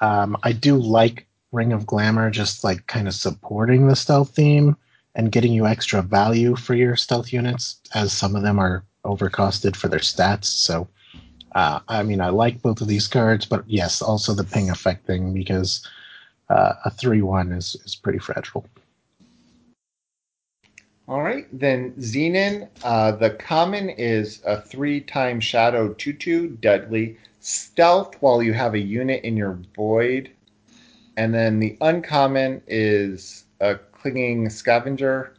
Um, 0.00 0.36
I 0.42 0.52
do 0.52 0.76
like 0.76 1.26
Ring 1.52 1.72
of 1.72 1.86
Glamour, 1.86 2.30
just 2.30 2.64
like 2.64 2.86
kind 2.86 3.08
of 3.08 3.14
supporting 3.14 3.86
the 3.86 3.96
stealth 3.96 4.34
theme 4.34 4.76
and 5.14 5.30
getting 5.30 5.52
you 5.52 5.66
extra 5.66 6.02
value 6.02 6.56
for 6.56 6.74
your 6.74 6.96
stealth 6.96 7.32
units, 7.32 7.80
as 7.94 8.12
some 8.12 8.34
of 8.34 8.42
them 8.42 8.58
are 8.58 8.84
overcosted 9.04 9.76
for 9.76 9.86
their 9.86 10.00
stats. 10.00 10.46
So, 10.46 10.88
uh, 11.54 11.78
I 11.86 12.02
mean, 12.02 12.20
I 12.20 12.30
like 12.30 12.62
both 12.62 12.80
of 12.80 12.88
these 12.88 13.06
cards, 13.06 13.46
but 13.46 13.62
yes, 13.68 14.02
also 14.02 14.34
the 14.34 14.42
ping 14.42 14.70
effect 14.70 15.06
thing 15.06 15.32
because 15.32 15.86
uh, 16.48 16.74
a 16.84 16.90
three 16.90 17.22
one 17.22 17.52
is 17.52 17.76
is 17.84 17.94
pretty 17.94 18.18
fragile. 18.18 18.66
All 21.06 21.22
right, 21.22 21.46
then 21.52 21.92
Xenan. 21.98 22.68
Uh, 22.82 23.12
the 23.12 23.30
common 23.30 23.90
is 23.90 24.40
a 24.46 24.60
three-time 24.60 25.38
Shadow 25.38 25.92
two-two 25.92 26.56
deadly 26.62 27.18
stealth 27.40 28.16
while 28.20 28.42
you 28.42 28.54
have 28.54 28.72
a 28.72 28.78
unit 28.78 29.22
in 29.22 29.36
your 29.36 29.58
void, 29.76 30.30
and 31.18 31.34
then 31.34 31.60
the 31.60 31.76
uncommon 31.82 32.62
is 32.66 33.44
a 33.60 33.74
clinging 33.74 34.48
scavenger. 34.48 35.34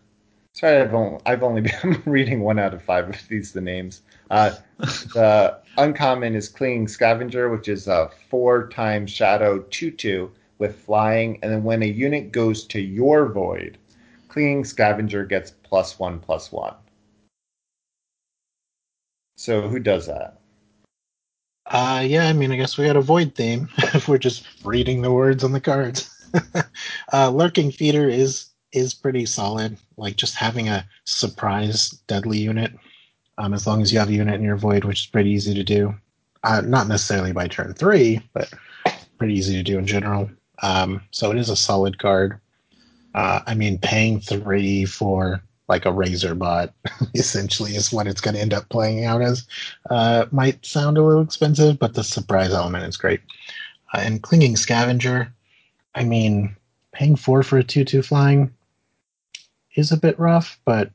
Sorry, 0.53 0.77
I've 0.77 0.93
only, 0.93 1.19
I've 1.25 1.41
only 1.41 1.61
been 1.81 1.99
reading 2.05 2.41
one 2.41 2.59
out 2.59 2.75
of 2.75 2.83
five 2.83 3.09
of 3.09 3.27
these 3.27 3.51
the 3.51 3.59
names. 3.61 4.03
Uh, 4.29 4.51
the 4.77 5.57
uncommon 5.79 6.35
is 6.35 6.47
Clinging 6.47 6.87
Scavenger, 6.87 7.49
which 7.49 7.67
is 7.67 7.87
a 7.87 8.11
four 8.29 8.69
time 8.69 9.07
Shadow 9.07 9.59
two 9.71 9.89
two 9.89 10.31
with 10.59 10.79
flying, 10.79 11.39
and 11.41 11.51
then 11.51 11.63
when 11.63 11.81
a 11.81 11.87
unit 11.87 12.31
goes 12.31 12.65
to 12.65 12.79
your 12.79 13.29
void, 13.29 13.79
Clinging 14.36 14.66
Scavenger 14.66 15.24
gets 15.24 15.52
plus 15.64 15.98
one 15.98 16.20
plus 16.20 16.52
one. 16.52 16.74
So 19.38 19.70
who 19.70 19.80
does 19.80 20.07
that? 20.07 20.41
Uh, 21.68 22.03
yeah, 22.06 22.28
I 22.28 22.34
mean, 22.34 22.52
I 22.52 22.57
guess 22.57 22.78
we 22.78 22.86
got 22.86 22.98
a 22.98 23.02
void 23.02 23.34
theme 23.34 23.70
if 23.78 24.10
we're 24.10 24.18
just 24.18 24.45
reading 24.66 25.02
the 25.02 25.14
words 25.14 25.45
on 25.45 25.53
the 25.53 25.62
cards. 25.62 26.14
uh, 27.14 27.30
Lurking 27.30 27.72
Feeder 27.72 28.10
is 28.10 28.48
is 28.74 28.94
pretty 28.94 29.26
solid. 29.26 29.78
Like 29.95 30.18
just 30.18 30.36
having 30.36 30.68
a 30.68 30.86
surprise 31.06 31.91
deadly 32.07 32.40
unit, 32.40 32.74
um, 33.38 33.53
as 33.53 33.66
long 33.66 33.82
as 33.82 33.94
you 33.94 33.99
have 33.99 34.10
a 34.10 34.14
unit 34.14 34.36
in 34.36 34.44
your 34.44 34.57
void, 34.57 34.84
which 34.84 35.03
is 35.03 35.07
pretty 35.07 35.30
easy 35.30 35.53
to 35.53 35.64
do. 35.64 35.95
Uh, 36.44 36.60
not 36.60 36.90
necessarily 36.90 37.32
by 37.32 37.48
turn 37.48 37.74
three, 37.74 38.22
but 38.34 38.53
pretty 39.18 39.36
easy 39.36 39.56
to 39.56 39.64
do 39.64 39.80
in 39.80 39.88
general. 39.88 40.30
Um, 40.62 41.02
so 41.12 41.32
it 41.32 41.38
is 41.38 41.48
a 41.48 41.56
solid 41.56 41.99
card. 41.99 42.41
Uh, 43.15 43.39
I 43.47 43.55
mean, 43.55 43.79
paying 43.79 44.19
three 44.19 44.83
for 44.83 45.41
like 45.69 45.85
a 45.85 45.91
razor 45.91 46.35
bot 46.35 46.73
essentially 47.15 47.75
is 47.75 47.91
what 47.91 48.07
it's 48.07 48.19
going 48.19 48.35
to 48.35 48.41
end 48.41 48.53
up 48.53 48.67
playing 48.67 49.05
out 49.05 49.21
as. 49.21 49.47
Uh, 49.89 50.25
might 50.31 50.63
sound 50.65 50.97
a 50.97 51.01
little 51.01 51.23
expensive, 51.23 51.79
but 51.79 51.93
the 51.93 52.03
surprise 52.03 52.53
element 52.53 52.83
is 52.83 52.97
great. 52.97 53.21
Uh, 53.93 53.99
and 53.99 54.21
clinging 54.21 54.57
scavenger, 54.57 55.33
I 55.95 56.03
mean, 56.03 56.55
paying 56.91 57.15
four 57.15 57.41
for 57.41 57.57
a 57.57 57.63
two-two 57.63 58.01
flying 58.01 58.53
is 59.75 59.93
a 59.93 59.97
bit 59.97 60.19
rough, 60.19 60.59
but 60.65 60.91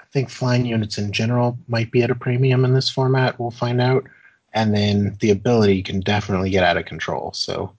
I 0.00 0.04
think 0.12 0.30
flying 0.30 0.64
units 0.64 0.96
in 0.96 1.10
general 1.10 1.58
might 1.66 1.90
be 1.90 2.04
at 2.04 2.10
a 2.10 2.14
premium 2.14 2.64
in 2.64 2.72
this 2.72 2.88
format. 2.88 3.38
We'll 3.40 3.50
find 3.50 3.80
out. 3.80 4.04
And 4.54 4.74
then 4.76 5.16
the 5.20 5.30
ability 5.30 5.82
can 5.82 6.00
definitely 6.00 6.50
get 6.50 6.62
out 6.62 6.76
of 6.76 6.84
control. 6.84 7.32
So 7.32 7.72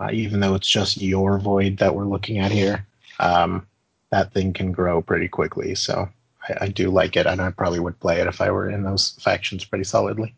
uh, 0.00 0.08
even 0.12 0.40
though 0.40 0.56
it's 0.56 0.68
just 0.68 1.00
your 1.00 1.38
void 1.38 1.76
that 1.78 1.94
we're 1.94 2.06
looking 2.06 2.38
at 2.38 2.50
here, 2.50 2.84
um, 3.20 3.66
that 4.10 4.32
thing 4.32 4.52
can 4.52 4.72
grow 4.72 5.02
pretty 5.02 5.28
quickly. 5.28 5.74
So 5.74 6.08
I, 6.48 6.56
I, 6.62 6.68
do 6.68 6.90
like 6.90 7.16
it, 7.16 7.26
and 7.26 7.40
I 7.40 7.50
probably 7.50 7.80
would 7.80 7.98
play 8.00 8.20
it 8.20 8.26
if 8.26 8.40
I 8.40 8.50
were 8.50 8.68
in 8.68 8.82
those 8.82 9.10
factions 9.20 9.64
pretty 9.64 9.84
solidly. 9.84 10.34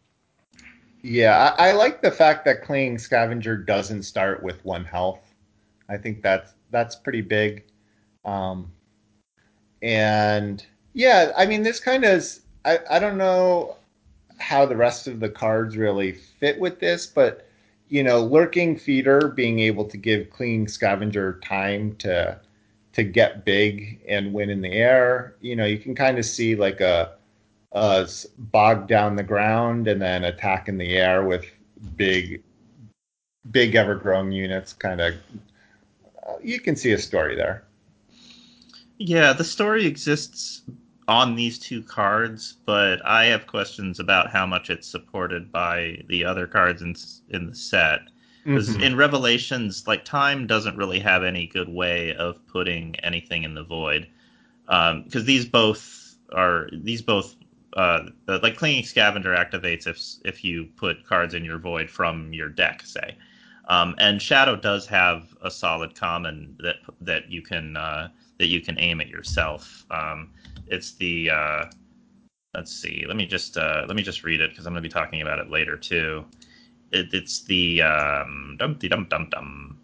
Yeah, 1.03 1.55
I, 1.59 1.69
I 1.69 1.73
like 1.73 2.03
the 2.03 2.11
fact 2.11 2.45
that 2.47 2.65
Clinging 2.65 2.99
Scavenger 2.99 3.57
doesn't 3.59 4.03
start 4.03 4.43
with 4.43 4.65
one 4.65 4.85
health. 4.85 5.21
I 5.89 5.97
think 5.97 6.23
that's 6.23 6.53
that's 6.71 6.97
pretty 6.97 7.21
big. 7.21 7.65
Um, 8.25 8.73
and 9.83 10.65
yeah, 10.95 11.33
I 11.37 11.47
mean, 11.47 11.63
this 11.63 11.79
kind 11.79 12.05
of 12.05 12.25
I, 12.65 12.81
I 12.91 12.99
don't 12.99 13.19
know 13.19 13.77
how 14.39 14.67
the 14.67 14.77
rest 14.77 15.07
of 15.07 15.21
the 15.21 15.29
cards 15.29 15.77
really 15.77 16.13
fit 16.13 16.59
with 16.59 16.81
this, 16.81 17.07
but 17.07 17.47
you 17.89 18.03
know, 18.03 18.25
lurking 18.25 18.77
feeder 18.77 19.29
being 19.29 19.61
able 19.61 19.85
to 19.85 19.97
give 19.97 20.31
Clinging 20.31 20.67
Scavenger 20.67 21.39
time 21.45 21.95
to 21.97 22.41
to 22.97 23.05
get 23.05 23.45
big 23.45 24.01
and 24.09 24.33
win 24.33 24.49
in 24.49 24.63
the 24.63 24.73
air. 24.73 25.37
You 25.43 25.55
know, 25.55 25.67
you 25.67 25.79
can 25.79 25.95
kind 25.95 26.19
of 26.19 26.25
see 26.25 26.57
like 26.57 26.81
a, 26.81 27.13
a 27.73 28.09
bog 28.39 28.89
down 28.89 29.17
the 29.17 29.23
ground 29.23 29.87
and 29.87 30.01
then 30.01 30.25
attack 30.25 30.67
in 30.67 30.79
the 30.79 30.97
air 30.97 31.23
with 31.23 31.45
big, 31.95 32.43
big 33.51 33.75
ever 33.75 33.97
growing 33.97 34.33
units. 34.33 34.73
Kind 34.73 35.03
of, 35.03 35.13
uh, 36.27 36.37
you 36.43 36.59
can 36.59 36.75
see 36.75 36.93
a 36.93 36.99
story 36.99 37.37
there. 37.37 37.65
Yeah, 38.97 39.35
the 39.35 39.45
story 39.45 39.85
exists 39.85 40.63
on 41.07 41.37
these 41.37 41.59
two 41.59 41.83
cards, 41.83 42.57
but 42.65 43.05
I 43.05 43.27
have 43.27 43.47
questions 43.47 44.01
about 44.01 44.31
how 44.31 44.47
much 44.47 44.71
it's 44.71 44.89
supported 44.89 45.53
by 45.53 46.03
the 46.09 46.25
other 46.25 46.47
cards 46.47 46.81
in 46.81 46.95
in 47.29 47.47
the 47.47 47.55
set. 47.55 48.01
Because 48.47 48.71
mm-hmm. 48.71 48.83
in 48.83 48.97
Revelations, 48.97 49.87
like 49.87 50.05
time 50.05 50.47
doesn't 50.47 50.77
really 50.77 51.01
have 51.01 51.25
any 51.25 51.47
good 51.47 51.69
way 51.69 52.15
of 52.15 52.47
putting 52.47 52.95
anything 53.01 53.43
in 53.43 53.55
the 53.55 53.65
void. 53.65 54.07
Because 54.67 54.93
um, 54.93 55.25
these 55.25 55.45
both 55.45 56.17
are 56.33 56.69
these 56.73 57.03
both 57.03 57.35
uh, 57.77 58.05
like 58.29 58.57
clinging 58.57 58.85
scavenger 58.85 59.35
activates 59.35 59.87
if 59.87 60.01
if 60.25 60.45
you 60.45 60.67
put 60.77 61.07
cards 61.07 61.35
in 61.35 61.45
your 61.45 61.59
void 61.59 61.91
from 61.91 62.33
your 62.33 62.49
deck, 62.49 62.83
say. 62.85 63.17
Um, 63.69 63.95
and 63.99 64.23
Shadow 64.23 64.55
does 64.55 64.87
have 64.87 65.37
a 65.43 65.51
solid 65.51 65.95
common 65.95 66.57
that 66.61 66.77
that 67.01 67.31
you 67.31 67.43
can 67.43 67.77
uh, 67.77 68.09
that 68.39 68.47
you 68.47 68.61
can 68.61 68.79
aim 68.79 69.01
at 69.01 69.09
yourself. 69.09 69.85
Um, 69.91 70.31
it's 70.69 70.93
the 70.93 71.31
uh, 71.31 71.65
let's 72.55 72.73
see. 72.73 73.05
Let 73.07 73.17
me 73.17 73.27
just 73.27 73.57
uh, 73.57 73.85
let 73.87 73.97
me 73.97 74.03
just 74.03 74.25
read 74.25 74.41
it 74.41 74.51
because 74.51 74.67
I'm 74.67 74.73
going 74.73 74.83
to 74.83 74.89
be 74.89 74.93
talking 74.93 75.23
about 75.23 75.39
it 75.39 75.51
later 75.51 75.77
too. 75.77 76.25
It, 76.93 77.13
it's 77.13 77.43
the 77.43 77.83
um, 77.83 78.57
dum 78.59 78.75
dum 78.75 79.07
dum 79.09 79.29
dum. 79.31 79.79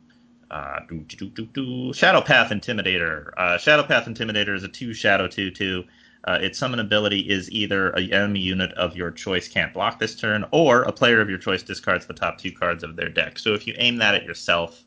Uh, 0.51 0.81
do, 0.87 1.01
do, 1.09 1.31
do, 1.31 1.47
do, 1.47 1.93
Shadow 1.95 2.21
Path 2.21 2.51
Intimidator. 2.51 3.31
Uh, 3.39 3.57
Shadow 3.57 3.83
Path 3.83 4.05
Intimidator 4.05 4.55
is 4.55 4.65
a 4.65 4.69
two 4.69 4.93
Shadow 4.93 5.27
two 5.27 5.51
two. 5.51 5.85
Uh, 6.25 6.39
its 6.41 6.59
summon 6.59 6.79
ability 6.79 7.21
is 7.21 7.51
either 7.51 7.91
a 7.91 8.03
enemy 8.13 8.41
unit 8.41 8.73
of 8.75 8.95
your 8.95 9.11
choice 9.11 9.49
can't 9.49 9.73
block 9.73 9.99
this 9.99 10.15
turn, 10.15 10.45
or 10.53 10.83
a 10.83 10.93
player 10.93 11.21
of 11.21 11.29
your 11.29 11.39
choice 11.39 11.63
discards 11.63 12.07
the 12.07 12.15
top 12.15 12.39
two 12.39 12.53
cards 12.53 12.85
of 12.85 12.95
their 12.97 13.09
deck. 13.09 13.39
So 13.39 13.55
if 13.55 13.67
you 13.67 13.75
aim 13.79 13.97
that 13.97 14.15
at 14.15 14.25
yourself, 14.25 14.85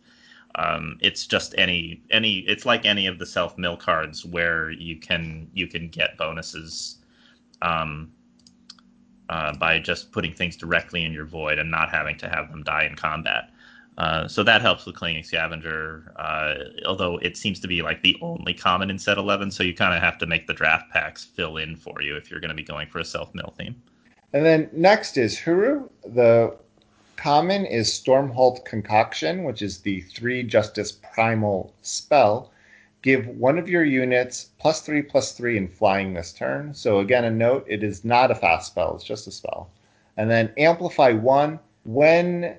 um, 0.55 0.97
it's 1.01 1.27
just 1.27 1.53
any 1.57 2.01
any. 2.11 2.39
It's 2.39 2.65
like 2.65 2.85
any 2.85 3.07
of 3.07 3.19
the 3.19 3.25
self 3.25 3.57
mill 3.57 3.75
cards 3.75 4.23
where 4.23 4.71
you 4.71 4.97
can 4.97 5.49
you 5.53 5.67
can 5.67 5.89
get 5.89 6.17
bonuses. 6.17 6.97
Um, 7.61 8.11
uh, 9.29 9.55
by 9.57 9.79
just 9.79 10.11
putting 10.11 10.33
things 10.33 10.55
directly 10.55 11.03
in 11.03 11.11
your 11.11 11.25
void 11.25 11.59
and 11.59 11.69
not 11.69 11.89
having 11.89 12.17
to 12.17 12.29
have 12.29 12.49
them 12.51 12.63
die 12.63 12.85
in 12.85 12.95
combat. 12.95 13.49
Uh, 13.97 14.27
so 14.27 14.43
that 14.43 14.61
helps 14.61 14.85
with 14.85 14.95
Clinging 14.95 15.23
Scavenger, 15.23 16.11
uh, 16.17 16.55
although 16.85 17.17
it 17.19 17.37
seems 17.37 17.59
to 17.61 17.67
be 17.67 17.81
like 17.81 18.01
the 18.01 18.17
only 18.21 18.53
common 18.53 18.89
in 18.89 18.99
set 18.99 19.17
11, 19.17 19.51
so 19.51 19.63
you 19.63 19.73
kind 19.73 19.95
of 19.95 20.01
have 20.01 20.17
to 20.17 20.25
make 20.25 20.47
the 20.47 20.53
draft 20.53 20.91
packs 20.91 21.23
fill 21.23 21.57
in 21.57 21.77
for 21.77 22.01
you 22.01 22.17
if 22.17 22.29
you're 22.29 22.41
going 22.41 22.49
to 22.49 22.55
be 22.55 22.63
going 22.63 22.87
for 22.87 22.99
a 22.99 23.05
self 23.05 23.33
mill 23.33 23.53
theme. 23.57 23.81
And 24.33 24.45
then 24.45 24.69
next 24.73 25.15
is 25.17 25.39
Hooru. 25.39 25.89
The 26.13 26.57
common 27.15 27.65
is 27.65 27.87
Stormholt 27.87 28.65
Concoction, 28.65 29.45
which 29.45 29.61
is 29.61 29.79
the 29.79 30.01
three 30.01 30.43
Justice 30.43 30.91
Primal 30.91 31.73
spell 31.81 32.51
give 33.05 33.27
one 33.27 33.59
of 33.59 33.69
your 33.69 33.83
units 33.83 34.49
plus 34.57 34.81
three 34.81 35.03
plus 35.03 35.33
three 35.33 35.57
in 35.57 35.67
flying 35.67 36.11
this 36.11 36.33
turn. 36.33 36.73
So 36.73 36.99
again, 36.99 37.23
a 37.23 37.29
note: 37.29 37.63
it 37.69 37.83
is 37.83 38.03
not 38.03 38.31
a 38.31 38.35
fast 38.35 38.71
spell; 38.71 38.95
it's 38.95 39.03
just 39.03 39.27
a 39.27 39.31
spell. 39.31 39.69
And 40.17 40.29
then 40.29 40.51
amplify 40.57 41.11
one 41.11 41.59
when 41.83 42.57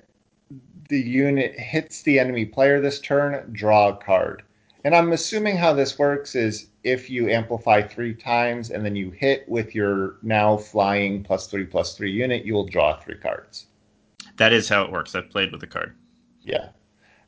the 0.89 1.01
unit 1.01 1.59
hits 1.59 2.03
the 2.03 2.21
enemy 2.21 2.45
player 2.45 2.81
this 2.81 3.01
turn. 3.01 3.53
Draw 3.53 3.89
a 3.89 3.97
card. 3.97 4.45
And 4.85 4.95
I'm 4.95 5.13
assuming 5.13 5.57
how 5.57 5.73
this 5.73 5.99
works 5.99 6.37
is 6.37 6.69
if 6.85 7.11
you 7.11 7.29
amplify 7.29 7.83
three 7.83 8.15
times 8.15 8.71
and 8.71 8.85
then 8.85 8.95
you 8.95 9.11
hit 9.11 9.49
with 9.49 9.75
your 9.75 10.15
now 10.23 10.57
flying 10.57 11.25
plus 11.25 11.49
three 11.49 11.65
plus 11.65 11.97
three 11.97 12.13
unit, 12.13 12.45
you 12.45 12.55
will 12.55 12.69
draw 12.69 12.97
three 12.97 13.19
cards. 13.19 13.67
That 14.37 14.53
is 14.53 14.69
how 14.69 14.85
it 14.85 14.93
works. 14.93 15.17
I've 15.17 15.29
played 15.29 15.51
with 15.51 15.61
the 15.61 15.67
card. 15.67 15.97
Yeah. 16.43 16.69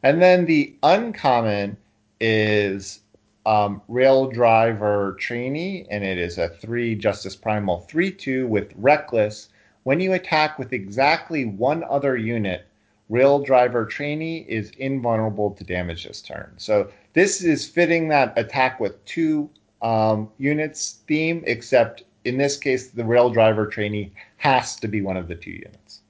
And 0.04 0.22
then 0.22 0.46
the 0.46 0.76
uncommon 0.84 1.76
is 2.20 3.00
um, 3.48 3.80
Rail 3.88 4.28
Driver 4.28 5.16
Trainee, 5.18 5.86
and 5.90 6.04
it 6.04 6.18
is 6.18 6.36
a 6.36 6.50
3 6.50 6.94
Justice 6.96 7.34
Primal 7.34 7.80
3 7.80 8.10
2 8.10 8.46
with 8.46 8.74
Reckless. 8.76 9.48
When 9.84 10.00
you 10.00 10.12
attack 10.12 10.58
with 10.58 10.74
exactly 10.74 11.46
one 11.46 11.82
other 11.84 12.14
unit, 12.18 12.66
Rail 13.08 13.38
Driver 13.38 13.86
Trainee 13.86 14.44
is 14.50 14.72
invulnerable 14.72 15.52
to 15.52 15.64
damage 15.64 16.04
this 16.04 16.20
turn. 16.20 16.52
So 16.58 16.90
this 17.14 17.42
is 17.42 17.66
fitting 17.66 18.08
that 18.08 18.34
attack 18.36 18.80
with 18.80 19.02
two 19.06 19.48
um, 19.80 20.28
units 20.36 20.98
theme, 21.06 21.42
except 21.46 22.02
in 22.26 22.36
this 22.36 22.58
case, 22.58 22.88
the 22.88 23.04
Rail 23.04 23.30
Driver 23.30 23.66
Trainee 23.66 24.12
has 24.36 24.76
to 24.76 24.88
be 24.88 25.00
one 25.00 25.16
of 25.16 25.26
the 25.26 25.34
two 25.34 25.52
units. 25.52 26.00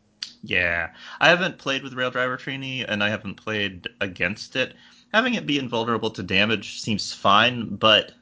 Yeah, 0.43 0.90
I 1.20 1.28
haven't 1.28 1.59
played 1.59 1.85
with 1.85 1.94
Rail 1.94 2.10
Driver 2.10 2.36
Trainee, 2.36 2.85
and 2.85 3.05
I 3.05 3.10
haven't 3.10 3.36
played 3.36 3.86
against 4.01 4.56
it 4.56 4.74
having 5.12 5.35
it 5.35 5.47
be 5.47 5.59
invulnerable 5.59 6.10
to 6.10 6.22
damage 6.22 6.80
seems 6.80 7.12
fine, 7.12 7.76
but 7.76 8.12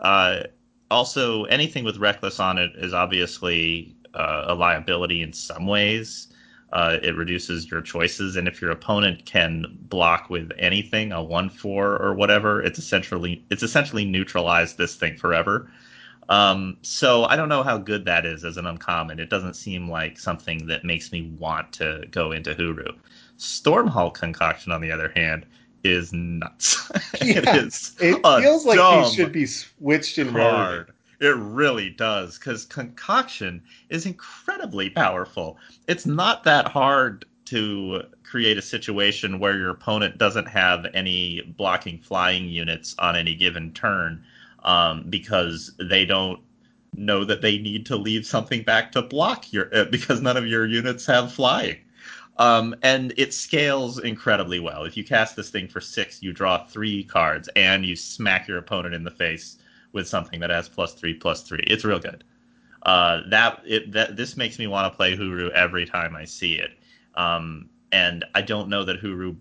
uh, 0.00 0.42
also 0.90 1.44
anything 1.44 1.84
with 1.84 1.96
reckless 1.98 2.38
on 2.40 2.58
it 2.58 2.72
is 2.76 2.92
obviously 2.92 3.96
uh, 4.14 4.44
a 4.48 4.54
liability 4.54 5.22
in 5.22 5.32
some 5.32 5.66
ways. 5.66 6.28
Uh, 6.72 6.98
it 7.02 7.16
reduces 7.16 7.70
your 7.70 7.80
choices, 7.80 8.36
and 8.36 8.48
if 8.48 8.60
your 8.60 8.72
opponent 8.72 9.24
can 9.24 9.64
block 9.82 10.28
with 10.28 10.50
anything, 10.58 11.12
a 11.12 11.22
one 11.22 11.48
four 11.48 11.96
or 12.02 12.12
whatever, 12.12 12.60
it's 12.60 12.78
essentially 12.78 13.44
it's 13.50 13.62
essentially 13.62 14.04
neutralized 14.04 14.76
this 14.76 14.96
thing 14.96 15.16
forever. 15.16 15.70
Um, 16.28 16.76
so 16.82 17.24
I 17.24 17.36
don't 17.36 17.48
know 17.48 17.62
how 17.62 17.78
good 17.78 18.04
that 18.06 18.26
is 18.26 18.44
as 18.44 18.56
an 18.56 18.66
uncommon. 18.66 19.20
It 19.20 19.30
doesn't 19.30 19.54
seem 19.54 19.88
like 19.88 20.18
something 20.18 20.66
that 20.66 20.84
makes 20.84 21.12
me 21.12 21.30
want 21.38 21.72
to 21.74 22.04
go 22.10 22.32
into 22.32 22.52
Hooru. 22.54 22.96
Stormholt 23.38 24.14
concoction, 24.14 24.72
on 24.72 24.80
the 24.80 24.90
other 24.90 25.12
hand, 25.14 25.46
is 25.90 26.12
nuts. 26.12 26.90
Yeah, 27.22 27.38
it 27.38 27.48
is. 27.66 27.96
It 27.98 28.22
feels 28.22 28.66
like 28.66 29.04
these 29.04 29.14
should 29.14 29.32
be 29.32 29.46
switched 29.46 30.18
in 30.18 30.32
rarity. 30.32 30.84
card. 30.84 30.92
It 31.18 31.34
really 31.36 31.90
does, 31.90 32.38
because 32.38 32.66
concoction 32.66 33.62
is 33.88 34.04
incredibly 34.04 34.90
powerful. 34.90 35.56
It's 35.88 36.04
not 36.04 36.44
that 36.44 36.68
hard 36.68 37.24
to 37.46 38.02
create 38.22 38.58
a 38.58 38.62
situation 38.62 39.38
where 39.38 39.56
your 39.56 39.70
opponent 39.70 40.18
doesn't 40.18 40.46
have 40.46 40.86
any 40.92 41.40
blocking 41.56 41.98
flying 41.98 42.48
units 42.48 42.94
on 42.98 43.16
any 43.16 43.34
given 43.34 43.72
turn, 43.72 44.22
um, 44.64 45.06
because 45.08 45.72
they 45.78 46.04
don't 46.04 46.40
know 46.94 47.24
that 47.24 47.40
they 47.40 47.58
need 47.58 47.86
to 47.86 47.96
leave 47.96 48.26
something 48.26 48.62
back 48.62 48.92
to 48.92 49.02
block 49.02 49.52
your 49.52 49.74
uh, 49.74 49.84
because 49.86 50.20
none 50.20 50.36
of 50.36 50.46
your 50.46 50.66
units 50.66 51.06
have 51.06 51.32
flying. 51.32 51.78
Um, 52.38 52.74
and 52.82 53.14
it 53.16 53.32
scales 53.32 53.98
incredibly 53.98 54.60
well. 54.60 54.84
If 54.84 54.96
you 54.96 55.04
cast 55.04 55.36
this 55.36 55.50
thing 55.50 55.68
for 55.68 55.80
six, 55.80 56.22
you 56.22 56.32
draw 56.32 56.66
three 56.66 57.02
cards 57.04 57.48
and 57.56 57.84
you 57.84 57.96
smack 57.96 58.46
your 58.46 58.58
opponent 58.58 58.94
in 58.94 59.04
the 59.04 59.10
face 59.10 59.58
with 59.92 60.06
something 60.06 60.40
that 60.40 60.50
has 60.50 60.68
plus 60.68 60.94
three, 60.94 61.14
plus 61.14 61.42
three. 61.42 61.64
It's 61.66 61.84
real 61.84 61.98
good. 61.98 62.24
Uh, 62.82 63.22
that 63.30 63.62
it 63.66 63.90
that 63.92 64.16
this 64.16 64.36
makes 64.36 64.58
me 64.58 64.66
want 64.66 64.92
to 64.92 64.96
play 64.96 65.16
Hooru 65.16 65.50
every 65.50 65.86
time 65.86 66.14
I 66.14 66.24
see 66.24 66.54
it. 66.54 66.72
Um, 67.14 67.70
and 67.90 68.24
I 68.34 68.42
don't 68.42 68.68
know 68.68 68.84
that 68.84 69.02
Hooru 69.02 69.36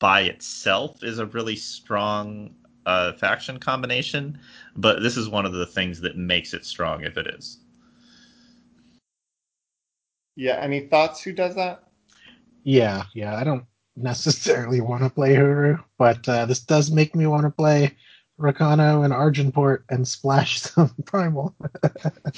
by 0.00 0.22
itself 0.22 1.02
is 1.02 1.18
a 1.18 1.26
really 1.26 1.56
strong 1.56 2.54
uh, 2.84 3.12
faction 3.12 3.58
combination, 3.58 4.38
but 4.76 5.02
this 5.02 5.16
is 5.16 5.28
one 5.28 5.46
of 5.46 5.52
the 5.52 5.66
things 5.66 6.00
that 6.00 6.16
makes 6.16 6.52
it 6.52 6.64
strong 6.64 7.04
if 7.04 7.16
it 7.16 7.28
is. 7.28 7.58
Yeah. 10.36 10.56
Any 10.60 10.80
thoughts? 10.80 11.22
Who 11.22 11.32
does 11.32 11.54
that? 11.54 11.84
Yeah, 12.64 13.04
yeah. 13.14 13.36
I 13.36 13.44
don't 13.44 13.64
necessarily 13.96 14.80
want 14.82 15.02
to 15.02 15.10
play 15.10 15.34
Hooru, 15.34 15.82
but 15.98 16.28
uh, 16.28 16.46
this 16.46 16.60
does 16.60 16.90
make 16.90 17.14
me 17.14 17.26
want 17.26 17.44
to 17.44 17.50
play 17.50 17.94
Rakano 18.40 19.04
and 19.04 19.14
Argenport 19.14 19.84
and 19.90 20.06
splash 20.08 20.60
some 20.60 20.92
Primal. 21.04 21.54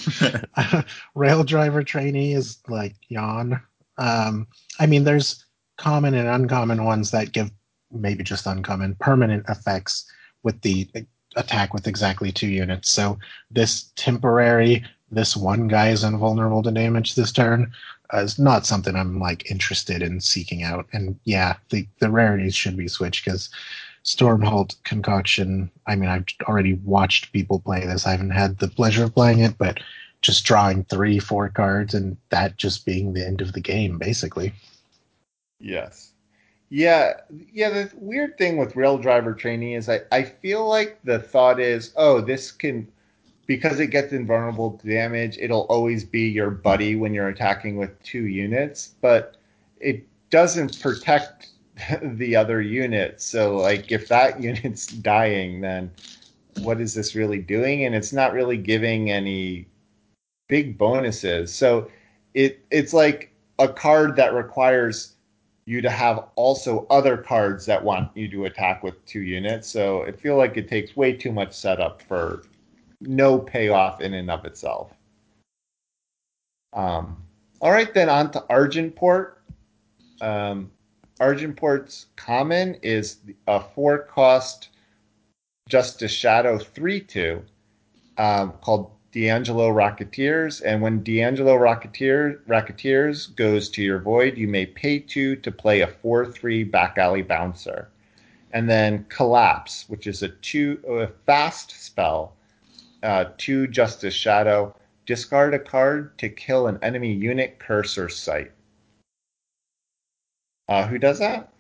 Rail 1.15 1.45
driver 1.45 1.83
trainee 1.83 2.33
is 2.33 2.59
like 2.69 2.97
yawn. 3.09 3.61
Um, 3.99 4.47
I 4.79 4.87
mean, 4.87 5.05
there's 5.05 5.45
common 5.79 6.15
and 6.15 6.29
uncommon 6.29 6.85
ones 6.85 7.11
that 7.13 7.33
give 7.33 7.51
maybe 7.91 8.25
just 8.25 8.47
uncommon 8.47 8.97
permanent 8.97 9.45
effects 9.49 10.11
with 10.43 10.61
the 10.63 10.89
attack 11.37 11.73
with 11.73 11.87
exactly 11.87 12.33
two 12.33 12.49
units. 12.49 12.91
So 12.91 13.19
this 13.51 13.93
temporary, 13.97 14.85
this 15.11 15.37
one 15.37 15.69
guy 15.69 15.91
is 15.91 16.05
invulnerable 16.05 16.63
to 16.63 16.71
damage 16.71 17.15
this 17.15 17.33
turn 17.33 17.73
is 18.15 18.39
not 18.39 18.67
something 18.67 18.95
I'm 18.95 19.19
like 19.19 19.51
interested 19.51 20.03
in 20.03 20.21
seeking 20.21 20.63
out. 20.63 20.87
And 20.93 21.19
yeah, 21.25 21.57
the 21.71 21.87
the 21.99 22.11
rarities 22.11 22.55
should 22.55 22.77
be 22.77 22.89
switched 22.89 23.25
because 23.25 23.51
Stormholt 24.05 24.77
Concoction. 24.85 25.71
I 25.87 25.97
mean, 25.97 26.09
I've 26.09 26.27
already 26.45 26.75
watched 26.85 27.33
people 27.33 27.61
play 27.61 27.85
this. 27.85 28.07
I 28.07 28.13
haven't 28.13 28.31
had 28.31 28.59
the 28.59 28.69
pleasure 28.69 29.05
of 29.05 29.15
playing 29.15 29.41
it, 29.41 29.59
but 29.59 29.81
just 30.23 30.45
drawing 30.45 30.85
three, 30.85 31.19
four 31.19 31.49
cards, 31.49 31.93
and 31.93 32.17
that 32.31 32.57
just 32.57 32.87
being 32.87 33.13
the 33.13 33.27
end 33.27 33.41
of 33.41 33.53
the 33.53 33.61
game, 33.61 33.99
basically. 33.99 34.53
Yes. 35.61 36.13
Yeah, 36.69 37.15
yeah. 37.53 37.71
The 37.71 37.91
weird 37.97 38.39
thing 38.39 38.57
with 38.57 38.77
rail 38.77 38.99
driver 38.99 39.35
trainee 39.35 39.75
is 39.75 39.89
I, 39.89 40.01
I 40.11 40.23
feel 40.23 40.67
like 40.69 40.99
the 41.05 41.19
thought 41.19 41.61
is, 41.61 41.93
oh, 41.97 42.21
this 42.21 42.51
can 42.51 42.89
because 43.47 43.81
it 43.81 43.89
gets 43.89 44.13
invulnerable 44.13 44.81
damage, 44.85 45.39
it'll 45.39 45.67
always 45.69 46.05
be 46.05 46.29
your 46.29 46.51
buddy 46.51 46.97
when 46.97 47.15
you're 47.15 47.29
attacking 47.29 47.77
with 47.77 48.03
two 48.03 48.27
units, 48.27 48.95
but 49.01 49.37
it 49.81 50.07
doesn't 50.31 50.81
protect 50.81 51.51
the 52.03 52.35
other 52.35 52.61
unit. 52.61 53.21
So 53.21 53.57
like 53.57 53.93
if 53.93 54.09
that 54.09 54.41
unit's 54.43 54.87
dying, 54.87 55.61
then 55.61 55.91
what 56.61 56.81
is 56.81 56.95
this 56.95 57.15
really 57.15 57.39
doing? 57.39 57.85
And 57.85 57.95
it's 57.95 58.13
not 58.13 58.33
really 58.33 58.57
giving 58.57 59.11
any 59.11 59.67
big 60.49 60.79
bonuses. 60.79 61.55
So 61.55 61.91
it 62.35 62.65
it's 62.71 62.93
like 62.93 63.33
a 63.59 63.69
card 63.69 64.17
that 64.17 64.35
requires 64.35 65.15
you 65.67 65.81
to 65.81 65.91
have 65.91 66.25
also 66.37 66.87
other 66.91 67.17
cards 67.17 67.67
that 67.67 67.83
want 67.83 68.17
you 68.17 68.29
to 68.31 68.45
attack 68.45 68.83
with 68.83 69.05
two 69.05 69.23
units. 69.23 69.69
So 69.69 70.05
I 70.05 70.13
feel 70.13 70.37
like 70.37 70.57
it 70.57 70.69
takes 70.69 70.97
way 70.97 71.13
too 71.13 71.33
much 71.33 71.53
setup 71.53 72.01
for 72.03 72.45
no 73.01 73.39
payoff 73.39 74.01
in 74.01 74.15
and 74.15 74.31
of 74.31 74.45
itself. 74.45 74.93
Um, 76.73 77.23
all 77.61 77.71
right, 77.71 77.93
then 77.93 78.09
on 78.09 78.31
to 78.33 78.45
Argenport. 78.51 79.33
Um, 80.21 80.71
Argenport's 81.21 82.07
common 82.17 82.75
is 82.83 83.19
a 83.47 83.61
four 83.61 83.99
cost 83.99 84.69
Justice 85.69 86.13
Shadow 86.13 86.59
3 86.59 87.01
2 87.01 87.43
um, 88.19 88.53
called 88.61 88.91
D'Angelo 89.13 89.71
Rocketeers. 89.71 90.63
And 90.65 90.83
when 90.83 91.03
D'Angelo 91.03 91.57
Rocketeer, 91.57 92.41
Rocketeers 92.47 93.35
goes 93.35 93.71
to 93.71 93.83
your 93.83 93.99
void, 93.99 94.37
you 94.37 94.47
may 94.47 94.67
pay 94.67 94.99
two 94.99 95.37
to 95.37 95.51
play 95.51 95.81
a 95.81 95.89
4 95.89 96.27
3 96.27 96.65
back 96.65 96.99
alley 96.99 97.23
bouncer. 97.23 97.89
And 98.53 98.71
then 98.71 99.05
Collapse, 99.09 99.89
which 99.89 100.07
is 100.07 100.23
a 100.23 100.29
two 100.29 100.79
a 100.89 101.09
fast 101.27 101.73
spell, 101.83 102.36
uh, 103.07 103.31
two 103.39 103.67
Justice 103.69 104.15
Shadow. 104.15 104.75
Discard 105.07 105.55
a 105.55 105.59
card 105.61 106.19
to 106.19 106.29
kill 106.29 106.67
an 106.67 106.81
enemy 106.83 107.13
unit, 107.13 107.61
curse, 107.61 107.97
or 107.97 108.09
site. 108.09 108.51
Uh, 110.69 110.85
who 110.89 110.99
does 110.99 111.21
that? 111.21 111.53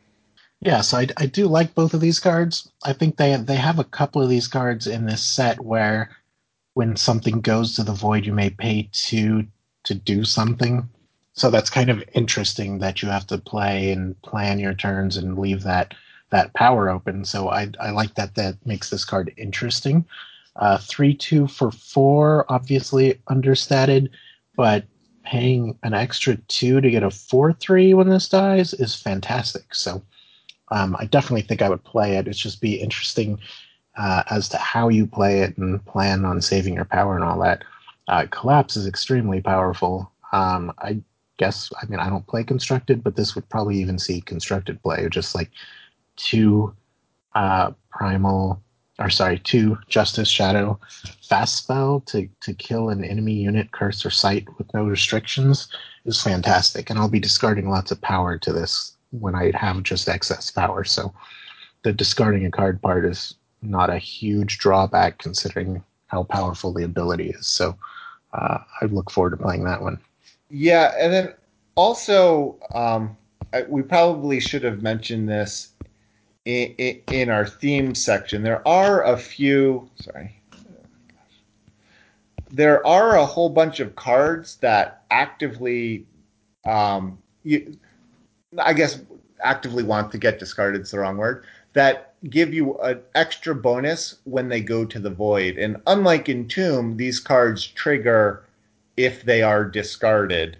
Yeah, 0.60 0.80
so 0.80 0.98
I, 0.98 1.06
I 1.16 1.26
do 1.26 1.46
like 1.46 1.74
both 1.74 1.94
of 1.94 2.00
these 2.00 2.18
cards. 2.18 2.68
I 2.84 2.92
think 2.92 3.16
they 3.16 3.36
they 3.36 3.54
have 3.54 3.78
a 3.78 3.84
couple 3.84 4.20
of 4.20 4.28
these 4.28 4.48
cards 4.48 4.88
in 4.88 5.06
this 5.06 5.22
set 5.22 5.60
where 5.60 6.10
when 6.74 6.96
something 6.96 7.40
goes 7.40 7.76
to 7.76 7.84
the 7.84 7.92
void, 7.92 8.26
you 8.26 8.32
may 8.32 8.50
pay 8.50 8.88
two 8.92 9.46
to 9.84 9.94
do 9.94 10.24
something. 10.24 10.88
So 11.34 11.50
that's 11.50 11.70
kind 11.70 11.90
of 11.90 12.02
interesting 12.14 12.78
that 12.78 13.02
you 13.02 13.08
have 13.08 13.26
to 13.28 13.38
play 13.38 13.92
and 13.92 14.20
plan 14.22 14.58
your 14.58 14.74
turns 14.74 15.16
and 15.16 15.38
leave 15.38 15.62
that 15.62 15.94
that 16.30 16.52
power 16.54 16.90
open. 16.90 17.24
So 17.24 17.48
I 17.50 17.70
I 17.78 17.90
like 17.90 18.16
that 18.16 18.34
that 18.34 18.56
makes 18.66 18.90
this 18.90 19.04
card 19.04 19.32
interesting. 19.36 20.04
Uh, 20.58 20.78
three 20.78 21.14
two 21.14 21.46
for 21.46 21.70
four, 21.70 22.50
obviously 22.50 23.20
understated, 23.28 24.10
but 24.56 24.84
paying 25.22 25.76
an 25.82 25.92
extra 25.92 26.36
two 26.48 26.80
to 26.80 26.90
get 26.90 27.02
a 27.02 27.10
four 27.10 27.52
three 27.52 27.94
when 27.94 28.08
this 28.08 28.28
dies 28.28 28.72
is 28.74 28.94
fantastic. 28.94 29.74
So 29.74 30.02
um, 30.70 30.96
I 30.98 31.06
definitely 31.06 31.42
think 31.42 31.62
I 31.62 31.68
would 31.68 31.84
play 31.84 32.16
it. 32.16 32.26
It's 32.26 32.38
just 32.38 32.60
be 32.60 32.74
interesting 32.74 33.38
uh, 33.96 34.22
as 34.30 34.48
to 34.50 34.56
how 34.56 34.88
you 34.88 35.06
play 35.06 35.40
it 35.40 35.56
and 35.58 35.84
plan 35.84 36.24
on 36.24 36.40
saving 36.40 36.74
your 36.74 36.84
power 36.84 37.14
and 37.14 37.24
all 37.24 37.38
that. 37.40 37.64
Uh, 38.08 38.26
collapse 38.30 38.76
is 38.76 38.86
extremely 38.86 39.40
powerful. 39.40 40.10
Um, 40.32 40.72
I 40.78 41.00
guess 41.38 41.70
I 41.82 41.86
mean 41.86 42.00
I 42.00 42.08
don't 42.08 42.26
play 42.26 42.44
constructed, 42.44 43.02
but 43.02 43.16
this 43.16 43.34
would 43.34 43.48
probably 43.48 43.76
even 43.76 43.98
see 43.98 44.20
constructed 44.20 44.82
play, 44.82 45.08
just 45.10 45.34
like 45.34 45.50
two 46.16 46.74
uh, 47.34 47.72
primal 47.90 48.62
or 48.98 49.10
sorry, 49.10 49.38
two 49.38 49.78
Justice 49.88 50.28
Shadow 50.28 50.78
fast 51.22 51.56
spell 51.56 52.00
to, 52.06 52.28
to 52.40 52.54
kill 52.54 52.88
an 52.88 53.04
enemy 53.04 53.34
unit, 53.34 53.72
curse, 53.72 54.06
or 54.06 54.10
site 54.10 54.46
with 54.58 54.72
no 54.72 54.84
restrictions 54.84 55.68
is 56.04 56.22
fantastic. 56.22 56.88
And 56.88 56.98
I'll 56.98 57.08
be 57.08 57.20
discarding 57.20 57.68
lots 57.68 57.90
of 57.90 58.00
power 58.00 58.38
to 58.38 58.52
this 58.52 58.96
when 59.10 59.34
I 59.34 59.52
have 59.54 59.82
just 59.82 60.08
excess 60.08 60.50
power. 60.50 60.84
So 60.84 61.12
the 61.82 61.92
discarding 61.92 62.46
a 62.46 62.50
card 62.50 62.80
part 62.80 63.04
is 63.04 63.34
not 63.62 63.90
a 63.90 63.98
huge 63.98 64.58
drawback 64.58 65.18
considering 65.18 65.82
how 66.06 66.24
powerful 66.24 66.72
the 66.72 66.84
ability 66.84 67.30
is. 67.30 67.46
So 67.46 67.76
uh, 68.32 68.58
I 68.80 68.86
look 68.86 69.10
forward 69.10 69.30
to 69.30 69.36
playing 69.36 69.64
that 69.64 69.82
one. 69.82 69.98
Yeah, 70.48 70.94
and 70.98 71.12
then 71.12 71.34
also 71.74 72.56
um, 72.74 73.16
I, 73.52 73.62
we 73.68 73.82
probably 73.82 74.40
should 74.40 74.62
have 74.62 74.82
mentioned 74.82 75.28
this 75.28 75.72
in, 76.46 77.28
our 77.28 77.44
theme 77.44 77.94
section, 77.94 78.42
there 78.42 78.66
are 78.66 79.04
a 79.04 79.16
few. 79.16 79.90
Sorry. 79.96 80.40
There 82.50 82.86
are 82.86 83.16
a 83.16 83.26
whole 83.26 83.50
bunch 83.50 83.80
of 83.80 83.96
cards 83.96 84.56
that 84.56 85.02
actively, 85.10 86.06
um, 86.64 87.18
you, 87.42 87.76
I 88.58 88.72
guess, 88.72 89.00
actively 89.42 89.82
want 89.82 90.12
to 90.12 90.18
get 90.18 90.38
discarded. 90.38 90.82
Is 90.82 90.92
the 90.92 91.00
wrong 91.00 91.16
word. 91.16 91.44
That 91.72 92.14
give 92.30 92.54
you 92.54 92.78
an 92.78 93.00
extra 93.14 93.54
bonus 93.54 94.16
when 94.24 94.48
they 94.48 94.60
go 94.60 94.84
to 94.84 94.98
the 94.98 95.10
void. 95.10 95.58
And 95.58 95.76
unlike 95.86 96.28
in 96.28 96.48
Tomb, 96.48 96.96
these 96.96 97.20
cards 97.20 97.66
trigger 97.66 98.44
if 98.96 99.24
they 99.24 99.42
are 99.42 99.64
discarded 99.64 100.56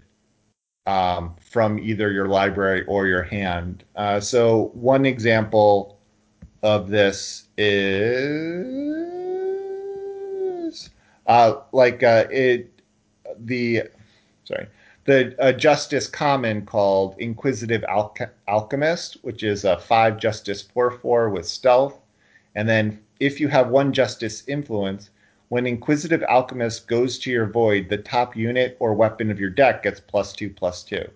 um, 0.85 1.35
from 1.49 1.79
either 1.79 2.11
your 2.11 2.27
library 2.27 2.83
or 2.87 3.07
your 3.07 3.23
hand. 3.23 3.85
Uh, 3.95 4.19
so 4.19 4.69
one 4.73 5.05
example 5.05 5.97
of 6.61 6.89
this 6.89 7.47
is 7.57 7.87
uh, 11.25 11.55
like 11.71 12.03
uh, 12.03 12.25
it 12.29 12.69
the 13.39 13.83
sorry 14.43 14.67
the 15.05 15.33
a 15.39 15.53
justice 15.53 16.07
common 16.07 16.65
called 16.65 17.15
Inquisitive 17.17 17.83
Alch- 17.83 18.29
Alchemist, 18.49 19.17
which 19.21 19.41
is 19.41 19.63
a 19.63 19.77
five 19.79 20.19
justice 20.19 20.61
four 20.61 20.91
four 20.91 21.29
with 21.29 21.47
stealth, 21.47 21.97
and 22.55 22.67
then 22.67 22.99
if 23.21 23.39
you 23.39 23.47
have 23.47 23.69
one 23.69 23.93
justice 23.93 24.43
influence, 24.47 25.11
when 25.47 25.65
Inquisitive 25.65 26.23
Alchemist 26.23 26.87
goes 26.87 27.17
to 27.19 27.31
your 27.31 27.47
void, 27.47 27.87
the 27.87 27.97
top 27.97 28.35
unit 28.35 28.75
or 28.81 28.93
weapon 28.93 29.31
of 29.31 29.39
your 29.39 29.49
deck 29.49 29.83
gets 29.83 30.01
plus 30.01 30.33
two 30.33 30.49
plus 30.49 30.83
two. 30.83 31.09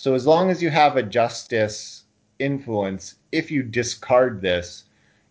So 0.00 0.14
as 0.14 0.26
long 0.26 0.48
as 0.48 0.62
you 0.62 0.70
have 0.70 0.96
a 0.96 1.02
justice 1.02 2.04
influence, 2.38 3.16
if 3.32 3.50
you 3.50 3.62
discard 3.62 4.40
this, 4.40 4.84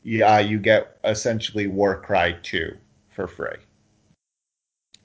yeah, 0.04 0.38
you 0.38 0.60
get 0.60 1.00
essentially 1.04 1.66
Warcry 1.66 2.38
two 2.44 2.78
for 3.10 3.26
free. 3.26 3.58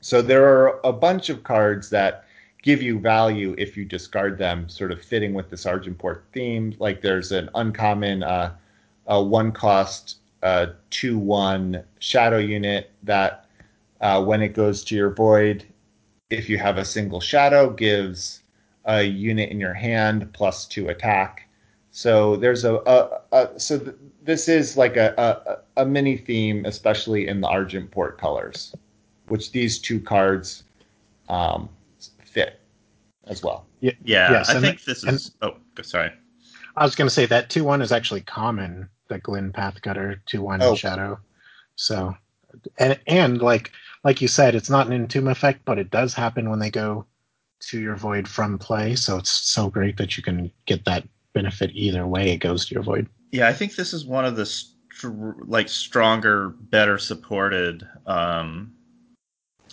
So 0.03 0.21
there 0.21 0.45
are 0.45 0.81
a 0.85 0.93
bunch 0.93 1.31
of 1.31 1.45
cards 1.45 1.89
that 1.89 2.27
give 2.63 2.83
you 2.83 2.99
value 2.99 3.55
if 3.57 3.75
you 3.75 3.87
discard 3.87 4.37
them, 4.37 4.69
sort 4.69 4.93
of 4.93 5.01
fitting 5.01 5.33
with 5.33 5.49
the 5.49 5.57
Argenport 5.57 6.21
theme. 6.35 6.75
Like 6.79 7.01
there's 7.01 7.33
an 7.33 7.49
uncommon 7.55 8.23
uh, 8.23 8.53
one 9.07 9.51
cost 9.51 10.19
uh, 10.43 10.67
two 10.91 11.17
one 11.17 11.83
shadow 12.01 12.37
unit 12.37 12.91
that 13.05 13.47
uh, 14.03 14.23
when 14.23 14.43
it 14.43 14.49
goes 14.49 14.85
to 14.85 14.95
your 14.95 15.15
void, 15.15 15.65
if 16.29 16.51
you 16.51 16.59
have 16.59 16.77
a 16.77 16.85
single 16.85 17.23
shadow, 17.23 17.71
gives 17.71 18.43
a 18.87 19.03
unit 19.03 19.51
in 19.51 19.61
your 19.61 19.75
hand 19.75 20.31
plus 20.33 20.67
two 20.67 20.89
attack. 20.89 21.49
So 21.91 22.37
there's 22.37 22.65
a, 22.65 22.75
a, 22.87 23.21
a 23.33 23.61
so 23.61 23.79
th- 23.79 23.97
this 24.23 24.49
is 24.49 24.77
like 24.77 24.97
a, 24.97 25.15
a, 25.77 25.83
a 25.83 25.87
mini 25.87 26.17
theme, 26.17 26.65
especially 26.65 27.29
in 27.29 27.41
the 27.41 27.49
Argenport 27.49 28.19
colors, 28.19 28.75
which 29.29 29.53
these 29.53 29.79
two 29.79 30.01
cards 30.01 30.65
um, 31.29 31.69
fit 32.25 32.61
as 33.27 33.43
well. 33.43 33.67
Yeah, 33.81 33.93
Yes, 34.05 34.49
I 34.51 34.55
and- 34.57 34.65
think 34.65 34.85
this 34.85 35.05
and- 35.05 35.15
is. 35.17 35.31
oh, 35.43 35.55
sorry. 35.83 36.11
I 36.77 36.85
was 36.85 36.97
going 36.97 37.07
to 37.07 37.15
say 37.15 37.27
that 37.27 37.51
two 37.51 37.63
one 37.65 37.81
is 37.83 37.93
actually 37.93 38.23
common. 38.23 38.89
The 39.09 39.19
Glyn 39.19 39.53
Pathcutter 39.53 40.21
two 40.27 40.43
one 40.43 40.61
Oh. 40.63 40.75
shadow. 40.75 41.19
So, 41.77 42.17
and 42.79 42.99
and 43.07 43.41
like 43.43 43.71
like 44.03 44.21
you 44.23 44.27
said, 44.29 44.55
it's 44.55 44.71
not 44.71 44.87
an 44.89 44.93
entomb 44.95 45.29
effect, 45.29 45.61
but 45.65 45.79
it 45.79 45.91
does 45.91 46.15
happen 46.15 46.51
when 46.51 46.59
they 46.59 46.71
go 46.71 47.05
to 47.69 47.81
your 47.81 47.97
void 47.97 48.29
from 48.29 48.59
play. 48.59 48.95
So 48.95 49.17
it's 49.19 49.31
so 49.31 49.69
great 49.69 49.97
that 49.97 50.17
you 50.17 50.23
can 50.23 50.51
get 50.67 50.85
that 50.85 51.07
benefit 51.33 51.71
either 51.75 52.07
way 52.07 52.31
it 52.31 52.39
goes 52.39 52.67
to 52.67 52.75
your 52.75 52.83
void. 52.83 53.09
Yeah, 53.33 53.49
I 53.49 53.53
think 53.53 53.75
this 53.75 53.93
is 53.93 54.07
one 54.07 54.25
of 54.25 54.37
the 54.37 54.65
like 55.47 55.69
stronger, 55.69 56.51
better 56.51 56.99
supported 56.99 57.87
um, 58.07 58.73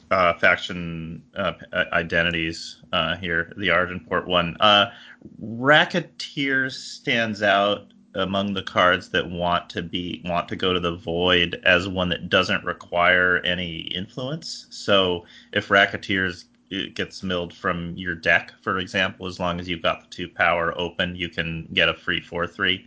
uh, 0.09 0.33
faction 0.33 1.23
uh, 1.35 1.53
uh, 1.71 1.85
identities 1.93 2.81
uh, 2.91 3.15
here. 3.17 3.53
The 3.57 3.69
Argenport 3.69 4.25
one, 4.27 4.57
uh, 4.59 4.91
Racketeer 5.39 6.69
stands 6.71 7.43
out 7.43 7.93
among 8.15 8.53
the 8.53 8.63
cards 8.63 9.09
that 9.09 9.29
want 9.29 9.69
to 9.69 9.81
be 9.81 10.21
want 10.25 10.49
to 10.49 10.55
go 10.55 10.73
to 10.73 10.79
the 10.79 10.95
void 10.95 11.61
as 11.63 11.87
one 11.87 12.09
that 12.09 12.29
doesn't 12.29 12.63
require 12.65 13.37
any 13.45 13.81
influence. 13.95 14.67
So 14.69 15.25
if 15.53 15.69
Racketeers 15.69 16.45
it 16.71 16.95
gets 16.95 17.21
milled 17.21 17.53
from 17.53 17.95
your 17.97 18.15
deck, 18.15 18.53
for 18.61 18.79
example, 18.79 19.27
as 19.27 19.39
long 19.39 19.59
as 19.59 19.67
you've 19.67 19.81
got 19.83 20.01
the 20.01 20.07
two 20.07 20.29
power 20.29 20.73
open, 20.77 21.15
you 21.15 21.29
can 21.29 21.67
get 21.73 21.89
a 21.89 21.93
free 21.93 22.21
four 22.21 22.47
three. 22.47 22.85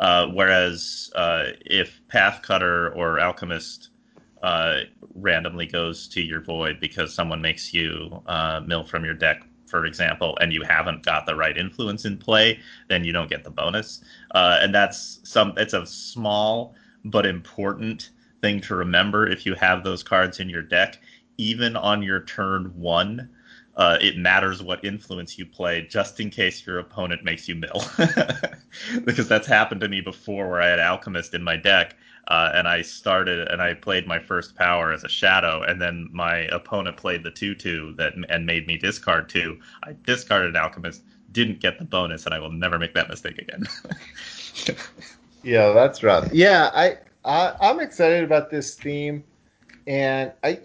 Uh, 0.00 0.28
whereas 0.28 1.10
uh, 1.14 1.46
if 1.66 2.00
Path 2.08 2.40
Cutter 2.42 2.92
or 2.94 3.20
Alchemist 3.20 3.90
uh, 4.42 4.80
randomly 5.14 5.66
goes 5.66 6.08
to 6.08 6.22
your 6.22 6.40
void 6.40 6.78
because 6.80 7.12
someone 7.12 7.42
makes 7.42 7.74
you 7.74 8.22
uh, 8.26 8.60
mill 8.64 8.84
from 8.84 9.04
your 9.04 9.14
deck, 9.14 9.42
for 9.66 9.84
example, 9.84 10.38
and 10.40 10.52
you 10.52 10.62
haven't 10.62 11.02
got 11.02 11.26
the 11.26 11.34
right 11.34 11.58
influence 11.58 12.04
in 12.04 12.16
play, 12.16 12.58
then 12.88 13.04
you 13.04 13.12
don't 13.12 13.28
get 13.28 13.44
the 13.44 13.50
bonus. 13.50 14.02
Uh, 14.34 14.58
and 14.62 14.74
that's 14.74 15.20
some. 15.24 15.52
It's 15.56 15.74
a 15.74 15.84
small 15.84 16.74
but 17.04 17.26
important 17.26 18.10
thing 18.40 18.60
to 18.62 18.74
remember 18.74 19.26
if 19.26 19.44
you 19.44 19.54
have 19.54 19.84
those 19.84 20.02
cards 20.02 20.40
in 20.40 20.48
your 20.48 20.62
deck. 20.62 20.98
Even 21.38 21.76
on 21.76 22.02
your 22.02 22.20
turn 22.22 22.72
one, 22.76 23.30
uh, 23.76 23.96
it 24.00 24.18
matters 24.18 24.62
what 24.62 24.84
influence 24.84 25.38
you 25.38 25.46
play, 25.46 25.82
just 25.82 26.20
in 26.20 26.30
case 26.30 26.66
your 26.66 26.80
opponent 26.80 27.24
makes 27.24 27.48
you 27.48 27.54
mill. 27.54 27.82
because 29.04 29.28
that's 29.28 29.46
happened 29.46 29.80
to 29.80 29.88
me 29.88 30.00
before, 30.00 30.50
where 30.50 30.60
I 30.60 30.66
had 30.68 30.80
Alchemist 30.80 31.34
in 31.34 31.42
my 31.44 31.56
deck, 31.56 31.96
uh, 32.28 32.50
and 32.54 32.68
I 32.68 32.82
started 32.82 33.48
and 33.48 33.62
I 33.62 33.74
played 33.74 34.06
my 34.06 34.18
first 34.18 34.56
power 34.56 34.92
as 34.92 35.04
a 35.04 35.08
shadow, 35.08 35.62
and 35.62 35.80
then 35.80 36.08
my 36.12 36.40
opponent 36.46 36.96
played 36.96 37.22
the 37.22 37.30
two-two 37.30 37.94
that 37.98 38.14
and 38.28 38.44
made 38.44 38.66
me 38.66 38.76
discard 38.76 39.28
two. 39.28 39.58
I 39.84 39.94
discarded 40.04 40.56
Alchemist, 40.56 41.02
didn't 41.32 41.60
get 41.60 41.78
the 41.78 41.84
bonus, 41.84 42.26
and 42.26 42.34
I 42.34 42.40
will 42.40 42.52
never 42.52 42.78
make 42.78 42.94
that 42.94 43.08
mistake 43.08 43.38
again. 43.38 43.64
Yeah, 45.42 45.72
that's 45.72 46.02
rough. 46.02 46.28
Yeah, 46.32 46.70
I, 46.74 46.98
I 47.24 47.54
I'm 47.60 47.80
excited 47.80 48.24
about 48.24 48.50
this 48.50 48.74
theme, 48.74 49.24
and 49.86 50.32
I 50.42 50.60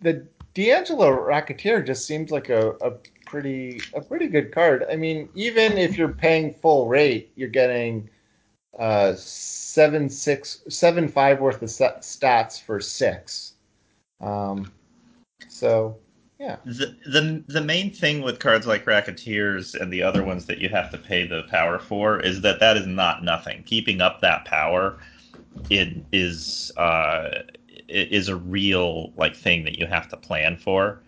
the 0.00 0.26
D'Angelo 0.54 1.10
Racketeer 1.10 1.82
just 1.82 2.06
seems 2.06 2.30
like 2.30 2.48
a, 2.48 2.70
a 2.80 2.92
pretty 3.26 3.80
a 3.94 4.00
pretty 4.00 4.26
good 4.26 4.52
card. 4.52 4.84
I 4.90 4.96
mean, 4.96 5.28
even 5.34 5.78
if 5.78 5.96
you're 5.96 6.08
paying 6.08 6.52
full 6.54 6.88
rate, 6.88 7.32
you're 7.36 7.48
getting 7.48 8.08
uh 8.78 9.14
seven 9.16 10.08
six 10.08 10.62
seven 10.68 11.08
five 11.08 11.40
worth 11.40 11.62
of 11.62 11.70
sta- 11.70 11.98
stats 12.00 12.60
for 12.62 12.80
six. 12.80 13.54
Um, 14.20 14.70
so 15.48 15.96
yeah, 16.38 16.56
the, 16.64 16.96
the 17.06 17.44
the 17.48 17.60
main 17.60 17.90
thing 17.92 18.22
with 18.22 18.38
cards 18.38 18.66
like 18.66 18.84
Racketeers 18.84 19.74
and 19.74 19.92
the 19.92 20.02
other 20.02 20.24
ones 20.24 20.46
that 20.46 20.58
you 20.58 20.68
have 20.68 20.90
to 20.92 20.98
pay 20.98 21.26
the 21.26 21.42
power 21.44 21.78
for 21.78 22.20
is 22.20 22.40
that 22.42 22.60
that 22.60 22.76
is 22.76 22.86
not 22.86 23.24
nothing. 23.24 23.64
Keeping 23.64 24.00
up 24.00 24.20
that 24.20 24.44
power, 24.44 24.98
it 25.68 25.96
is 26.12 26.70
uh, 26.76 27.42
is 27.88 28.28
a 28.28 28.36
real 28.36 29.12
like 29.16 29.34
thing 29.34 29.64
that 29.64 29.78
you 29.78 29.86
have 29.86 30.08
to 30.08 30.16
plan 30.16 30.56
for, 30.56 31.02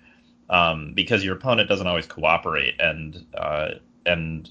um, 0.48 0.92
because 0.94 1.24
your 1.24 1.36
opponent 1.36 1.68
doesn't 1.68 1.86
always 1.86 2.06
cooperate 2.06 2.74
and 2.80 3.24
uh, 3.34 3.70
and 4.06 4.50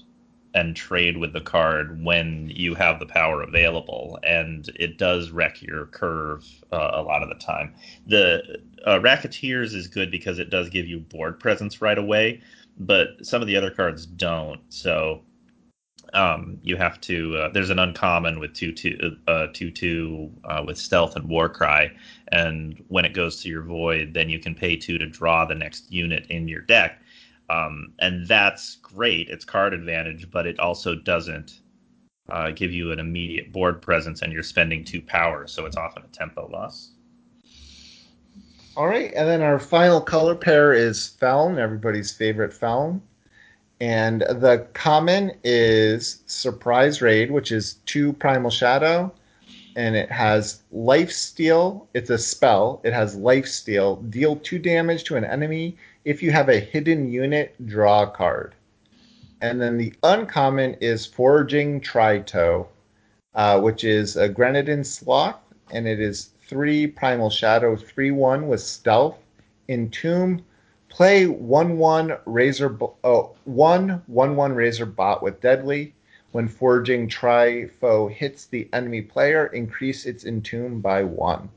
and 0.54 0.74
trade 0.74 1.16
with 1.16 1.32
the 1.32 1.40
card 1.40 2.02
when 2.04 2.50
you 2.54 2.74
have 2.74 2.98
the 2.98 3.06
power 3.06 3.42
available, 3.42 4.18
and 4.24 4.68
it 4.76 4.98
does 4.98 5.30
wreck 5.30 5.62
your 5.62 5.86
curve 5.86 6.44
uh, 6.72 6.90
a 6.94 7.02
lot 7.02 7.22
of 7.22 7.28
the 7.28 7.36
time. 7.36 7.74
The 8.06 8.60
uh, 8.86 8.98
Racketeers 9.00 9.74
is 9.74 9.86
good 9.86 10.10
because 10.10 10.38
it 10.38 10.50
does 10.50 10.68
give 10.68 10.86
you 10.86 10.98
board 11.00 11.38
presence 11.38 11.80
right 11.80 11.98
away, 11.98 12.40
but 12.78 13.24
some 13.24 13.40
of 13.42 13.46
the 13.46 13.56
other 13.56 13.70
cards 13.70 14.06
don't. 14.06 14.60
So 14.70 15.22
um, 16.14 16.58
you 16.62 16.76
have 16.76 17.00
to. 17.02 17.36
Uh, 17.36 17.48
there's 17.50 17.70
an 17.70 17.78
uncommon 17.78 18.40
with 18.40 18.54
two 18.54 18.72
two 18.72 19.16
uh, 19.28 19.48
two 19.52 19.70
two 19.70 20.32
uh, 20.44 20.64
with 20.66 20.78
stealth 20.78 21.16
and 21.16 21.28
warcry, 21.28 21.92
and 22.32 22.82
when 22.88 23.04
it 23.04 23.14
goes 23.14 23.42
to 23.42 23.48
your 23.48 23.62
void, 23.62 24.14
then 24.14 24.28
you 24.28 24.38
can 24.38 24.54
pay 24.54 24.76
two 24.76 24.98
to 24.98 25.06
draw 25.06 25.44
the 25.44 25.54
next 25.54 25.90
unit 25.92 26.26
in 26.28 26.48
your 26.48 26.62
deck, 26.62 27.00
um, 27.48 27.92
and 27.98 28.26
that's 28.26 28.76
great. 28.76 29.28
It's 29.28 29.44
card 29.44 29.74
advantage, 29.74 30.30
but 30.30 30.46
it 30.46 30.58
also 30.58 30.94
doesn't. 30.94 31.60
Uh, 32.28 32.52
give 32.52 32.72
you 32.72 32.92
an 32.92 33.00
immediate 33.00 33.50
board 33.50 33.82
presence, 33.82 34.22
and 34.22 34.32
you're 34.32 34.40
spending 34.40 34.84
two 34.84 35.02
power, 35.02 35.48
so 35.48 35.66
it's 35.66 35.76
often 35.76 36.04
a 36.04 36.06
tempo 36.08 36.48
loss. 36.52 36.92
All 38.76 38.86
right, 38.86 39.12
and 39.16 39.26
then 39.26 39.42
our 39.42 39.58
final 39.58 40.00
color 40.00 40.36
pair 40.36 40.72
is 40.72 41.08
Feln, 41.20 41.58
everybody's 41.58 42.12
favorite 42.12 42.52
Feln. 42.52 43.02
And 43.80 44.20
the 44.20 44.68
common 44.74 45.32
is 45.42 46.22
Surprise 46.26 47.02
Raid, 47.02 47.30
which 47.30 47.50
is 47.50 47.74
two 47.86 48.12
Primal 48.12 48.50
Shadow, 48.50 49.12
and 49.76 49.96
it 49.96 50.10
has 50.10 50.62
Life 50.72 51.10
Steal. 51.10 51.88
It's 51.94 52.10
a 52.10 52.18
spell. 52.18 52.80
It 52.84 52.92
has 52.92 53.16
Life 53.16 53.46
Steal. 53.46 53.96
Deal 53.96 54.36
two 54.36 54.58
damage 54.58 55.04
to 55.04 55.16
an 55.16 55.24
enemy. 55.24 55.76
If 56.04 56.22
you 56.22 56.30
have 56.32 56.48
a 56.48 56.60
hidden 56.60 57.10
unit, 57.10 57.54
draw 57.66 58.02
a 58.02 58.10
card. 58.10 58.54
And 59.40 59.60
then 59.60 59.78
the 59.78 59.94
uncommon 60.02 60.74
is 60.80 61.06
Foraging 61.06 61.80
Trito, 61.80 62.66
uh, 63.34 63.60
which 63.60 63.84
is 63.84 64.16
a 64.16 64.28
Grenadin 64.28 64.84
Sloth, 64.84 65.40
and 65.70 65.86
it 65.86 66.00
is 66.00 66.30
three 66.46 66.86
Primal 66.86 67.30
Shadow, 67.30 67.76
three 67.76 68.10
one 68.10 68.48
with 68.48 68.60
Stealth. 68.60 69.16
Entomb, 69.68 70.42
play 70.88 71.26
one 71.26 71.78
one 71.78 72.18
Razor, 72.26 72.76
oh, 73.04 73.36
one 73.44 74.02
one 74.06 74.34
one 74.36 74.52
Razor 74.52 74.86
Bot 74.86 75.22
with 75.22 75.40
Deadly. 75.40 75.94
When 76.32 76.46
Foraging 76.46 77.08
Trito 77.08 78.10
hits 78.10 78.46
the 78.46 78.68
enemy 78.72 79.02
player, 79.02 79.46
increase 79.46 80.06
its 80.06 80.24
Entomb 80.24 80.80
by 80.80 81.02
one. 81.02 81.48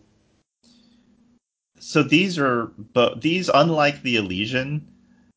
So 1.80 2.02
these 2.02 2.40
are, 2.40 2.72
but 2.94 3.22
these, 3.22 3.50
unlike 3.54 4.02
the 4.02 4.16
Elysian 4.16 4.88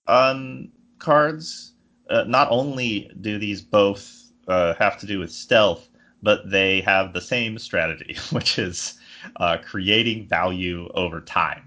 um, 0.07 0.71
cards, 0.99 1.73
uh, 2.09 2.25
not 2.25 2.49
only 2.51 3.11
do 3.21 3.39
these 3.39 3.61
both 3.61 4.31
uh, 4.49 4.75
have 4.75 4.99
to 5.01 5.07
do 5.07 5.19
with 5.19 5.33
stealth, 5.33 5.89
but 6.23 6.51
they 6.51 6.81
have 6.83 7.13
the 7.13 7.21
same 7.21 7.59
strategy, 7.59 8.17
which 8.31 8.59
is 8.59 8.99
uh, 9.37 9.59
creating 9.59 10.27
value 10.27 10.89
over 10.95 11.21
time. 11.21 11.63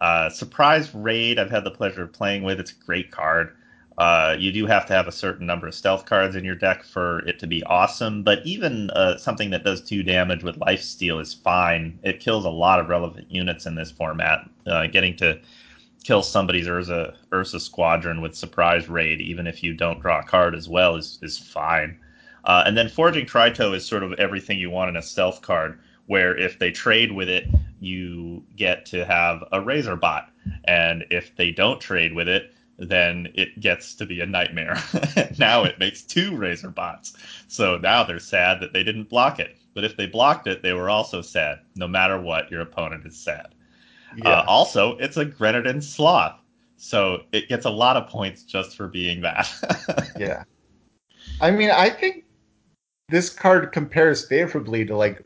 Uh, 0.00 0.28
Surprise 0.30 0.94
Raid, 0.94 1.38
I've 1.38 1.50
had 1.50 1.64
the 1.64 1.70
pleasure 1.70 2.02
of 2.02 2.12
playing 2.12 2.42
with. 2.42 2.58
It's 2.58 2.72
a 2.72 2.84
great 2.84 3.10
card. 3.10 3.54
Uh, 3.96 4.34
you 4.38 4.50
do 4.50 4.66
have 4.66 4.86
to 4.86 4.92
have 4.92 5.06
a 5.06 5.12
certain 5.12 5.46
number 5.46 5.68
of 5.68 5.74
stealth 5.74 6.04
cards 6.04 6.34
in 6.34 6.44
your 6.44 6.56
deck 6.56 6.82
for 6.82 7.20
it 7.28 7.38
to 7.38 7.46
be 7.46 7.62
awesome, 7.64 8.22
but 8.24 8.44
even 8.44 8.90
uh, 8.90 9.16
something 9.16 9.50
that 9.50 9.62
does 9.62 9.80
two 9.80 10.02
damage 10.02 10.42
with 10.42 10.56
life 10.56 10.82
steal 10.82 11.20
is 11.20 11.32
fine. 11.32 11.96
It 12.02 12.18
kills 12.18 12.44
a 12.44 12.50
lot 12.50 12.80
of 12.80 12.88
relevant 12.88 13.30
units 13.30 13.66
in 13.66 13.76
this 13.76 13.92
format. 13.92 14.50
Uh, 14.66 14.88
getting 14.88 15.14
to 15.16 15.38
kill 16.02 16.22
somebody's 16.22 16.66
Urza 16.66 17.14
Ursa 17.32 17.60
squadron 17.60 18.20
with 18.20 18.34
surprise 18.34 18.88
raid, 18.88 19.20
even 19.20 19.46
if 19.46 19.62
you 19.62 19.74
don't 19.74 20.00
draw 20.00 20.20
a 20.20 20.24
card 20.24 20.54
as 20.54 20.68
well, 20.68 20.96
is 20.96 21.18
is 21.22 21.38
fine. 21.38 21.98
Uh, 22.44 22.64
and 22.66 22.76
then 22.76 22.88
Foraging 22.88 23.26
Trito 23.26 23.74
is 23.74 23.86
sort 23.86 24.02
of 24.02 24.12
everything 24.14 24.58
you 24.58 24.70
want 24.70 24.90
in 24.90 24.96
a 24.96 25.02
stealth 25.02 25.40
card, 25.40 25.78
where 26.06 26.36
if 26.36 26.58
they 26.58 26.70
trade 26.70 27.12
with 27.12 27.28
it, 27.28 27.46
you 27.80 28.44
get 28.56 28.84
to 28.86 29.04
have 29.04 29.42
a 29.52 29.60
Razor 29.60 29.96
Bot, 29.96 30.30
and 30.64 31.04
if 31.10 31.34
they 31.36 31.50
don't 31.50 31.80
trade 31.80 32.12
with 32.12 32.28
it, 32.28 32.52
then 32.78 33.28
it 33.34 33.60
gets 33.60 33.94
to 33.94 34.06
be 34.06 34.20
a 34.20 34.26
nightmare. 34.26 34.76
now 35.38 35.64
it 35.64 35.78
makes 35.78 36.02
two 36.02 36.36
Razor 36.36 36.70
Bots. 36.70 37.14
So 37.48 37.78
now 37.78 38.04
they're 38.04 38.18
sad 38.18 38.60
that 38.60 38.72
they 38.72 38.82
didn't 38.82 39.08
block 39.08 39.38
it. 39.38 39.56
But 39.74 39.84
if 39.84 39.96
they 39.96 40.06
blocked 40.06 40.46
it, 40.46 40.62
they 40.62 40.72
were 40.72 40.90
also 40.90 41.20
sad. 41.20 41.60
No 41.76 41.88
matter 41.88 42.20
what, 42.20 42.50
your 42.50 42.60
opponent 42.60 43.06
is 43.06 43.16
sad. 43.16 43.54
Yeah. 44.16 44.28
Uh, 44.28 44.44
also, 44.46 44.96
it's 44.98 45.16
a 45.16 45.24
Grenadin 45.24 45.82
Sloth. 45.82 46.38
So 46.76 47.22
it 47.32 47.48
gets 47.48 47.64
a 47.64 47.70
lot 47.70 47.96
of 47.96 48.08
points 48.08 48.42
just 48.42 48.76
for 48.76 48.88
being 48.88 49.20
that. 49.22 50.12
yeah. 50.18 50.44
I 51.40 51.50
mean, 51.50 51.70
I 51.70 51.90
think 51.90 52.24
this 53.08 53.30
card 53.30 53.72
compares 53.72 54.26
favorably 54.26 54.84
to 54.86 54.96
like 54.96 55.24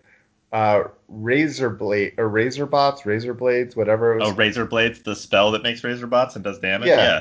uh, 0.53 0.85
razor 1.09 1.71
blade 1.71 2.15
or 2.17 2.29
razor 2.29 2.67
bots, 2.67 3.05
razor 3.05 3.35
blades, 3.35 3.77
whatever. 3.77 4.19
Oh, 4.23 4.33
razor 4.33 4.65
blades, 4.67 5.03
the 5.03 5.17
spell 5.17 5.51
that 5.51 5.63
makes 5.63 5.83
razor 5.85 6.07
bots 6.07 6.37
and 6.37 6.45
does 6.45 6.59
damage. 6.59 6.89
Yeah. 6.89 6.97
yeah 6.97 7.21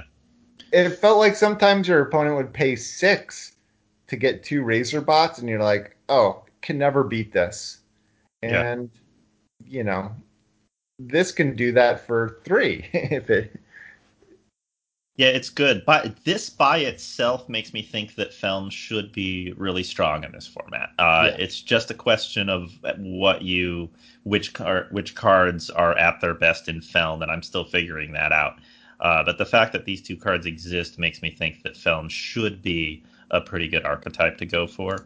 it 0.71 0.89
felt 0.91 1.19
like 1.19 1.35
sometimes 1.35 1.87
your 1.87 2.01
opponent 2.01 2.35
would 2.35 2.53
pay 2.53 2.75
six 2.75 3.55
to 4.07 4.15
get 4.15 4.43
two 4.43 4.63
razor 4.63 5.01
bots, 5.01 5.39
and 5.39 5.49
you're 5.49 5.63
like, 5.63 5.95
oh, 6.09 6.43
can 6.61 6.77
never 6.77 7.03
beat 7.03 7.31
this. 7.31 7.79
And 8.43 8.89
yeah. 9.65 9.77
you 9.77 9.83
know, 9.83 10.11
this 10.99 11.31
can 11.31 11.55
do 11.55 11.71
that 11.73 12.05
for 12.05 12.39
three 12.43 12.85
if 12.93 13.29
it. 13.29 13.59
Yeah, 15.17 15.29
it's 15.29 15.49
good. 15.49 15.83
But 15.83 16.23
this 16.25 16.47
by 16.47 16.77
itself 16.77 17.49
makes 17.49 17.73
me 17.73 17.81
think 17.81 18.13
that 18.15 18.35
Feln 18.35 18.69
should 18.69 19.11
be 19.11 19.51
really 19.57 19.81
strong 19.81 20.23
in 20.23 20.31
this 20.31 20.45
format. 20.45 20.89
Uh, 20.99 21.31
yeah. 21.31 21.37
It's 21.39 21.59
just 21.59 21.89
a 21.89 21.95
question 21.95 22.49
of 22.49 22.71
what 22.97 23.41
you 23.41 23.89
which 24.23 24.53
car 24.53 24.87
which 24.91 25.15
cards 25.15 25.71
are 25.71 25.97
at 25.97 26.21
their 26.21 26.35
best 26.35 26.69
in 26.69 26.81
Feln, 26.81 27.23
and 27.23 27.31
I'm 27.31 27.41
still 27.41 27.63
figuring 27.63 28.11
that 28.13 28.31
out. 28.31 28.59
Uh, 28.99 29.23
but 29.23 29.37
the 29.37 29.45
fact 29.45 29.73
that 29.73 29.85
these 29.85 30.01
two 30.01 30.17
cards 30.17 30.45
exist 30.45 30.97
makes 30.97 31.21
me 31.21 31.29
think 31.29 31.61
that 31.63 31.77
Feln 31.77 32.09
should 32.09 32.61
be 32.61 33.03
a 33.31 33.41
pretty 33.41 33.67
good 33.67 33.85
archetype 33.85 34.37
to 34.37 34.45
go 34.45 34.65
for. 34.65 35.05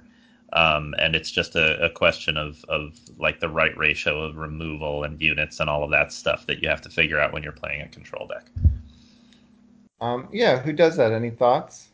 Um, 0.54 0.94
and 1.00 1.16
it's 1.16 1.32
just 1.32 1.56
a, 1.56 1.82
a, 1.86 1.90
question 1.90 2.36
of, 2.36 2.64
of 2.68 3.00
like 3.18 3.40
the 3.40 3.48
right 3.48 3.76
ratio 3.78 4.22
of 4.22 4.36
removal 4.36 5.06
and 5.06 5.22
units 5.22 5.62
and 5.62 5.70
all 5.70 5.82
of 5.82 5.92
that 5.92 6.12
stuff 6.12 6.46
that 6.48 6.62
you 6.62 6.68
have 6.68 6.82
to 6.82 6.90
figure 6.90 7.22
out 7.22 7.32
when 7.32 7.42
you're 7.42 7.54
playing 7.54 7.82
a 7.82 7.88
control 7.88 8.28
deck. 8.28 8.48
Um, 10.02 10.28
yeah, 10.34 10.60
who 10.60 10.74
does 10.74 10.98
that? 10.98 11.14
Any 11.14 11.30
thoughts? 11.30 11.88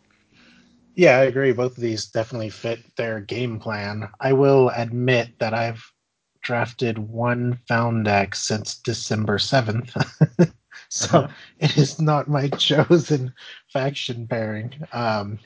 Yeah, 0.96 1.20
I 1.20 1.26
agree. 1.26 1.52
Both 1.52 1.78
of 1.78 1.84
these 1.84 2.08
definitely 2.08 2.50
fit 2.50 2.80
their 2.96 3.20
game 3.20 3.60
plan. 3.60 4.10
I 4.20 4.34
will 4.34 4.70
admit 4.70 5.38
that 5.38 5.54
I've 5.54 5.84
drafted 6.42 6.98
one 6.98 7.60
Feln 7.68 8.02
deck 8.02 8.34
since 8.34 8.80
December 8.80 9.38
7th. 9.38 9.94
so 10.90 11.20
uh-huh. 11.20 11.28
it 11.60 11.78
is 11.78 12.00
not 12.00 12.28
my 12.28 12.48
chosen 12.58 13.34
faction 13.72 14.28
pairing. 14.28 14.74
Um, 14.94 15.40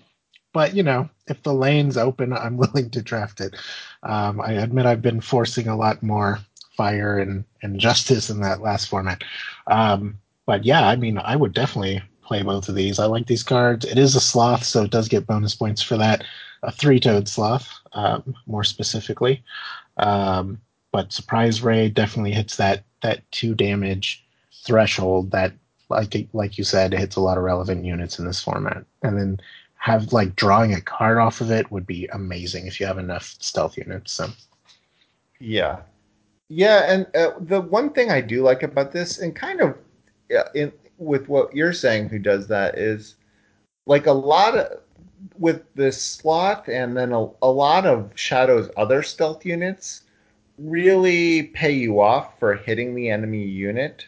but 0.53 0.75
you 0.75 0.83
know, 0.83 1.09
if 1.27 1.41
the 1.43 1.53
lane's 1.53 1.97
open, 1.97 2.33
I'm 2.33 2.57
willing 2.57 2.89
to 2.91 3.01
draft 3.01 3.41
it. 3.41 3.55
Um, 4.03 4.41
I 4.41 4.53
admit 4.53 4.85
I've 4.85 5.01
been 5.01 5.21
forcing 5.21 5.67
a 5.67 5.77
lot 5.77 6.03
more 6.03 6.39
fire 6.75 7.19
and, 7.19 7.43
and 7.61 7.79
justice 7.79 8.29
in 8.29 8.41
that 8.41 8.61
last 8.61 8.89
format. 8.89 9.23
Um, 9.67 10.17
but 10.45 10.65
yeah, 10.65 10.87
I 10.87 10.95
mean, 10.95 11.17
I 11.17 11.35
would 11.35 11.53
definitely 11.53 12.01
play 12.23 12.43
both 12.43 12.69
of 12.69 12.75
these. 12.75 12.97
I 12.99 13.05
like 13.05 13.27
these 13.27 13.43
cards. 13.43 13.85
It 13.85 13.97
is 13.97 14.15
a 14.15 14.21
sloth, 14.21 14.63
so 14.63 14.83
it 14.83 14.91
does 14.91 15.07
get 15.07 15.27
bonus 15.27 15.53
points 15.53 15.81
for 15.81 15.97
that. 15.97 16.23
A 16.63 16.71
three-toed 16.71 17.27
sloth, 17.27 17.69
um, 17.93 18.35
more 18.45 18.63
specifically. 18.63 19.43
Um, 19.97 20.61
but 20.91 21.13
surprise 21.13 21.61
ray 21.61 21.89
definitely 21.89 22.33
hits 22.33 22.57
that 22.57 22.83
that 23.01 23.29
two 23.31 23.55
damage 23.55 24.23
threshold 24.63 25.31
that 25.31 25.53
like 25.89 26.29
like 26.33 26.57
you 26.57 26.63
said 26.63 26.93
hits 26.93 27.15
a 27.15 27.21
lot 27.21 27.37
of 27.37 27.43
relevant 27.43 27.85
units 27.85 28.19
in 28.19 28.25
this 28.25 28.41
format. 28.41 28.85
And 29.03 29.17
then 29.17 29.39
have 29.75 30.13
like 30.13 30.35
drawing 30.35 30.73
a 30.75 30.81
card 30.81 31.17
off 31.17 31.41
of 31.41 31.49
it 31.49 31.71
would 31.71 31.87
be 31.87 32.07
amazing 32.13 32.67
if 32.67 32.79
you 32.79 32.85
have 32.85 32.99
enough 32.99 33.35
stealth 33.39 33.77
units 33.77 34.11
so. 34.11 34.27
Yeah. 35.39 35.79
Yeah 36.49 36.83
and 36.87 37.07
uh, 37.15 37.31
the 37.39 37.61
one 37.61 37.89
thing 37.91 38.11
i 38.11 38.21
do 38.21 38.43
like 38.43 38.61
about 38.61 38.91
this 38.91 39.19
and 39.19 39.35
kind 39.35 39.59
of 39.59 39.75
in 40.53 40.71
with 40.99 41.27
what 41.27 41.55
you're 41.55 41.73
saying 41.73 42.09
who 42.09 42.19
does 42.19 42.47
that 42.47 42.77
is 42.77 43.15
like 43.87 44.05
a 44.05 44.11
lot 44.11 44.55
of 44.55 44.79
with 45.39 45.63
this 45.73 45.99
slot 45.99 46.67
and 46.67 46.95
then 46.95 47.11
a, 47.11 47.27
a 47.41 47.49
lot 47.49 47.87
of 47.87 48.11
shadow's 48.13 48.69
other 48.77 49.01
stealth 49.01 49.45
units 49.45 50.03
really 50.59 51.43
pay 51.43 51.71
you 51.71 51.99
off 51.99 52.37
for 52.37 52.53
hitting 52.53 52.93
the 52.93 53.09
enemy 53.09 53.43
unit 53.43 54.05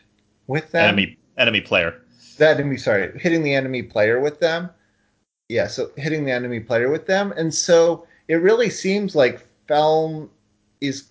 with 0.47 0.71
them. 0.71 0.89
Enemy 0.89 1.17
enemy 1.37 1.61
player. 1.61 2.01
The 2.37 2.49
enemy, 2.49 2.77
sorry, 2.77 3.17
hitting 3.19 3.43
the 3.43 3.53
enemy 3.53 3.83
player 3.83 4.19
with 4.19 4.39
them. 4.39 4.69
Yeah, 5.49 5.67
so 5.67 5.91
hitting 5.97 6.25
the 6.25 6.31
enemy 6.31 6.59
player 6.59 6.89
with 6.89 7.05
them, 7.05 7.33
and 7.37 7.53
so 7.53 8.07
it 8.27 8.35
really 8.35 8.69
seems 8.69 9.15
like 9.15 9.45
Feln 9.67 10.29
is, 10.81 11.09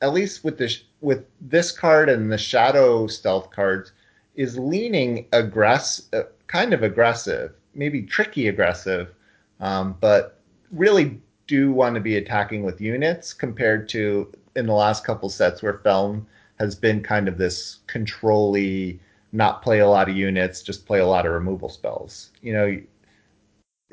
at 0.00 0.12
least 0.12 0.44
with 0.44 0.58
this 0.58 0.84
with 1.00 1.24
this 1.40 1.72
card 1.72 2.08
and 2.08 2.30
the 2.30 2.38
Shadow 2.38 3.06
stealth 3.06 3.50
cards, 3.50 3.92
is 4.34 4.58
leaning 4.58 5.26
aggressive, 5.32 6.06
uh, 6.12 6.22
kind 6.46 6.72
of 6.72 6.82
aggressive, 6.82 7.52
maybe 7.74 8.02
tricky 8.02 8.48
aggressive, 8.48 9.14
um, 9.60 9.96
but 10.00 10.40
really 10.70 11.20
do 11.46 11.72
want 11.72 11.94
to 11.94 12.00
be 12.00 12.16
attacking 12.16 12.62
with 12.62 12.80
units 12.80 13.32
compared 13.32 13.88
to 13.88 14.30
in 14.54 14.66
the 14.66 14.72
last 14.72 15.04
couple 15.04 15.28
sets 15.28 15.62
where 15.62 15.78
Feln 15.78 16.26
has 16.62 16.76
been 16.76 17.02
kind 17.02 17.26
of 17.26 17.38
this 17.38 17.80
controlly, 17.88 19.00
not 19.32 19.62
play 19.62 19.80
a 19.80 19.88
lot 19.88 20.08
of 20.08 20.16
units, 20.16 20.62
just 20.62 20.86
play 20.86 21.00
a 21.00 21.06
lot 21.06 21.26
of 21.26 21.32
removal 21.32 21.68
spells. 21.68 22.30
You 22.40 22.52
know, 22.52 22.80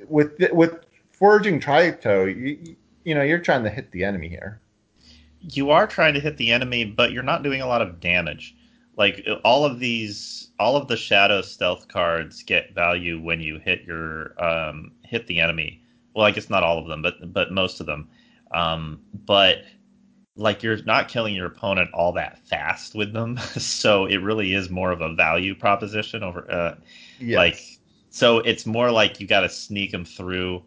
with 0.08 0.34
with 0.52 0.86
foraging 1.12 1.60
Trito, 1.60 2.28
you, 2.28 2.76
you 3.04 3.16
know, 3.16 3.24
you're 3.24 3.40
trying 3.40 3.64
to 3.64 3.72
hit 3.72 3.91
the 3.91 4.04
enemy 4.04 4.30
here. 4.30 4.62
You 5.41 5.72
are 5.72 5.88
trying 5.88 6.14
to 6.14 6.20
hit 6.20 6.38
the 6.38 6.52
enemy, 6.52 6.86
but 6.86 7.12
you're 7.12 7.24
not 7.24 7.41
doing 7.41 7.62
a 7.62 7.68
lot 7.68 7.82
of 7.82 8.00
damage. 8.00 8.56
Like 8.98 9.26
all 9.44 9.66
of 9.66 9.80
these, 9.80 10.50
all 10.60 10.76
of 10.76 10.88
the 10.88 10.98
shadow 10.98 11.41
stealth 11.41 11.88
cards 11.88 12.44
get 12.44 12.76
value 12.76 13.20
when 13.20 13.40
you 13.40 13.58
hit 13.58 13.84
your 13.84 14.36
um, 14.44 14.91
hit 15.04 15.26
the 15.26 15.40
enemy. 15.40 15.82
Well, 16.14 16.26
I 16.26 16.32
guess 16.32 16.52
not 16.52 16.64
all 16.64 16.78
of 16.78 16.88
them, 16.88 17.02
but 17.02 17.34
but 17.34 17.52
most 17.52 17.80
of 17.80 17.88
them. 17.88 18.10
Um, 18.52 19.02
but 19.26 19.64
like 20.35 20.64
you're 20.64 20.81
not 20.84 21.10
killing 21.10 21.35
your 21.35 21.47
opponent 21.47 21.89
all 21.93 22.14
that 22.14 22.39
fast 22.47 22.95
with 22.95 23.14
them, 23.14 23.38
so 23.57 24.06
it 24.06 24.18
really 24.18 24.53
is 24.53 24.69
more 24.69 24.91
of 24.91 25.01
a 25.01 25.14
value 25.14 25.56
proposition 25.56 26.23
over. 26.23 26.49
Uh, 26.51 26.76
yes. 27.19 27.38
Like, 27.38 27.80
so 28.10 28.39
it's 28.39 28.65
more 28.65 28.91
like 28.91 29.19
you 29.19 29.27
got 29.27 29.41
to 29.41 29.49
sneak 29.49 29.91
them 29.91 30.06
through 30.06 30.64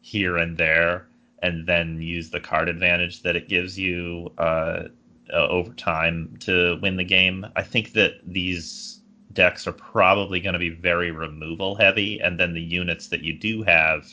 here 0.00 0.36
and 0.36 0.56
there, 0.56 1.08
and 1.42 1.66
then 1.66 2.00
use 2.00 2.30
the 2.30 2.40
card 2.40 2.68
advantage 2.68 3.22
that 3.22 3.36
it 3.36 3.48
gives 3.48 3.78
you 3.78 4.32
uh, 4.38 4.84
uh, 5.32 5.48
over 5.48 5.72
time 5.74 6.36
to 6.40 6.78
win 6.80 6.96
the 6.96 7.04
game. 7.04 7.46
I 7.56 7.62
think 7.62 7.92
that 7.92 8.20
these 8.24 9.00
decks 9.32 9.66
are 9.66 9.72
probably 9.72 10.40
going 10.40 10.54
to 10.54 10.58
be 10.58 10.70
very 10.70 11.10
removal 11.10 11.74
heavy, 11.74 12.20
and 12.20 12.38
then 12.38 12.54
the 12.54 12.62
units 12.62 13.08
that 13.08 13.22
you 13.22 13.32
do 13.32 13.62
have 13.64 14.08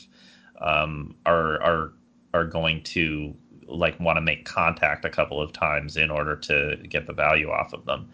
um, 0.60 1.14
are 1.24 1.62
are 1.62 1.92
are 2.34 2.44
going 2.44 2.82
to 2.82 3.34
like 3.76 3.98
want 4.00 4.16
to 4.16 4.20
make 4.20 4.44
contact 4.44 5.04
a 5.04 5.10
couple 5.10 5.40
of 5.40 5.52
times 5.52 5.96
in 5.96 6.10
order 6.10 6.36
to 6.36 6.76
get 6.88 7.06
the 7.06 7.12
value 7.12 7.50
off 7.50 7.72
of 7.72 7.84
them. 7.84 8.08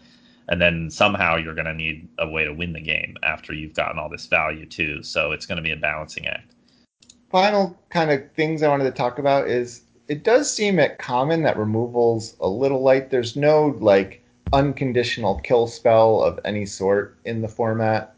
And 0.48 0.60
then 0.60 0.90
somehow 0.90 1.36
you're 1.36 1.54
going 1.54 1.66
to 1.66 1.74
need 1.74 2.08
a 2.18 2.28
way 2.28 2.44
to 2.44 2.52
win 2.52 2.72
the 2.72 2.80
game 2.80 3.16
after 3.22 3.52
you've 3.52 3.74
gotten 3.74 3.98
all 3.98 4.08
this 4.08 4.26
value 4.26 4.66
too. 4.66 5.02
So 5.02 5.32
it's 5.32 5.46
going 5.46 5.56
to 5.56 5.62
be 5.62 5.70
a 5.70 5.76
balancing 5.76 6.26
act. 6.26 6.54
Final 7.30 7.78
kind 7.90 8.10
of 8.10 8.30
things 8.32 8.62
I 8.62 8.68
wanted 8.68 8.84
to 8.84 8.90
talk 8.90 9.18
about 9.20 9.46
is 9.46 9.82
it 10.08 10.24
does 10.24 10.52
seem 10.52 10.80
at 10.80 10.98
common 10.98 11.42
that 11.42 11.56
removal's 11.56 12.36
a 12.40 12.48
little 12.48 12.82
light. 12.82 13.10
There's 13.10 13.36
no 13.36 13.76
like 13.78 14.24
unconditional 14.52 15.36
kill 15.40 15.68
spell 15.68 16.20
of 16.20 16.40
any 16.44 16.66
sort 16.66 17.16
in 17.24 17.42
the 17.42 17.48
format. 17.48 18.16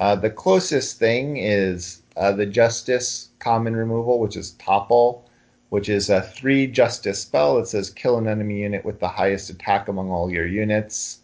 Uh, 0.00 0.16
the 0.16 0.30
closest 0.30 0.98
thing 0.98 1.36
is 1.36 2.02
uh, 2.16 2.32
the 2.32 2.46
Justice 2.46 3.28
common 3.38 3.76
removal, 3.76 4.18
which 4.18 4.36
is 4.36 4.52
Topple, 4.52 5.27
which 5.70 5.88
is 5.88 6.10
a 6.10 6.22
three 6.22 6.66
justice 6.66 7.20
spell 7.20 7.56
that 7.56 7.68
says 7.68 7.90
kill 7.90 8.18
an 8.18 8.26
enemy 8.26 8.60
unit 8.60 8.84
with 8.84 9.00
the 9.00 9.08
highest 9.08 9.50
attack 9.50 9.88
among 9.88 10.10
all 10.10 10.30
your 10.30 10.46
units. 10.46 11.20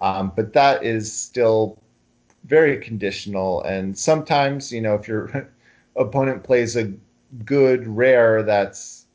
Um, 0.00 0.32
but 0.36 0.52
that 0.52 0.84
is 0.84 1.10
still 1.12 1.78
very 2.44 2.78
conditional, 2.78 3.62
and 3.62 3.96
sometimes 3.96 4.70
you 4.72 4.80
know 4.80 4.94
if 4.94 5.08
your 5.08 5.50
opponent 5.96 6.44
plays 6.44 6.76
a 6.76 6.92
good 7.44 7.86
rare 7.86 8.42
that's 8.42 9.06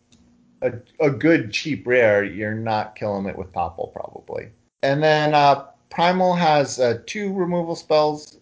a, 0.61 0.73
a 0.99 1.09
good 1.09 1.51
cheap 1.51 1.85
rare, 1.87 2.23
you're 2.23 2.53
not 2.53 2.95
killing 2.95 3.25
it 3.25 3.37
with 3.37 3.51
topple 3.53 3.87
probably. 3.87 4.49
And 4.83 5.01
then 5.01 5.33
uh, 5.33 5.65
Primal 5.89 6.33
has 6.33 6.79
uh, 6.79 6.99
two 7.05 7.33
removal 7.33 7.75
spells. 7.75 8.37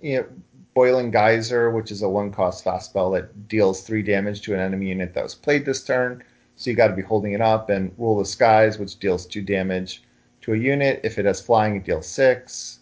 You 0.00 0.18
know, 0.18 0.26
Boiling 0.74 1.10
Geyser, 1.10 1.70
which 1.70 1.90
is 1.90 2.02
a 2.02 2.08
one 2.08 2.32
cost 2.32 2.64
fast 2.64 2.90
spell 2.90 3.10
that 3.12 3.48
deals 3.48 3.82
three 3.82 4.02
damage 4.02 4.42
to 4.42 4.54
an 4.54 4.60
enemy 4.60 4.88
unit 4.88 5.14
that 5.14 5.22
was 5.22 5.34
played 5.34 5.64
this 5.64 5.84
turn. 5.84 6.22
So 6.56 6.70
you 6.70 6.76
got 6.76 6.88
to 6.88 6.94
be 6.94 7.02
holding 7.02 7.32
it 7.32 7.40
up. 7.40 7.70
And 7.70 7.92
Rule 7.96 8.18
the 8.18 8.24
Skies, 8.24 8.78
which 8.78 8.98
deals 8.98 9.26
two 9.26 9.42
damage 9.42 10.02
to 10.42 10.52
a 10.52 10.56
unit. 10.56 11.00
If 11.04 11.18
it 11.18 11.24
has 11.24 11.40
flying, 11.40 11.76
it 11.76 11.84
deals 11.84 12.06
six. 12.06 12.80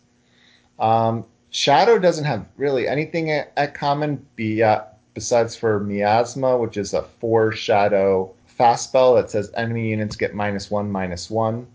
Um, 0.79 1.25
Shadow 1.51 1.99
doesn't 1.99 2.25
have 2.25 2.47
really 2.57 2.89
anything 2.89 3.31
at, 3.31 3.53
at 3.59 3.75
common 3.75 4.25
be, 4.37 4.63
uh, 4.63 4.85
besides 5.13 5.55
for 5.55 5.81
Miasma, 5.81 6.57
which 6.57 6.79
is 6.79 6.95
a 6.95 7.03
four 7.03 7.53
shadow 7.53 8.35
fast 8.47 8.89
spell 8.89 9.15
that 9.17 9.31
says 9.31 9.53
enemy 9.55 9.91
units 9.91 10.17
get 10.17 10.35
minus 10.35 10.71
one, 10.71 10.91
minus 10.91 11.31
one 11.31 11.67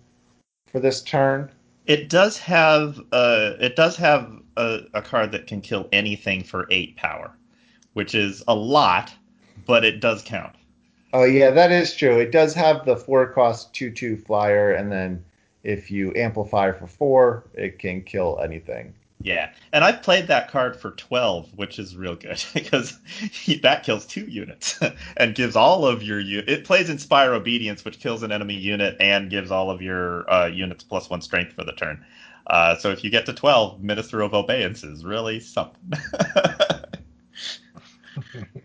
for 0.72 0.80
this 0.80 1.03
turn. 1.03 1.52
It 1.85 2.10
does 2.10 2.39
have 2.39 2.99
uh, 3.11 3.53
it 3.60 3.76
does 3.76 3.95
have 3.98 4.41
a, 4.57 4.81
a 4.93 5.01
card 5.01 5.31
that 5.31 5.47
can 5.47 5.61
kill 5.61 5.88
anything 5.91 6.43
for 6.43 6.67
eight 6.69 6.95
power, 6.97 7.31
which 7.93 8.15
is 8.15 8.43
a 8.47 8.55
lot, 8.55 9.13
but 9.65 9.85
it 9.85 9.99
does 9.99 10.21
count. 10.23 10.55
Oh 11.13 11.23
yeah, 11.23 11.51
that 11.51 11.71
is 11.71 11.95
true. 11.95 12.19
It 12.19 12.31
does 12.31 12.53
have 12.53 12.85
the 12.85 12.97
four 12.97 13.27
cost 13.27 13.73
two 13.73 13.91
two 13.91 14.17
flyer, 14.17 14.73
and 14.73 14.91
then 14.91 15.23
if 15.63 15.89
you 15.89 16.13
amplify 16.15 16.71
for 16.71 16.88
four, 16.88 17.45
it 17.53 17.79
can 17.79 18.01
kill 18.01 18.39
anything. 18.43 18.93
Yeah, 19.19 19.51
and 19.73 19.84
I've 19.84 20.03
played 20.03 20.27
that 20.27 20.51
card 20.51 20.75
for 20.79 20.91
12, 20.91 21.57
which 21.57 21.79
is 21.79 21.95
real 21.95 22.15
good 22.15 22.43
because 22.53 22.99
that 23.63 23.84
kills 23.84 24.05
two 24.05 24.25
units 24.25 24.79
and 25.17 25.34
gives 25.34 25.55
all 25.55 25.85
of 25.85 26.03
your 26.03 26.19
it 26.19 26.65
plays 26.65 26.89
Inspire 26.89 27.34
Obedience, 27.34 27.84
which 27.84 27.99
kills 27.99 28.23
an 28.23 28.31
enemy 28.31 28.55
unit 28.55 28.95
and 28.99 29.29
gives 29.29 29.49
all 29.49 29.71
of 29.71 29.81
your 29.81 30.29
uh, 30.31 30.47
units 30.47 30.84
plus 30.84 31.09
one 31.09 31.21
strength 31.21 31.53
for 31.53 31.63
the 31.63 31.71
turn. 31.73 32.05
Uh, 32.48 32.76
so 32.76 32.91
if 32.91 33.03
you 33.03 33.10
get 33.10 33.26
to 33.26 33.34
12, 33.34 33.84
Minister 33.84 34.22
of 34.22 34.34
Obeyance 34.34 34.84
is 34.84 35.03
really 35.03 35.40
something. 35.40 35.91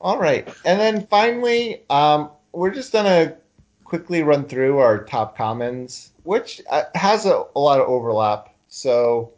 all 0.00 0.18
right, 0.18 0.46
and 0.64 0.80
then 0.80 1.06
finally, 1.06 1.82
um, 1.88 2.30
we're 2.52 2.70
just 2.70 2.92
gonna 2.92 3.36
quickly 3.84 4.22
run 4.22 4.44
through 4.44 4.78
our 4.78 5.04
top 5.04 5.36
commons, 5.36 6.12
which 6.24 6.60
uh, 6.70 6.84
has 6.94 7.26
a, 7.26 7.44
a 7.54 7.60
lot 7.60 7.80
of 7.80 7.88
overlap. 7.88 8.54
So 8.68 9.32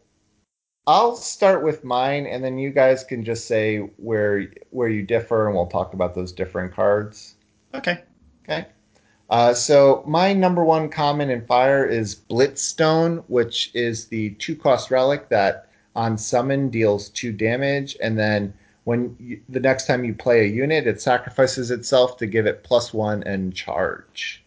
I'll 0.86 1.16
start 1.16 1.62
with 1.62 1.84
mine, 1.84 2.26
and 2.26 2.44
then 2.44 2.58
you 2.58 2.70
guys 2.70 3.04
can 3.04 3.24
just 3.24 3.46
say 3.46 3.78
where 3.96 4.48
where 4.70 4.88
you 4.88 5.02
differ, 5.02 5.46
and 5.46 5.54
we'll 5.56 5.66
talk 5.66 5.92
about 5.92 6.14
those 6.14 6.32
different 6.32 6.72
cards. 6.72 7.34
Okay. 7.74 8.02
Okay. 8.44 8.66
Uh, 9.30 9.54
so 9.54 10.02
my 10.06 10.32
number 10.32 10.64
one 10.64 10.88
common 10.88 11.30
in 11.30 11.44
fire 11.46 11.84
is 11.86 12.14
Blitzstone, 12.14 13.24
which 13.28 13.70
is 13.74 14.06
the 14.06 14.30
two 14.32 14.54
cost 14.54 14.90
relic 14.90 15.28
that 15.30 15.68
on 15.96 16.18
summon 16.18 16.68
deals 16.68 17.08
two 17.10 17.32
damage, 17.32 17.96
and 18.02 18.18
then 18.18 18.52
when 18.84 19.16
you, 19.18 19.40
the 19.48 19.60
next 19.60 19.86
time 19.86 20.04
you 20.04 20.14
play 20.14 20.44
a 20.44 20.48
unit, 20.48 20.86
it 20.86 21.00
sacrifices 21.00 21.70
itself 21.70 22.16
to 22.18 22.26
give 22.26 22.46
it 22.46 22.64
plus 22.64 22.92
one 22.92 23.22
and 23.22 23.54
charge. 23.54 24.44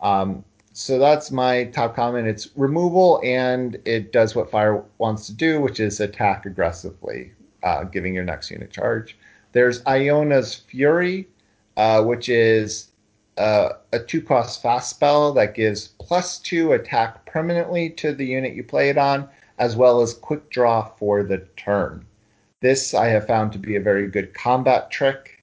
Um, 0.00 0.44
so 0.72 0.98
that's 0.98 1.30
my 1.30 1.64
top 1.64 1.94
comment. 1.94 2.26
It's 2.26 2.48
removal 2.56 3.20
and 3.22 3.78
it 3.84 4.10
does 4.10 4.34
what 4.34 4.50
fire 4.50 4.82
wants 4.96 5.26
to 5.26 5.34
do, 5.34 5.60
which 5.60 5.80
is 5.80 6.00
attack 6.00 6.46
aggressively, 6.46 7.32
uh, 7.62 7.84
giving 7.84 8.14
your 8.14 8.24
next 8.24 8.50
unit 8.50 8.70
charge. 8.70 9.18
There's 9.52 9.82
Iona's 9.84 10.54
Fury, 10.54 11.28
uh, 11.76 12.02
which 12.02 12.30
is 12.30 12.88
uh, 13.38 13.70
a 13.92 13.98
two 13.98 14.22
cost 14.22 14.62
fast 14.62 14.90
spell 14.90 15.32
that 15.32 15.54
gives 15.54 15.88
plus 15.98 16.38
two 16.38 16.72
attack 16.72 17.24
permanently 17.26 17.90
to 17.90 18.12
the 18.12 18.26
unit 18.26 18.54
you 18.54 18.62
play 18.62 18.90
it 18.90 18.98
on, 18.98 19.28
as 19.58 19.76
well 19.76 20.00
as 20.00 20.14
quick 20.14 20.50
draw 20.50 20.84
for 20.96 21.22
the 21.22 21.38
turn. 21.56 22.04
This 22.60 22.94
I 22.94 23.06
have 23.06 23.26
found 23.26 23.52
to 23.52 23.58
be 23.58 23.76
a 23.76 23.80
very 23.80 24.06
good 24.06 24.34
combat 24.34 24.90
trick. 24.90 25.42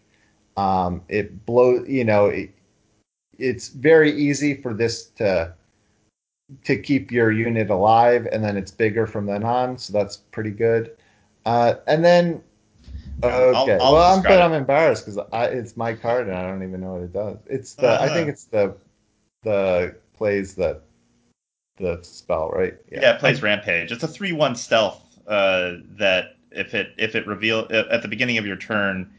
Um, 0.55 1.01
it 1.09 1.45
blows, 1.45 1.87
you 1.87 2.03
know, 2.03 2.27
it, 2.27 2.51
it's 3.37 3.69
very 3.69 4.11
easy 4.11 4.61
for 4.61 4.73
this 4.73 5.05
to 5.17 5.53
to 6.63 6.75
keep 6.75 7.11
your 7.11 7.31
unit 7.31 7.69
alive, 7.69 8.27
and 8.31 8.43
then 8.43 8.57
it's 8.57 8.71
bigger 8.71 9.05
from 9.05 9.25
then 9.25 9.43
on. 9.43 9.77
So 9.77 9.93
that's 9.93 10.17
pretty 10.17 10.51
good. 10.51 10.97
Uh, 11.45 11.75
and 11.87 12.03
then 12.03 12.41
okay, 13.27 13.73
I'll, 13.73 13.81
I'll 13.81 13.93
well, 13.93 14.17
I'm, 14.17 14.23
but 14.23 14.41
I'm 14.41 14.53
embarrassed 14.53 15.05
because 15.05 15.23
it's 15.53 15.77
my 15.77 15.93
card 15.93 16.27
and 16.27 16.35
I 16.35 16.43
don't 16.43 16.63
even 16.63 16.81
know 16.81 16.93
what 16.93 17.01
it 17.03 17.13
does. 17.13 17.37
It's 17.45 17.73
the 17.73 17.89
uh-huh. 17.89 18.05
I 18.05 18.09
think 18.09 18.29
it's 18.29 18.45
the 18.45 18.75
the 19.43 19.95
plays 20.13 20.55
that 20.55 20.81
the 21.77 21.99
spell 22.03 22.49
right. 22.49 22.75
Yeah, 22.91 22.99
yeah 23.01 23.15
it 23.15 23.19
plays 23.19 23.41
rampage. 23.41 23.91
It's 23.91 24.03
a 24.03 24.07
three 24.07 24.31
one 24.31 24.55
stealth 24.55 25.01
uh, 25.27 25.75
that 25.97 26.37
if 26.51 26.73
it 26.73 26.93
if 26.97 27.15
it 27.15 27.27
reveal 27.27 27.67
at 27.71 28.01
the 28.01 28.07
beginning 28.07 28.37
of 28.37 28.45
your 28.45 28.57
turn 28.57 29.09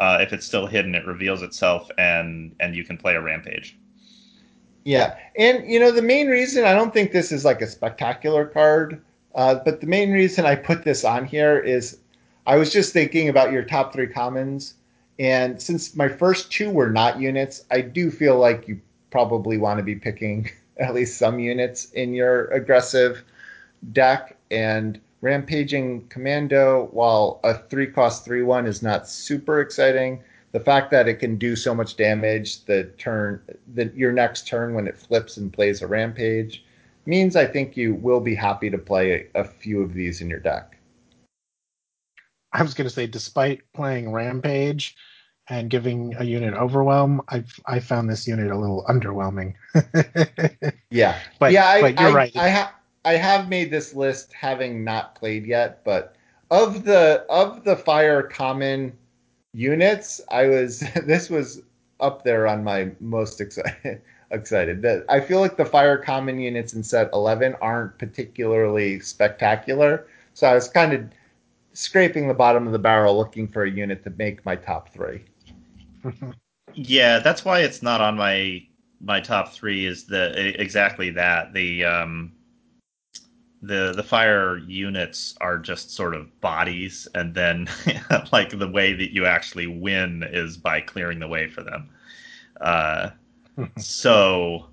uh, 0.00 0.18
if 0.20 0.32
it's 0.32 0.46
still 0.46 0.66
hidden, 0.66 0.94
it 0.94 1.06
reveals 1.06 1.42
itself, 1.42 1.90
and 1.98 2.54
and 2.60 2.76
you 2.76 2.84
can 2.84 2.96
play 2.96 3.14
a 3.14 3.20
rampage. 3.20 3.78
Yeah, 4.84 5.16
and 5.36 5.68
you 5.70 5.80
know 5.80 5.90
the 5.90 6.02
main 6.02 6.28
reason 6.28 6.64
I 6.64 6.74
don't 6.74 6.92
think 6.92 7.12
this 7.12 7.32
is 7.32 7.44
like 7.44 7.62
a 7.62 7.66
spectacular 7.66 8.44
card, 8.44 9.02
uh, 9.34 9.56
but 9.64 9.80
the 9.80 9.86
main 9.86 10.12
reason 10.12 10.44
I 10.44 10.54
put 10.54 10.84
this 10.84 11.04
on 11.04 11.24
here 11.24 11.58
is 11.58 11.98
I 12.46 12.56
was 12.56 12.72
just 12.72 12.92
thinking 12.92 13.28
about 13.28 13.50
your 13.50 13.64
top 13.64 13.92
three 13.92 14.06
commons, 14.06 14.74
and 15.18 15.60
since 15.60 15.96
my 15.96 16.08
first 16.08 16.52
two 16.52 16.70
were 16.70 16.90
not 16.90 17.20
units, 17.20 17.64
I 17.72 17.80
do 17.80 18.08
feel 18.10 18.38
like 18.38 18.68
you 18.68 18.80
probably 19.10 19.58
want 19.58 19.78
to 19.78 19.82
be 19.82 19.96
picking 19.96 20.50
at 20.76 20.94
least 20.94 21.18
some 21.18 21.40
units 21.40 21.90
in 21.92 22.14
your 22.14 22.46
aggressive 22.46 23.24
deck, 23.92 24.36
and 24.50 25.00
Rampaging 25.22 26.06
Commando, 26.08 26.88
while 26.92 27.40
a 27.42 27.54
three 27.54 27.88
cost 27.88 28.24
three 28.24 28.42
one 28.42 28.66
is 28.66 28.80
not 28.80 29.08
super 29.08 29.60
exciting, 29.60 30.22
the 30.52 30.60
fact 30.60 30.92
that 30.92 31.08
it 31.08 31.14
can 31.14 31.36
do 31.36 31.56
so 31.56 31.74
much 31.74 31.96
damage 31.96 32.64
the 32.66 32.84
turn 32.96 33.40
that 33.74 33.94
your 33.96 34.12
next 34.12 34.46
turn 34.46 34.72
when 34.72 34.86
it 34.86 34.96
flips 34.96 35.36
and 35.36 35.52
plays 35.52 35.82
a 35.82 35.86
rampage 35.86 36.64
means 37.06 37.34
I 37.34 37.46
think 37.46 37.76
you 37.76 37.94
will 37.94 38.20
be 38.20 38.34
happy 38.36 38.70
to 38.70 38.78
play 38.78 39.28
a, 39.34 39.40
a 39.40 39.44
few 39.44 39.82
of 39.82 39.94
these 39.94 40.20
in 40.20 40.30
your 40.30 40.38
deck. 40.38 40.75
I 42.56 42.62
was 42.62 42.72
going 42.72 42.88
to 42.88 42.94
say, 42.94 43.06
despite 43.06 43.60
playing 43.74 44.12
rampage 44.12 44.96
and 45.48 45.68
giving 45.68 46.14
a 46.16 46.24
unit 46.24 46.54
overwhelm, 46.54 47.20
I 47.28 47.44
I 47.66 47.80
found 47.80 48.08
this 48.08 48.26
unit 48.26 48.50
a 48.50 48.56
little 48.56 48.82
underwhelming. 48.88 49.54
yeah, 50.90 51.18
but 51.38 51.52
yeah, 51.52 51.66
I, 51.66 51.80
but 51.82 52.00
you're 52.00 52.10
I, 52.10 52.14
right. 52.14 52.36
I, 52.36 52.48
ha- 52.48 52.74
I 53.04 53.12
have 53.16 53.50
made 53.50 53.70
this 53.70 53.94
list 53.94 54.32
having 54.32 54.82
not 54.82 55.16
played 55.16 55.44
yet, 55.44 55.84
but 55.84 56.16
of 56.50 56.84
the 56.84 57.26
of 57.28 57.62
the 57.64 57.76
fire 57.76 58.22
common 58.22 58.96
units, 59.52 60.22
I 60.30 60.46
was 60.46 60.80
this 61.04 61.28
was 61.28 61.60
up 62.00 62.24
there 62.24 62.46
on 62.46 62.64
my 62.64 62.90
most 63.00 63.40
excited. 63.42 64.00
excited. 64.30 64.80
That 64.80 65.04
I 65.10 65.20
feel 65.20 65.40
like 65.40 65.58
the 65.58 65.66
fire 65.66 65.98
common 65.98 66.40
units 66.40 66.72
in 66.72 66.82
set 66.82 67.10
11 67.12 67.54
aren't 67.60 67.98
particularly 67.98 68.98
spectacular, 69.00 70.06
so 70.32 70.46
I 70.46 70.54
was 70.54 70.68
kind 70.68 70.94
of 70.94 71.04
scraping 71.76 72.26
the 72.26 72.34
bottom 72.34 72.66
of 72.66 72.72
the 72.72 72.78
barrel 72.78 73.16
looking 73.16 73.46
for 73.46 73.64
a 73.64 73.70
unit 73.70 74.02
to 74.04 74.10
make 74.10 74.44
my 74.44 74.56
top 74.56 74.92
3. 74.92 75.22
yeah, 76.74 77.18
that's 77.18 77.44
why 77.44 77.60
it's 77.60 77.82
not 77.82 78.00
on 78.00 78.16
my 78.16 78.62
my 79.00 79.20
top 79.20 79.52
3 79.52 79.86
is 79.86 80.04
the 80.04 80.60
exactly 80.60 81.10
that. 81.10 81.52
The 81.52 81.84
um 81.84 82.32
the 83.62 83.92
the 83.94 84.02
fire 84.02 84.58
units 84.58 85.34
are 85.40 85.58
just 85.58 85.90
sort 85.90 86.14
of 86.14 86.40
bodies 86.40 87.08
and 87.14 87.34
then 87.34 87.68
like 88.32 88.50
the 88.50 88.68
way 88.68 88.92
that 88.92 89.12
you 89.12 89.26
actually 89.26 89.66
win 89.66 90.22
is 90.30 90.56
by 90.56 90.80
clearing 90.80 91.18
the 91.18 91.28
way 91.28 91.48
for 91.48 91.62
them 91.62 91.88
uh, 92.60 93.10
so 93.78 94.66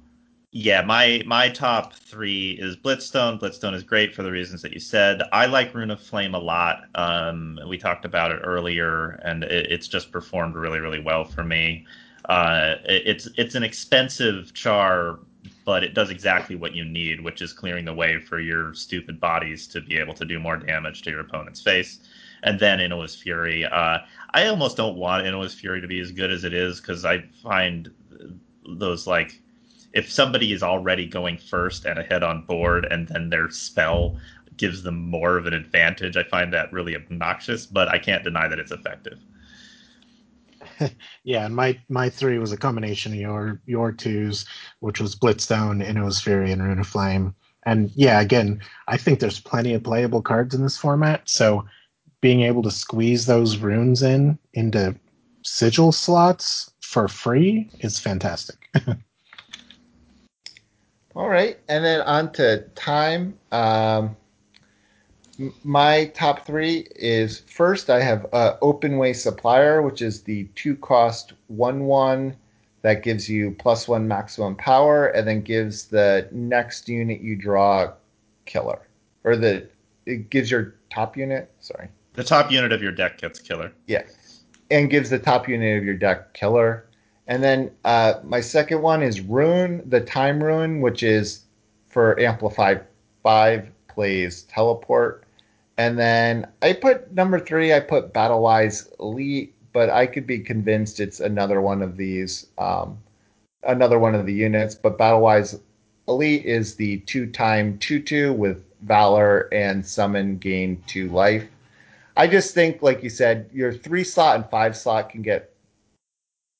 yeah 0.55 0.83
my 0.83 1.23
my 1.25 1.49
top 1.49 1.93
three 1.93 2.51
is 2.51 2.77
blitzstone 2.77 3.39
blitzstone 3.39 3.73
is 3.73 3.81
great 3.83 4.13
for 4.13 4.21
the 4.21 4.31
reasons 4.31 4.61
that 4.61 4.71
you 4.71 4.79
said 4.79 5.23
i 5.33 5.47
like 5.47 5.73
rune 5.73 5.89
of 5.89 5.99
flame 5.99 6.35
a 6.35 6.39
lot 6.39 6.83
um, 6.95 7.59
we 7.67 7.77
talked 7.77 8.05
about 8.05 8.31
it 8.31 8.39
earlier 8.43 9.19
and 9.25 9.43
it, 9.43 9.71
it's 9.71 9.87
just 9.87 10.11
performed 10.11 10.55
really 10.55 10.79
really 10.79 11.01
well 11.01 11.25
for 11.25 11.43
me 11.43 11.85
uh, 12.29 12.75
it, 12.85 13.01
it's 13.05 13.27
it's 13.35 13.55
an 13.55 13.63
expensive 13.63 14.53
char 14.53 15.19
but 15.65 15.83
it 15.83 15.93
does 15.93 16.09
exactly 16.09 16.55
what 16.55 16.75
you 16.75 16.85
need, 16.85 17.21
which 17.21 17.41
is 17.41 17.53
clearing 17.53 17.85
the 17.85 17.93
way 17.93 18.19
for 18.19 18.39
your 18.39 18.73
stupid 18.73 19.19
bodies 19.19 19.67
to 19.67 19.81
be 19.81 19.97
able 19.97 20.13
to 20.13 20.25
do 20.25 20.39
more 20.39 20.57
damage 20.57 21.01
to 21.01 21.09
your 21.09 21.21
opponent's 21.21 21.61
face. 21.61 21.99
And 22.43 22.59
then 22.59 22.79
Inua's 22.79 23.15
Fury. 23.15 23.65
Uh, 23.65 23.99
I 24.31 24.47
almost 24.47 24.77
don't 24.77 24.97
want 24.97 25.25
Inua's 25.25 25.53
Fury 25.53 25.81
to 25.81 25.87
be 25.87 25.99
as 25.99 26.11
good 26.11 26.31
as 26.31 26.43
it 26.43 26.53
is 26.53 26.81
because 26.81 27.05
I 27.05 27.23
find 27.41 27.91
those 28.65 29.07
like 29.07 29.41
if 29.93 30.11
somebody 30.11 30.51
is 30.51 30.63
already 30.63 31.05
going 31.05 31.37
first 31.37 31.85
and 31.85 31.99
ahead 31.99 32.23
on 32.23 32.45
board 32.45 32.85
and 32.89 33.07
then 33.07 33.29
their 33.29 33.49
spell 33.49 34.17
gives 34.57 34.83
them 34.83 35.09
more 35.09 35.37
of 35.37 35.45
an 35.45 35.53
advantage. 35.53 36.17
I 36.17 36.23
find 36.23 36.53
that 36.53 36.71
really 36.71 36.95
obnoxious, 36.95 37.65
but 37.65 37.87
I 37.87 37.99
can't 37.99 38.23
deny 38.23 38.47
that 38.47 38.59
it's 38.59 38.71
effective. 38.71 39.19
yeah, 41.23 41.45
and 41.45 41.55
my 41.55 41.79
my 41.89 42.09
three 42.09 42.37
was 42.37 42.51
a 42.51 42.57
combination 42.57 43.13
of 43.13 43.19
your 43.19 43.61
your 43.65 43.91
twos, 43.91 44.45
which 44.79 44.99
was 44.99 45.15
Blitzstone, 45.15 45.83
Inno's 45.83 46.21
Fury, 46.21 46.51
and 46.51 46.63
Rune 46.63 46.79
of 46.79 46.87
Flame. 46.87 47.35
And 47.65 47.91
yeah, 47.95 48.19
again, 48.19 48.61
I 48.87 48.97
think 48.97 49.19
there's 49.19 49.39
plenty 49.39 49.73
of 49.73 49.83
playable 49.83 50.21
cards 50.21 50.53
in 50.55 50.63
this 50.63 50.77
format, 50.77 51.21
so 51.25 51.65
being 52.21 52.41
able 52.41 52.63
to 52.63 52.71
squeeze 52.71 53.25
those 53.25 53.57
runes 53.57 54.01
in 54.01 54.37
into 54.53 54.95
sigil 55.43 55.91
slots 55.91 56.71
for 56.81 57.07
free 57.07 57.69
is 57.79 57.99
fantastic. 57.99 58.69
All 61.15 61.29
right, 61.29 61.59
and 61.67 61.85
then 61.85 62.01
on 62.01 62.31
to 62.33 62.61
time. 62.75 63.37
Um, 63.51 64.15
my 65.63 66.05
top 66.15 66.45
three 66.45 66.87
is 66.95 67.41
first 67.41 67.89
I 67.89 68.01
have 68.01 68.25
uh, 68.33 68.57
Openway 68.61 69.15
Supplier, 69.15 69.81
which 69.83 70.01
is 70.01 70.23
the 70.23 70.45
two 70.55 70.75
cost 70.77 71.33
one 71.47 71.85
one 71.85 72.35
that 72.81 73.03
gives 73.03 73.29
you 73.29 73.51
plus 73.59 73.87
one 73.87 74.07
maximum 74.07 74.55
power, 74.55 75.07
and 75.07 75.27
then 75.27 75.41
gives 75.41 75.85
the 75.85 76.27
next 76.31 76.89
unit 76.89 77.21
you 77.21 77.35
draw 77.35 77.93
killer, 78.45 78.87
or 79.23 79.35
the 79.35 79.67
it 80.07 80.31
gives 80.31 80.49
your 80.49 80.75
top 80.91 81.15
unit. 81.15 81.51
Sorry, 81.59 81.89
the 82.13 82.23
top 82.23 82.51
unit 82.51 82.71
of 82.71 82.81
your 82.81 82.91
deck 82.91 83.19
gets 83.19 83.39
killer. 83.39 83.71
Yeah, 83.85 84.03
and 84.71 84.89
gives 84.89 85.11
the 85.11 85.19
top 85.19 85.47
unit 85.47 85.77
of 85.77 85.83
your 85.83 85.95
deck 85.95 86.33
killer. 86.33 86.87
And 87.27 87.43
then 87.43 87.71
uh, 87.85 88.15
my 88.23 88.41
second 88.41 88.81
one 88.81 89.01
is 89.01 89.21
Rune, 89.21 89.81
the 89.89 90.01
Time 90.01 90.43
Rune, 90.43 90.81
which 90.81 91.03
is 91.03 91.43
for 91.87 92.19
Amplify 92.19 92.75
5 93.23 93.69
plays 93.87 94.43
teleport. 94.43 95.23
And 95.77 95.97
then 95.97 96.47
I 96.61 96.73
put 96.73 97.13
number 97.13 97.39
three, 97.39 97.73
I 97.73 97.79
put 97.79 98.13
Battlewise 98.13 98.89
Elite, 98.99 99.55
but 99.71 99.89
I 99.89 100.05
could 100.05 100.27
be 100.27 100.39
convinced 100.39 100.99
it's 100.99 101.19
another 101.19 101.61
one 101.61 101.81
of 101.81 101.97
these, 101.97 102.47
um, 102.57 102.97
another 103.63 103.97
one 103.97 104.13
of 104.13 104.25
the 104.25 104.33
units. 104.33 104.75
But 104.75 104.97
Battlewise 104.97 105.59
Elite 106.07 106.45
is 106.45 106.75
the 106.75 106.97
two 106.99 107.27
time 107.27 107.77
2 107.79 108.01
2 108.01 108.33
with 108.33 108.63
Valor 108.81 109.47
and 109.53 109.85
Summon 109.85 110.37
gain 110.37 110.83
two 110.87 111.09
life. 111.09 111.47
I 112.15 112.27
just 112.27 112.53
think, 112.53 112.81
like 112.81 113.01
you 113.01 113.09
said, 113.09 113.49
your 113.53 113.73
three 113.73 114.03
slot 114.03 114.35
and 114.35 114.49
five 114.49 114.77
slot 114.77 115.09
can 115.09 115.21
get, 115.21 115.52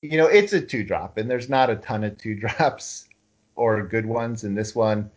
you 0.03 0.17
know, 0.17 0.27
it's 0.27 0.51
a 0.51 0.59
two 0.59 0.83
drop, 0.83 1.17
and 1.17 1.31
there's 1.31 1.47
not 1.47 1.69
a 1.69 1.77
ton 1.77 2.03
of 2.03 2.17
two 2.17 2.35
drops 2.35 3.07
or 3.55 3.81
good 3.81 4.05
ones. 4.05 4.43
And 4.43 4.55
this 4.55 4.75
one 4.75 5.09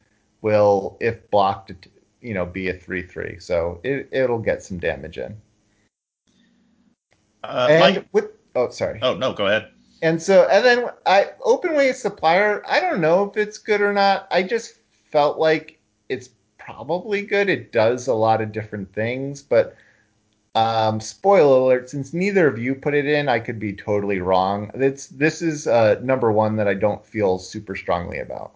will, 0.42 0.96
if 1.00 1.28
blocked, 1.30 1.88
you 2.20 2.32
know 2.32 2.46
be 2.46 2.68
a 2.68 2.72
three 2.72 3.02
three, 3.02 3.38
so 3.40 3.80
it 3.82 4.08
it'll 4.12 4.38
get 4.38 4.62
some 4.62 4.78
damage 4.78 5.18
in. 5.18 5.36
Uh, 7.42 7.66
and 7.68 7.80
Mike, 7.80 8.06
with 8.12 8.30
oh 8.54 8.70
sorry. 8.70 9.00
Oh 9.02 9.14
no, 9.14 9.32
go 9.32 9.46
ahead. 9.46 9.70
And 10.02 10.22
so 10.22 10.46
and 10.50 10.64
then 10.64 10.88
I 11.04 11.30
Openway 11.40 11.92
supplier. 11.94 12.62
I 12.66 12.78
don't 12.80 13.00
know 13.00 13.24
if 13.24 13.36
it's 13.36 13.58
good 13.58 13.80
or 13.80 13.92
not. 13.92 14.28
I 14.30 14.44
just 14.44 14.78
felt 15.10 15.38
like 15.38 15.80
it's 16.08 16.30
probably 16.58 17.22
good. 17.22 17.48
It 17.48 17.72
does 17.72 18.06
a 18.06 18.14
lot 18.14 18.40
of 18.40 18.52
different 18.52 18.92
things, 18.92 19.42
but 19.42 19.76
um, 20.56 21.00
spoiler 21.00 21.58
alert: 21.58 21.90
since 21.90 22.14
neither 22.14 22.48
of 22.48 22.58
you 22.58 22.74
put 22.74 22.94
it 22.94 23.04
in, 23.06 23.28
I 23.28 23.38
could 23.38 23.58
be 23.58 23.74
totally 23.74 24.20
wrong. 24.20 24.70
It's 24.74 25.08
this 25.08 25.42
is 25.42 25.66
uh, 25.66 26.00
number 26.02 26.32
one 26.32 26.56
that 26.56 26.66
I 26.66 26.74
don't 26.74 27.04
feel 27.04 27.38
super 27.38 27.76
strongly 27.76 28.18
about. 28.18 28.54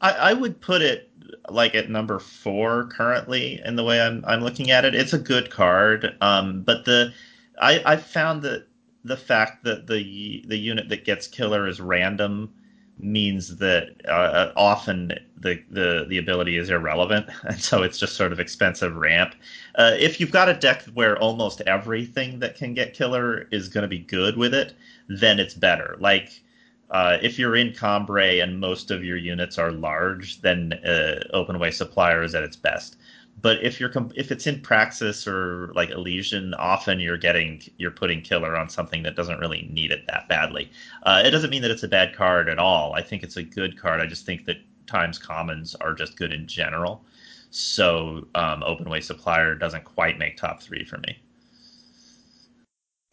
I, 0.00 0.12
I 0.12 0.32
would 0.34 0.60
put 0.60 0.82
it 0.82 1.10
like 1.48 1.74
at 1.74 1.90
number 1.90 2.20
four 2.20 2.86
currently 2.86 3.60
in 3.64 3.74
the 3.74 3.82
way 3.82 4.00
I'm 4.00 4.24
I'm 4.24 4.40
looking 4.40 4.70
at 4.70 4.84
it. 4.84 4.94
It's 4.94 5.12
a 5.12 5.18
good 5.18 5.50
card, 5.50 6.16
um, 6.20 6.62
but 6.62 6.84
the 6.84 7.12
I 7.60 7.82
I 7.84 7.96
found 7.96 8.42
that 8.42 8.68
the 9.04 9.16
fact 9.16 9.64
that 9.64 9.88
the 9.88 10.44
the 10.46 10.56
unit 10.56 10.88
that 10.90 11.04
gets 11.04 11.26
killer 11.26 11.66
is 11.66 11.80
random 11.80 12.52
means 12.98 13.56
that 13.56 14.00
uh, 14.08 14.52
often 14.56 15.12
the, 15.36 15.60
the 15.70 16.06
the 16.08 16.18
ability 16.18 16.56
is 16.56 16.70
irrelevant, 16.70 17.26
and 17.42 17.60
so 17.60 17.82
it's 17.82 17.98
just 17.98 18.16
sort 18.16 18.32
of 18.32 18.38
expensive 18.38 18.94
ramp. 18.94 19.34
Uh, 19.74 19.96
if 19.98 20.20
you've 20.20 20.30
got 20.30 20.48
a 20.48 20.54
deck 20.54 20.82
where 20.94 21.16
almost 21.18 21.62
everything 21.62 22.38
that 22.40 22.56
can 22.56 22.74
get 22.74 22.94
killer 22.94 23.48
is 23.50 23.68
going 23.68 23.82
to 23.82 23.88
be 23.88 23.98
good 23.98 24.36
with 24.36 24.54
it, 24.54 24.74
then 25.08 25.38
it's 25.40 25.54
better. 25.54 25.96
Like 25.98 26.42
uh, 26.90 27.16
if 27.22 27.38
you're 27.38 27.56
in 27.56 27.70
Combrei 27.70 28.42
and 28.42 28.60
most 28.60 28.90
of 28.90 29.02
your 29.02 29.16
units 29.16 29.58
are 29.58 29.72
large, 29.72 30.40
then 30.42 30.74
uh, 30.84 31.20
Openway 31.34 31.72
Supplier 31.72 32.22
is 32.22 32.34
at 32.34 32.42
its 32.42 32.56
best. 32.56 32.96
But 33.40 33.62
if 33.62 33.80
you're 33.80 33.88
comp- 33.88 34.12
if 34.14 34.30
it's 34.30 34.46
in 34.46 34.60
Praxis 34.60 35.26
or 35.26 35.72
like 35.74 35.90
Elysian, 35.90 36.52
often 36.54 37.00
you're 37.00 37.16
getting 37.16 37.62
you're 37.78 37.90
putting 37.90 38.20
killer 38.20 38.56
on 38.56 38.68
something 38.68 39.02
that 39.04 39.16
doesn't 39.16 39.40
really 39.40 39.68
need 39.72 39.90
it 39.90 40.06
that 40.06 40.28
badly. 40.28 40.70
Uh, 41.04 41.22
it 41.24 41.30
doesn't 41.30 41.50
mean 41.50 41.62
that 41.62 41.70
it's 41.70 41.82
a 41.82 41.88
bad 41.88 42.14
card 42.14 42.48
at 42.48 42.58
all. 42.58 42.92
I 42.92 43.02
think 43.02 43.22
it's 43.22 43.36
a 43.38 43.42
good 43.42 43.78
card. 43.80 44.00
I 44.00 44.06
just 44.06 44.26
think 44.26 44.44
that 44.44 44.58
times 44.86 45.18
commons 45.18 45.74
are 45.76 45.94
just 45.94 46.16
good 46.18 46.32
in 46.32 46.46
general. 46.46 47.04
So 47.52 48.26
um, 48.34 48.62
Openway 48.62 49.02
Supplier 49.02 49.54
doesn't 49.54 49.84
quite 49.84 50.18
make 50.18 50.36
top 50.36 50.62
three 50.62 50.84
for 50.84 50.98
me. 50.98 51.18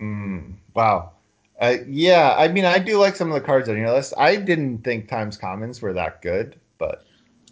Mm, 0.01 0.55
wow. 0.73 1.11
Uh, 1.59 1.75
yeah, 1.87 2.35
I 2.37 2.47
mean, 2.47 2.63
I 2.63 2.79
do 2.79 2.97
like 2.97 3.17
some 3.17 3.27
of 3.27 3.33
the 3.33 3.45
cards 3.45 3.67
on 3.67 3.77
your 3.77 3.91
list. 3.91 4.13
I 4.17 4.37
didn't 4.37 4.79
think 4.79 5.09
Times 5.09 5.35
Commons 5.35 5.81
were 5.81 5.91
that 5.91 6.21
good, 6.21 6.57
but 6.77 7.03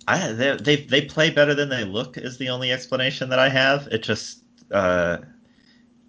I 0.08 0.32
they 0.32 0.56
they, 0.56 0.76
they 0.78 1.02
play 1.02 1.30
better 1.30 1.54
than 1.54 1.68
they 1.68 1.84
look 1.84 2.18
is 2.18 2.38
the 2.38 2.48
only 2.48 2.72
explanation 2.72 3.28
that 3.30 3.40
I 3.40 3.50
have. 3.50 3.88
It 3.92 4.04
just 4.04 4.44
uh, 4.72 5.18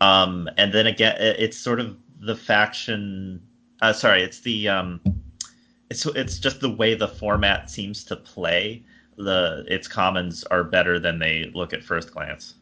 um, 0.01 0.49
and 0.57 0.73
then 0.73 0.87
again, 0.87 1.17
it's 1.19 1.57
sort 1.57 1.81
of 1.81 1.97
the 2.21 2.37
faction. 2.37 3.43
Uh, 3.83 3.93
sorry, 3.93 4.23
it's 4.23 4.41
the 4.41 4.69
um, 4.69 5.01
it's 5.91 6.07
it's 6.07 6.39
just 6.39 6.61
the 6.61 6.71
way 6.71 6.95
the 6.95 7.09
format 7.09 7.69
seems 7.69 8.05
to 8.05 8.15
play. 8.15 8.85
The 9.19 9.65
its 9.69 9.89
commons 9.89 10.45
are 10.45 10.65
better 10.65 10.99
than 10.99 11.19
they 11.19 11.51
look 11.55 11.73
at 11.73 11.83
first 11.83 12.13
glance. 12.13 12.55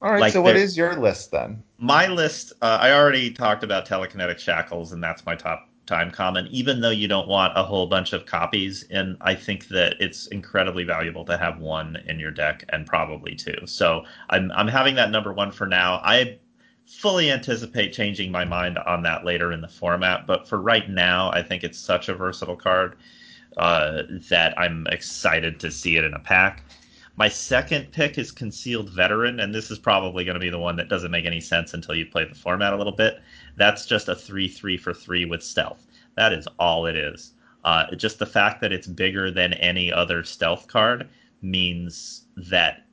All 0.00 0.12
right. 0.12 0.20
Like 0.20 0.32
so, 0.32 0.42
what 0.42 0.56
is 0.56 0.76
your 0.76 0.96
list 0.96 1.30
then? 1.30 1.62
My 1.78 2.06
list. 2.06 2.52
Uh, 2.62 2.78
I 2.80 2.92
already 2.92 3.30
talked 3.30 3.64
about 3.64 3.86
telekinetic 3.86 4.38
shackles, 4.38 4.92
and 4.92 5.02
that's 5.02 5.26
my 5.26 5.34
top 5.34 5.68
time 5.86 6.10
common. 6.10 6.46
Even 6.48 6.80
though 6.80 6.90
you 6.90 7.08
don't 7.08 7.26
want 7.26 7.52
a 7.56 7.64
whole 7.64 7.86
bunch 7.86 8.12
of 8.12 8.24
copies, 8.24 8.84
and 8.90 9.16
I 9.20 9.34
think 9.34 9.68
that 9.68 9.94
it's 9.98 10.26
incredibly 10.28 10.84
valuable 10.84 11.24
to 11.24 11.36
have 11.36 11.58
one 11.58 11.96
in 12.06 12.20
your 12.20 12.30
deck, 12.30 12.64
and 12.68 12.86
probably 12.86 13.34
two. 13.34 13.56
So 13.66 14.04
I'm 14.30 14.52
I'm 14.52 14.68
having 14.68 14.94
that 14.94 15.10
number 15.10 15.32
one 15.32 15.50
for 15.50 15.66
now. 15.66 16.00
I 16.04 16.38
fully 16.86 17.30
anticipate 17.30 17.92
changing 17.92 18.30
my 18.30 18.44
mind 18.44 18.78
on 18.78 19.02
that 19.02 19.24
later 19.24 19.52
in 19.52 19.60
the 19.60 19.68
format, 19.68 20.26
but 20.26 20.48
for 20.48 20.60
right 20.60 20.88
now, 20.88 21.30
I 21.32 21.42
think 21.42 21.64
it's 21.64 21.78
such 21.78 22.08
a 22.08 22.14
versatile 22.14 22.56
card 22.56 22.96
uh, 23.58 24.02
that 24.30 24.58
I'm 24.58 24.86
excited 24.88 25.60
to 25.60 25.70
see 25.70 25.96
it 25.96 26.04
in 26.04 26.14
a 26.14 26.18
pack. 26.18 26.64
My 27.16 27.28
second 27.28 27.90
pick 27.90 28.16
is 28.16 28.30
Concealed 28.30 28.90
Veteran, 28.90 29.40
and 29.40 29.52
this 29.52 29.72
is 29.72 29.78
probably 29.78 30.24
going 30.24 30.36
to 30.36 30.40
be 30.40 30.50
the 30.50 30.58
one 30.58 30.76
that 30.76 30.88
doesn't 30.88 31.10
make 31.10 31.24
any 31.26 31.40
sense 31.40 31.74
until 31.74 31.96
you 31.96 32.06
play 32.06 32.24
the 32.24 32.34
format 32.34 32.72
a 32.72 32.76
little 32.76 32.92
bit. 32.92 33.20
That's 33.56 33.86
just 33.86 34.08
a 34.08 34.14
3 34.14 34.48
3 34.48 34.76
for 34.76 34.94
3 34.94 35.24
with 35.24 35.42
stealth. 35.42 35.84
That 36.16 36.32
is 36.32 36.46
all 36.58 36.86
it 36.86 36.94
is. 36.94 37.32
Uh, 37.64 37.92
just 37.96 38.20
the 38.20 38.26
fact 38.26 38.60
that 38.60 38.72
it's 38.72 38.86
bigger 38.86 39.32
than 39.32 39.52
any 39.54 39.92
other 39.92 40.22
stealth 40.22 40.68
card 40.68 41.08
means 41.42 42.26
that 42.36 42.84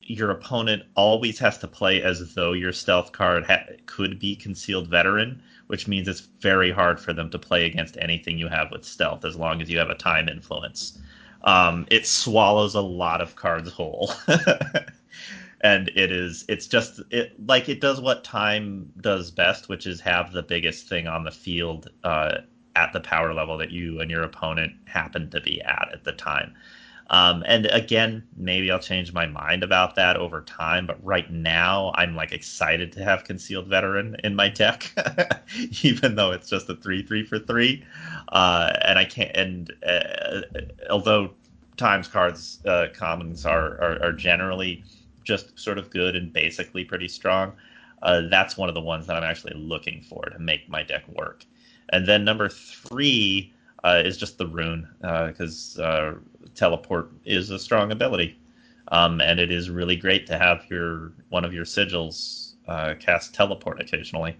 your 0.00 0.30
opponent 0.30 0.82
always 0.96 1.38
has 1.38 1.58
to 1.58 1.68
play 1.68 2.02
as 2.02 2.34
though 2.34 2.52
your 2.52 2.72
stealth 2.72 3.12
card 3.12 3.44
ha- 3.44 3.64
could 3.86 4.18
be 4.18 4.36
Concealed 4.36 4.88
Veteran, 4.88 5.40
which 5.74 5.88
means 5.88 6.06
it's 6.06 6.28
very 6.38 6.70
hard 6.70 7.00
for 7.00 7.12
them 7.12 7.28
to 7.28 7.36
play 7.36 7.66
against 7.66 7.96
anything 8.00 8.38
you 8.38 8.46
have 8.46 8.70
with 8.70 8.84
stealth 8.84 9.24
as 9.24 9.34
long 9.34 9.60
as 9.60 9.68
you 9.68 9.76
have 9.76 9.90
a 9.90 9.96
time 9.96 10.28
influence 10.28 11.00
um, 11.42 11.84
it 11.90 12.06
swallows 12.06 12.76
a 12.76 12.80
lot 12.80 13.20
of 13.20 13.34
cards 13.34 13.72
whole. 13.72 14.12
and 15.60 15.88
it 15.96 16.12
is 16.12 16.44
it's 16.48 16.68
just 16.68 17.00
it 17.10 17.34
like 17.44 17.68
it 17.68 17.80
does 17.80 18.00
what 18.00 18.22
time 18.22 18.92
does 19.00 19.32
best 19.32 19.68
which 19.68 19.84
is 19.84 20.00
have 20.00 20.30
the 20.30 20.44
biggest 20.44 20.88
thing 20.88 21.08
on 21.08 21.24
the 21.24 21.32
field 21.32 21.90
uh, 22.04 22.38
at 22.76 22.92
the 22.92 23.00
power 23.00 23.34
level 23.34 23.58
that 23.58 23.72
you 23.72 23.98
and 23.98 24.12
your 24.12 24.22
opponent 24.22 24.72
happen 24.84 25.28
to 25.28 25.40
be 25.40 25.60
at 25.62 25.88
at 25.92 26.04
the 26.04 26.12
time 26.12 26.54
um, 27.08 27.42
and 27.46 27.66
again 27.66 28.22
maybe 28.36 28.70
i'll 28.70 28.78
change 28.78 29.12
my 29.12 29.26
mind 29.26 29.62
about 29.62 29.94
that 29.94 30.16
over 30.16 30.40
time 30.42 30.86
but 30.86 31.02
right 31.04 31.30
now 31.30 31.92
i'm 31.96 32.16
like 32.16 32.32
excited 32.32 32.92
to 32.92 33.02
have 33.02 33.24
concealed 33.24 33.66
veteran 33.66 34.16
in 34.24 34.34
my 34.34 34.48
deck 34.48 34.92
even 35.82 36.14
though 36.14 36.32
it's 36.32 36.48
just 36.48 36.68
a 36.68 36.74
3-3 36.74 37.26
for 37.26 37.38
3 37.38 37.84
uh, 38.34 38.72
and 38.82 38.98
I 38.98 39.04
can't. 39.04 39.34
And 39.36 39.72
uh, 39.86 40.42
although 40.90 41.30
times 41.76 42.08
cards 42.08 42.60
uh, 42.66 42.88
commons 42.94 43.46
are, 43.46 43.80
are, 43.80 44.02
are 44.02 44.12
generally 44.12 44.82
just 45.24 45.58
sort 45.58 45.78
of 45.78 45.90
good 45.90 46.16
and 46.16 46.32
basically 46.32 46.84
pretty 46.84 47.08
strong, 47.08 47.52
uh, 48.02 48.22
that's 48.30 48.56
one 48.56 48.68
of 48.68 48.74
the 48.74 48.80
ones 48.80 49.06
that 49.06 49.16
I'm 49.16 49.24
actually 49.24 49.54
looking 49.54 50.02
for 50.02 50.24
to 50.24 50.38
make 50.38 50.68
my 50.68 50.82
deck 50.82 51.04
work. 51.08 51.44
And 51.90 52.06
then 52.06 52.24
number 52.24 52.48
three 52.48 53.52
uh, 53.82 54.02
is 54.04 54.16
just 54.16 54.38
the 54.38 54.46
rune 54.46 54.88
because 55.00 55.78
uh, 55.78 56.14
teleport 56.54 57.10
is 57.24 57.50
a 57.50 57.58
strong 57.58 57.92
ability. 57.92 58.38
Um, 58.88 59.20
and 59.20 59.40
it 59.40 59.50
is 59.50 59.70
really 59.70 59.96
great 59.96 60.26
to 60.26 60.38
have 60.38 60.64
your 60.70 61.12
one 61.30 61.44
of 61.44 61.52
your 61.54 61.64
sigils 61.64 62.54
uh, 62.68 62.94
cast 63.00 63.34
teleport 63.34 63.80
occasionally. 63.80 64.36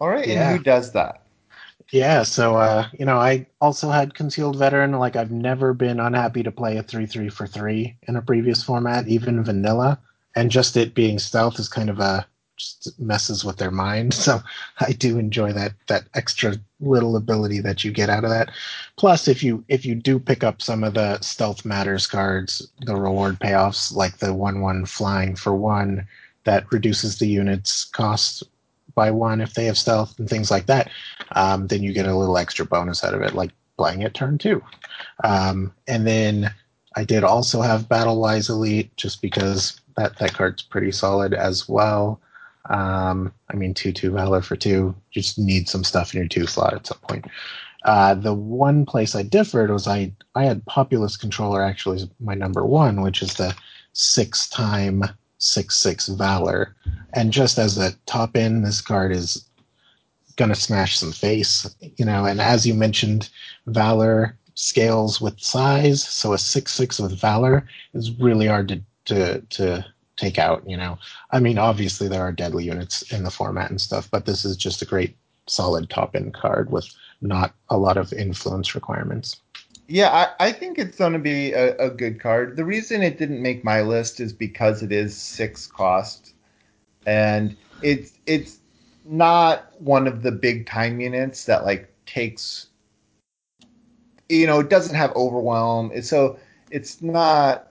All 0.00 0.08
right, 0.08 0.26
Yeah. 0.26 0.50
and 0.50 0.58
who 0.58 0.64
does 0.64 0.92
that? 0.92 1.22
Yeah, 1.92 2.22
so 2.22 2.56
uh, 2.56 2.88
you 2.98 3.04
know, 3.04 3.18
I 3.18 3.46
also 3.60 3.90
had 3.90 4.14
concealed 4.14 4.56
veteran. 4.56 4.92
Like 4.92 5.16
I've 5.16 5.32
never 5.32 5.74
been 5.74 6.00
unhappy 6.00 6.42
to 6.42 6.52
play 6.52 6.76
a 6.76 6.82
three 6.82 7.06
three 7.06 7.28
for 7.28 7.46
three 7.46 7.96
in 8.08 8.16
a 8.16 8.22
previous 8.22 8.62
format, 8.62 9.08
even 9.08 9.42
vanilla. 9.42 9.98
And 10.36 10.50
just 10.50 10.76
it 10.76 10.94
being 10.94 11.18
stealth 11.18 11.58
is 11.58 11.68
kind 11.68 11.90
of 11.90 11.98
a 11.98 12.26
just 12.60 13.00
messes 13.00 13.44
with 13.44 13.56
their 13.56 13.70
mind. 13.70 14.14
So 14.20 14.40
I 14.78 14.92
do 14.92 15.18
enjoy 15.18 15.52
that 15.54 15.72
that 15.88 16.04
extra 16.14 16.56
little 16.80 17.16
ability 17.16 17.60
that 17.60 17.84
you 17.84 17.90
get 17.90 18.10
out 18.10 18.24
of 18.24 18.30
that. 18.30 18.50
Plus, 18.96 19.28
if 19.28 19.42
you 19.42 19.64
if 19.68 19.84
you 19.84 19.94
do 19.94 20.18
pick 20.18 20.44
up 20.44 20.62
some 20.62 20.84
of 20.84 20.94
the 20.94 21.18
stealth 21.20 21.64
matters 21.64 22.06
cards, 22.06 22.70
the 22.82 22.94
reward 22.96 23.40
payoffs 23.40 23.94
like 23.94 24.18
the 24.18 24.34
one 24.34 24.60
one 24.60 24.84
flying 24.86 25.36
for 25.36 25.54
one 25.54 26.06
that 26.44 26.70
reduces 26.72 27.18
the 27.18 27.26
unit's 27.26 27.84
cost 27.84 28.42
by 28.94 29.10
one 29.10 29.40
if 29.40 29.54
they 29.54 29.64
have 29.66 29.78
stealth 29.78 30.18
and 30.18 30.28
things 30.28 30.50
like 30.50 30.66
that 30.66 30.90
um, 31.32 31.66
then 31.68 31.82
you 31.82 31.92
get 31.92 32.06
a 32.06 32.16
little 32.16 32.38
extra 32.38 32.64
bonus 32.64 33.04
out 33.04 33.14
of 33.14 33.22
it, 33.22 33.34
like 33.34 33.50
playing 33.76 34.02
it 34.02 34.14
turn 34.14 34.38
two. 34.38 34.62
Um, 35.24 35.72
and 35.86 36.06
then 36.06 36.52
I 36.96 37.04
did 37.04 37.24
also 37.24 37.60
have 37.60 37.88
Battle 37.88 38.20
Wise 38.20 38.48
Elite, 38.48 38.94
just 38.96 39.22
because 39.22 39.80
that 39.96 40.18
that 40.18 40.34
card's 40.34 40.62
pretty 40.62 40.92
solid 40.92 41.34
as 41.34 41.68
well. 41.68 42.20
Um, 42.68 43.32
I 43.50 43.56
mean, 43.56 43.74
two 43.74 43.92
two 43.92 44.10
Valor 44.12 44.42
for 44.42 44.56
two, 44.56 44.94
you 45.12 45.22
just 45.22 45.38
need 45.38 45.68
some 45.68 45.84
stuff 45.84 46.12
in 46.14 46.18
your 46.18 46.28
two 46.28 46.46
slot 46.46 46.74
at 46.74 46.86
some 46.86 46.98
point. 47.08 47.26
Uh, 47.84 48.14
the 48.14 48.34
one 48.34 48.84
place 48.84 49.14
I 49.14 49.22
differed 49.22 49.70
was 49.70 49.88
I 49.88 50.12
I 50.34 50.44
had 50.44 50.64
Populous 50.66 51.16
Controller 51.16 51.62
actually 51.62 52.08
my 52.20 52.34
number 52.34 52.64
one, 52.66 53.00
which 53.00 53.22
is 53.22 53.34
the 53.34 53.54
six 53.92 54.48
time 54.48 55.04
six 55.38 55.76
six 55.76 56.08
Valor, 56.08 56.76
and 57.14 57.32
just 57.32 57.58
as 57.58 57.78
a 57.78 57.92
top 58.06 58.36
end, 58.36 58.64
this 58.66 58.82
card 58.82 59.12
is 59.12 59.48
gonna 60.36 60.54
smash 60.54 60.98
some 60.98 61.12
face, 61.12 61.74
you 61.96 62.04
know. 62.04 62.26
And 62.26 62.40
as 62.40 62.66
you 62.66 62.74
mentioned, 62.74 63.30
Valor 63.66 64.36
scales 64.54 65.20
with 65.20 65.40
size, 65.40 66.02
so 66.02 66.34
a 66.34 66.38
six 66.38 66.72
six 66.72 66.98
with 66.98 67.18
Valor 67.18 67.66
is 67.94 68.12
really 68.20 68.46
hard 68.46 68.68
to 68.68 68.82
to 69.06 69.40
to 69.40 69.86
take 70.20 70.38
out. 70.38 70.62
You 70.68 70.76
know, 70.76 70.98
I 71.30 71.40
mean, 71.40 71.58
obviously 71.58 72.08
there 72.08 72.22
are 72.22 72.32
deadly 72.32 72.64
units 72.64 73.02
in 73.12 73.24
the 73.24 73.30
format 73.30 73.70
and 73.70 73.80
stuff, 73.80 74.08
but 74.10 74.26
this 74.26 74.44
is 74.44 74.56
just 74.56 74.82
a 74.82 74.86
great 74.86 75.16
solid 75.46 75.90
top 75.90 76.14
end 76.14 76.34
card 76.34 76.70
with 76.70 76.88
not 77.20 77.54
a 77.68 77.76
lot 77.76 77.96
of 77.96 78.12
influence 78.12 78.74
requirements. 78.74 79.40
Yeah, 79.88 80.10
I, 80.38 80.48
I 80.48 80.52
think 80.52 80.78
it's 80.78 80.96
going 80.96 81.14
to 81.14 81.18
be 81.18 81.52
a, 81.52 81.76
a 81.78 81.90
good 81.90 82.20
card. 82.20 82.56
The 82.56 82.64
reason 82.64 83.02
it 83.02 83.18
didn't 83.18 83.42
make 83.42 83.64
my 83.64 83.82
list 83.82 84.20
is 84.20 84.32
because 84.32 84.82
it 84.84 84.92
is 84.92 85.16
six 85.16 85.66
cost, 85.66 86.34
and 87.06 87.56
it's 87.82 88.12
it's 88.26 88.58
not 89.04 89.72
one 89.80 90.06
of 90.06 90.22
the 90.22 90.30
big 90.30 90.66
time 90.66 91.00
units 91.00 91.44
that 91.46 91.64
like 91.64 91.92
takes. 92.06 92.68
You 94.28 94.46
know, 94.46 94.60
it 94.60 94.70
doesn't 94.70 94.94
have 94.94 95.12
overwhelm, 95.16 95.90
so 96.02 96.38
it's 96.70 97.02
not. 97.02 97.69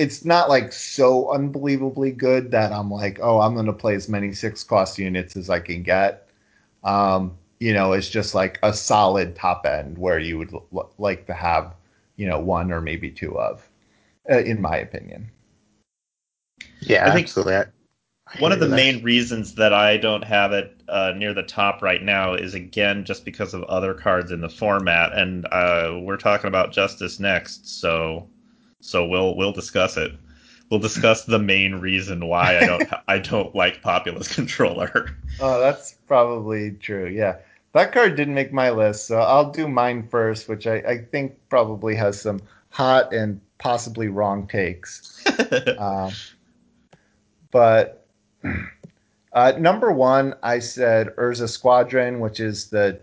It's 0.00 0.24
not 0.24 0.48
like 0.48 0.72
so 0.72 1.32
unbelievably 1.32 2.12
good 2.12 2.50
that 2.52 2.72
I'm 2.72 2.90
like, 2.90 3.18
oh, 3.22 3.40
I'm 3.40 3.54
going 3.54 3.66
to 3.66 3.72
play 3.72 3.94
as 3.94 4.08
many 4.08 4.32
six 4.32 4.64
cost 4.64 4.98
units 4.98 5.36
as 5.36 5.50
I 5.50 5.60
can 5.60 5.82
get. 5.82 6.28
Um, 6.84 7.36
you 7.60 7.74
know, 7.74 7.92
it's 7.92 8.08
just 8.08 8.34
like 8.34 8.58
a 8.62 8.72
solid 8.74 9.36
top 9.36 9.66
end 9.66 9.98
where 9.98 10.18
you 10.18 10.38
would 10.38 10.52
l- 10.54 10.90
like 10.98 11.26
to 11.26 11.34
have, 11.34 11.74
you 12.16 12.26
know, 12.26 12.40
one 12.40 12.72
or 12.72 12.80
maybe 12.80 13.10
two 13.10 13.38
of, 13.38 13.68
uh, 14.30 14.38
in 14.38 14.60
my 14.60 14.76
opinion. 14.78 15.30
Yeah, 16.80 17.06
I 17.06 17.10
think 17.10 17.32
absolutely. 17.32 17.56
I- 17.56 17.66
I 18.26 18.38
One 18.38 18.52
of 18.52 18.60
the 18.60 18.66
that. 18.68 18.68
main 18.68 19.02
reasons 19.04 19.54
that 19.56 19.72
I 19.72 19.96
don't 19.96 20.24
have 20.24 20.52
it 20.52 20.82
uh, 20.88 21.12
near 21.16 21.32
the 21.34 21.42
top 21.44 21.82
right 21.82 22.02
now 22.02 22.34
is 22.34 22.54
again 22.54 23.04
just 23.04 23.24
because 23.24 23.54
of 23.54 23.62
other 23.64 23.94
cards 23.94 24.32
in 24.32 24.40
the 24.40 24.48
format, 24.48 25.12
and 25.12 25.46
uh, 25.52 25.98
we're 26.02 26.16
talking 26.16 26.48
about 26.48 26.72
Justice 26.72 27.20
next, 27.20 27.68
so 27.80 28.28
so 28.80 29.06
we'll 29.06 29.36
we'll 29.36 29.52
discuss 29.52 29.96
it. 29.96 30.12
We'll 30.70 30.80
discuss 30.80 31.24
the 31.24 31.38
main 31.38 31.74
reason 31.76 32.26
why 32.26 32.58
I 32.58 32.66
don't 32.66 32.88
I 33.08 33.18
don't 33.18 33.54
like 33.54 33.82
Populous 33.82 34.34
Controller. 34.34 35.16
Oh, 35.40 35.60
that's 35.60 35.96
probably 36.06 36.72
true. 36.72 37.06
Yeah. 37.06 37.36
That 37.72 37.92
card 37.92 38.16
didn't 38.16 38.34
make 38.34 38.52
my 38.52 38.70
list, 38.70 39.06
so 39.06 39.20
I'll 39.20 39.52
do 39.52 39.68
mine 39.68 40.08
first, 40.08 40.48
which 40.48 40.66
I, 40.66 40.76
I 40.78 40.98
think 40.98 41.38
probably 41.48 41.94
has 41.94 42.20
some 42.20 42.40
hot 42.70 43.12
and 43.12 43.40
possibly 43.58 44.08
wrong 44.08 44.48
takes. 44.48 45.24
Um, 45.78 46.10
but 47.52 48.06
uh, 49.32 49.52
number 49.58 49.92
one, 49.92 50.34
I 50.42 50.58
said 50.58 51.14
Urza 51.16 51.48
Squadron, 51.48 52.18
which 52.18 52.40
is 52.40 52.70
the 52.70 53.00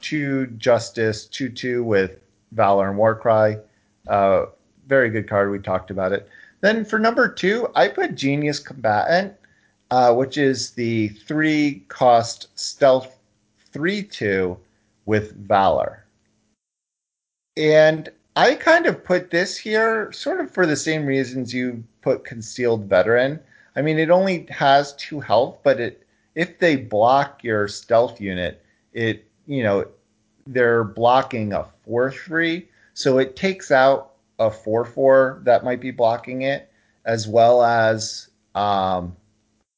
two 0.00 0.48
Justice, 0.58 1.26
2 1.26 1.48
2 1.48 1.84
with 1.84 2.20
Valor 2.52 2.90
and 2.90 2.98
Warcry. 2.98 3.56
Uh, 4.06 4.46
very 4.92 5.08
good 5.08 5.26
card. 5.26 5.50
We 5.50 5.58
talked 5.58 5.90
about 5.90 6.12
it. 6.12 6.28
Then 6.60 6.84
for 6.84 6.98
number 6.98 7.26
two, 7.26 7.66
I 7.74 7.88
put 7.88 8.14
Genius 8.14 8.58
Combatant, 8.58 9.32
uh, 9.90 10.12
which 10.14 10.36
is 10.36 10.72
the 10.72 11.08
three 11.08 11.82
cost 11.88 12.48
stealth 12.56 13.18
3 13.72 14.02
2 14.02 14.54
with 15.06 15.34
Valor. 15.48 16.04
And 17.56 18.10
I 18.36 18.54
kind 18.54 18.84
of 18.84 19.02
put 19.02 19.30
this 19.30 19.56
here 19.56 20.12
sort 20.12 20.40
of 20.40 20.50
for 20.50 20.66
the 20.66 20.76
same 20.76 21.06
reasons 21.06 21.54
you 21.54 21.82
put 22.02 22.26
Concealed 22.26 22.84
Veteran. 22.84 23.40
I 23.76 23.80
mean, 23.80 23.98
it 23.98 24.10
only 24.10 24.46
has 24.50 24.92
two 24.96 25.20
health, 25.20 25.56
but 25.62 25.80
it 25.80 26.06
if 26.34 26.58
they 26.58 26.76
block 26.76 27.42
your 27.42 27.66
stealth 27.66 28.20
unit, 28.20 28.62
it 28.92 29.24
you 29.46 29.62
know 29.62 29.86
they're 30.46 30.84
blocking 30.84 31.54
a 31.54 31.64
four 31.82 32.10
three, 32.10 32.68
so 32.92 33.16
it 33.16 33.36
takes 33.36 33.70
out 33.70 34.11
a 34.46 34.50
four 34.50 34.84
four 34.84 35.40
that 35.44 35.64
might 35.64 35.80
be 35.80 35.90
blocking 35.90 36.42
it, 36.42 36.70
as 37.04 37.28
well 37.28 37.62
as 37.62 38.28
um, 38.54 39.16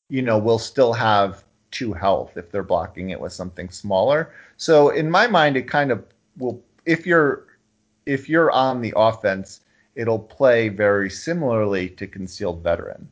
you 0.09 0.23
know 0.23 0.39
we'll 0.39 0.59
still 0.59 0.93
have 0.93 1.45
two 1.70 1.93
health 1.93 2.36
if 2.36 2.51
they're 2.51 2.62
blocking 2.62 3.11
it 3.11 3.20
with 3.20 3.32
something 3.32 3.69
smaller. 3.69 4.32
So 4.57 4.91
in 4.91 5.11
my 5.11 5.27
mind, 5.27 5.57
it 5.57 5.69
kind 5.69 5.91
of 5.91 6.05
will 6.39 6.62
if 6.86 7.07
you're 7.07 7.47
if 8.07 8.28
you're 8.28 8.51
on 8.51 8.81
the 8.81 8.93
offense, 8.97 9.61
it'll 9.95 10.19
play 10.19 10.69
very 10.69 11.11
similarly 11.11 11.89
to 11.91 12.07
concealed 12.07 12.62
veteran. 12.62 13.09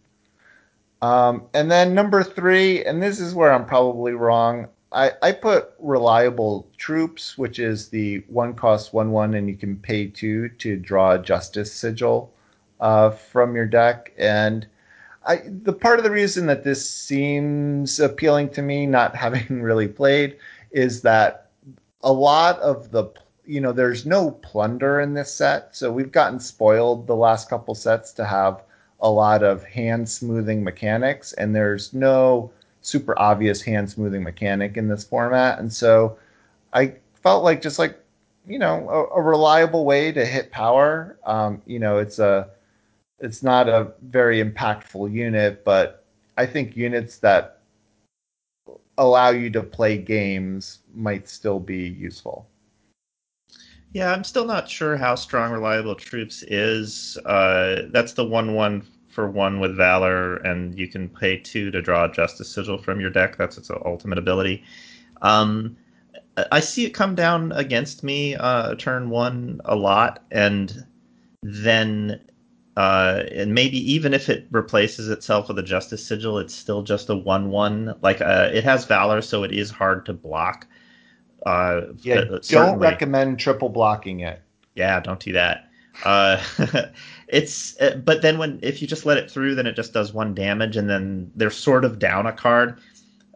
Um, 1.01 1.45
and 1.53 1.71
then 1.71 1.95
number 1.95 2.23
three, 2.23 2.85
and 2.85 3.03
this 3.03 3.19
is 3.19 3.35
where 3.35 3.53
I'm 3.53 3.67
probably 3.67 4.13
wrong. 4.13 4.69
I, 4.93 5.13
I 5.23 5.33
put 5.33 5.73
reliable 5.79 6.69
troops, 6.77 7.39
which 7.39 7.59
is 7.59 7.89
the 7.89 8.19
one 8.29 8.55
cost 8.55 8.93
one 8.93 9.11
one, 9.11 9.35
and 9.35 9.49
you 9.49 9.57
can 9.57 9.77
pay 9.77 10.07
two 10.07 10.51
to 10.51 10.77
draw 10.77 11.13
a 11.13 11.19
justice 11.19 11.73
sigil 11.73 12.33
uh, 12.81 13.11
from 13.11 13.57
your 13.57 13.67
deck. 13.67 14.13
And 14.19 14.67
I, 15.25 15.43
the 15.47 15.73
part 15.73 15.99
of 15.99 16.05
the 16.05 16.11
reason 16.11 16.47
that 16.47 16.65
this 16.65 16.89
seems 16.89 18.01
appealing 18.01 18.51
to 18.51 18.63
me, 18.63 18.87
not 18.87 19.17
having 19.25 19.63
really 19.63 19.89
played, 19.89 20.37
is 20.71 21.03
that 21.03 21.49
a 22.03 22.13
lot 22.13 22.59
of 22.61 22.91
the 22.91 23.07
you 23.47 23.61
know 23.61 23.73
there's 23.73 24.07
no 24.07 24.31
plunder 24.31 25.01
in 25.01 25.15
this 25.15 25.33
set, 25.33 25.75
so 25.75 25.91
we've 25.91 26.13
gotten 26.13 26.39
spoiled 26.39 27.07
the 27.07 27.17
last 27.17 27.49
couple 27.49 27.75
sets 27.75 28.13
to 28.13 28.25
have 28.25 28.63
a 29.01 29.11
lot 29.11 29.43
of 29.43 29.65
hand 29.65 30.09
smoothing 30.09 30.63
mechanics, 30.63 31.33
and 31.33 31.55
there's 31.55 31.93
no 31.93 32.51
super 32.83 33.19
obvious 33.19 33.63
hand 33.63 33.89
smoothing 33.89 34.23
mechanic 34.23 34.77
in 34.77 34.89
this 34.89 35.05
format, 35.05 35.59
and 35.59 35.73
so 35.73 36.19
I 36.73 36.95
felt 37.15 37.45
like 37.45 37.63
just 37.63 37.79
like 37.79 37.99
you 38.47 38.59
know 38.59 38.89
a, 38.91 39.19
a 39.19 39.23
reliable 39.23 39.85
way 39.85 40.13
to 40.13 40.25
hit 40.25 40.51
power. 40.51 41.17
Um, 41.25 41.63
you 41.67 41.79
know, 41.79 41.99
it's 41.99 42.19
a 42.19 42.51
it's 43.21 43.43
not 43.43 43.69
a 43.69 43.93
very 44.03 44.43
impactful 44.43 45.13
unit, 45.13 45.65
but 45.65 46.05
I 46.37 46.47
think 46.47 46.77
units 46.77 47.19
that 47.19 47.61
allow 48.99 49.31
you 49.31 49.49
to 49.51 49.63
play 49.63 49.97
games 49.97 50.81
might 50.95 51.29
still 51.29 51.61
be 51.61 51.89
useful. 51.89 52.47
Yeah, 53.93 54.11
I'm 54.11 54.25
still 54.25 54.47
not 54.47 54.69
sure 54.69 54.97
how 54.97 55.15
strong 55.15 55.53
reliable 55.53 55.95
troops 55.95 56.43
is. 56.45 57.19
Uh, 57.27 57.89
that's 57.91 58.15
the 58.15 58.25
one 58.25 58.55
one 58.55 58.83
for 59.13 59.31
one 59.31 59.61
with 59.61 59.77
valor, 59.77 60.37
and 60.37 60.77
you 60.79 60.89
can 60.89 61.09
pay 61.09 61.37
two 61.37 61.71
to 61.71 61.83
draw 61.83 62.07
a 62.07 62.13
justice 62.13 62.49
sigil 62.49 62.79
from 62.79 62.99
your 62.99 63.11
deck. 63.11 63.37
That's 63.37 63.59
its 63.59 63.71
ultimate 63.71 64.19
ability. 64.19 64.65
Um, 65.21 65.77
I 66.51 66.61
see 66.61 66.87
it 66.87 66.91
come 66.91 67.15
down 67.15 67.53
against 67.53 68.03
me 68.03 68.35
uh, 68.37 68.75
turn 68.77 69.11
one 69.11 69.61
a 69.67 69.77
lot, 69.77 70.25
and 70.31 70.87
then 71.43 72.21
uh, 72.77 73.25
and 73.31 73.53
maybe 73.53 73.79
even 73.93 74.15
if 74.15 74.31
it 74.31 74.47
replaces 74.51 75.11
itself 75.11 75.49
with 75.49 75.59
a 75.59 75.63
justice 75.63 76.05
sigil, 76.05 76.39
it's 76.39 76.55
still 76.55 76.83
just 76.83 77.11
a 77.11 77.17
one 77.17 77.51
one. 77.51 77.95
Like 78.01 78.23
uh, 78.23 78.51
it 78.53 78.65
has 78.65 78.87
valor, 78.87 79.21
so 79.21 79.43
it 79.43 79.53
is 79.53 79.71
hard 79.71 80.07
to 80.07 80.15
block. 80.15 80.67
Uh, 81.45 81.83
Yeah, 82.03 82.25
don't 82.25 82.43
certainly. 82.43 82.79
recommend 82.79 83.39
triple 83.39 83.69
blocking 83.69 84.21
it. 84.21 84.41
Yeah, 84.75 85.01
don't 85.01 85.21
do 85.21 85.33
that. 85.33 85.69
Uh, 86.05 86.43
it's 87.29 87.81
uh, 87.81 87.97
but 88.05 88.23
then 88.23 88.39
when 88.39 88.59
if 88.63 88.81
you 88.81 88.89
just 88.89 89.07
let 89.07 89.19
it 89.19 89.31
through, 89.31 89.55
then 89.55 89.67
it 89.67 89.77
just 89.77 89.93
does 89.93 90.13
one 90.13 90.35
damage, 90.35 90.77
and 90.77 90.89
then 90.89 91.31
they're 91.37 91.51
sort 91.51 91.85
of 91.85 91.99
down 91.99 92.27
a 92.27 92.33
card 92.33 92.79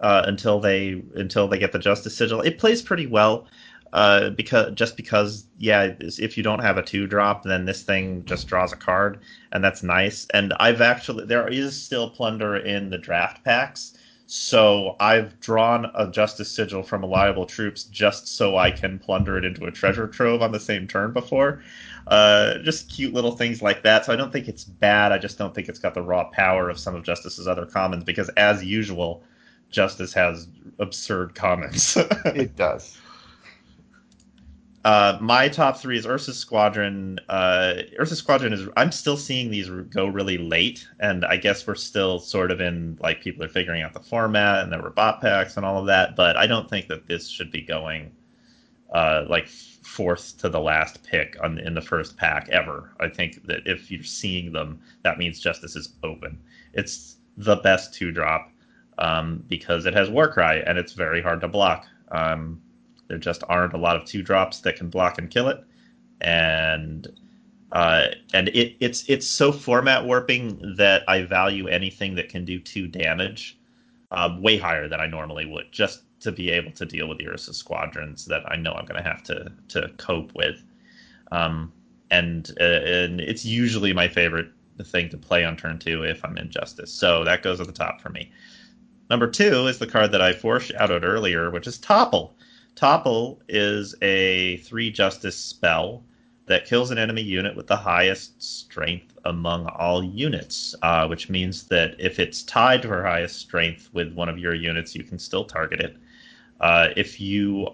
uh, 0.01 0.23
until 0.27 0.61
they 0.61 1.03
until 1.15 1.49
they 1.49 1.59
get 1.59 1.73
the 1.73 1.79
Justice 1.79 2.17
Sigil. 2.17 2.41
It 2.41 2.59
plays 2.59 2.83
pretty 2.83 3.07
well. 3.07 3.47
Uh, 3.93 4.31
because 4.31 4.75
just 4.75 4.97
because 4.97 5.47
yeah, 5.59 5.95
if 6.01 6.37
you 6.37 6.43
don't 6.43 6.59
have 6.59 6.77
a 6.77 6.83
two 6.83 7.07
drop, 7.07 7.45
then 7.45 7.65
this 7.65 7.83
thing 7.83 8.25
just 8.27 8.47
draws 8.49 8.73
a 8.73 8.77
card, 8.77 9.19
and 9.53 9.63
that's 9.63 9.83
nice. 9.83 10.27
And 10.35 10.53
I've 10.59 10.81
actually 10.81 11.25
there 11.25 11.49
is 11.49 11.81
still 11.81 12.11
plunder 12.11 12.57
in 12.57 12.91
the 12.91 12.99
draft 12.99 13.45
packs, 13.45 13.97
so 14.27 14.97
I've 14.99 15.39
drawn 15.41 15.87
a 15.95 16.11
Justice 16.11 16.51
Sigil 16.51 16.83
from 16.83 17.03
Reliable 17.03 17.47
Troops 17.47 17.85
just 17.85 18.27
so 18.27 18.59
I 18.59 18.73
can 18.73 18.99
plunder 18.99 19.39
it 19.39 19.45
into 19.45 19.67
a 19.67 19.71
treasure 19.71 20.09
trove 20.09 20.43
on 20.43 20.53
the 20.53 20.61
same 20.61 20.89
turn 20.89 21.13
before. 21.13 21.63
Uh, 22.07 22.59
just 22.59 22.89
cute 22.89 23.13
little 23.13 23.33
things 23.33 23.63
like 23.63 23.83
that. 23.83 24.05
So 24.05 24.13
I 24.13 24.17
don't 24.17 24.33
think 24.33 24.47
it's 24.49 24.65
bad. 24.65 25.11
I 25.11 25.19
just 25.19 25.39
don't 25.39 25.55
think 25.55 25.69
it's 25.69 25.79
got 25.79 25.95
the 25.95 26.03
raw 26.03 26.25
power 26.31 26.71
of 26.71 26.79
some 26.79 26.95
of 26.95 27.03
Justice's 27.03 27.49
other 27.49 27.67
commons 27.67 28.05
because, 28.05 28.29
as 28.37 28.65
usual, 28.65 29.25
Justice 29.71 30.13
has 30.13 30.49
absurd 30.79 31.35
commons. 31.35 31.97
it 32.27 32.55
does. 32.57 32.97
Uh, 34.85 35.19
my 35.21 35.49
top 35.49 35.79
three 35.79 35.99
is 35.99 36.07
Urza's 36.07 36.39
Squadron. 36.39 37.19
Uh, 37.29 37.75
Urza's 37.99 38.19
Squadron 38.19 38.53
is. 38.53 38.69
I'm 38.77 38.93
still 38.93 39.17
seeing 39.17 39.51
these 39.51 39.69
go 39.69 40.07
really 40.07 40.39
late, 40.39 40.87
and 41.01 41.25
I 41.25 41.39
guess 41.39 41.67
we're 41.67 41.75
still 41.75 42.21
sort 42.21 42.53
of 42.53 42.61
in 42.61 42.97
like 43.01 43.21
people 43.21 43.43
are 43.43 43.49
figuring 43.49 43.83
out 43.83 43.95
the 43.95 44.01
format 44.01 44.63
and 44.63 44.73
the 44.73 44.81
robot 44.81 45.21
packs 45.21 45.57
and 45.57 45.67
all 45.67 45.81
of 45.81 45.87
that. 45.87 46.15
But 46.15 46.37
I 46.37 46.47
don't 46.47 46.71
think 46.71 46.87
that 46.87 47.09
this 47.09 47.29
should 47.29 47.51
be 47.51 47.63
going 47.63 48.13
uh, 48.93 49.25
like 49.29 49.49
fourth 49.87 50.37
to 50.39 50.49
the 50.49 50.61
last 50.61 51.03
pick 51.05 51.37
on 51.43 51.59
in 51.59 51.75
the 51.75 51.81
first 51.81 52.17
pack 52.17 52.49
ever. 52.51 52.93
I 53.01 53.09
think 53.09 53.47
that 53.47 53.61
if 53.67 53.91
you're 53.91 54.03
seeing 54.03 54.53
them, 54.53 54.81
that 55.03 55.19
means 55.19 55.41
Justice 55.41 55.77
is 55.77 55.95
open. 56.03 56.39
It's 56.75 57.17
the 57.37 57.57
best 57.57 57.95
two 57.95 58.11
drop 58.11 58.51
um, 58.99 59.45
because 59.49 59.87
it 59.87 59.95
has 59.95 60.11
Warcry 60.11 60.63
and 60.67 60.77
it's 60.77 60.93
very 60.93 61.23
hard 61.23 61.41
to 61.43 61.49
block. 61.49 61.87
Um, 62.11 62.61
there 63.09 63.19
just 63.19 63.45
aren't 63.49 63.75
a 63.75 63.79
lot 63.79 63.97
of 63.97 64.05
two 64.05 64.23
drops 64.23 64.61
that 64.61 64.77
can 64.77 64.89
block 64.91 65.19
and 65.19 65.31
kill 65.31 65.49
it, 65.49 65.63
and 66.21 67.07
uh, 67.73 68.07
and 68.35 68.49
it, 68.49 68.77
it's 68.81 69.09
it's 69.09 69.27
so 69.27 69.53
format 69.53 70.05
warping 70.05 70.75
that 70.77 71.05
I 71.07 71.23
value 71.23 71.69
anything 71.69 72.17
that 72.17 72.29
can 72.29 72.45
do 72.45 72.59
two 72.59 72.89
damage 72.89 73.59
um, 74.11 74.43
way 74.43 74.59
higher 74.59 74.89
than 74.89 75.01
I 75.01 75.07
normally 75.07 75.47
would, 75.47 75.71
just 75.71 76.03
to 76.27 76.33
be 76.33 76.51
able 76.51 76.73
to 76.73 76.85
deal 76.85 77.09
with 77.09 77.19
Urza 77.19 77.55
squadrons 77.55 78.25
that 78.25 78.43
I 78.51 78.57
know 78.57 78.73
I'm 78.73 78.85
going 78.85 79.01
to 79.01 79.09
have 79.09 79.23
to 79.25 79.53
to 79.69 79.89
cope 79.97 80.35
with. 80.35 80.61
Um, 81.31 81.73
and 82.11 82.51
uh, 82.61 82.65
and 82.65 83.21
it's 83.21 83.45
usually 83.45 83.93
my 83.93 84.09
favorite 84.09 84.51
thing 84.83 85.09
to 85.11 85.17
play 85.17 85.45
on 85.45 85.57
turn 85.57 85.79
two 85.79 86.03
if 86.03 86.25
I'm 86.25 86.37
in 86.37 86.51
Justice. 86.51 86.93
So 86.93 87.23
that 87.25 87.45
goes 87.45 87.61
at 87.61 87.69
the 87.69 87.73
top 87.73 88.01
for 88.01 88.11
me. 88.11 88.33
Number 89.09 89.31
two 89.31 89.69
is 89.69 89.79
the 89.79 89.87
card 89.87 90.11
that 90.11 90.21
I 90.21 90.33
foreshadowed 90.33 91.05
earlier, 91.05 91.51
which 91.51 91.69
is 91.69 91.79
Topple. 91.79 92.37
Topple 92.75 93.41
is 93.49 93.95
a 94.03 94.57
three 94.59 94.91
justice 94.91 95.37
spell 95.37 96.03
that 96.47 96.67
kills 96.67 96.91
an 96.91 96.99
enemy 96.99 97.23
unit 97.23 97.57
with 97.57 97.69
the 97.69 97.77
highest 97.77 98.43
strength 98.43 99.17
among 99.25 99.67
all 99.69 100.03
units, 100.03 100.75
uh, 100.83 101.07
which 101.07 101.29
means 101.29 101.69
that 101.69 101.95
if 102.01 102.19
it's 102.19 102.43
tied 102.43 102.83
for 102.83 103.05
highest 103.05 103.37
strength 103.37 103.89
with 103.93 104.13
one 104.13 104.29
of 104.29 104.39
your 104.39 104.55
units, 104.55 104.95
you 104.95 105.05
can 105.05 105.19
still 105.19 105.45
target 105.45 105.81
it. 105.81 105.97
Uh, 106.61 106.89
if 106.97 107.21
you 107.21 107.69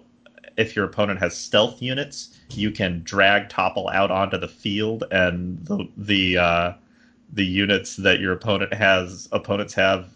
if 0.55 0.75
your 0.75 0.85
opponent 0.85 1.19
has 1.19 1.35
stealth 1.35 1.81
units, 1.81 2.39
you 2.49 2.69
can 2.69 3.01
drag 3.03 3.49
Topple 3.49 3.89
out 3.89 4.11
onto 4.11 4.37
the 4.37 4.47
field, 4.47 5.03
and 5.11 5.59
the 5.65 5.87
the 5.97 6.37
uh, 6.37 6.73
the 7.31 7.45
units 7.45 7.95
that 7.97 8.19
your 8.19 8.33
opponent 8.33 8.73
has 8.73 9.27
opponents 9.31 9.73
have 9.73 10.13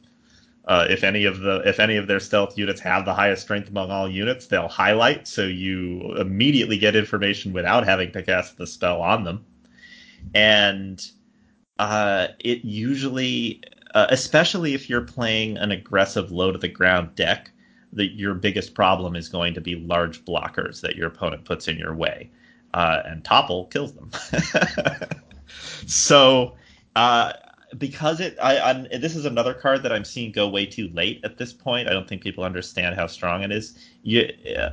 uh, 0.68 0.85
if 0.89 1.03
any 1.03 1.23
of 1.23 1.39
the 1.39 1.61
if 1.65 1.80
any 1.80 1.95
of 1.95 2.07
their 2.07 2.19
stealth 2.19 2.57
units 2.57 2.81
have 2.81 3.06
the 3.06 3.14
highest 3.14 3.41
strength 3.41 3.69
among 3.69 3.89
all 3.89 4.10
units, 4.10 4.48
they'll 4.48 4.68
highlight, 4.68 5.26
so 5.26 5.44
you 5.44 6.14
immediately 6.18 6.77
get 6.77 6.95
information 6.95 7.53
without 7.53 7.85
having 7.85 8.11
to 8.11 8.22
cast 8.22 8.57
the 8.57 8.68
spell 8.68 9.02
on 9.02 9.23
them. 9.23 9.45
And 10.35 11.10
uh, 11.80 12.27
it 12.39 12.65
usually, 12.65 13.64
uh, 13.95 14.07
especially 14.10 14.73
if 14.73 14.89
you're 14.89 15.02
playing 15.02 15.57
an 15.57 15.72
aggressive 15.72 16.31
low 16.31 16.52
to 16.52 16.57
the 16.57 16.68
ground 16.68 17.15
deck, 17.15 17.49
that 17.93 18.15
your 18.15 18.34
biggest 18.34 18.73
problem 18.73 19.15
is 19.15 19.30
going 19.30 19.53
to 19.53 19.61
be 19.61 19.76
large 19.76 20.23
blockers 20.26 20.81
that 20.81 20.95
your 20.95 21.07
opponent 21.07 21.45
puts 21.45 21.68
in 21.68 21.77
your 21.77 21.95
way, 21.95 22.30
uh, 22.73 23.01
and 23.05 23.23
Topple 23.23 23.65
kills 23.65 23.93
them. 23.93 24.11
so. 25.88 26.55
Uh, 26.95 27.34
because 27.77 28.22
it 28.22 28.38
I 28.41 28.59
I'm, 28.59 28.88
this 29.01 29.15
is 29.15 29.26
another 29.26 29.53
card 29.53 29.84
that 29.84 29.91
I'm 29.91 30.05
seeing 30.05 30.31
go 30.31 30.47
way 30.47 30.65
too 30.65 30.89
late 30.93 31.19
at 31.23 31.38
this 31.38 31.51
point. 31.53 31.88
I 31.88 31.93
don't 31.93 32.07
think 32.07 32.23
people 32.23 32.43
understand 32.43 32.95
how 32.95 33.07
strong 33.07 33.43
it 33.43 33.51
is. 33.51 33.77
You, 34.03 34.31
uh, 34.57 34.69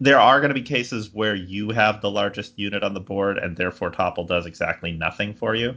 there 0.00 0.18
are 0.18 0.40
going 0.40 0.50
to 0.50 0.54
be 0.54 0.62
cases 0.62 1.12
where 1.12 1.34
you 1.34 1.70
have 1.70 2.00
the 2.00 2.10
largest 2.10 2.58
unit 2.58 2.82
on 2.82 2.94
the 2.94 3.00
board, 3.00 3.38
and 3.38 3.56
therefore 3.56 3.90
Topple 3.90 4.24
does 4.24 4.46
exactly 4.46 4.92
nothing 4.92 5.34
for 5.34 5.54
you. 5.54 5.76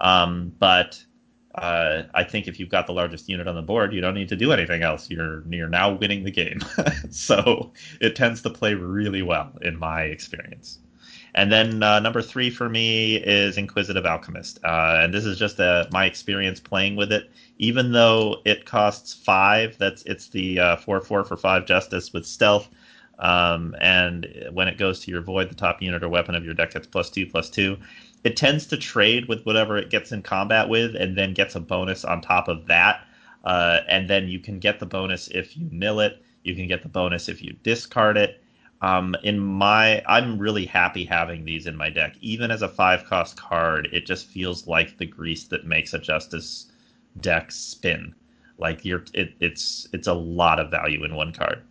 Um, 0.00 0.52
but 0.58 1.04
uh, 1.54 2.02
I 2.14 2.24
think 2.24 2.46
if 2.46 2.60
you've 2.60 2.68
got 2.68 2.86
the 2.86 2.92
largest 2.92 3.28
unit 3.28 3.48
on 3.48 3.54
the 3.54 3.62
board, 3.62 3.92
you 3.92 4.00
don't 4.00 4.14
need 4.14 4.28
to 4.28 4.36
do 4.36 4.52
anything 4.52 4.82
else. 4.82 5.10
You're 5.10 5.42
you're 5.48 5.68
now 5.68 5.92
winning 5.92 6.24
the 6.24 6.30
game. 6.30 6.60
so 7.10 7.72
it 8.00 8.14
tends 8.14 8.42
to 8.42 8.50
play 8.50 8.74
really 8.74 9.22
well 9.22 9.52
in 9.62 9.78
my 9.78 10.02
experience. 10.02 10.78
And 11.34 11.52
then 11.52 11.82
uh, 11.82 12.00
number 12.00 12.22
three 12.22 12.50
for 12.50 12.68
me 12.68 13.16
is 13.16 13.58
Inquisitive 13.58 14.06
Alchemist, 14.06 14.58
uh, 14.64 15.00
and 15.02 15.12
this 15.12 15.24
is 15.24 15.38
just 15.38 15.58
a, 15.60 15.64
uh, 15.64 15.86
my 15.92 16.04
experience 16.04 16.58
playing 16.58 16.96
with 16.96 17.12
it. 17.12 17.30
Even 17.58 17.92
though 17.92 18.36
it 18.44 18.64
costs 18.64 19.14
five, 19.14 19.76
that's 19.78 20.02
it's 20.02 20.28
the 20.28 20.58
uh, 20.58 20.76
four 20.76 21.00
four 21.00 21.24
for 21.24 21.36
five 21.36 21.66
justice 21.66 22.12
with 22.12 22.26
stealth. 22.26 22.68
Um, 23.18 23.74
and 23.80 24.28
when 24.52 24.68
it 24.68 24.78
goes 24.78 25.00
to 25.00 25.10
your 25.10 25.22
void, 25.22 25.50
the 25.50 25.54
top 25.54 25.82
unit 25.82 26.02
or 26.04 26.08
weapon 26.08 26.34
of 26.34 26.44
your 26.44 26.54
deck 26.54 26.72
gets 26.72 26.86
plus 26.86 27.10
two 27.10 27.26
plus 27.26 27.50
two. 27.50 27.76
It 28.24 28.36
tends 28.36 28.66
to 28.66 28.76
trade 28.76 29.28
with 29.28 29.44
whatever 29.44 29.76
it 29.76 29.90
gets 29.90 30.12
in 30.12 30.22
combat 30.22 30.68
with, 30.68 30.94
and 30.96 31.16
then 31.16 31.34
gets 31.34 31.54
a 31.54 31.60
bonus 31.60 32.04
on 32.04 32.20
top 32.20 32.48
of 32.48 32.66
that. 32.66 33.06
Uh, 33.44 33.80
and 33.88 34.10
then 34.10 34.28
you 34.28 34.40
can 34.40 34.58
get 34.58 34.80
the 34.80 34.86
bonus 34.86 35.28
if 35.28 35.56
you 35.56 35.68
mill 35.70 36.00
it. 36.00 36.22
You 36.42 36.54
can 36.54 36.66
get 36.66 36.82
the 36.82 36.88
bonus 36.88 37.28
if 37.28 37.42
you 37.42 37.54
discard 37.62 38.16
it 38.16 38.42
um, 38.80 39.16
in 39.22 39.38
my, 39.38 40.02
I'm 40.06 40.38
really 40.38 40.64
happy 40.64 41.04
having 41.04 41.44
these 41.44 41.66
in 41.66 41.76
my 41.76 41.90
deck. 41.90 42.14
Even 42.20 42.50
as 42.50 42.62
a 42.62 42.68
five 42.68 43.04
cost 43.04 43.36
card, 43.36 43.88
it 43.92 44.06
just 44.06 44.26
feels 44.28 44.66
like 44.66 44.98
the 44.98 45.06
grease 45.06 45.44
that 45.44 45.66
makes 45.66 45.94
a 45.94 45.98
Justice 45.98 46.70
deck 47.20 47.50
spin. 47.50 48.14
Like 48.56 48.84
you're, 48.84 49.04
it, 49.14 49.34
it's 49.40 49.88
it's 49.92 50.08
a 50.08 50.14
lot 50.14 50.58
of 50.58 50.70
value 50.70 51.04
in 51.04 51.14
one 51.14 51.32
card. 51.32 51.62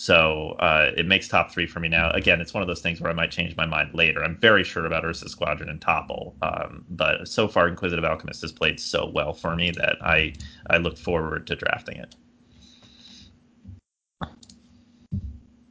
So 0.00 0.56
uh, 0.60 0.92
it 0.96 1.04
makes 1.04 1.28
top 1.28 1.52
three 1.52 1.66
for 1.66 1.78
me 1.78 1.86
now. 1.86 2.10
Again, 2.12 2.40
it's 2.40 2.54
one 2.54 2.62
of 2.62 2.66
those 2.66 2.80
things 2.80 3.02
where 3.02 3.10
I 3.10 3.14
might 3.14 3.30
change 3.30 3.54
my 3.54 3.66
mind 3.66 3.90
later. 3.92 4.24
I'm 4.24 4.34
very 4.38 4.64
sure 4.64 4.86
about 4.86 5.04
Urza's 5.04 5.32
Squadron 5.32 5.68
and 5.68 5.78
Topple, 5.78 6.34
um, 6.40 6.86
but 6.88 7.28
so 7.28 7.46
far 7.46 7.68
Inquisitive 7.68 8.02
Alchemist 8.02 8.40
has 8.40 8.50
played 8.50 8.80
so 8.80 9.10
well 9.14 9.34
for 9.34 9.54
me 9.54 9.72
that 9.72 9.98
I 10.00 10.32
I 10.70 10.78
look 10.78 10.96
forward 10.96 11.46
to 11.48 11.54
drafting 11.54 11.98
it. 11.98 12.16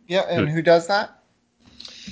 Yeah, 0.07 0.27
and 0.29 0.47
who 0.47 0.61
does 0.61 0.85
that? 0.85 1.23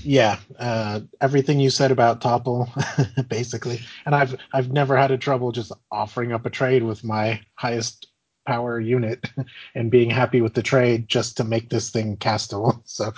Yeah, 0.02 0.40
uh, 0.58 1.02
everything 1.22 1.60
you 1.60 1.70
said 1.70 1.92
about 1.92 2.20
Topple, 2.20 2.68
basically. 3.30 3.80
And 4.08 4.16
I've 4.16 4.36
I've 4.54 4.72
never 4.72 4.98
had 4.98 5.12
a 5.12 5.20
trouble 5.20 5.52
just 5.52 5.72
offering 5.92 6.34
up 6.34 6.48
a 6.48 6.50
trade 6.50 6.82
with 6.82 7.04
my 7.04 7.42
highest 7.54 8.08
power 8.48 8.80
unit 8.80 9.30
and 9.76 9.92
being 9.92 10.10
happy 10.10 10.42
with 10.42 10.56
the 10.56 10.64
trade 10.64 11.08
just 11.08 11.38
to 11.38 11.44
make 11.44 11.70
this 11.70 11.92
thing 11.92 12.18
castable. 12.18 12.82
So 12.88 13.14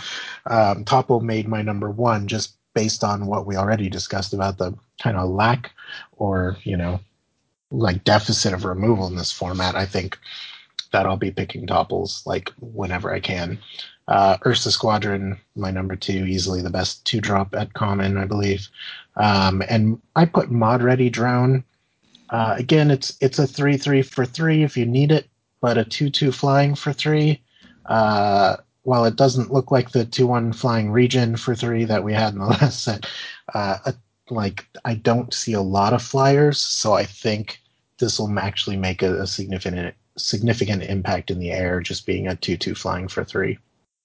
um, 0.48 0.84
Topple 0.84 1.22
made 1.22 1.48
my 1.48 1.62
number 1.62 1.90
one 1.90 2.28
just 2.28 2.58
based 2.74 3.04
on 3.04 3.28
what 3.28 3.46
we 3.46 3.56
already 3.56 3.90
discussed 3.90 4.34
about 4.34 4.58
the 4.58 4.74
kind 5.02 5.16
of 5.16 5.30
lack 5.30 5.72
or 6.14 6.58
you 6.64 6.76
know 6.76 7.00
like 7.72 8.04
deficit 8.04 8.54
of 8.54 8.66
removal 8.66 9.08
in 9.08 9.16
this 9.16 9.32
format. 9.32 9.76
I 9.76 9.86
think 9.86 10.18
that 10.92 11.06
I'll 11.06 11.18
be 11.18 11.32
picking 11.32 11.68
Topples 11.68 12.24
like 12.26 12.52
whenever 12.60 13.14
I 13.14 13.20
can. 13.20 13.60
Uh, 14.08 14.38
Urza 14.38 14.72
Squadron, 14.72 15.40
my 15.56 15.70
number 15.70 15.96
two, 15.96 16.26
easily 16.26 16.62
the 16.64 16.72
best 16.72 17.06
two 17.06 17.22
drop 17.22 17.54
at 17.54 17.74
common, 17.74 18.18
I 18.18 18.26
believe. 18.26 18.68
Um, 19.16 19.62
and 19.70 20.02
I 20.16 20.26
put 20.26 20.50
Mod 20.50 20.82
Ready 20.82 21.12
Drone. 21.12 21.64
Uh, 22.30 22.56
again, 22.58 22.92
it's 22.92 23.18
it's 23.22 23.40
a 23.40 23.48
three 23.48 23.78
three 23.78 24.02
for 24.02 24.26
three 24.26 24.64
if 24.64 24.78
you 24.78 24.86
need 24.86 25.12
it, 25.12 25.28
but 25.62 25.78
a 25.78 25.84
two 25.84 26.10
two 26.10 26.32
flying 26.32 26.76
for 26.76 26.94
three. 26.94 27.42
Uh, 27.86 28.58
while 28.84 29.06
it 29.06 29.16
doesn't 29.16 29.52
look 29.52 29.72
like 29.72 29.92
the 29.92 30.06
two 30.06 30.28
one 30.28 30.54
flying 30.54 30.92
region 30.92 31.36
for 31.36 31.56
three 31.56 31.86
that 31.86 32.04
we 32.04 32.14
had 32.14 32.34
in 32.34 32.40
the 32.40 32.46
last 32.62 32.84
set, 32.84 33.08
uh, 33.54 33.92
like 34.30 34.66
I 34.86 34.96
don't 34.96 35.34
see 35.34 35.54
a 35.54 35.62
lot 35.62 35.94
of 35.94 36.02
flyers, 36.02 36.60
so 36.60 36.94
I 36.94 37.04
think 37.04 37.60
this 37.98 38.20
will 38.20 38.38
actually 38.40 38.78
make 38.78 39.02
a, 39.02 39.22
a 39.22 39.28
significant 39.28 39.96
significant 40.18 40.84
impact 40.84 41.32
in 41.32 41.40
the 41.40 41.52
air, 41.52 41.82
just 41.82 42.06
being 42.06 42.28
a 42.28 42.36
two 42.36 42.58
two 42.58 42.76
flying 42.76 43.08
for 43.08 43.24
three. 43.24 43.58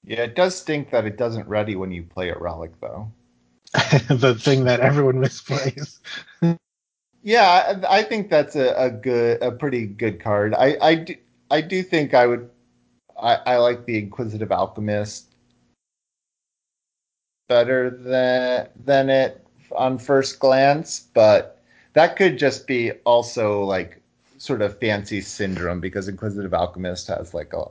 Yeah, 0.06 0.22
it 0.22 0.34
does 0.34 0.54
stink 0.54 0.90
that 0.90 1.06
it 1.06 1.16
doesn't 1.16 1.48
ready 1.48 1.76
when 1.76 1.90
you 1.90 2.02
play 2.02 2.30
at 2.30 2.40
Relic, 2.40 2.72
though. 2.80 3.10
the 4.08 4.36
thing 4.38 4.64
that 4.64 4.80
everyone 4.80 5.16
misplays. 5.16 5.98
Yeah, 7.24 7.80
I, 7.88 8.02
think 8.02 8.28
that's 8.28 8.54
a, 8.54 8.74
a 8.76 8.90
good, 8.90 9.42
a 9.42 9.50
pretty 9.50 9.86
good 9.86 10.20
card. 10.20 10.52
I, 10.54 10.76
I 10.82 10.94
do, 10.96 11.16
I 11.50 11.62
do 11.62 11.82
think 11.82 12.12
I 12.12 12.26
would, 12.26 12.50
I, 13.18 13.36
I 13.46 13.56
like 13.56 13.86
the 13.86 13.96
Inquisitive 13.98 14.52
Alchemist 14.52 15.34
better 17.48 17.88
than 17.88 18.68
than 18.84 19.08
it 19.08 19.46
on 19.74 19.96
first 19.96 20.38
glance, 20.38 21.06
but 21.14 21.62
that 21.94 22.16
could 22.16 22.38
just 22.38 22.66
be 22.66 22.92
also 23.06 23.64
like 23.64 24.02
sort 24.36 24.60
of 24.60 24.78
fancy 24.78 25.22
syndrome 25.22 25.80
because 25.80 26.08
Inquisitive 26.08 26.52
Alchemist 26.52 27.08
has 27.08 27.32
like 27.32 27.54
a, 27.54 27.64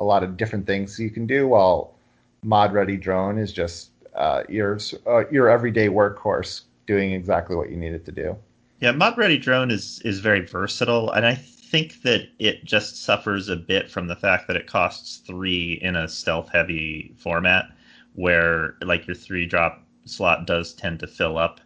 a 0.00 0.04
lot 0.04 0.24
of 0.24 0.36
different 0.36 0.66
things 0.66 0.98
you 0.98 1.10
can 1.10 1.28
do, 1.28 1.46
while 1.46 1.94
Mod 2.42 2.72
Ready 2.72 2.96
Drone 2.96 3.38
is 3.38 3.52
just 3.52 3.90
uh, 4.16 4.42
your 4.48 4.80
uh, 5.06 5.28
your 5.28 5.48
everyday 5.48 5.86
workhorse 5.86 6.62
doing 6.88 7.12
exactly 7.12 7.54
what 7.54 7.70
you 7.70 7.76
need 7.76 7.92
it 7.92 8.04
to 8.06 8.12
do. 8.12 8.36
Yeah, 8.80 8.92
Mod 8.92 9.16
Ready 9.16 9.38
Drone 9.38 9.70
is 9.70 10.00
is 10.04 10.20
very 10.20 10.40
versatile, 10.40 11.10
and 11.10 11.24
I 11.24 11.34
think 11.34 12.02
that 12.02 12.28
it 12.38 12.64
just 12.64 13.02
suffers 13.02 13.48
a 13.48 13.56
bit 13.56 13.90
from 13.90 14.06
the 14.06 14.16
fact 14.16 14.46
that 14.46 14.56
it 14.56 14.66
costs 14.66 15.18
three 15.26 15.78
in 15.82 15.96
a 15.96 16.08
stealth 16.08 16.50
heavy 16.50 17.14
format, 17.16 17.70
where 18.14 18.76
like 18.82 19.06
your 19.06 19.16
three 19.16 19.46
drop 19.46 19.82
slot 20.04 20.46
does 20.46 20.74
tend 20.74 21.00
to 21.00 21.06
fill 21.06 21.38
up, 21.38 21.60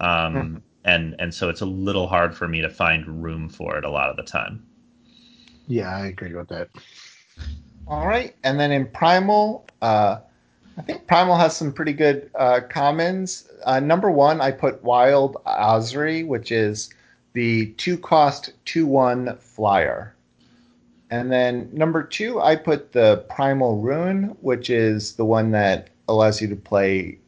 um, 0.00 0.34
mm-hmm. 0.34 0.56
and 0.84 1.14
and 1.20 1.32
so 1.32 1.48
it's 1.48 1.60
a 1.60 1.66
little 1.66 2.08
hard 2.08 2.36
for 2.36 2.48
me 2.48 2.60
to 2.60 2.68
find 2.68 3.22
room 3.22 3.48
for 3.48 3.78
it 3.78 3.84
a 3.84 3.90
lot 3.90 4.10
of 4.10 4.16
the 4.16 4.24
time. 4.24 4.66
Yeah, 5.68 5.96
I 5.96 6.06
agree 6.06 6.34
with 6.34 6.48
that. 6.48 6.68
All 7.86 8.08
right, 8.08 8.34
and 8.42 8.58
then 8.58 8.72
in 8.72 8.86
Primal, 8.88 9.66
uh, 9.82 10.18
I 10.78 10.82
think 10.82 11.06
Primal 11.06 11.36
has 11.36 11.56
some 11.56 11.72
pretty 11.72 11.92
good 11.92 12.30
uh, 12.34 12.60
commons. 12.68 13.48
Uh, 13.64 13.80
number 13.80 14.10
one, 14.10 14.40
I 14.40 14.50
put 14.50 14.82
Wild 14.82 15.36
Azri, 15.46 16.26
which 16.26 16.52
is 16.52 16.90
the 17.32 17.66
two 17.72 17.98
cost 17.98 18.52
two 18.64 18.86
one 18.86 19.36
flyer. 19.38 20.14
And 21.10 21.30
then 21.30 21.68
number 21.72 22.02
two, 22.02 22.40
I 22.40 22.54
put 22.56 22.92
the 22.92 23.24
Primal 23.28 23.78
Rune, 23.78 24.36
which 24.40 24.70
is 24.70 25.14
the 25.16 25.24
one 25.24 25.50
that 25.50 25.90
allows 26.08 26.40
you 26.40 26.48
to 26.48 26.56
play 26.56 27.18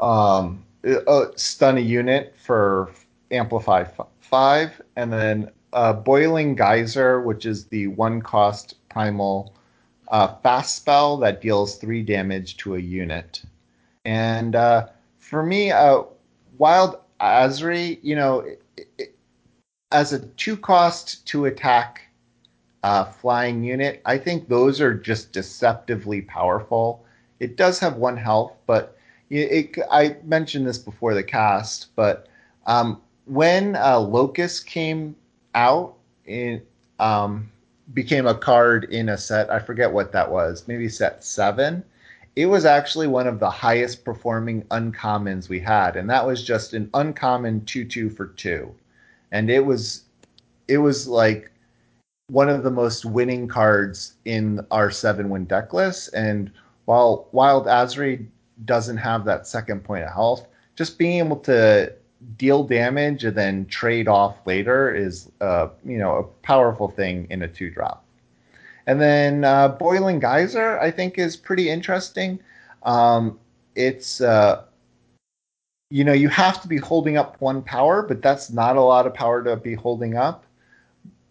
um, 0.00 0.64
uh, 1.06 1.26
stun 1.36 1.78
a 1.78 1.80
unit 1.80 2.34
for 2.36 2.90
Amplify 3.30 3.82
f- 3.82 4.06
5. 4.20 4.82
And 4.96 5.12
then 5.12 5.50
uh, 5.72 5.92
Boiling 5.92 6.56
Geyser, 6.56 7.20
which 7.20 7.46
is 7.46 7.66
the 7.66 7.88
one 7.88 8.20
cost 8.20 8.74
Primal 8.88 9.54
uh, 10.10 10.36
fast 10.42 10.76
spell 10.76 11.16
that 11.18 11.40
deals 11.40 11.76
three 11.76 12.02
damage 12.02 12.56
to 12.58 12.76
a 12.76 12.78
unit. 12.78 13.42
And 14.04 14.56
uh, 14.56 14.88
for 15.18 15.42
me, 15.42 15.70
uh, 15.70 16.02
Wild 16.56 16.98
Azri, 17.20 17.98
you 18.02 18.16
know, 18.16 18.40
it, 18.40 18.62
it, 18.98 19.14
as 19.92 20.12
a 20.12 20.20
two 20.20 20.56
cost 20.56 21.26
to 21.28 21.46
attack 21.46 22.02
uh, 22.82 23.04
flying 23.04 23.62
unit, 23.62 24.00
I 24.04 24.18
think 24.18 24.48
those 24.48 24.80
are 24.80 24.94
just 24.94 25.32
deceptively 25.32 26.22
powerful. 26.22 27.04
It 27.40 27.56
does 27.56 27.78
have 27.80 27.96
one 27.96 28.16
health, 28.16 28.56
but 28.66 28.96
it, 29.30 29.78
I 29.90 30.16
mentioned 30.24 30.66
this 30.66 30.78
before 30.78 31.14
the 31.14 31.22
cast, 31.22 31.94
but 31.96 32.28
um, 32.66 33.00
when 33.26 33.76
uh, 33.76 33.98
Locust 34.00 34.66
came 34.66 35.14
out 35.54 35.96
in 36.24 36.62
um, 36.98 37.50
became 37.94 38.26
a 38.26 38.34
card 38.34 38.84
in 38.84 39.08
a 39.08 39.18
set. 39.18 39.50
I 39.50 39.58
forget 39.58 39.92
what 39.92 40.12
that 40.12 40.30
was. 40.30 40.66
Maybe 40.68 40.88
set 40.88 41.24
seven. 41.24 41.84
It 42.36 42.46
was 42.46 42.64
actually 42.64 43.08
one 43.08 43.26
of 43.26 43.40
the 43.40 43.50
highest 43.50 44.04
performing 44.04 44.62
uncommons 44.70 45.48
we 45.48 45.60
had, 45.60 45.96
and 45.96 46.08
that 46.10 46.26
was 46.26 46.44
just 46.44 46.72
an 46.74 46.88
uncommon 46.94 47.64
two 47.64 47.84
two 47.84 48.10
for 48.10 48.26
two, 48.26 48.74
and 49.32 49.50
it 49.50 49.64
was 49.64 50.04
it 50.68 50.78
was 50.78 51.08
like 51.08 51.50
one 52.28 52.48
of 52.48 52.62
the 52.62 52.70
most 52.70 53.04
winning 53.04 53.48
cards 53.48 54.14
in 54.24 54.64
our 54.70 54.90
seven 54.90 55.30
win 55.30 55.46
deck 55.46 55.72
list. 55.72 56.12
And 56.14 56.52
while 56.84 57.28
Wild 57.32 57.66
Azri 57.66 58.26
doesn't 58.64 58.98
have 58.98 59.24
that 59.24 59.46
second 59.46 59.82
point 59.82 60.04
of 60.04 60.12
health, 60.12 60.46
just 60.76 60.98
being 60.98 61.18
able 61.18 61.38
to 61.40 61.92
deal 62.36 62.64
damage 62.64 63.24
and 63.24 63.36
then 63.36 63.66
trade 63.66 64.08
off 64.08 64.36
later 64.46 64.94
is 64.94 65.30
uh, 65.40 65.68
you 65.84 65.98
know 65.98 66.16
a 66.16 66.22
powerful 66.46 66.88
thing 66.88 67.26
in 67.30 67.42
a 67.42 67.48
two 67.48 67.70
drop. 67.70 68.04
And 68.86 69.00
then 69.00 69.44
uh, 69.44 69.68
Boiling 69.68 70.18
Geyser, 70.18 70.78
I 70.80 70.90
think, 70.90 71.18
is 71.18 71.36
pretty 71.36 71.68
interesting. 71.68 72.40
Um, 72.84 73.38
it's 73.74 74.20
uh, 74.20 74.64
you 75.90 76.04
know 76.04 76.12
you 76.12 76.28
have 76.28 76.60
to 76.62 76.68
be 76.68 76.78
holding 76.78 77.16
up 77.16 77.40
one 77.40 77.62
power, 77.62 78.02
but 78.02 78.22
that's 78.22 78.50
not 78.50 78.76
a 78.76 78.82
lot 78.82 79.06
of 79.06 79.14
power 79.14 79.42
to 79.44 79.56
be 79.56 79.74
holding 79.74 80.16
up. 80.16 80.44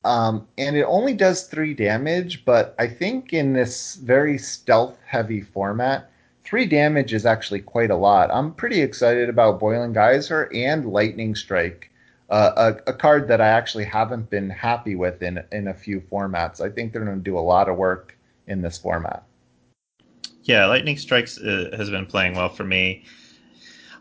Um, 0.03 0.47
and 0.57 0.77
it 0.77 0.83
only 0.83 1.13
does 1.13 1.43
three 1.43 1.73
damage, 1.73 2.45
but 2.45 2.75
I 2.79 2.87
think 2.87 3.33
in 3.33 3.51
this 3.51 3.95
very 3.95 4.37
stealth 4.37 4.97
heavy 5.05 5.41
format, 5.41 6.09
three 6.47 6.65
damage 6.65 7.13
is 7.13 7.25
actually 7.25 7.59
quite 7.59 7.91
a 7.91 7.95
lot. 7.95 8.29
I'm 8.31 8.53
pretty 8.53 8.81
excited 8.81 9.27
about 9.27 9.59
Boiling 9.59 9.91
Geyser 9.91 10.49
and 10.53 10.85
Lightning 10.85 11.35
Strike, 11.35 11.91
uh, 12.29 12.73
a, 12.87 12.91
a, 12.91 12.93
card 12.93 13.27
that 13.27 13.41
I 13.41 13.47
actually 13.47 13.83
haven't 13.83 14.29
been 14.29 14.49
happy 14.49 14.95
with 14.95 15.21
in 15.21 15.43
in 15.51 15.67
a 15.67 15.73
few 15.73 15.99
formats. 15.99 16.61
I 16.61 16.69
think 16.69 16.93
they're 16.93 17.03
going 17.03 17.17
to 17.17 17.23
do 17.23 17.37
a 17.37 17.41
lot 17.41 17.67
of 17.67 17.75
work 17.75 18.17
in 18.47 18.61
this 18.61 18.77
format. 18.77 19.23
Yeah, 20.43 20.65
Lightning 20.67 20.97
Strikes 20.97 21.37
uh, 21.37 21.71
has 21.75 21.89
been 21.89 22.05
playing 22.05 22.35
well 22.35 22.49
for 22.49 22.63
me. 22.63 23.03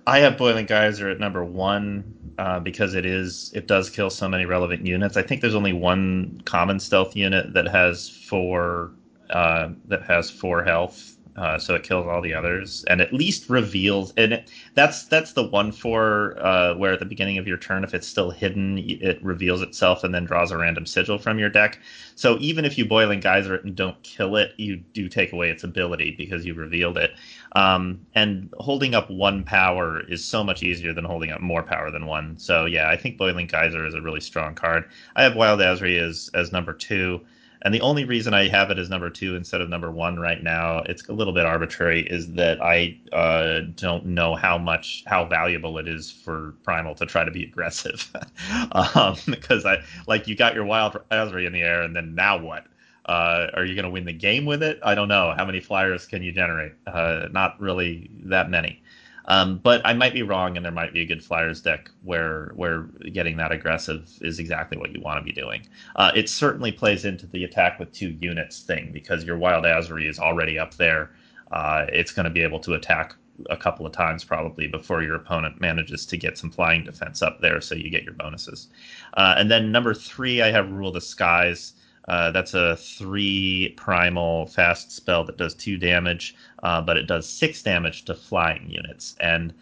I 0.07 0.21
have 0.21 0.39
Boiling 0.39 0.67
Geyser 0.67 1.11
at 1.11 1.19
number 1.19 1.45
one 1.45 2.15
uh, 2.39 2.61
because 2.61 2.95
it 2.95 3.05
is 3.05 3.51
it 3.57 3.67
does 3.67 3.91
kill 3.91 4.09
so 4.09 4.29
many 4.29 4.45
relevant 4.45 4.87
units. 4.87 5.17
I 5.17 5.23
think 5.23 5.41
there's 5.41 5.57
only 5.57 5.73
one 5.73 6.41
common 6.45 6.79
stealth 6.79 7.17
unit 7.17 7.55
that 7.55 7.67
has 7.67 8.09
four 8.09 8.93
uh, 9.31 9.71
that 9.87 10.05
has 10.05 10.31
four 10.31 10.63
health 10.63 11.16
uh, 11.37 11.59
so 11.59 11.75
it 11.75 11.83
kills 11.83 12.07
all 12.07 12.23
the 12.23 12.33
others 12.33 12.85
and 12.89 13.01
at 13.01 13.13
least 13.13 13.49
reveals 13.51 14.13
and 14.17 14.33
it, 14.33 14.51
that's 14.75 15.05
that's 15.05 15.33
the 15.33 15.43
one 15.43 15.71
for 15.71 16.37
uh, 16.41 16.75
where 16.75 16.93
at 16.93 16.99
the 16.99 17.05
beginning 17.05 17.39
of 17.39 17.47
your 17.47 17.59
turn 17.59 17.85
if 17.85 17.93
it's 17.95 18.07
still 18.07 18.31
hidden 18.31 18.79
it 18.79 19.23
reveals 19.23 19.61
itself 19.61 20.03
and 20.03 20.15
then 20.15 20.25
draws 20.25 20.51
a 20.51 20.57
random 20.57 20.87
sigil 20.87 21.19
from 21.19 21.39
your 21.39 21.51
deck. 21.51 21.79
So 22.15 22.39
even 22.41 22.65
if 22.65 22.79
you 22.79 22.87
boiling 22.87 23.21
geyser 23.21 23.55
it 23.55 23.65
and 23.65 23.77
don't 23.77 24.01
kill 24.03 24.37
it 24.37 24.53
you 24.57 24.77
do 24.95 25.09
take 25.09 25.33
away 25.33 25.51
its 25.51 25.65
ability 25.65 26.15
because 26.17 26.47
you 26.47 26.55
revealed 26.55 26.97
it. 26.97 27.13
Um, 27.53 28.01
and 28.15 28.53
holding 28.59 28.95
up 28.95 29.11
one 29.11 29.45
power 29.45 30.01
is 30.09 30.25
so 30.25 30.43
much 30.43 30.63
easier 30.63 30.93
than 30.93 31.05
holding 31.05 31.31
up 31.31 31.41
more 31.41 31.63
power 31.63 31.91
than 31.91 32.07
one. 32.07 32.39
So 32.39 32.65
yeah 32.65 32.89
i 32.89 32.97
think 32.97 33.19
boiling 33.19 33.47
geyser 33.47 33.87
is 33.87 33.95
a 33.95 34.01
really 34.01 34.21
strong 34.21 34.55
card. 34.55 34.85
I 35.17 35.23
have 35.23 35.37
wild 35.37 35.61
azri 35.61 36.01
as 36.01 36.31
as 36.35 36.53
number 36.53 36.73
two 36.73 37.21
and 37.67 37.75
the 37.75 37.81
only 37.81 38.05
reason 38.05 38.33
I 38.33 38.47
have 38.47 38.71
it 38.71 38.79
as 38.79 38.89
number 38.89 39.11
two 39.11 39.35
instead 39.35 39.61
of 39.61 39.69
number 39.69 39.91
one 39.91 40.21
right 40.21 40.41
now, 40.41 40.85
it's 40.87 41.09
a 41.09 41.13
little 41.13 41.33
bit 41.33 41.45
arbitrary, 41.45 42.03
is 42.03 42.33
that 42.35 42.63
I 42.63 42.97
uh, 43.13 43.63
don't 43.75 44.07
know 44.07 44.37
how 44.37 44.57
much 44.57 45.03
how 45.09 45.25
valuable 45.25 45.77
it 45.79 45.89
is 45.89 46.09
for 46.09 46.55
Primal 46.63 46.95
to 46.95 47.07
try 47.07 47.25
to 47.25 47.31
be 47.33 47.43
aggressive, 47.43 48.09
um, 48.73 49.17
because 49.27 49.67
I 49.67 49.83
like 50.07 50.29
you 50.29 50.37
got 50.37 50.55
your 50.55 50.65
Wild 50.65 50.97
Azri 51.11 51.45
in 51.45 51.53
the 51.53 51.63
air, 51.63 51.83
and 51.83 51.97
then 51.97 52.15
now 52.15 52.39
what? 52.39 52.67
Uh, 53.07 53.49
are 53.55 53.65
you 53.65 53.75
going 53.75 53.85
to 53.85 53.91
win 53.91 54.05
the 54.05 54.13
game 54.13 54.45
with 54.47 54.63
it? 54.63 54.79
I 54.85 54.95
don't 54.95 55.09
know. 55.09 55.35
How 55.37 55.45
many 55.45 55.59
flyers 55.59 56.07
can 56.07 56.23
you 56.23 56.31
generate? 56.31 56.73
Uh, 56.87 57.27
not 57.33 57.61
really 57.61 58.11
that 58.27 58.49
many. 58.49 58.81
Um, 59.29 59.59
but 59.59 59.81
I 59.85 59.93
might 59.93 60.15
be 60.15 60.23
wrong, 60.23 60.57
and 60.57 60.65
there 60.65 60.73
might 60.73 60.93
be 60.93 61.03
a 61.03 61.07
good 61.07 61.23
Flyers 61.25 61.61
deck 61.61 61.91
where 62.05 62.53
where 62.55 62.83
getting 63.13 63.37
that 63.39 63.53
aggressive 63.53 64.09
is 64.21 64.39
exactly 64.39 64.79
what 64.79 64.93
you 64.93 65.01
want 65.01 65.19
to 65.19 65.25
be 65.25 65.33
doing. 65.33 65.67
Uh, 65.97 66.13
it 66.15 66.29
certainly 66.29 66.73
plays 66.73 67.05
into 67.05 67.27
the 67.27 67.45
attack 67.45 67.79
with 67.79 67.93
two 67.93 68.17
units 68.21 68.61
thing 68.61 68.91
because 68.93 69.25
your 69.25 69.37
Wild 69.37 69.65
Azri 69.65 70.09
is 70.09 70.19
already 70.19 70.59
up 70.59 70.75
there. 70.75 71.11
Uh, 71.51 71.87
it's 71.89 72.13
going 72.13 72.25
to 72.25 72.31
be 72.31 72.43
able 72.43 72.61
to 72.61 72.75
attack 72.75 73.15
a 73.51 73.57
couple 73.57 73.85
of 73.87 73.93
times 73.93 74.25
probably 74.25 74.67
before 74.67 75.03
your 75.03 75.15
opponent 75.15 75.61
manages 75.61 76.07
to 76.07 76.17
get 76.17 76.39
some 76.39 76.51
flying 76.51 76.85
defense 76.85 77.23
up 77.23 77.41
there, 77.41 77.61
so 77.61 77.75
you 77.75 77.91
get 77.91 78.03
your 78.03 78.15
bonuses. 78.15 78.69
Uh, 79.15 79.35
and 79.37 79.51
then 79.51 79.71
number 79.71 79.93
three, 79.93 80.41
I 80.43 80.51
have 80.51 80.71
Rule 80.71 80.93
the 80.93 81.01
Skies. 81.01 81.75
Uh, 82.09 82.31
that's 82.31 82.55
a 82.55 82.77
three 82.77 83.75
primal 83.77 84.47
fast 84.47 84.93
spell 84.93 85.25
that 85.25 85.37
does 85.37 85.55
two 85.55 85.77
damage, 85.77 86.35
uh, 86.63 86.81
but 86.81 86.97
it 86.97 87.07
does 87.07 87.29
six 87.29 87.63
damage 87.63 88.05
to 88.05 88.15
flying 88.15 88.71
units. 88.71 89.17
And 89.21 89.53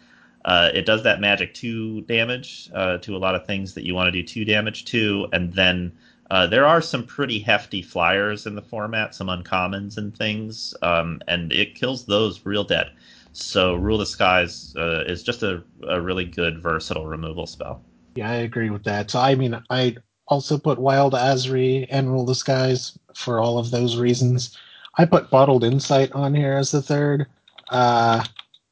uh, 0.45 0.69
it 0.73 0.85
does 0.85 1.03
that 1.03 1.19
magic 1.19 1.53
two 1.53 2.01
damage 2.01 2.69
uh, 2.73 2.97
to 2.99 3.15
a 3.15 3.17
lot 3.17 3.35
of 3.35 3.45
things 3.45 3.73
that 3.73 3.83
you 3.83 3.95
want 3.95 4.07
to 4.07 4.11
do 4.11 4.23
two 4.23 4.45
damage 4.45 4.85
to. 4.85 5.27
And 5.33 5.53
then 5.53 5.91
uh, 6.29 6.47
there 6.47 6.65
are 6.65 6.81
some 6.81 7.03
pretty 7.03 7.39
hefty 7.39 7.81
flyers 7.81 8.45
in 8.45 8.55
the 8.55 8.61
format, 8.61 9.15
some 9.15 9.27
uncommons 9.27 9.97
and 9.97 10.15
things, 10.15 10.73
um, 10.81 11.21
and 11.27 11.51
it 11.51 11.75
kills 11.75 12.05
those 12.05 12.45
real 12.45 12.63
dead. 12.63 12.91
So 13.33 13.75
Rule 13.75 13.97
the 13.97 14.05
Skies 14.05 14.75
uh, 14.77 15.03
is 15.07 15.21
just 15.21 15.43
a, 15.43 15.61
a 15.87 15.99
really 15.99 16.25
good 16.25 16.61
versatile 16.61 17.05
removal 17.05 17.45
spell. 17.45 17.81
Yeah, 18.15 18.31
I 18.31 18.35
agree 18.35 18.69
with 18.69 18.83
that. 18.85 19.11
So 19.11 19.19
I 19.19 19.35
mean, 19.35 19.61
I 19.69 19.97
also 20.27 20.57
put 20.57 20.79
Wild 20.79 21.13
Azri 21.13 21.87
and 21.89 22.11
Rule 22.11 22.25
the 22.25 22.35
Skies 22.35 22.97
for 23.13 23.39
all 23.39 23.57
of 23.57 23.71
those 23.71 23.97
reasons. 23.97 24.57
I 24.97 25.05
put 25.05 25.29
Bottled 25.29 25.63
Insight 25.63 26.11
on 26.13 26.33
here 26.33 26.53
as 26.53 26.71
the 26.71 26.81
third. 26.81 27.27
Uh, 27.69 28.23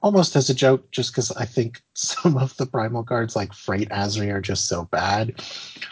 almost 0.02 0.36
as 0.36 0.50
a 0.50 0.54
joke, 0.54 0.92
just 0.92 1.12
because 1.12 1.32
I 1.32 1.46
think 1.46 1.82
some 1.94 2.38
of 2.38 2.56
the 2.58 2.66
primal 2.66 3.04
cards 3.04 3.36
like 3.36 3.54
Freight 3.54 3.90
Asri 3.90 4.32
are 4.32 4.42
just 4.42 4.68
so 4.68 4.86
bad. 4.86 5.42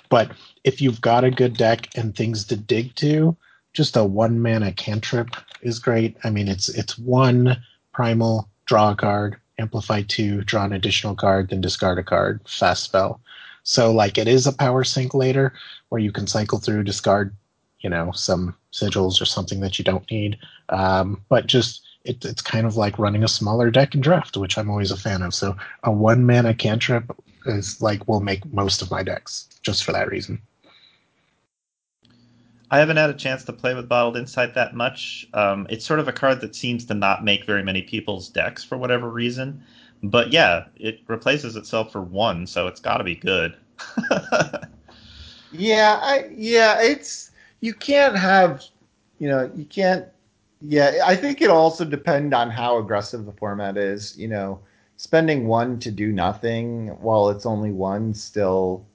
But 0.09 0.31
if 0.63 0.81
you've 0.81 1.01
got 1.01 1.23
a 1.23 1.31
good 1.31 1.57
deck 1.57 1.87
and 1.95 2.15
things 2.15 2.45
to 2.45 2.55
dig 2.55 2.93
to, 2.95 3.35
just 3.73 3.95
a 3.95 4.03
one 4.03 4.41
mana 4.41 4.73
cantrip 4.73 5.29
is 5.61 5.79
great. 5.79 6.17
I 6.25 6.29
mean, 6.29 6.49
it's 6.49 6.67
it's 6.67 6.99
one 6.99 7.57
primal, 7.93 8.49
draw 8.65 8.91
a 8.91 8.95
card, 8.95 9.37
amplify 9.57 10.01
two, 10.07 10.41
draw 10.43 10.65
an 10.65 10.73
additional 10.73 11.15
card, 11.15 11.49
then 11.49 11.61
discard 11.61 11.97
a 11.97 12.03
card, 12.03 12.41
fast 12.45 12.83
spell. 12.83 13.21
So 13.63 13.91
like 13.91 14.17
it 14.17 14.27
is 14.27 14.47
a 14.47 14.53
power 14.53 14.83
sink 14.83 15.13
later 15.13 15.53
where 15.89 16.01
you 16.01 16.11
can 16.11 16.27
cycle 16.27 16.59
through, 16.59 16.83
discard, 16.83 17.35
you 17.79 17.89
know, 17.89 18.11
some 18.11 18.55
sigils 18.71 19.21
or 19.21 19.25
something 19.25 19.59
that 19.61 19.77
you 19.77 19.85
don't 19.85 20.09
need. 20.09 20.37
Um, 20.69 21.21
but 21.29 21.47
just 21.47 21.83
it, 22.03 22.23
it's 22.25 22.41
kind 22.41 22.65
of 22.65 22.75
like 22.75 22.97
running 22.97 23.23
a 23.23 23.27
smaller 23.27 23.69
deck 23.69 23.93
in 23.93 24.01
draft, 24.01 24.37
which 24.37 24.57
I'm 24.57 24.69
always 24.69 24.91
a 24.91 24.97
fan 24.97 25.21
of. 25.21 25.33
So 25.33 25.55
a 25.83 25.91
one 25.91 26.25
mana 26.25 26.53
cantrip 26.53 27.11
is 27.45 27.81
like 27.81 28.07
will 28.07 28.21
make 28.21 28.51
most 28.53 28.81
of 28.81 28.91
my 28.91 29.03
decks 29.03 29.47
just 29.61 29.83
for 29.83 29.91
that 29.91 30.09
reason. 30.09 30.41
I 32.71 32.79
haven't 32.79 32.97
had 32.97 33.09
a 33.09 33.13
chance 33.13 33.43
to 33.45 33.53
play 33.53 33.73
with 33.73 33.89
Bottled 33.89 34.15
Insight 34.15 34.53
that 34.55 34.73
much. 34.73 35.27
Um, 35.33 35.67
it's 35.69 35.85
sort 35.85 35.99
of 35.99 36.07
a 36.07 36.13
card 36.13 36.39
that 36.39 36.55
seems 36.55 36.85
to 36.85 36.93
not 36.93 37.23
make 37.23 37.45
very 37.45 37.63
many 37.63 37.81
people's 37.81 38.29
decks 38.29 38.63
for 38.63 38.77
whatever 38.77 39.09
reason. 39.09 39.61
But 40.03 40.33
yeah, 40.33 40.65
it 40.75 41.01
replaces 41.07 41.55
itself 41.55 41.91
for 41.91 42.01
one, 42.01 42.47
so 42.47 42.67
it's 42.67 42.79
got 42.79 42.97
to 42.97 43.03
be 43.03 43.15
good. 43.15 43.55
yeah, 45.51 45.99
I 46.01 46.29
yeah, 46.35 46.81
it's 46.81 47.31
you 47.59 47.73
can't 47.73 48.17
have, 48.17 48.63
you 49.19 49.27
know, 49.27 49.51
you 49.55 49.65
can't. 49.65 50.05
Yeah, 50.61 50.99
I 51.05 51.15
think 51.15 51.41
it 51.41 51.49
also 51.49 51.85
depend 51.85 52.33
on 52.33 52.49
how 52.49 52.77
aggressive 52.77 53.25
the 53.25 53.31
format 53.31 53.77
is. 53.77 54.17
You 54.17 54.27
know, 54.27 54.59
spending 54.97 55.47
one 55.47 55.79
to 55.79 55.91
do 55.91 56.11
nothing 56.11 56.89
while 57.01 57.29
it's 57.29 57.45
only 57.45 57.71
one 57.71 58.13
still 58.13 58.85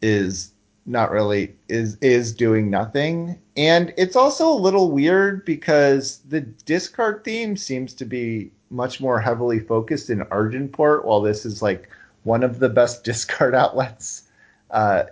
is 0.00 0.52
not 0.86 1.10
really 1.10 1.54
is 1.68 1.96
is 2.00 2.34
doing 2.34 2.70
nothing 2.70 3.38
and 3.56 3.92
it's 3.98 4.16
also 4.16 4.48
a 4.48 4.54
little 4.54 4.90
weird 4.90 5.44
because 5.44 6.18
the 6.28 6.40
discard 6.40 7.22
theme 7.24 7.56
seems 7.56 7.92
to 7.92 8.06
be 8.06 8.50
much 8.72 9.00
more 9.00 9.20
heavily 9.20 9.60
focused 9.60 10.10
in 10.10 10.20
Argenport 10.26 11.04
while 11.04 11.20
this 11.20 11.44
is 11.44 11.62
like 11.62 11.88
one 12.24 12.42
of 12.42 12.58
the 12.58 12.68
best 12.68 13.04
discard 13.04 13.54
outlets 13.54 14.24
uh, 14.70 15.04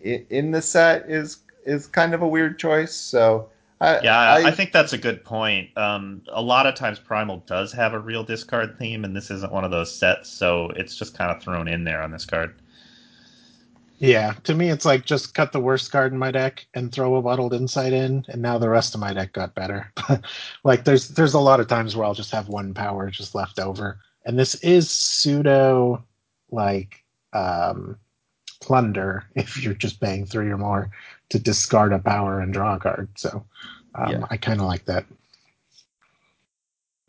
in 0.00 0.52
the 0.52 0.62
set 0.62 1.08
is 1.08 1.38
is 1.66 1.86
kind 1.86 2.14
of 2.14 2.22
a 2.22 2.28
weird 2.28 2.58
choice 2.58 2.94
so 2.94 3.48
I, 3.80 4.00
yeah, 4.00 4.18
I, 4.18 4.48
I, 4.48 4.50
think 4.50 4.72
that's 4.72 4.92
a 4.92 4.98
good 4.98 5.24
point. 5.24 5.76
Um, 5.78 6.22
a 6.32 6.42
lot 6.42 6.66
of 6.66 6.74
times 6.74 6.98
Primal 6.98 7.44
does 7.46 7.72
have 7.72 7.94
a 7.94 8.00
real 8.00 8.24
discard 8.24 8.76
theme, 8.76 9.04
and 9.04 9.14
this 9.14 9.30
isn't 9.30 9.52
one 9.52 9.64
of 9.64 9.70
those 9.70 9.94
sets, 9.94 10.28
so 10.28 10.70
it's 10.70 10.96
just 10.96 11.16
kind 11.16 11.30
of 11.30 11.40
thrown 11.40 11.68
in 11.68 11.84
there 11.84 12.02
on 12.02 12.10
this 12.10 12.24
card. 12.24 12.56
Yeah, 13.98 14.34
to 14.44 14.54
me, 14.54 14.70
it's 14.70 14.84
like 14.84 15.04
just 15.04 15.34
cut 15.34 15.50
the 15.50 15.60
worst 15.60 15.90
card 15.90 16.12
in 16.12 16.18
my 16.18 16.30
deck 16.30 16.66
and 16.74 16.92
throw 16.92 17.16
a 17.16 17.22
bottled 17.22 17.52
insight 17.52 17.92
in, 17.92 18.24
and 18.28 18.40
now 18.40 18.56
the 18.56 18.68
rest 18.68 18.94
of 18.94 19.00
my 19.00 19.12
deck 19.12 19.32
got 19.32 19.56
better. 19.56 19.92
like 20.64 20.84
there's 20.84 21.08
there's 21.08 21.34
a 21.34 21.40
lot 21.40 21.58
of 21.58 21.66
times 21.66 21.96
where 21.96 22.06
I'll 22.06 22.14
just 22.14 22.30
have 22.30 22.48
one 22.48 22.74
power 22.74 23.10
just 23.10 23.34
left 23.34 23.58
over, 23.58 23.98
and 24.24 24.38
this 24.38 24.54
is 24.56 24.88
pseudo 24.88 26.04
like 26.50 27.04
um, 27.32 27.98
plunder 28.60 29.24
if 29.34 29.62
you're 29.62 29.74
just 29.74 30.00
paying 30.00 30.26
three 30.26 30.48
or 30.48 30.58
more 30.58 30.90
to 31.30 31.38
discard 31.38 31.92
a 31.92 31.98
power 31.98 32.40
and 32.40 32.52
draw 32.52 32.76
a 32.76 32.78
card. 32.78 33.08
So 33.16 33.44
um, 33.96 34.10
yeah. 34.12 34.26
I 34.30 34.36
kind 34.36 34.60
of 34.60 34.66
like 34.66 34.84
that. 34.84 35.06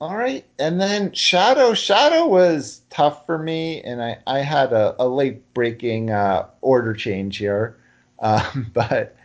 All 0.01 0.15
right, 0.15 0.45
and 0.57 0.80
then 0.80 1.11
Shadow. 1.11 1.73
Shadow 1.73 2.26
was 2.26 2.84
tough 2.89 3.26
for 3.26 3.38
me, 3.38 3.81
and 3.81 4.01
I, 4.01 4.17
I 4.26 4.39
had 4.39 4.71
a, 4.71 4.95
a 4.97 5.05
late 5.05 5.53
breaking 5.53 6.09
uh, 6.09 6.47
order 6.61 6.93
change 6.93 7.35
here, 7.35 7.76
um, 8.19 8.71
but 8.73 9.17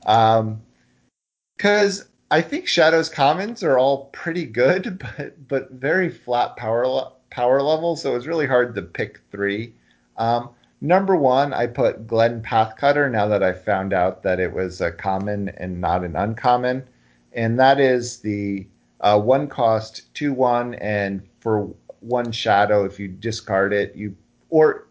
because 0.00 2.00
um, 2.00 2.06
I 2.30 2.40
think 2.40 2.66
Shadow's 2.66 3.10
commons 3.10 3.62
are 3.62 3.78
all 3.78 4.06
pretty 4.12 4.46
good, 4.46 4.98
but 5.18 5.46
but 5.46 5.72
very 5.72 6.08
flat 6.08 6.56
power 6.56 6.86
le- 6.86 7.12
power 7.28 7.60
level, 7.60 7.94
so 7.94 8.12
it 8.12 8.14
was 8.14 8.26
really 8.26 8.46
hard 8.46 8.74
to 8.76 8.82
pick 8.82 9.20
three. 9.30 9.74
Um, 10.16 10.48
number 10.80 11.16
one, 11.16 11.52
I 11.52 11.66
put 11.66 12.06
Glen 12.06 12.40
Pathcutter. 12.40 13.10
Now 13.10 13.28
that 13.28 13.42
I 13.42 13.52
found 13.52 13.92
out 13.92 14.22
that 14.22 14.40
it 14.40 14.54
was 14.54 14.80
a 14.80 14.90
common 14.90 15.50
and 15.50 15.82
not 15.82 16.02
an 16.02 16.16
uncommon, 16.16 16.82
and 17.34 17.58
that 17.58 17.78
is 17.78 18.20
the 18.20 18.66
uh, 19.04 19.20
one 19.20 19.46
cost 19.46 20.12
two 20.14 20.32
one, 20.32 20.74
and 20.76 21.22
for 21.38 21.70
one 22.00 22.32
shadow, 22.32 22.84
if 22.84 22.98
you 22.98 23.06
discard 23.06 23.72
it, 23.72 23.94
you 23.94 24.16
or 24.48 24.88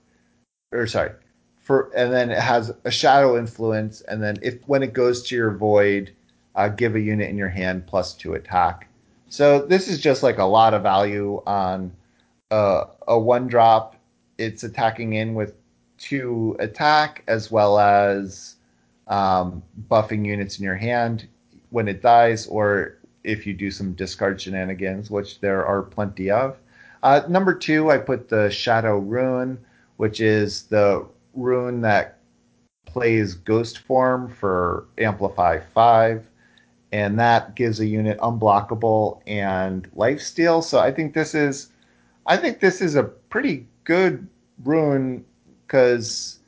or 0.72 0.88
sorry, 0.88 1.12
for 1.60 1.92
and 1.96 2.14
then 2.14 2.30
it 2.30 2.38
has 2.38 2.72
a 2.86 2.92
shadow 2.92 3.38
influence, 3.38 4.02
and 4.02 4.22
then 4.22 4.38
if 4.42 4.62
when 4.68 4.84
it 4.84 4.94
goes 4.94 5.24
to 5.24 5.36
your 5.36 5.52
void, 5.52 6.14
uh, 6.56 6.70
give 6.70 6.96
a 6.96 7.00
unit 7.00 7.30
in 7.30 7.38
your 7.38 7.50
hand 7.50 7.88
plus 7.88 8.14
two 8.14 8.36
attack. 8.36 8.88
So 9.30 9.66
this 9.66 9.88
is 9.88 10.00
just 10.00 10.22
like 10.22 10.38
a 10.38 10.44
lot 10.44 10.76
of 10.76 10.84
value 10.84 11.42
on 11.48 11.92
uh, 12.52 12.84
a 13.08 13.18
one 13.18 13.48
drop. 13.48 13.96
It's 14.38 14.64
attacking 14.64 15.14
in 15.14 15.34
with 15.34 15.56
two 15.98 16.56
attack 16.60 17.24
as 17.28 17.50
well 17.50 17.80
as 17.80 18.58
um, 19.08 19.64
buffing 19.90 20.24
units 20.24 20.60
in 20.60 20.64
your 20.64 20.76
hand 20.76 21.28
when 21.72 21.88
it 21.88 22.04
dies, 22.04 22.46
or 22.46 23.00
if 23.24 23.48
you 23.48 23.54
do 23.54 23.72
some 23.72 23.94
discard 23.94 24.42
shenanigans, 24.42 25.10
which 25.10 25.40
there 25.40 25.66
are 25.66 25.82
plenty 25.82 26.30
of. 26.30 26.58
Uh, 27.04 27.22
number 27.28 27.54
two, 27.54 27.92
I 27.92 27.98
put 27.98 28.30
the 28.30 28.50
Shadow 28.50 28.98
Rune, 28.98 29.60
which 29.98 30.22
is 30.22 30.64
the 30.64 31.06
rune 31.34 31.82
that 31.82 32.20
plays 32.86 33.34
Ghost 33.34 33.80
Form 33.80 34.30
for 34.30 34.86
Amplify 34.98 35.60
5, 35.74 36.26
and 36.92 37.20
that 37.20 37.56
gives 37.56 37.80
a 37.80 37.86
unit 37.86 38.20
unblockable 38.20 39.22
and 39.28 39.90
lifesteal. 39.94 40.64
So 40.64 40.80
I 40.80 40.92
think 40.92 41.14
this 41.14 41.34
is, 41.34 41.70
I 42.26 42.38
think 42.38 42.60
this 42.60 42.82
is 42.82 42.96
a 42.96 43.04
pretty 43.04 43.68
good 43.84 44.28
rune 44.64 45.26
because 45.66 46.40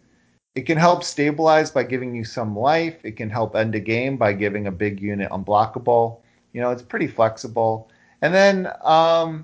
it 0.53 0.61
can 0.61 0.77
help 0.77 1.03
stabilize 1.03 1.71
by 1.71 1.83
giving 1.83 2.15
you 2.15 2.23
some 2.23 2.57
life. 2.57 3.03
It 3.03 3.17
can 3.17 3.29
help 3.29 3.55
end 3.55 3.75
a 3.75 3.79
game 3.79 4.15
by 4.15 4.33
giving 4.33 4.67
a 4.67 4.71
big 4.71 5.01
unit 5.01 5.29
unblockable. 5.31 6.19
You 6.55 6.61
know, 6.61 6.71
it's 6.71 6.81
pretty 6.81 7.07
flexible. 7.07 7.89
And 8.21 8.33
then 8.33 8.71
um, 8.81 9.43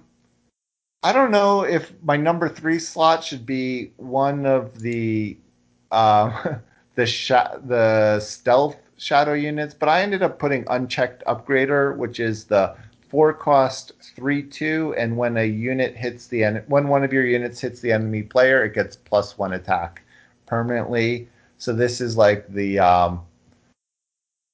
I 1.04 1.12
don't 1.12 1.30
know 1.30 1.64
if 1.64 1.92
my 2.02 2.16
number 2.16 2.48
three 2.48 2.80
slot 2.80 3.22
should 3.22 3.46
be 3.46 3.92
one 3.98 4.46
of 4.46 4.80
the 4.80 5.38
uh, 5.92 6.56
the 6.96 7.06
sh- 7.06 7.32
the 7.66 8.18
stealth 8.22 8.78
shadow 8.96 9.34
units, 9.34 9.74
but 9.74 9.90
I 9.90 10.04
ended 10.04 10.24
up 10.24 10.40
putting 10.40 10.64
unchecked 10.70 11.22
upgrader, 11.26 11.98
which 11.98 12.22
is 12.22 12.46
the 12.46 12.78
four 13.10 13.34
cost 13.34 13.92
three 14.16 14.42
two, 14.42 14.96
and 14.98 15.18
when 15.18 15.36
a 15.36 15.44
unit 15.44 15.98
hits 15.98 16.28
the 16.28 16.46
en- 16.46 16.64
when 16.68 16.88
one 16.88 17.04
of 17.04 17.12
your 17.12 17.26
units 17.26 17.60
hits 17.60 17.82
the 17.82 17.92
enemy 17.92 18.24
player, 18.24 18.64
it 18.64 18.74
gets 18.74 18.96
plus 18.96 19.38
one 19.38 19.52
attack 19.52 20.02
permanently. 20.46 21.28
So 21.58 21.74
this 21.74 22.00
is 22.00 22.16
like 22.16 22.48
the 22.48 22.80
um, 22.80 23.20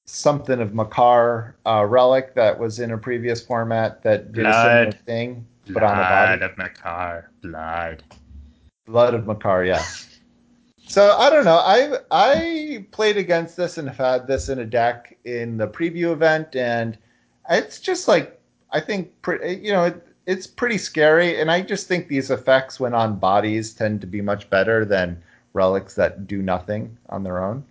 something 0.08 0.58
of 0.60 0.74
Makar 0.74 1.54
uh, 1.66 1.84
relic 1.84 2.34
that 2.34 2.58
was 2.58 2.80
in 2.80 2.92
a 2.92 2.98
previous 2.98 3.42
format 3.42 4.02
that 4.02 4.32
did 4.32 4.44
blood. 4.44 4.54
a 4.54 4.62
similar 4.62 5.04
thing, 5.04 5.46
but 5.68 5.82
on 5.82 5.98
a 5.98 6.02
body. 6.02 6.42
of 6.42 6.56
Makar, 6.56 7.30
blood, 7.42 8.02
blood 8.86 9.12
of 9.12 9.26
Makar, 9.26 9.64
yeah. 9.64 9.84
so 10.86 11.14
I 11.18 11.28
don't 11.28 11.44
know. 11.44 11.58
I 11.58 11.98
I 12.10 12.86
played 12.90 13.18
against 13.18 13.56
this 13.56 13.76
and 13.76 13.86
have 13.86 13.98
had 13.98 14.26
this 14.26 14.48
in 14.48 14.60
a 14.60 14.64
deck 14.64 15.16
in 15.24 15.58
the 15.58 15.68
preview 15.68 16.12
event, 16.12 16.56
and 16.56 16.96
it's 17.50 17.78
just 17.78 18.08
like 18.08 18.40
I 18.72 18.80
think 18.80 19.12
you 19.44 19.72
know 19.72 19.84
it, 19.84 20.06
it's 20.24 20.46
pretty 20.46 20.78
scary, 20.78 21.38
and 21.38 21.50
I 21.50 21.60
just 21.60 21.86
think 21.86 22.08
these 22.08 22.30
effects 22.30 22.80
when 22.80 22.94
on 22.94 23.18
bodies 23.18 23.74
tend 23.74 24.00
to 24.00 24.06
be 24.06 24.22
much 24.22 24.48
better 24.48 24.86
than 24.86 25.22
relics 25.52 25.94
that 25.96 26.26
do 26.26 26.40
nothing 26.40 26.96
on 27.10 27.24
their 27.24 27.44
own. 27.44 27.62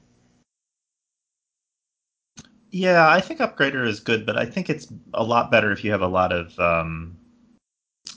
Yeah, 2.72 3.10
I 3.10 3.22
think 3.22 3.39
Upgrader 3.39 3.85
is 3.88 3.99
good, 3.99 4.26
but 4.26 4.38
I 4.38 4.45
think 4.45 4.69
it's 4.69 4.88
a 5.14 5.23
lot 5.23 5.52
better 5.52 5.72
if 5.72 5.84
you 5.84 5.91
have 5.91 6.02
a 6.02 6.07
lot 6.07 6.34
of 6.34 6.57
um, 6.60 7.18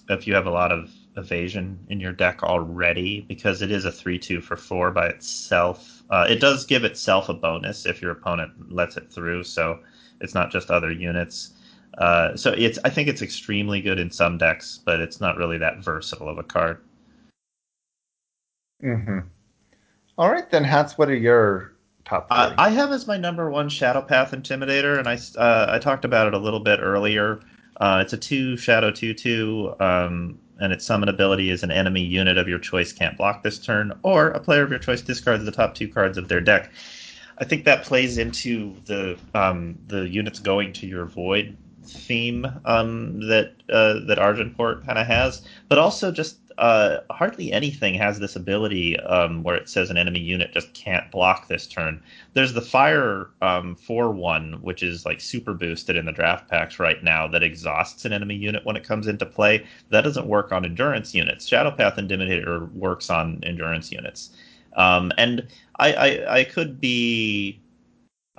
if 0.08 0.26
you 0.26 0.34
have 0.34 0.46
a 0.46 0.50
lot 0.50 0.72
of 0.72 0.90
evasion 1.16 1.78
in 1.88 2.00
your 2.00 2.12
deck 2.12 2.42
already, 2.42 3.20
because 3.22 3.62
it 3.62 3.70
is 3.70 3.84
a 3.84 3.92
three-two 3.92 4.40
for 4.40 4.56
four 4.56 4.90
by 4.90 5.06
itself. 5.06 6.02
Uh, 6.10 6.26
it 6.28 6.40
does 6.40 6.66
give 6.66 6.82
itself 6.82 7.28
a 7.28 7.34
bonus 7.34 7.86
if 7.86 8.02
your 8.02 8.10
opponent 8.10 8.52
lets 8.72 8.96
it 8.96 9.10
through, 9.12 9.44
so 9.44 9.78
it's 10.20 10.34
not 10.34 10.50
just 10.50 10.70
other 10.70 10.90
units. 10.90 11.52
Uh, 11.98 12.36
so 12.36 12.52
it's 12.56 12.78
I 12.84 12.90
think 12.90 13.08
it's 13.08 13.22
extremely 13.22 13.80
good 13.80 13.98
in 14.00 14.10
some 14.10 14.36
decks, 14.38 14.80
but 14.84 15.00
it's 15.00 15.20
not 15.20 15.36
really 15.36 15.58
that 15.58 15.78
versatile 15.78 16.28
of 16.28 16.38
a 16.38 16.42
card. 16.42 16.82
Mm-hmm. 18.82 19.20
All 20.18 20.30
right, 20.30 20.50
then, 20.50 20.64
Hats. 20.64 20.98
What 20.98 21.08
are 21.08 21.16
your 21.16 21.74
top 22.10 22.26
uh, 22.30 22.54
I 22.58 22.70
have 22.70 22.92
as 22.92 23.06
my 23.06 23.16
number 23.16 23.50
one 23.50 23.68
Shadowpath 23.68 24.30
Intimidator, 24.30 24.98
and 24.98 25.08
I 25.08 25.18
uh, 25.40 25.66
I 25.70 25.78
talked 25.78 26.04
about 26.04 26.26
it 26.26 26.34
a 26.34 26.38
little 26.38 26.60
bit 26.60 26.80
earlier. 26.80 27.40
Uh, 27.80 28.00
it's 28.02 28.12
a 28.12 28.18
two 28.18 28.56
Shadow 28.56 28.90
two 28.90 29.14
two. 29.14 29.74
Um, 29.80 30.38
and 30.60 30.74
its 30.74 30.84
summon 30.84 31.08
ability 31.08 31.50
is 31.50 31.62
an 31.62 31.70
enemy 31.70 32.02
unit 32.02 32.36
of 32.36 32.46
your 32.46 32.58
choice 32.58 32.92
can't 32.92 33.16
block 33.16 33.42
this 33.42 33.58
turn, 33.58 33.98
or 34.02 34.28
a 34.28 34.40
player 34.40 34.62
of 34.62 34.68
your 34.68 34.78
choice 34.78 35.00
discards 35.00 35.42
the 35.44 35.50
top 35.50 35.74
two 35.74 35.88
cards 35.88 36.18
of 36.18 36.28
their 36.28 36.40
deck. 36.40 36.70
I 37.38 37.44
think 37.44 37.64
that 37.64 37.82
plays 37.82 38.18
into 38.18 38.76
the 38.84 39.18
um, 39.34 39.78
the 39.88 40.06
units 40.06 40.38
going 40.38 40.74
to 40.74 40.86
your 40.86 41.06
void 41.06 41.56
theme 41.84 42.46
um, 42.66 43.20
that 43.28 43.54
uh, 43.70 44.00
that 44.06 44.18
Argenport 44.18 44.84
kind 44.84 44.98
of 44.98 45.06
has, 45.06 45.42
but 45.68 45.78
also 45.78 46.12
just 46.12 46.39
uh, 46.60 47.00
hardly 47.10 47.52
anything 47.52 47.94
has 47.94 48.20
this 48.20 48.36
ability 48.36 49.00
um, 49.00 49.42
where 49.42 49.56
it 49.56 49.66
says 49.66 49.88
an 49.88 49.96
enemy 49.96 50.20
unit 50.20 50.52
just 50.52 50.72
can't 50.74 51.10
block 51.10 51.48
this 51.48 51.66
turn. 51.66 52.02
There's 52.34 52.52
the 52.52 52.60
fire 52.60 53.30
um, 53.40 53.74
four 53.74 54.10
one, 54.10 54.52
which 54.60 54.82
is 54.82 55.06
like 55.06 55.22
super 55.22 55.54
boosted 55.54 55.96
in 55.96 56.04
the 56.04 56.12
draft 56.12 56.48
packs 56.48 56.78
right 56.78 57.02
now 57.02 57.26
that 57.28 57.42
exhausts 57.42 58.04
an 58.04 58.12
enemy 58.12 58.34
unit 58.34 58.66
when 58.66 58.76
it 58.76 58.84
comes 58.84 59.06
into 59.06 59.24
play. 59.24 59.66
That 59.88 60.02
doesn't 60.02 60.26
work 60.26 60.52
on 60.52 60.66
endurance 60.66 61.14
units. 61.14 61.48
Shadowpath 61.48 61.96
Intimidator 61.96 62.70
works 62.74 63.08
on 63.08 63.40
endurance 63.42 63.90
units. 63.90 64.30
Um, 64.76 65.12
and 65.16 65.48
I, 65.78 65.94
I, 65.94 66.38
I 66.40 66.44
could 66.44 66.78
be 66.78 67.58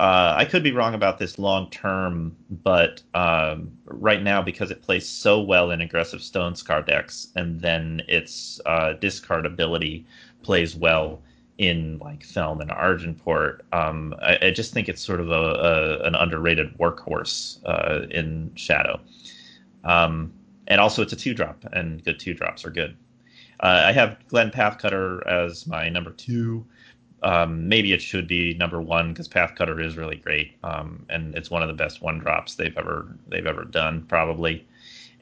uh, 0.02 0.34
I 0.36 0.46
could 0.46 0.64
be 0.64 0.72
wrong 0.72 0.96
about 0.96 1.20
this 1.20 1.38
long 1.38 1.70
term, 1.70 2.36
but 2.50 3.04
um, 3.14 3.72
right 3.86 4.24
now 4.24 4.42
because 4.42 4.72
it 4.72 4.82
plays 4.82 5.08
so 5.08 5.40
well 5.40 5.70
in 5.70 5.80
aggressive 5.80 6.22
Stonescar 6.22 6.84
decks, 6.88 7.28
and 7.36 7.62
then 7.62 8.02
its 8.08 8.60
uh, 8.66 8.94
discard 8.94 9.46
ability 9.46 10.08
plays 10.42 10.76
well 10.76 11.22
in 11.60 12.00
like 12.00 12.24
Feln 12.24 12.62
and 12.62 12.72
Argenport, 12.72 13.60
um, 13.74 14.16
I, 14.20 14.40
I, 14.48 14.50
just 14.50 14.74
think 14.74 14.90
it's 14.90 15.04
sort 15.04 15.20
of 15.20 15.30
a, 15.30 15.34
a 15.34 16.00
an 16.08 16.16
underrated 16.16 16.76
workhorse 16.80 17.60
uh, 17.68 18.08
in 18.10 18.52
Shadow. 18.56 19.00
Um, 19.84 20.34
and 20.66 20.82
also, 20.82 21.04
it's 21.04 21.14
a 21.14 21.16
two 21.16 21.36
drop, 21.36 21.64
and 21.74 22.04
good 22.04 22.20
two 22.20 22.34
drops 22.34 22.66
are 22.66 22.72
good. 22.72 22.98
Uh, 23.60 23.84
I 23.86 23.92
have 23.92 24.18
Glen 24.30 24.50
Pathcutter 24.50 25.28
as 25.28 25.68
my 25.68 25.90
number 25.90 26.10
two. 26.10 26.66
Um, 27.24 27.68
maybe 27.68 27.94
it 27.94 28.02
should 28.02 28.28
be 28.28 28.56
number 28.56 28.82
one 28.82 29.10
because 29.10 29.28
Pathcutter 29.28 29.80
is 29.80 29.98
really 29.98 30.16
great, 30.16 30.54
um, 30.64 31.06
and 31.10 31.36
it's 31.36 31.52
one 31.52 31.62
of 31.62 31.68
the 31.68 31.74
best 31.74 32.02
one 32.02 32.18
drops 32.20 32.56
they've 32.56 32.78
ever 32.78 33.16
they've 33.28 33.46
ever 33.46 33.64
done, 33.64 34.06
probably. 34.08 34.66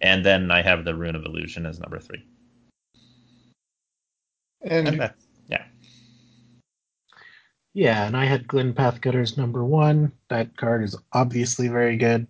And 0.01 0.25
then 0.25 0.49
I 0.49 0.61
have 0.61 0.85
the 0.85 0.95
Rune 0.95 1.15
of 1.15 1.25
Illusion 1.25 1.65
as 1.65 1.79
number 1.79 1.99
three. 1.99 2.23
And, 4.61 4.87
and 4.87 4.97
yeah, 4.97 5.11
yeah, 7.73 8.07
and 8.07 8.17
I 8.17 8.25
had 8.25 8.47
Glen 8.47 8.73
Pathcutter's 8.73 9.37
number 9.37 9.63
one. 9.63 10.11
That 10.29 10.57
card 10.57 10.83
is 10.83 10.97
obviously 11.13 11.67
very 11.67 11.97
good. 11.97 12.27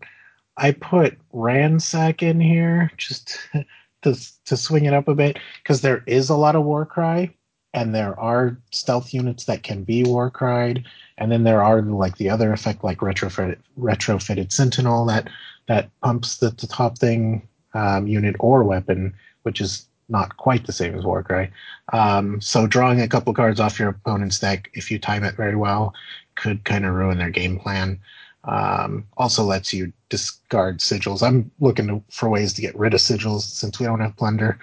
I 0.57 0.71
put 0.71 1.17
Ransack 1.31 2.21
in 2.21 2.39
here 2.39 2.91
just 2.97 3.39
to 4.03 4.15
to 4.45 4.57
swing 4.57 4.85
it 4.85 4.93
up 4.93 5.07
a 5.07 5.15
bit 5.15 5.39
because 5.63 5.81
there 5.81 6.03
is 6.07 6.29
a 6.29 6.35
lot 6.35 6.55
of 6.55 6.65
Warcry, 6.65 7.35
and 7.73 7.93
there 7.93 8.19
are 8.19 8.57
stealth 8.71 9.13
units 9.13 9.45
that 9.45 9.63
can 9.63 9.83
be 9.83 10.03
Warcried, 10.03 10.83
and 11.17 11.31
then 11.31 11.43
there 11.43 11.63
are 11.63 11.81
like 11.81 12.17
the 12.17 12.29
other 12.29 12.51
effect, 12.53 12.83
like 12.83 12.99
retrofitted 12.99 13.57
retrofitted 13.77 14.51
Sentinel 14.51 15.05
that 15.05 15.29
that 15.67 15.89
pumps 16.01 16.37
the, 16.37 16.49
the 16.49 16.67
top 16.67 16.97
thing 16.97 17.47
um, 17.73 18.07
unit 18.07 18.35
or 18.39 18.63
weapon, 18.63 19.13
which 19.43 19.61
is 19.61 19.85
not 20.09 20.37
quite 20.37 20.65
the 20.65 20.73
same 20.73 20.95
as 20.95 21.05
Warcry. 21.05 21.51
Um, 21.93 22.41
so 22.41 22.65
drawing 22.65 22.99
a 22.99 23.07
couple 23.07 23.33
cards 23.33 23.59
off 23.59 23.79
your 23.79 23.89
opponent's 23.89 24.39
deck, 24.39 24.69
if 24.73 24.89
you 24.89 24.97
time 24.97 25.23
it 25.23 25.35
very 25.35 25.55
well, 25.55 25.93
could 26.35 26.63
kind 26.65 26.85
of 26.85 26.95
ruin 26.95 27.19
their 27.19 27.29
game 27.29 27.59
plan. 27.59 27.99
Um, 28.45 29.05
also 29.17 29.43
lets 29.43 29.73
you 29.73 29.93
discard 30.09 30.79
sigils. 30.79 31.21
I'm 31.21 31.51
looking 31.59 31.87
to, 31.87 32.03
for 32.09 32.29
ways 32.29 32.53
to 32.53 32.61
get 32.61 32.77
rid 32.77 32.93
of 32.93 32.99
sigils 32.99 33.41
since 33.41 33.79
we 33.79 33.85
don't 33.85 33.99
have 33.99 34.17
plunder. 34.17 34.57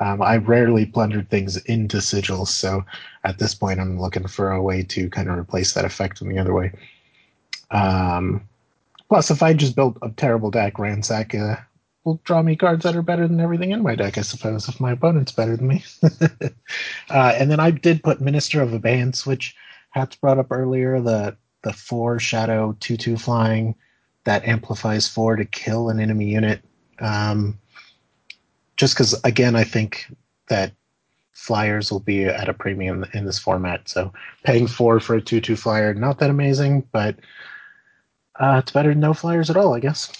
Um, 0.00 0.22
I 0.22 0.38
rarely 0.38 0.86
plundered 0.86 1.28
things 1.28 1.56
into 1.64 1.98
sigils, 1.98 2.48
so 2.48 2.84
at 3.24 3.38
this 3.38 3.54
point 3.54 3.80
I'm 3.80 4.00
looking 4.00 4.26
for 4.26 4.50
a 4.50 4.62
way 4.62 4.82
to 4.84 5.10
kind 5.10 5.28
of 5.28 5.38
replace 5.38 5.74
that 5.74 5.84
effect 5.84 6.20
in 6.20 6.28
the 6.28 6.38
other 6.38 6.54
way. 6.54 6.72
Um, 7.70 8.48
plus, 9.08 9.30
if 9.30 9.42
I 9.42 9.52
just 9.52 9.76
built 9.76 9.98
a 10.02 10.10
terrible 10.10 10.50
deck, 10.50 10.78
Ransack 10.78 11.34
uh, 11.34 11.56
will 12.04 12.20
draw 12.24 12.42
me 12.42 12.56
cards 12.56 12.84
that 12.84 12.96
are 12.96 13.02
better 13.02 13.28
than 13.28 13.40
everything 13.40 13.72
in 13.72 13.82
my 13.82 13.94
deck, 13.94 14.16
I 14.16 14.22
suppose, 14.22 14.68
if 14.68 14.80
my 14.80 14.92
opponent's 14.92 15.32
better 15.32 15.56
than 15.56 15.68
me. 15.68 15.84
uh, 16.02 17.34
and 17.36 17.50
then 17.50 17.60
I 17.60 17.70
did 17.70 18.02
put 18.02 18.20
Minister 18.20 18.62
of 18.62 18.72
Abeyance, 18.72 19.26
which 19.26 19.54
Hats 19.90 20.16
brought 20.16 20.38
up 20.38 20.50
earlier, 20.50 21.00
the 21.00 21.36
the 21.62 21.72
four 21.74 22.18
shadow 22.18 22.74
two 22.80 22.96
two 22.96 23.16
flying 23.16 23.74
that 24.24 24.46
amplifies 24.46 25.08
four 25.08 25.36
to 25.36 25.44
kill 25.44 25.90
an 25.90 26.00
enemy 26.00 26.26
unit. 26.26 26.62
Um, 27.00 27.58
just 28.80 28.94
because 28.94 29.14
again 29.24 29.54
i 29.54 29.62
think 29.62 30.06
that 30.48 30.72
flyers 31.32 31.92
will 31.92 32.00
be 32.00 32.24
at 32.24 32.48
a 32.48 32.54
premium 32.54 33.04
in 33.14 33.24
this 33.24 33.38
format. 33.38 33.88
So 33.88 34.12
paying 34.42 34.66
four 34.66 35.00
for 35.00 35.14
a 35.16 35.22
2-2 35.22 35.58
flyer 35.58 35.92
not 35.92 36.18
that 36.18 36.30
amazing 36.30 36.88
but 36.90 37.16
uh, 38.40 38.60
it's 38.62 38.72
better 38.72 38.88
than 38.88 39.00
no 39.00 39.12
flyers 39.12 39.50
at 39.50 39.56
all 39.56 39.74
i 39.74 39.80
guess. 39.80 40.10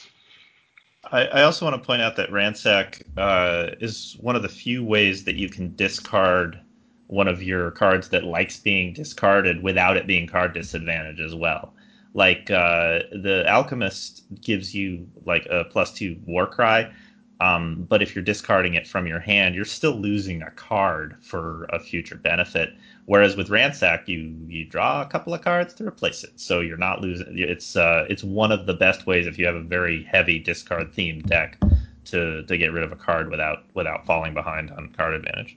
I, 1.11 1.27
I 1.27 1.43
also 1.43 1.65
want 1.65 1.83
to 1.83 1.87
point 1.87 2.03
out 2.03 2.17
that 2.17 2.31
ransack 2.31 3.03
uh, 3.17 3.71
is 3.81 4.17
one 4.21 4.37
of 4.37 4.43
the 4.43 4.49
few 4.49 4.85
ways 4.85 5.25
that 5.25 5.37
you 5.37 5.49
can 5.49 5.75
discard 5.75 6.61
one 7.07 7.27
of 7.29 7.43
your 7.43 7.71
cards 7.73 8.11
that 8.11 8.25
likes 8.25 8.59
being 8.61 8.93
discarded 8.93 9.63
without 9.63 9.97
it 9.97 10.07
being 10.07 10.27
card 10.29 10.53
disadvantage 10.53 11.19
as 11.19 11.35
well. 11.35 11.75
Like 12.15 12.51
uh, 12.51 13.01
the 13.11 13.45
alchemist 13.49 14.23
gives 14.41 14.75
you 14.75 15.09
like 15.25 15.47
a 15.47 15.65
plus 15.65 15.93
two 15.93 16.21
war 16.27 16.47
cry 16.47 16.93
um, 17.41 17.87
but 17.89 18.03
if 18.03 18.15
you're 18.15 18.25
discarding 18.25 18.75
it 18.75 18.87
from 18.87 19.07
your 19.07 19.19
hand, 19.19 19.55
you're 19.55 19.65
still 19.65 19.95
losing 19.95 20.43
a 20.43 20.51
card 20.51 21.17
for 21.23 21.65
a 21.71 21.81
future 21.81 22.17
benefit. 22.17 22.75
Whereas 23.07 23.37
with 23.37 23.49
Ransack, 23.49 24.07
you 24.09 24.37
you 24.47 24.67
draw 24.67 25.03
a 25.03 25.07
couple 25.07 25.33
of 25.33 25.43
cards 25.43 25.75
to 25.75 25.87
replace 25.87 26.23
it, 26.23 26.39
so 26.39 26.61
you're 26.61 26.77
not 26.77 27.01
losing. 27.01 27.27
It's 27.31 27.77
uh, 27.77 28.07
it's 28.11 28.23
one 28.23 28.53
of 28.53 28.67
the 28.67 28.75
best 28.75 29.07
ways 29.07 29.27
if 29.27 29.39
you 29.39 29.47
have 29.47 29.57
a 29.57 29.63
very 29.63 30.05
heavy 30.05 30.39
discard 30.39 30.93
themed 30.93 31.27
deck 31.27 31.59
to 32.07 32.45
to 32.45 32.57
get 32.59 32.73
rid 32.73 32.85
of 32.85 32.93
a 32.93 32.97
card 32.97 33.31
without 33.31 33.65
without 33.75 34.05
falling 34.05 34.35
behind 34.35 34.71
on 34.71 34.93
card 34.97 35.15
advantage. 35.15 35.57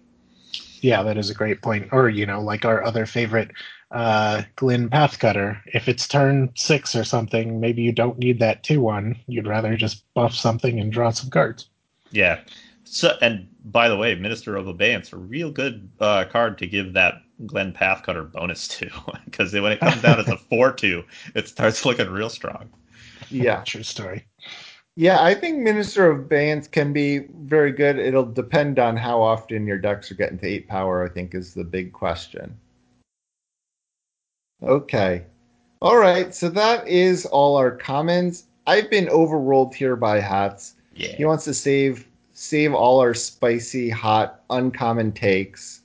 Yeah, 0.81 1.03
that 1.03 1.17
is 1.17 1.29
a 1.29 1.33
great 1.33 1.61
point. 1.61 1.89
Or 1.91 2.09
you 2.09 2.25
know, 2.25 2.41
like 2.41 2.65
our 2.65 2.83
other 2.83 3.05
favorite 3.05 3.51
uh, 3.91 4.41
Glen 4.55 4.89
Pathcutter. 4.89 5.61
If 5.67 5.87
it's 5.87 6.07
turn 6.07 6.49
six 6.55 6.95
or 6.95 7.03
something, 7.03 7.59
maybe 7.59 7.83
you 7.83 7.91
don't 7.91 8.17
need 8.17 8.39
that 8.39 8.63
two 8.63 8.81
one. 8.81 9.17
You'd 9.27 9.47
rather 9.47 9.75
just 9.77 10.03
buff 10.13 10.33
something 10.33 10.79
and 10.79 10.91
draw 10.91 11.11
some 11.11 11.29
cards. 11.29 11.69
Yeah. 12.13 12.41
So, 12.83 13.17
and 13.21 13.47
by 13.65 13.89
the 13.89 13.97
way, 13.97 14.15
Minister 14.15 14.55
of 14.55 14.67
Abeyance, 14.67 15.11
a 15.11 15.17
real 15.17 15.51
good 15.51 15.89
uh, 15.99 16.25
card 16.25 16.57
to 16.59 16.67
give 16.67 16.93
that 16.93 17.15
Glen 17.45 17.73
Pathcutter 17.73 18.23
bonus 18.23 18.67
to, 18.79 18.89
because 19.25 19.51
when 19.51 19.71
it 19.71 19.79
comes 19.79 20.01
down 20.01 20.19
as 20.19 20.29
a 20.29 20.37
four-two, 20.37 21.03
it 21.35 21.47
starts 21.47 21.85
looking 21.85 22.09
real 22.09 22.29
strong. 22.29 22.69
Yeah, 23.29 23.61
true 23.65 23.83
story. 23.83 24.25
Yeah, 24.95 25.23
I 25.23 25.33
think 25.33 25.57
Minister 25.57 26.11
of 26.11 26.19
Abeyance 26.19 26.67
can 26.67 26.93
be 26.93 27.25
very 27.39 27.71
good. 27.71 27.97
It'll 27.97 28.23
depend 28.23 28.77
on 28.77 28.95
how 28.95 29.19
often 29.19 29.65
your 29.65 29.79
decks 29.79 30.11
are 30.11 30.15
getting 30.15 30.37
to 30.37 30.47
eight 30.47 30.67
power. 30.67 31.03
I 31.03 31.09
think 31.09 31.33
is 31.33 31.55
the 31.55 31.63
big 31.63 31.93
question. 31.93 32.55
Okay, 34.61 35.25
all 35.81 35.97
right. 35.97 36.33
So 36.33 36.47
that 36.49 36.87
is 36.87 37.25
all 37.25 37.55
our 37.55 37.71
comments. 37.71 38.45
I've 38.67 38.91
been 38.91 39.09
overruled 39.09 39.73
here 39.73 39.95
by 39.95 40.19
hats. 40.19 40.75
Yeah. 40.95 41.15
He 41.15 41.25
wants 41.25 41.45
to 41.45 41.53
save 41.53 42.07
save 42.33 42.73
all 42.73 42.99
our 42.99 43.13
spicy, 43.13 43.89
hot, 43.89 44.43
uncommon 44.49 45.11
takes 45.11 45.81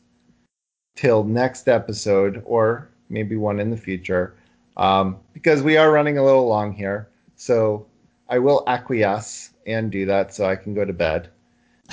till 0.96 1.22
next 1.24 1.68
episode, 1.68 2.42
or 2.44 2.88
maybe 3.08 3.36
one 3.36 3.60
in 3.60 3.70
the 3.70 3.76
future, 3.76 4.34
um, 4.76 5.18
because 5.32 5.62
we 5.62 5.76
are 5.76 5.92
running 5.92 6.18
a 6.18 6.24
little 6.24 6.46
long 6.46 6.72
here. 6.72 7.08
So 7.36 7.86
I 8.28 8.38
will 8.38 8.64
acquiesce 8.66 9.50
and 9.66 9.90
do 9.92 10.06
that 10.06 10.34
so 10.34 10.46
I 10.46 10.56
can 10.56 10.74
go 10.74 10.84
to 10.84 10.92
bed. 10.92 11.30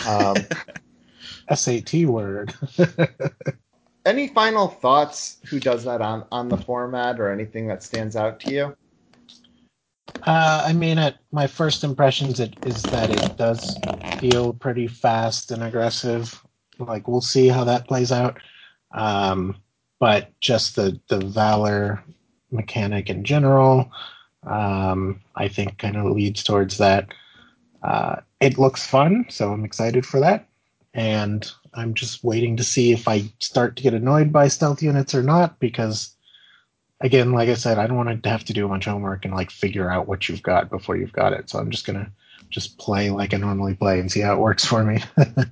Um, 0.07 0.37
SAT 1.53 2.05
word. 2.05 2.53
any 4.05 4.27
final 4.29 4.67
thoughts? 4.67 5.37
Who 5.49 5.59
does 5.59 5.83
that 5.83 6.01
on 6.01 6.25
on 6.31 6.49
the 6.49 6.57
format 6.57 7.19
or 7.19 7.31
anything 7.31 7.67
that 7.67 7.83
stands 7.83 8.15
out 8.15 8.39
to 8.41 8.51
you? 8.51 8.77
Uh, 10.25 10.63
I 10.65 10.73
mean, 10.73 10.97
at 10.97 11.17
my 11.31 11.47
first 11.47 11.83
impressions, 11.83 12.39
it 12.39 12.55
is 12.63 12.89
that 12.89 13.11
it 13.11 13.35
does 13.37 13.83
feel 14.19 14.53
pretty 14.53 14.87
fast 14.87 15.51
and 15.51 15.63
aggressive. 15.63 16.41
Like 16.79 17.07
we'll 17.07 17.21
see 17.21 17.47
how 17.47 17.63
that 17.65 17.87
plays 17.87 18.11
out. 18.11 18.37
Um, 18.91 19.57
but 19.99 20.37
just 20.39 20.75
the 20.75 20.99
the 21.07 21.19
valor 21.19 22.03
mechanic 22.51 23.09
in 23.09 23.23
general, 23.23 23.91
um, 24.43 25.21
I 25.35 25.47
think, 25.47 25.77
kind 25.77 25.97
of 25.97 26.05
leads 26.05 26.43
towards 26.43 26.77
that. 26.77 27.13
Uh, 27.83 28.17
it 28.39 28.57
looks 28.57 28.85
fun, 28.85 29.25
so 29.29 29.53
I'm 29.53 29.65
excited 29.65 30.05
for 30.05 30.19
that. 30.19 30.47
And 30.93 31.49
I'm 31.73 31.93
just 31.93 32.23
waiting 32.23 32.57
to 32.57 32.63
see 32.63 32.91
if 32.91 33.07
I 33.07 33.31
start 33.39 33.75
to 33.75 33.83
get 33.83 33.93
annoyed 33.93 34.31
by 34.31 34.47
stealth 34.47 34.81
units 34.81 35.13
or 35.13 35.21
not, 35.23 35.59
because 35.59 36.14
again, 37.01 37.31
like 37.31 37.49
I 37.49 37.53
said, 37.55 37.77
I 37.77 37.87
don't 37.87 37.97
want 37.97 38.23
to 38.23 38.29
have 38.29 38.45
to 38.45 38.53
do 38.53 38.71
of 38.71 38.83
homework 38.83 39.25
and 39.25 39.33
like 39.33 39.51
figure 39.51 39.89
out 39.89 40.07
what 40.07 40.29
you've 40.29 40.43
got 40.43 40.69
before 40.69 40.97
you've 40.97 41.13
got 41.13 41.33
it. 41.33 41.49
So 41.49 41.59
I'm 41.59 41.71
just 41.71 41.85
gonna 41.85 42.11
just 42.49 42.77
play 42.77 43.09
like 43.09 43.33
I 43.33 43.37
normally 43.37 43.75
play 43.75 43.99
and 43.99 44.11
see 44.11 44.21
how 44.21 44.33
it 44.33 44.39
works 44.39 44.65
for 44.65 44.83
me. 44.83 45.01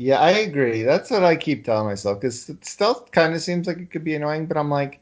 Yeah, 0.00 0.20
I 0.20 0.30
agree. 0.30 0.84
That's 0.84 1.10
what 1.10 1.24
I 1.24 1.34
keep 1.34 1.64
telling 1.64 1.88
myself 1.88 2.20
because 2.20 2.48
stealth 2.62 3.10
kind 3.10 3.34
of 3.34 3.42
seems 3.42 3.66
like 3.66 3.78
it 3.78 3.90
could 3.90 4.04
be 4.04 4.14
annoying, 4.14 4.46
but 4.46 4.56
I'm 4.56 4.70
like, 4.70 5.00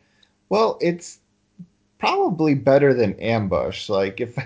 well, 0.49 0.79
it's 0.81 1.19
probably 1.99 2.55
better 2.55 2.95
than 2.95 3.13
ambush. 3.21 3.91
Like 3.91 4.23
if, 4.23 4.39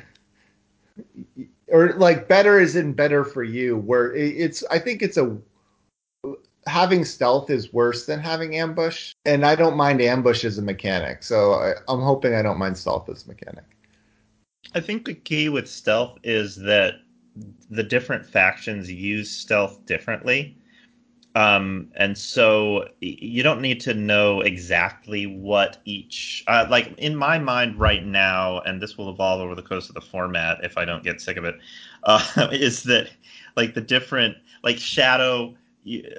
or 1.68 1.92
like 1.92 2.26
better 2.26 2.58
is 2.58 2.74
in 2.74 2.94
better 2.94 3.24
for 3.24 3.44
you. 3.44 3.76
Where 3.76 4.12
it's, 4.12 4.64
I 4.72 4.80
think 4.80 5.02
it's 5.02 5.16
a 5.16 5.38
having 6.66 7.04
stealth 7.04 7.50
is 7.50 7.72
worse 7.72 8.06
than 8.06 8.20
having 8.20 8.56
ambush, 8.56 9.14
and 9.24 9.44
I 9.44 9.54
don't 9.54 9.76
mind 9.76 10.00
ambush 10.00 10.44
as 10.44 10.58
a 10.58 10.62
mechanic. 10.62 11.22
So 11.22 11.54
I, 11.54 11.72
I'm 11.88 12.00
hoping 12.00 12.34
I 12.34 12.42
don't 12.42 12.58
mind 12.58 12.76
stealth 12.76 13.08
as 13.08 13.24
a 13.24 13.28
mechanic. 13.28 13.64
I 14.74 14.80
think 14.80 15.04
the 15.04 15.14
key 15.14 15.48
with 15.48 15.68
stealth 15.68 16.18
is 16.22 16.56
that 16.56 16.96
the 17.70 17.82
different 17.82 18.26
factions 18.26 18.90
use 18.90 19.30
stealth 19.30 19.84
differently. 19.86 20.56
Um, 21.36 21.88
and 21.94 22.18
so 22.18 22.88
you 23.00 23.44
don't 23.44 23.60
need 23.60 23.80
to 23.82 23.94
know 23.94 24.40
exactly 24.40 25.26
what 25.26 25.78
each, 25.84 26.42
uh, 26.48 26.66
like 26.68 26.92
in 26.98 27.14
my 27.14 27.38
mind 27.38 27.78
right 27.78 28.04
now, 28.04 28.60
and 28.60 28.82
this 28.82 28.98
will 28.98 29.08
evolve 29.08 29.40
over 29.40 29.54
the 29.54 29.62
course 29.62 29.88
of 29.88 29.94
the 29.94 30.00
format 30.00 30.58
if 30.64 30.76
I 30.76 30.84
don't 30.84 31.04
get 31.04 31.20
sick 31.20 31.36
of 31.36 31.44
it, 31.44 31.54
uh, 32.02 32.48
is 32.52 32.82
that 32.84 33.10
like 33.56 33.74
the 33.74 33.80
different, 33.80 34.36
like 34.64 34.78
shadow, 34.78 35.54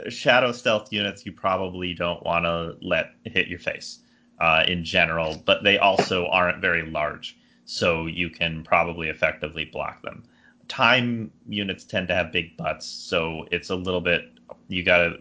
shadow 0.09 0.51
stealth 0.51 0.91
units 0.91 1.25
you 1.25 1.31
probably 1.31 1.93
don't 1.93 2.23
want 2.23 2.45
to 2.45 2.75
let 2.81 3.11
hit 3.25 3.47
your 3.47 3.59
face 3.59 3.99
uh, 4.39 4.63
in 4.67 4.83
general, 4.83 5.41
but 5.45 5.63
they 5.63 5.77
also 5.77 6.27
aren't 6.27 6.61
very 6.61 6.89
large, 6.89 7.37
so 7.65 8.07
you 8.07 8.29
can 8.29 8.63
probably 8.63 9.07
effectively 9.07 9.65
block 9.65 10.01
them 10.01 10.23
time 10.71 11.29
units 11.49 11.83
tend 11.83 12.07
to 12.07 12.15
have 12.15 12.31
big 12.31 12.55
butts, 12.55 12.87
so 12.87 13.45
it's 13.51 13.69
a 13.69 13.75
little 13.75 13.99
bit 13.99 14.31
you 14.69 14.83
gotta 14.83 15.17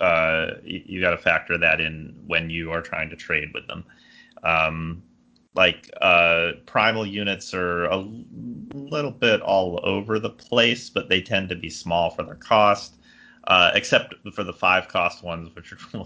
uh, 0.00 0.54
you 0.64 1.00
gotta 1.00 1.16
factor 1.16 1.56
that 1.56 1.80
in 1.80 2.12
when 2.26 2.50
you 2.50 2.72
are 2.72 2.82
trying 2.82 3.08
to 3.08 3.14
trade 3.14 3.48
with 3.54 3.64
them. 3.68 3.84
Um, 4.42 5.04
like 5.54 5.88
uh, 6.00 6.52
primal 6.66 7.06
units 7.06 7.54
are 7.54 7.84
a 7.84 8.08
little 8.74 9.12
bit 9.12 9.40
all 9.40 9.78
over 9.84 10.18
the 10.18 10.30
place, 10.30 10.90
but 10.90 11.08
they 11.08 11.20
tend 11.20 11.48
to 11.50 11.54
be 11.54 11.70
small 11.70 12.10
for 12.10 12.24
their 12.24 12.34
cost 12.34 12.97
uh, 13.44 13.70
except 13.74 14.14
for 14.34 14.44
the 14.44 14.52
five 14.52 14.88
cost 14.88 15.22
ones, 15.22 15.54
which 15.54 15.72
are 15.72 15.76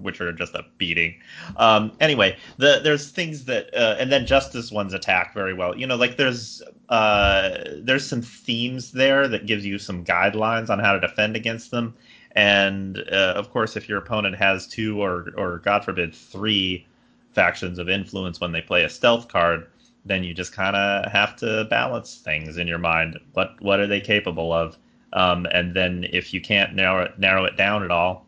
which 0.00 0.20
are 0.20 0.32
just 0.32 0.54
a 0.54 0.64
beating. 0.78 1.14
Um, 1.56 1.92
anyway, 2.00 2.36
the, 2.58 2.80
there's 2.82 3.10
things 3.10 3.44
that, 3.46 3.74
uh, 3.74 3.96
and 3.98 4.12
then 4.12 4.26
justice 4.26 4.70
ones 4.70 4.92
attack 4.92 5.32
very 5.34 5.54
well. 5.54 5.76
You 5.76 5.86
know, 5.86 5.96
like 5.96 6.16
there's 6.16 6.62
uh, 6.88 7.58
there's 7.76 8.06
some 8.06 8.22
themes 8.22 8.92
there 8.92 9.28
that 9.28 9.46
gives 9.46 9.64
you 9.64 9.78
some 9.78 10.04
guidelines 10.04 10.70
on 10.70 10.78
how 10.78 10.92
to 10.92 11.00
defend 11.00 11.36
against 11.36 11.70
them. 11.70 11.94
And 12.32 12.98
uh, 13.10 13.34
of 13.36 13.50
course, 13.50 13.76
if 13.76 13.88
your 13.88 13.98
opponent 13.98 14.36
has 14.36 14.66
two 14.66 15.02
or 15.02 15.28
or 15.36 15.58
God 15.58 15.84
forbid 15.84 16.14
three 16.14 16.86
factions 17.32 17.78
of 17.78 17.88
influence 17.88 18.40
when 18.40 18.52
they 18.52 18.60
play 18.60 18.84
a 18.84 18.90
stealth 18.90 19.28
card, 19.28 19.66
then 20.04 20.24
you 20.24 20.34
just 20.34 20.52
kind 20.52 20.76
of 20.76 21.10
have 21.10 21.36
to 21.36 21.64
balance 21.70 22.16
things 22.16 22.56
in 22.56 22.66
your 22.66 22.78
mind. 22.78 23.18
What 23.32 23.60
what 23.60 23.80
are 23.80 23.86
they 23.86 24.00
capable 24.00 24.52
of? 24.52 24.76
Um, 25.12 25.46
and 25.52 25.74
then 25.74 26.06
if 26.12 26.32
you 26.32 26.40
can't 26.40 26.74
narrow 26.74 27.04
it, 27.04 27.18
narrow 27.18 27.44
it 27.44 27.56
down 27.56 27.82
at 27.82 27.90
all, 27.90 28.26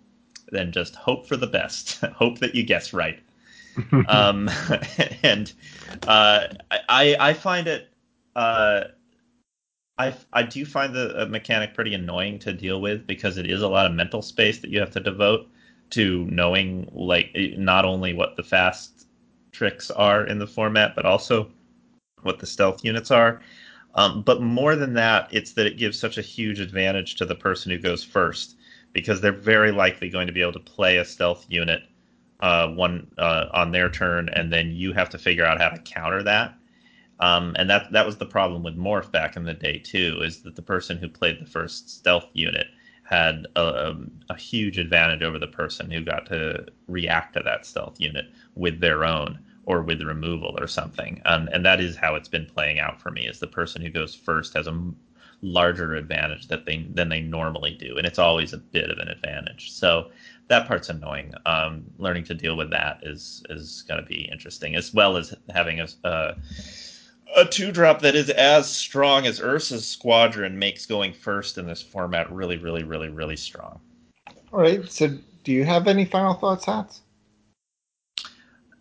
then 0.50 0.72
just 0.72 0.94
hope 0.94 1.26
for 1.26 1.36
the 1.36 1.46
best. 1.46 2.00
hope 2.14 2.38
that 2.38 2.54
you 2.54 2.62
guess 2.62 2.92
right. 2.92 3.20
um, 4.08 4.50
and 5.22 5.52
uh, 6.06 6.48
I 6.88 7.16
I 7.18 7.32
find 7.32 7.66
it 7.66 7.88
uh, 8.36 8.84
I 9.98 10.14
I 10.32 10.42
do 10.42 10.64
find 10.64 10.94
the 10.94 11.26
mechanic 11.26 11.74
pretty 11.74 11.94
annoying 11.94 12.38
to 12.40 12.52
deal 12.52 12.80
with 12.80 13.06
because 13.06 13.38
it 13.38 13.50
is 13.50 13.62
a 13.62 13.68
lot 13.68 13.86
of 13.86 13.92
mental 13.92 14.22
space 14.22 14.58
that 14.60 14.70
you 14.70 14.80
have 14.80 14.90
to 14.92 15.00
devote 15.00 15.48
to 15.90 16.24
knowing 16.30 16.90
like 16.92 17.30
not 17.56 17.84
only 17.84 18.12
what 18.14 18.36
the 18.36 18.42
fast 18.42 19.06
tricks 19.52 19.90
are 19.90 20.26
in 20.26 20.38
the 20.38 20.46
format, 20.46 20.94
but 20.94 21.04
also 21.04 21.50
what 22.22 22.38
the 22.38 22.46
stealth 22.46 22.84
units 22.84 23.10
are. 23.10 23.40
Um, 23.94 24.22
but 24.22 24.40
more 24.40 24.74
than 24.76 24.94
that, 24.94 25.28
it's 25.30 25.52
that 25.52 25.66
it 25.66 25.76
gives 25.76 25.98
such 25.98 26.16
a 26.18 26.22
huge 26.22 26.60
advantage 26.60 27.14
to 27.16 27.26
the 27.26 27.34
person 27.34 27.70
who 27.70 27.78
goes 27.78 28.02
first 28.02 28.56
because 28.92 29.20
they're 29.20 29.32
very 29.32 29.72
likely 29.72 30.08
going 30.08 30.26
to 30.26 30.32
be 30.32 30.42
able 30.42 30.52
to 30.52 30.60
play 30.60 30.96
a 30.96 31.04
stealth 31.04 31.44
unit 31.48 31.82
uh, 32.40 32.68
one 32.68 33.06
uh, 33.18 33.46
on 33.52 33.70
their 33.70 33.88
turn, 33.88 34.28
and 34.30 34.52
then 34.52 34.72
you 34.72 34.92
have 34.92 35.08
to 35.10 35.18
figure 35.18 35.44
out 35.44 35.60
how 35.60 35.68
to 35.68 35.78
counter 35.78 36.22
that. 36.22 36.54
Um, 37.20 37.54
and 37.58 37.70
that 37.70 37.92
that 37.92 38.04
was 38.04 38.16
the 38.16 38.26
problem 38.26 38.62
with 38.64 38.76
Morph 38.76 39.12
back 39.12 39.36
in 39.36 39.44
the 39.44 39.54
day 39.54 39.78
too, 39.78 40.20
is 40.22 40.42
that 40.42 40.56
the 40.56 40.62
person 40.62 40.98
who 40.98 41.08
played 41.08 41.38
the 41.40 41.46
first 41.46 41.88
stealth 41.88 42.26
unit 42.32 42.66
had 43.04 43.46
a, 43.56 43.90
um, 43.90 44.10
a 44.28 44.36
huge 44.36 44.78
advantage 44.78 45.22
over 45.22 45.38
the 45.38 45.46
person 45.46 45.90
who 45.90 46.02
got 46.02 46.26
to 46.26 46.64
react 46.88 47.34
to 47.34 47.42
that 47.44 47.64
stealth 47.66 48.00
unit 48.00 48.24
with 48.56 48.80
their 48.80 49.04
own 49.04 49.38
or 49.64 49.82
with 49.82 50.02
removal 50.02 50.56
or 50.58 50.66
something. 50.66 51.20
And 51.24 51.48
and 51.48 51.64
that 51.64 51.80
is 51.80 51.96
how 51.96 52.14
it's 52.14 52.28
been 52.28 52.46
playing 52.46 52.80
out 52.80 53.00
for 53.00 53.10
me. 53.10 53.26
Is 53.26 53.38
the 53.38 53.46
person 53.46 53.82
who 53.82 53.90
goes 53.90 54.14
first 54.14 54.54
has 54.54 54.66
a 54.66 54.92
larger 55.42 55.94
advantage 55.94 56.48
that 56.48 56.64
they 56.66 56.86
than 56.94 57.08
they 57.08 57.20
normally 57.20 57.74
do, 57.74 57.96
and 57.96 58.06
it's 58.06 58.18
always 58.18 58.52
a 58.52 58.58
bit 58.58 58.90
of 58.90 58.98
an 58.98 59.08
advantage. 59.08 59.72
So 59.72 60.10
that 60.48 60.66
part's 60.66 60.88
annoying. 60.88 61.32
Um, 61.46 61.84
learning 61.98 62.24
to 62.24 62.34
deal 62.34 62.56
with 62.56 62.70
that 62.70 63.00
is 63.02 63.42
is 63.50 63.82
going 63.88 64.00
to 64.00 64.06
be 64.06 64.28
interesting, 64.30 64.76
as 64.76 64.94
well 64.94 65.16
as 65.16 65.34
having 65.52 65.80
a. 65.80 65.88
a 66.04 66.34
a 67.34 67.46
two 67.46 67.72
drop 67.72 68.02
that 68.02 68.14
is 68.14 68.28
as 68.28 68.68
strong 68.68 69.24
as 69.24 69.40
Ursa's 69.40 69.88
squadron 69.88 70.58
makes 70.58 70.84
going 70.84 71.14
first 71.14 71.56
in 71.56 71.66
this 71.66 71.80
format 71.80 72.30
really, 72.30 72.58
really, 72.58 72.82
really, 72.82 73.08
really 73.08 73.36
strong. 73.36 73.80
All 74.52 74.60
right. 74.60 74.86
So, 74.90 75.16
do 75.42 75.52
you 75.52 75.64
have 75.64 75.88
any 75.88 76.04
final 76.04 76.34
thoughts, 76.34 76.66
Hats? 76.66 77.00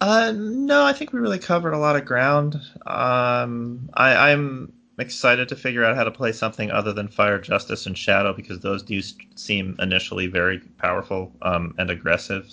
Uh, 0.01 0.33
no, 0.35 0.83
I 0.83 0.93
think 0.93 1.13
we 1.13 1.19
really 1.19 1.39
covered 1.39 1.73
a 1.73 1.77
lot 1.77 1.95
of 1.95 2.05
ground. 2.05 2.55
Um, 2.87 3.87
I, 3.93 4.31
I'm 4.31 4.73
excited 4.97 5.47
to 5.49 5.55
figure 5.55 5.85
out 5.85 5.95
how 5.95 6.03
to 6.03 6.11
play 6.11 6.31
something 6.31 6.71
other 6.71 6.91
than 6.91 7.07
Fire 7.07 7.39
Justice 7.39 7.85
and 7.85 7.95
Shadow 7.95 8.33
because 8.33 8.61
those 8.61 8.81
do 8.81 8.99
seem 9.35 9.75
initially 9.79 10.25
very 10.25 10.59
powerful 10.79 11.31
um, 11.43 11.75
and 11.77 11.91
aggressive. 11.91 12.51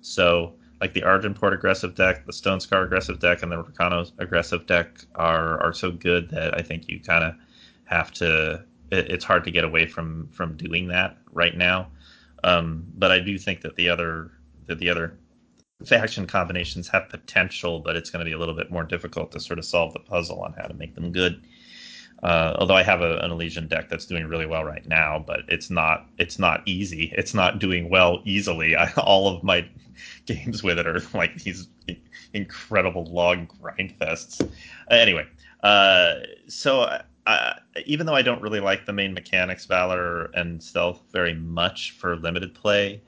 So, 0.00 0.54
like 0.80 0.94
the 0.94 1.02
Argenport 1.02 1.54
aggressive 1.54 1.96
deck, 1.96 2.24
the 2.26 2.32
Stonescar 2.32 2.84
aggressive 2.84 3.18
deck, 3.18 3.42
and 3.42 3.50
the 3.50 3.64
Rakano 3.64 4.12
aggressive 4.18 4.66
deck 4.66 5.00
are 5.16 5.60
are 5.60 5.72
so 5.72 5.90
good 5.90 6.30
that 6.30 6.56
I 6.56 6.62
think 6.62 6.88
you 6.88 7.00
kind 7.00 7.24
of 7.24 7.34
have 7.86 8.12
to. 8.12 8.64
It, 8.92 9.10
it's 9.10 9.24
hard 9.24 9.44
to 9.44 9.50
get 9.50 9.64
away 9.64 9.86
from 9.86 10.28
from 10.28 10.56
doing 10.56 10.88
that 10.88 11.18
right 11.32 11.56
now. 11.56 11.88
Um, 12.44 12.86
but 12.96 13.10
I 13.10 13.18
do 13.18 13.38
think 13.38 13.62
that 13.62 13.76
the 13.76 13.88
other 13.88 14.30
that 14.66 14.78
the 14.78 14.90
other 14.90 15.18
faction 15.84 16.26
combinations 16.26 16.88
have 16.88 17.08
potential, 17.08 17.80
but 17.80 17.96
it's 17.96 18.10
going 18.10 18.20
to 18.20 18.28
be 18.28 18.32
a 18.32 18.38
little 18.38 18.54
bit 18.54 18.70
more 18.70 18.84
difficult 18.84 19.32
to 19.32 19.40
sort 19.40 19.58
of 19.58 19.64
solve 19.64 19.92
the 19.92 19.98
puzzle 19.98 20.40
on 20.40 20.54
how 20.54 20.66
to 20.66 20.74
make 20.74 20.94
them 20.94 21.12
good. 21.12 21.42
Uh, 22.22 22.56
although 22.58 22.74
I 22.74 22.82
have 22.82 23.02
a, 23.02 23.18
an 23.18 23.30
Elysian 23.30 23.68
deck 23.68 23.90
that's 23.90 24.06
doing 24.06 24.26
really 24.26 24.46
well 24.46 24.64
right 24.64 24.86
now, 24.88 25.22
but 25.24 25.40
it's 25.48 25.68
not 25.68 26.06
it's 26.18 26.38
not 26.38 26.62
easy. 26.64 27.12
It's 27.14 27.34
not 27.34 27.58
doing 27.58 27.90
well 27.90 28.22
easily. 28.24 28.74
I, 28.74 28.90
all 28.96 29.28
of 29.28 29.42
my 29.42 29.68
games 30.26 30.62
with 30.62 30.78
it 30.78 30.86
are 30.86 31.02
like 31.12 31.42
these 31.42 31.68
incredible 32.32 33.04
log 33.04 33.48
grind 33.60 33.94
fests. 33.98 34.48
Anyway, 34.90 35.26
uh, 35.62 36.14
so 36.48 37.00
uh, 37.26 37.52
even 37.84 38.06
though 38.06 38.14
I 38.14 38.22
don't 38.22 38.40
really 38.40 38.60
like 38.60 38.86
the 38.86 38.92
main 38.94 39.12
mechanics, 39.12 39.66
Valor 39.66 40.30
and 40.34 40.62
Stealth 40.62 41.02
very 41.12 41.34
much 41.34 41.90
for 41.92 42.16
limited 42.16 42.54
play, 42.54 43.02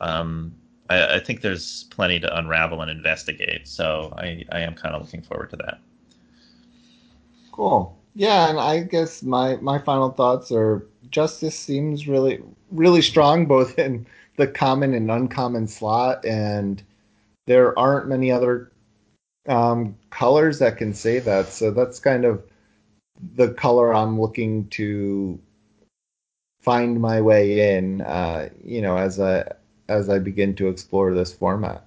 um, 0.00 0.54
I, 0.88 1.16
I, 1.16 1.20
think 1.20 1.40
there's 1.40 1.84
plenty 1.84 2.20
to 2.20 2.38
unravel 2.38 2.82
and 2.82 2.90
investigate. 2.90 3.66
So 3.66 4.14
I, 4.16 4.44
I 4.52 4.60
am 4.60 4.74
kind 4.74 4.94
of 4.94 5.02
looking 5.02 5.22
forward 5.22 5.50
to 5.50 5.56
that. 5.56 5.80
Cool. 7.52 7.96
Yeah, 8.14 8.48
and 8.48 8.58
I 8.58 8.80
guess 8.80 9.22
my 9.22 9.56
my 9.56 9.78
final 9.78 10.10
thoughts 10.10 10.50
are 10.50 10.86
justice 11.10 11.58
seems 11.58 12.08
really 12.08 12.42
really 12.70 13.02
strong 13.02 13.46
both 13.54 13.78
in 13.78 14.06
the 14.36 14.46
common 14.46 14.94
and 14.94 15.10
uncommon 15.10 15.68
slot, 15.68 16.24
and 16.24 16.82
there 17.46 17.78
aren't 17.78 18.08
many 18.08 18.30
other 18.30 18.70
um, 19.48 19.96
colors 20.10 20.58
that 20.58 20.76
can 20.76 20.92
say 20.92 21.18
that. 21.20 21.48
So 21.48 21.70
that's 21.70 21.98
kind 21.98 22.24
of 22.24 22.42
the 23.34 23.50
color 23.54 23.94
I'm 23.94 24.20
looking 24.20 24.68
to 24.70 25.38
find 26.60 27.00
my 27.00 27.20
way 27.20 27.76
in. 27.76 28.00
Uh, 28.02 28.48
you 28.64 28.82
know, 28.82 28.96
as 28.96 29.18
a 29.18 29.56
as 29.88 30.08
I 30.08 30.18
begin 30.18 30.54
to 30.56 30.68
explore 30.68 31.14
this 31.14 31.32
format. 31.32 31.84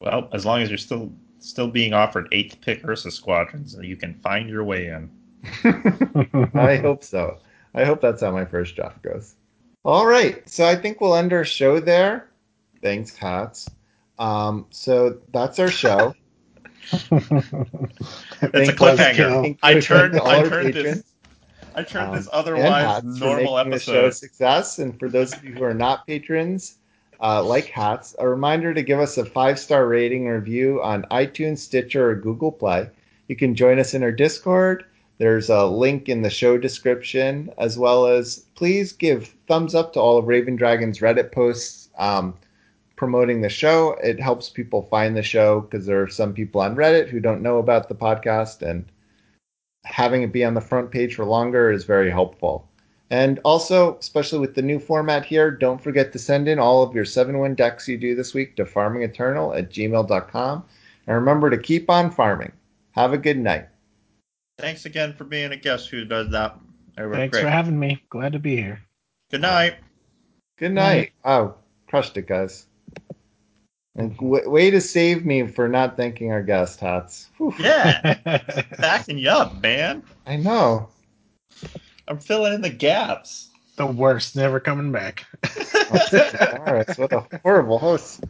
Well, 0.00 0.28
as 0.32 0.46
long 0.46 0.62
as 0.62 0.68
you're 0.70 0.78
still 0.78 1.12
still 1.38 1.68
being 1.68 1.92
offered 1.92 2.28
eighth 2.32 2.60
pick 2.60 2.86
Ursa 2.86 3.10
squadrons, 3.10 3.76
you 3.80 3.96
can 3.96 4.14
find 4.14 4.48
your 4.48 4.64
way 4.64 4.86
in. 4.88 5.10
I 6.54 6.76
hope 6.76 7.02
so. 7.02 7.38
I 7.74 7.84
hope 7.84 8.00
that's 8.00 8.22
how 8.22 8.30
my 8.30 8.44
first 8.44 8.76
draft 8.76 9.02
goes. 9.02 9.34
All 9.84 10.06
right, 10.06 10.46
so 10.48 10.66
I 10.66 10.76
think 10.76 11.00
we'll 11.00 11.14
end 11.14 11.32
our 11.32 11.44
show 11.44 11.80
there. 11.80 12.28
Thanks, 12.82 13.16
Hats. 13.16 13.68
Um, 14.18 14.66
so 14.70 15.18
that's 15.32 15.58
our 15.58 15.70
show. 15.70 16.14
it's 16.92 17.10
a 17.10 18.74
cliffhanger. 18.74 19.58
I 19.62 19.80
turned. 19.80 20.20
I 20.20 20.42
turned 20.46 20.74
this. 20.74 21.04
I 21.74 21.82
turned 21.82 22.10
um, 22.10 22.16
this 22.16 22.28
otherwise 22.32 23.02
normal 23.04 23.56
making 23.56 23.70
the 23.70 23.78
show 23.78 23.92
a 23.92 24.06
episode. 24.06 24.26
success. 24.26 24.78
And 24.78 24.98
for 24.98 25.08
those 25.08 25.32
of 25.32 25.44
you 25.44 25.54
who 25.54 25.64
are 25.64 25.74
not 25.74 26.06
patrons, 26.06 26.78
uh, 27.20 27.42
like 27.42 27.66
Hats, 27.66 28.14
a 28.18 28.28
reminder 28.28 28.72
to 28.72 28.82
give 28.82 28.98
us 28.98 29.18
a 29.18 29.24
five 29.24 29.58
star 29.58 29.86
rating 29.86 30.26
and 30.26 30.34
review 30.34 30.82
on 30.82 31.04
iTunes, 31.10 31.58
Stitcher, 31.58 32.10
or 32.10 32.14
Google 32.14 32.52
Play. 32.52 32.88
You 33.28 33.36
can 33.36 33.54
join 33.54 33.78
us 33.78 33.94
in 33.94 34.02
our 34.02 34.12
Discord. 34.12 34.84
There's 35.18 35.50
a 35.50 35.66
link 35.66 36.08
in 36.08 36.22
the 36.22 36.30
show 36.30 36.56
description, 36.56 37.52
as 37.58 37.78
well 37.78 38.06
as 38.06 38.46
please 38.54 38.92
give 38.92 39.34
thumbs 39.46 39.74
up 39.74 39.92
to 39.92 40.00
all 40.00 40.16
of 40.16 40.26
Raven 40.26 40.56
Dragon's 40.56 41.00
Reddit 41.00 41.30
posts 41.30 41.90
um, 41.98 42.34
promoting 42.96 43.42
the 43.42 43.50
show. 43.50 43.98
It 44.02 44.18
helps 44.18 44.48
people 44.48 44.88
find 44.90 45.14
the 45.14 45.22
show 45.22 45.60
because 45.60 45.84
there 45.84 46.02
are 46.02 46.08
some 46.08 46.32
people 46.32 46.62
on 46.62 46.74
Reddit 46.74 47.08
who 47.08 47.20
don't 47.20 47.42
know 47.42 47.58
about 47.58 47.88
the 47.88 47.94
podcast, 47.94 48.62
and 48.62 48.86
having 49.84 50.22
it 50.22 50.32
be 50.32 50.44
on 50.44 50.54
the 50.54 50.60
front 50.60 50.90
page 50.90 51.14
for 51.14 51.24
longer 51.24 51.70
is 51.70 51.84
very 51.84 52.10
helpful. 52.10 52.68
And 53.10 53.40
also, 53.44 53.98
especially 53.98 54.38
with 54.38 54.54
the 54.54 54.62
new 54.62 54.78
format 54.78 55.24
here, 55.24 55.50
don't 55.50 55.82
forget 55.82 56.12
to 56.12 56.18
send 56.18 56.46
in 56.46 56.60
all 56.60 56.82
of 56.82 56.94
your 56.94 57.04
7 57.04 57.38
1 57.38 57.54
decks 57.56 57.88
you 57.88 57.98
do 57.98 58.14
this 58.14 58.34
week 58.34 58.54
to 58.56 58.64
farmingeternal 58.64 59.58
at 59.58 59.70
gmail.com. 59.70 60.64
And 61.06 61.16
remember 61.16 61.50
to 61.50 61.58
keep 61.58 61.90
on 61.90 62.10
farming. 62.10 62.52
Have 62.92 63.12
a 63.12 63.18
good 63.18 63.38
night. 63.38 63.68
Thanks 64.58 64.84
again 64.84 65.14
for 65.14 65.24
being 65.24 65.50
a 65.52 65.56
guest 65.56 65.88
who 65.88 66.04
does 66.04 66.30
that. 66.30 66.56
They 66.96 67.08
Thanks 67.10 67.32
great. 67.32 67.42
for 67.42 67.50
having 67.50 67.78
me. 67.78 68.02
Glad 68.10 68.32
to 68.34 68.38
be 68.38 68.56
here. 68.56 68.80
Good 69.30 69.40
night. 69.40 69.76
Good 70.58 70.72
night. 70.72 71.12
Oh, 71.24 71.54
crushed 71.88 72.16
it, 72.16 72.26
guys. 72.26 72.66
And 73.96 74.16
w- 74.16 74.48
way 74.48 74.70
to 74.70 74.80
save 74.80 75.26
me 75.26 75.46
for 75.46 75.68
not 75.68 75.96
thanking 75.96 76.30
our 76.30 76.42
guest, 76.42 76.80
Hats. 76.80 77.28
Whew. 77.38 77.54
Yeah, 77.58 78.14
backing 78.78 79.18
you 79.18 79.30
up, 79.30 79.60
man. 79.60 80.02
I 80.26 80.36
know. 80.36 80.88
I'm 82.08 82.18
filling 82.18 82.54
in 82.54 82.62
the 82.62 82.70
gaps. 82.70 83.48
the 83.76 83.86
worst, 83.86 84.36
never 84.36 84.60
coming 84.60 84.92
back. 84.92 85.26
All 85.90 86.72
right, 86.74 86.88
so 86.90 87.02
what 87.02 87.12
a 87.12 87.38
horrible 87.42 87.78
host. 87.78 88.24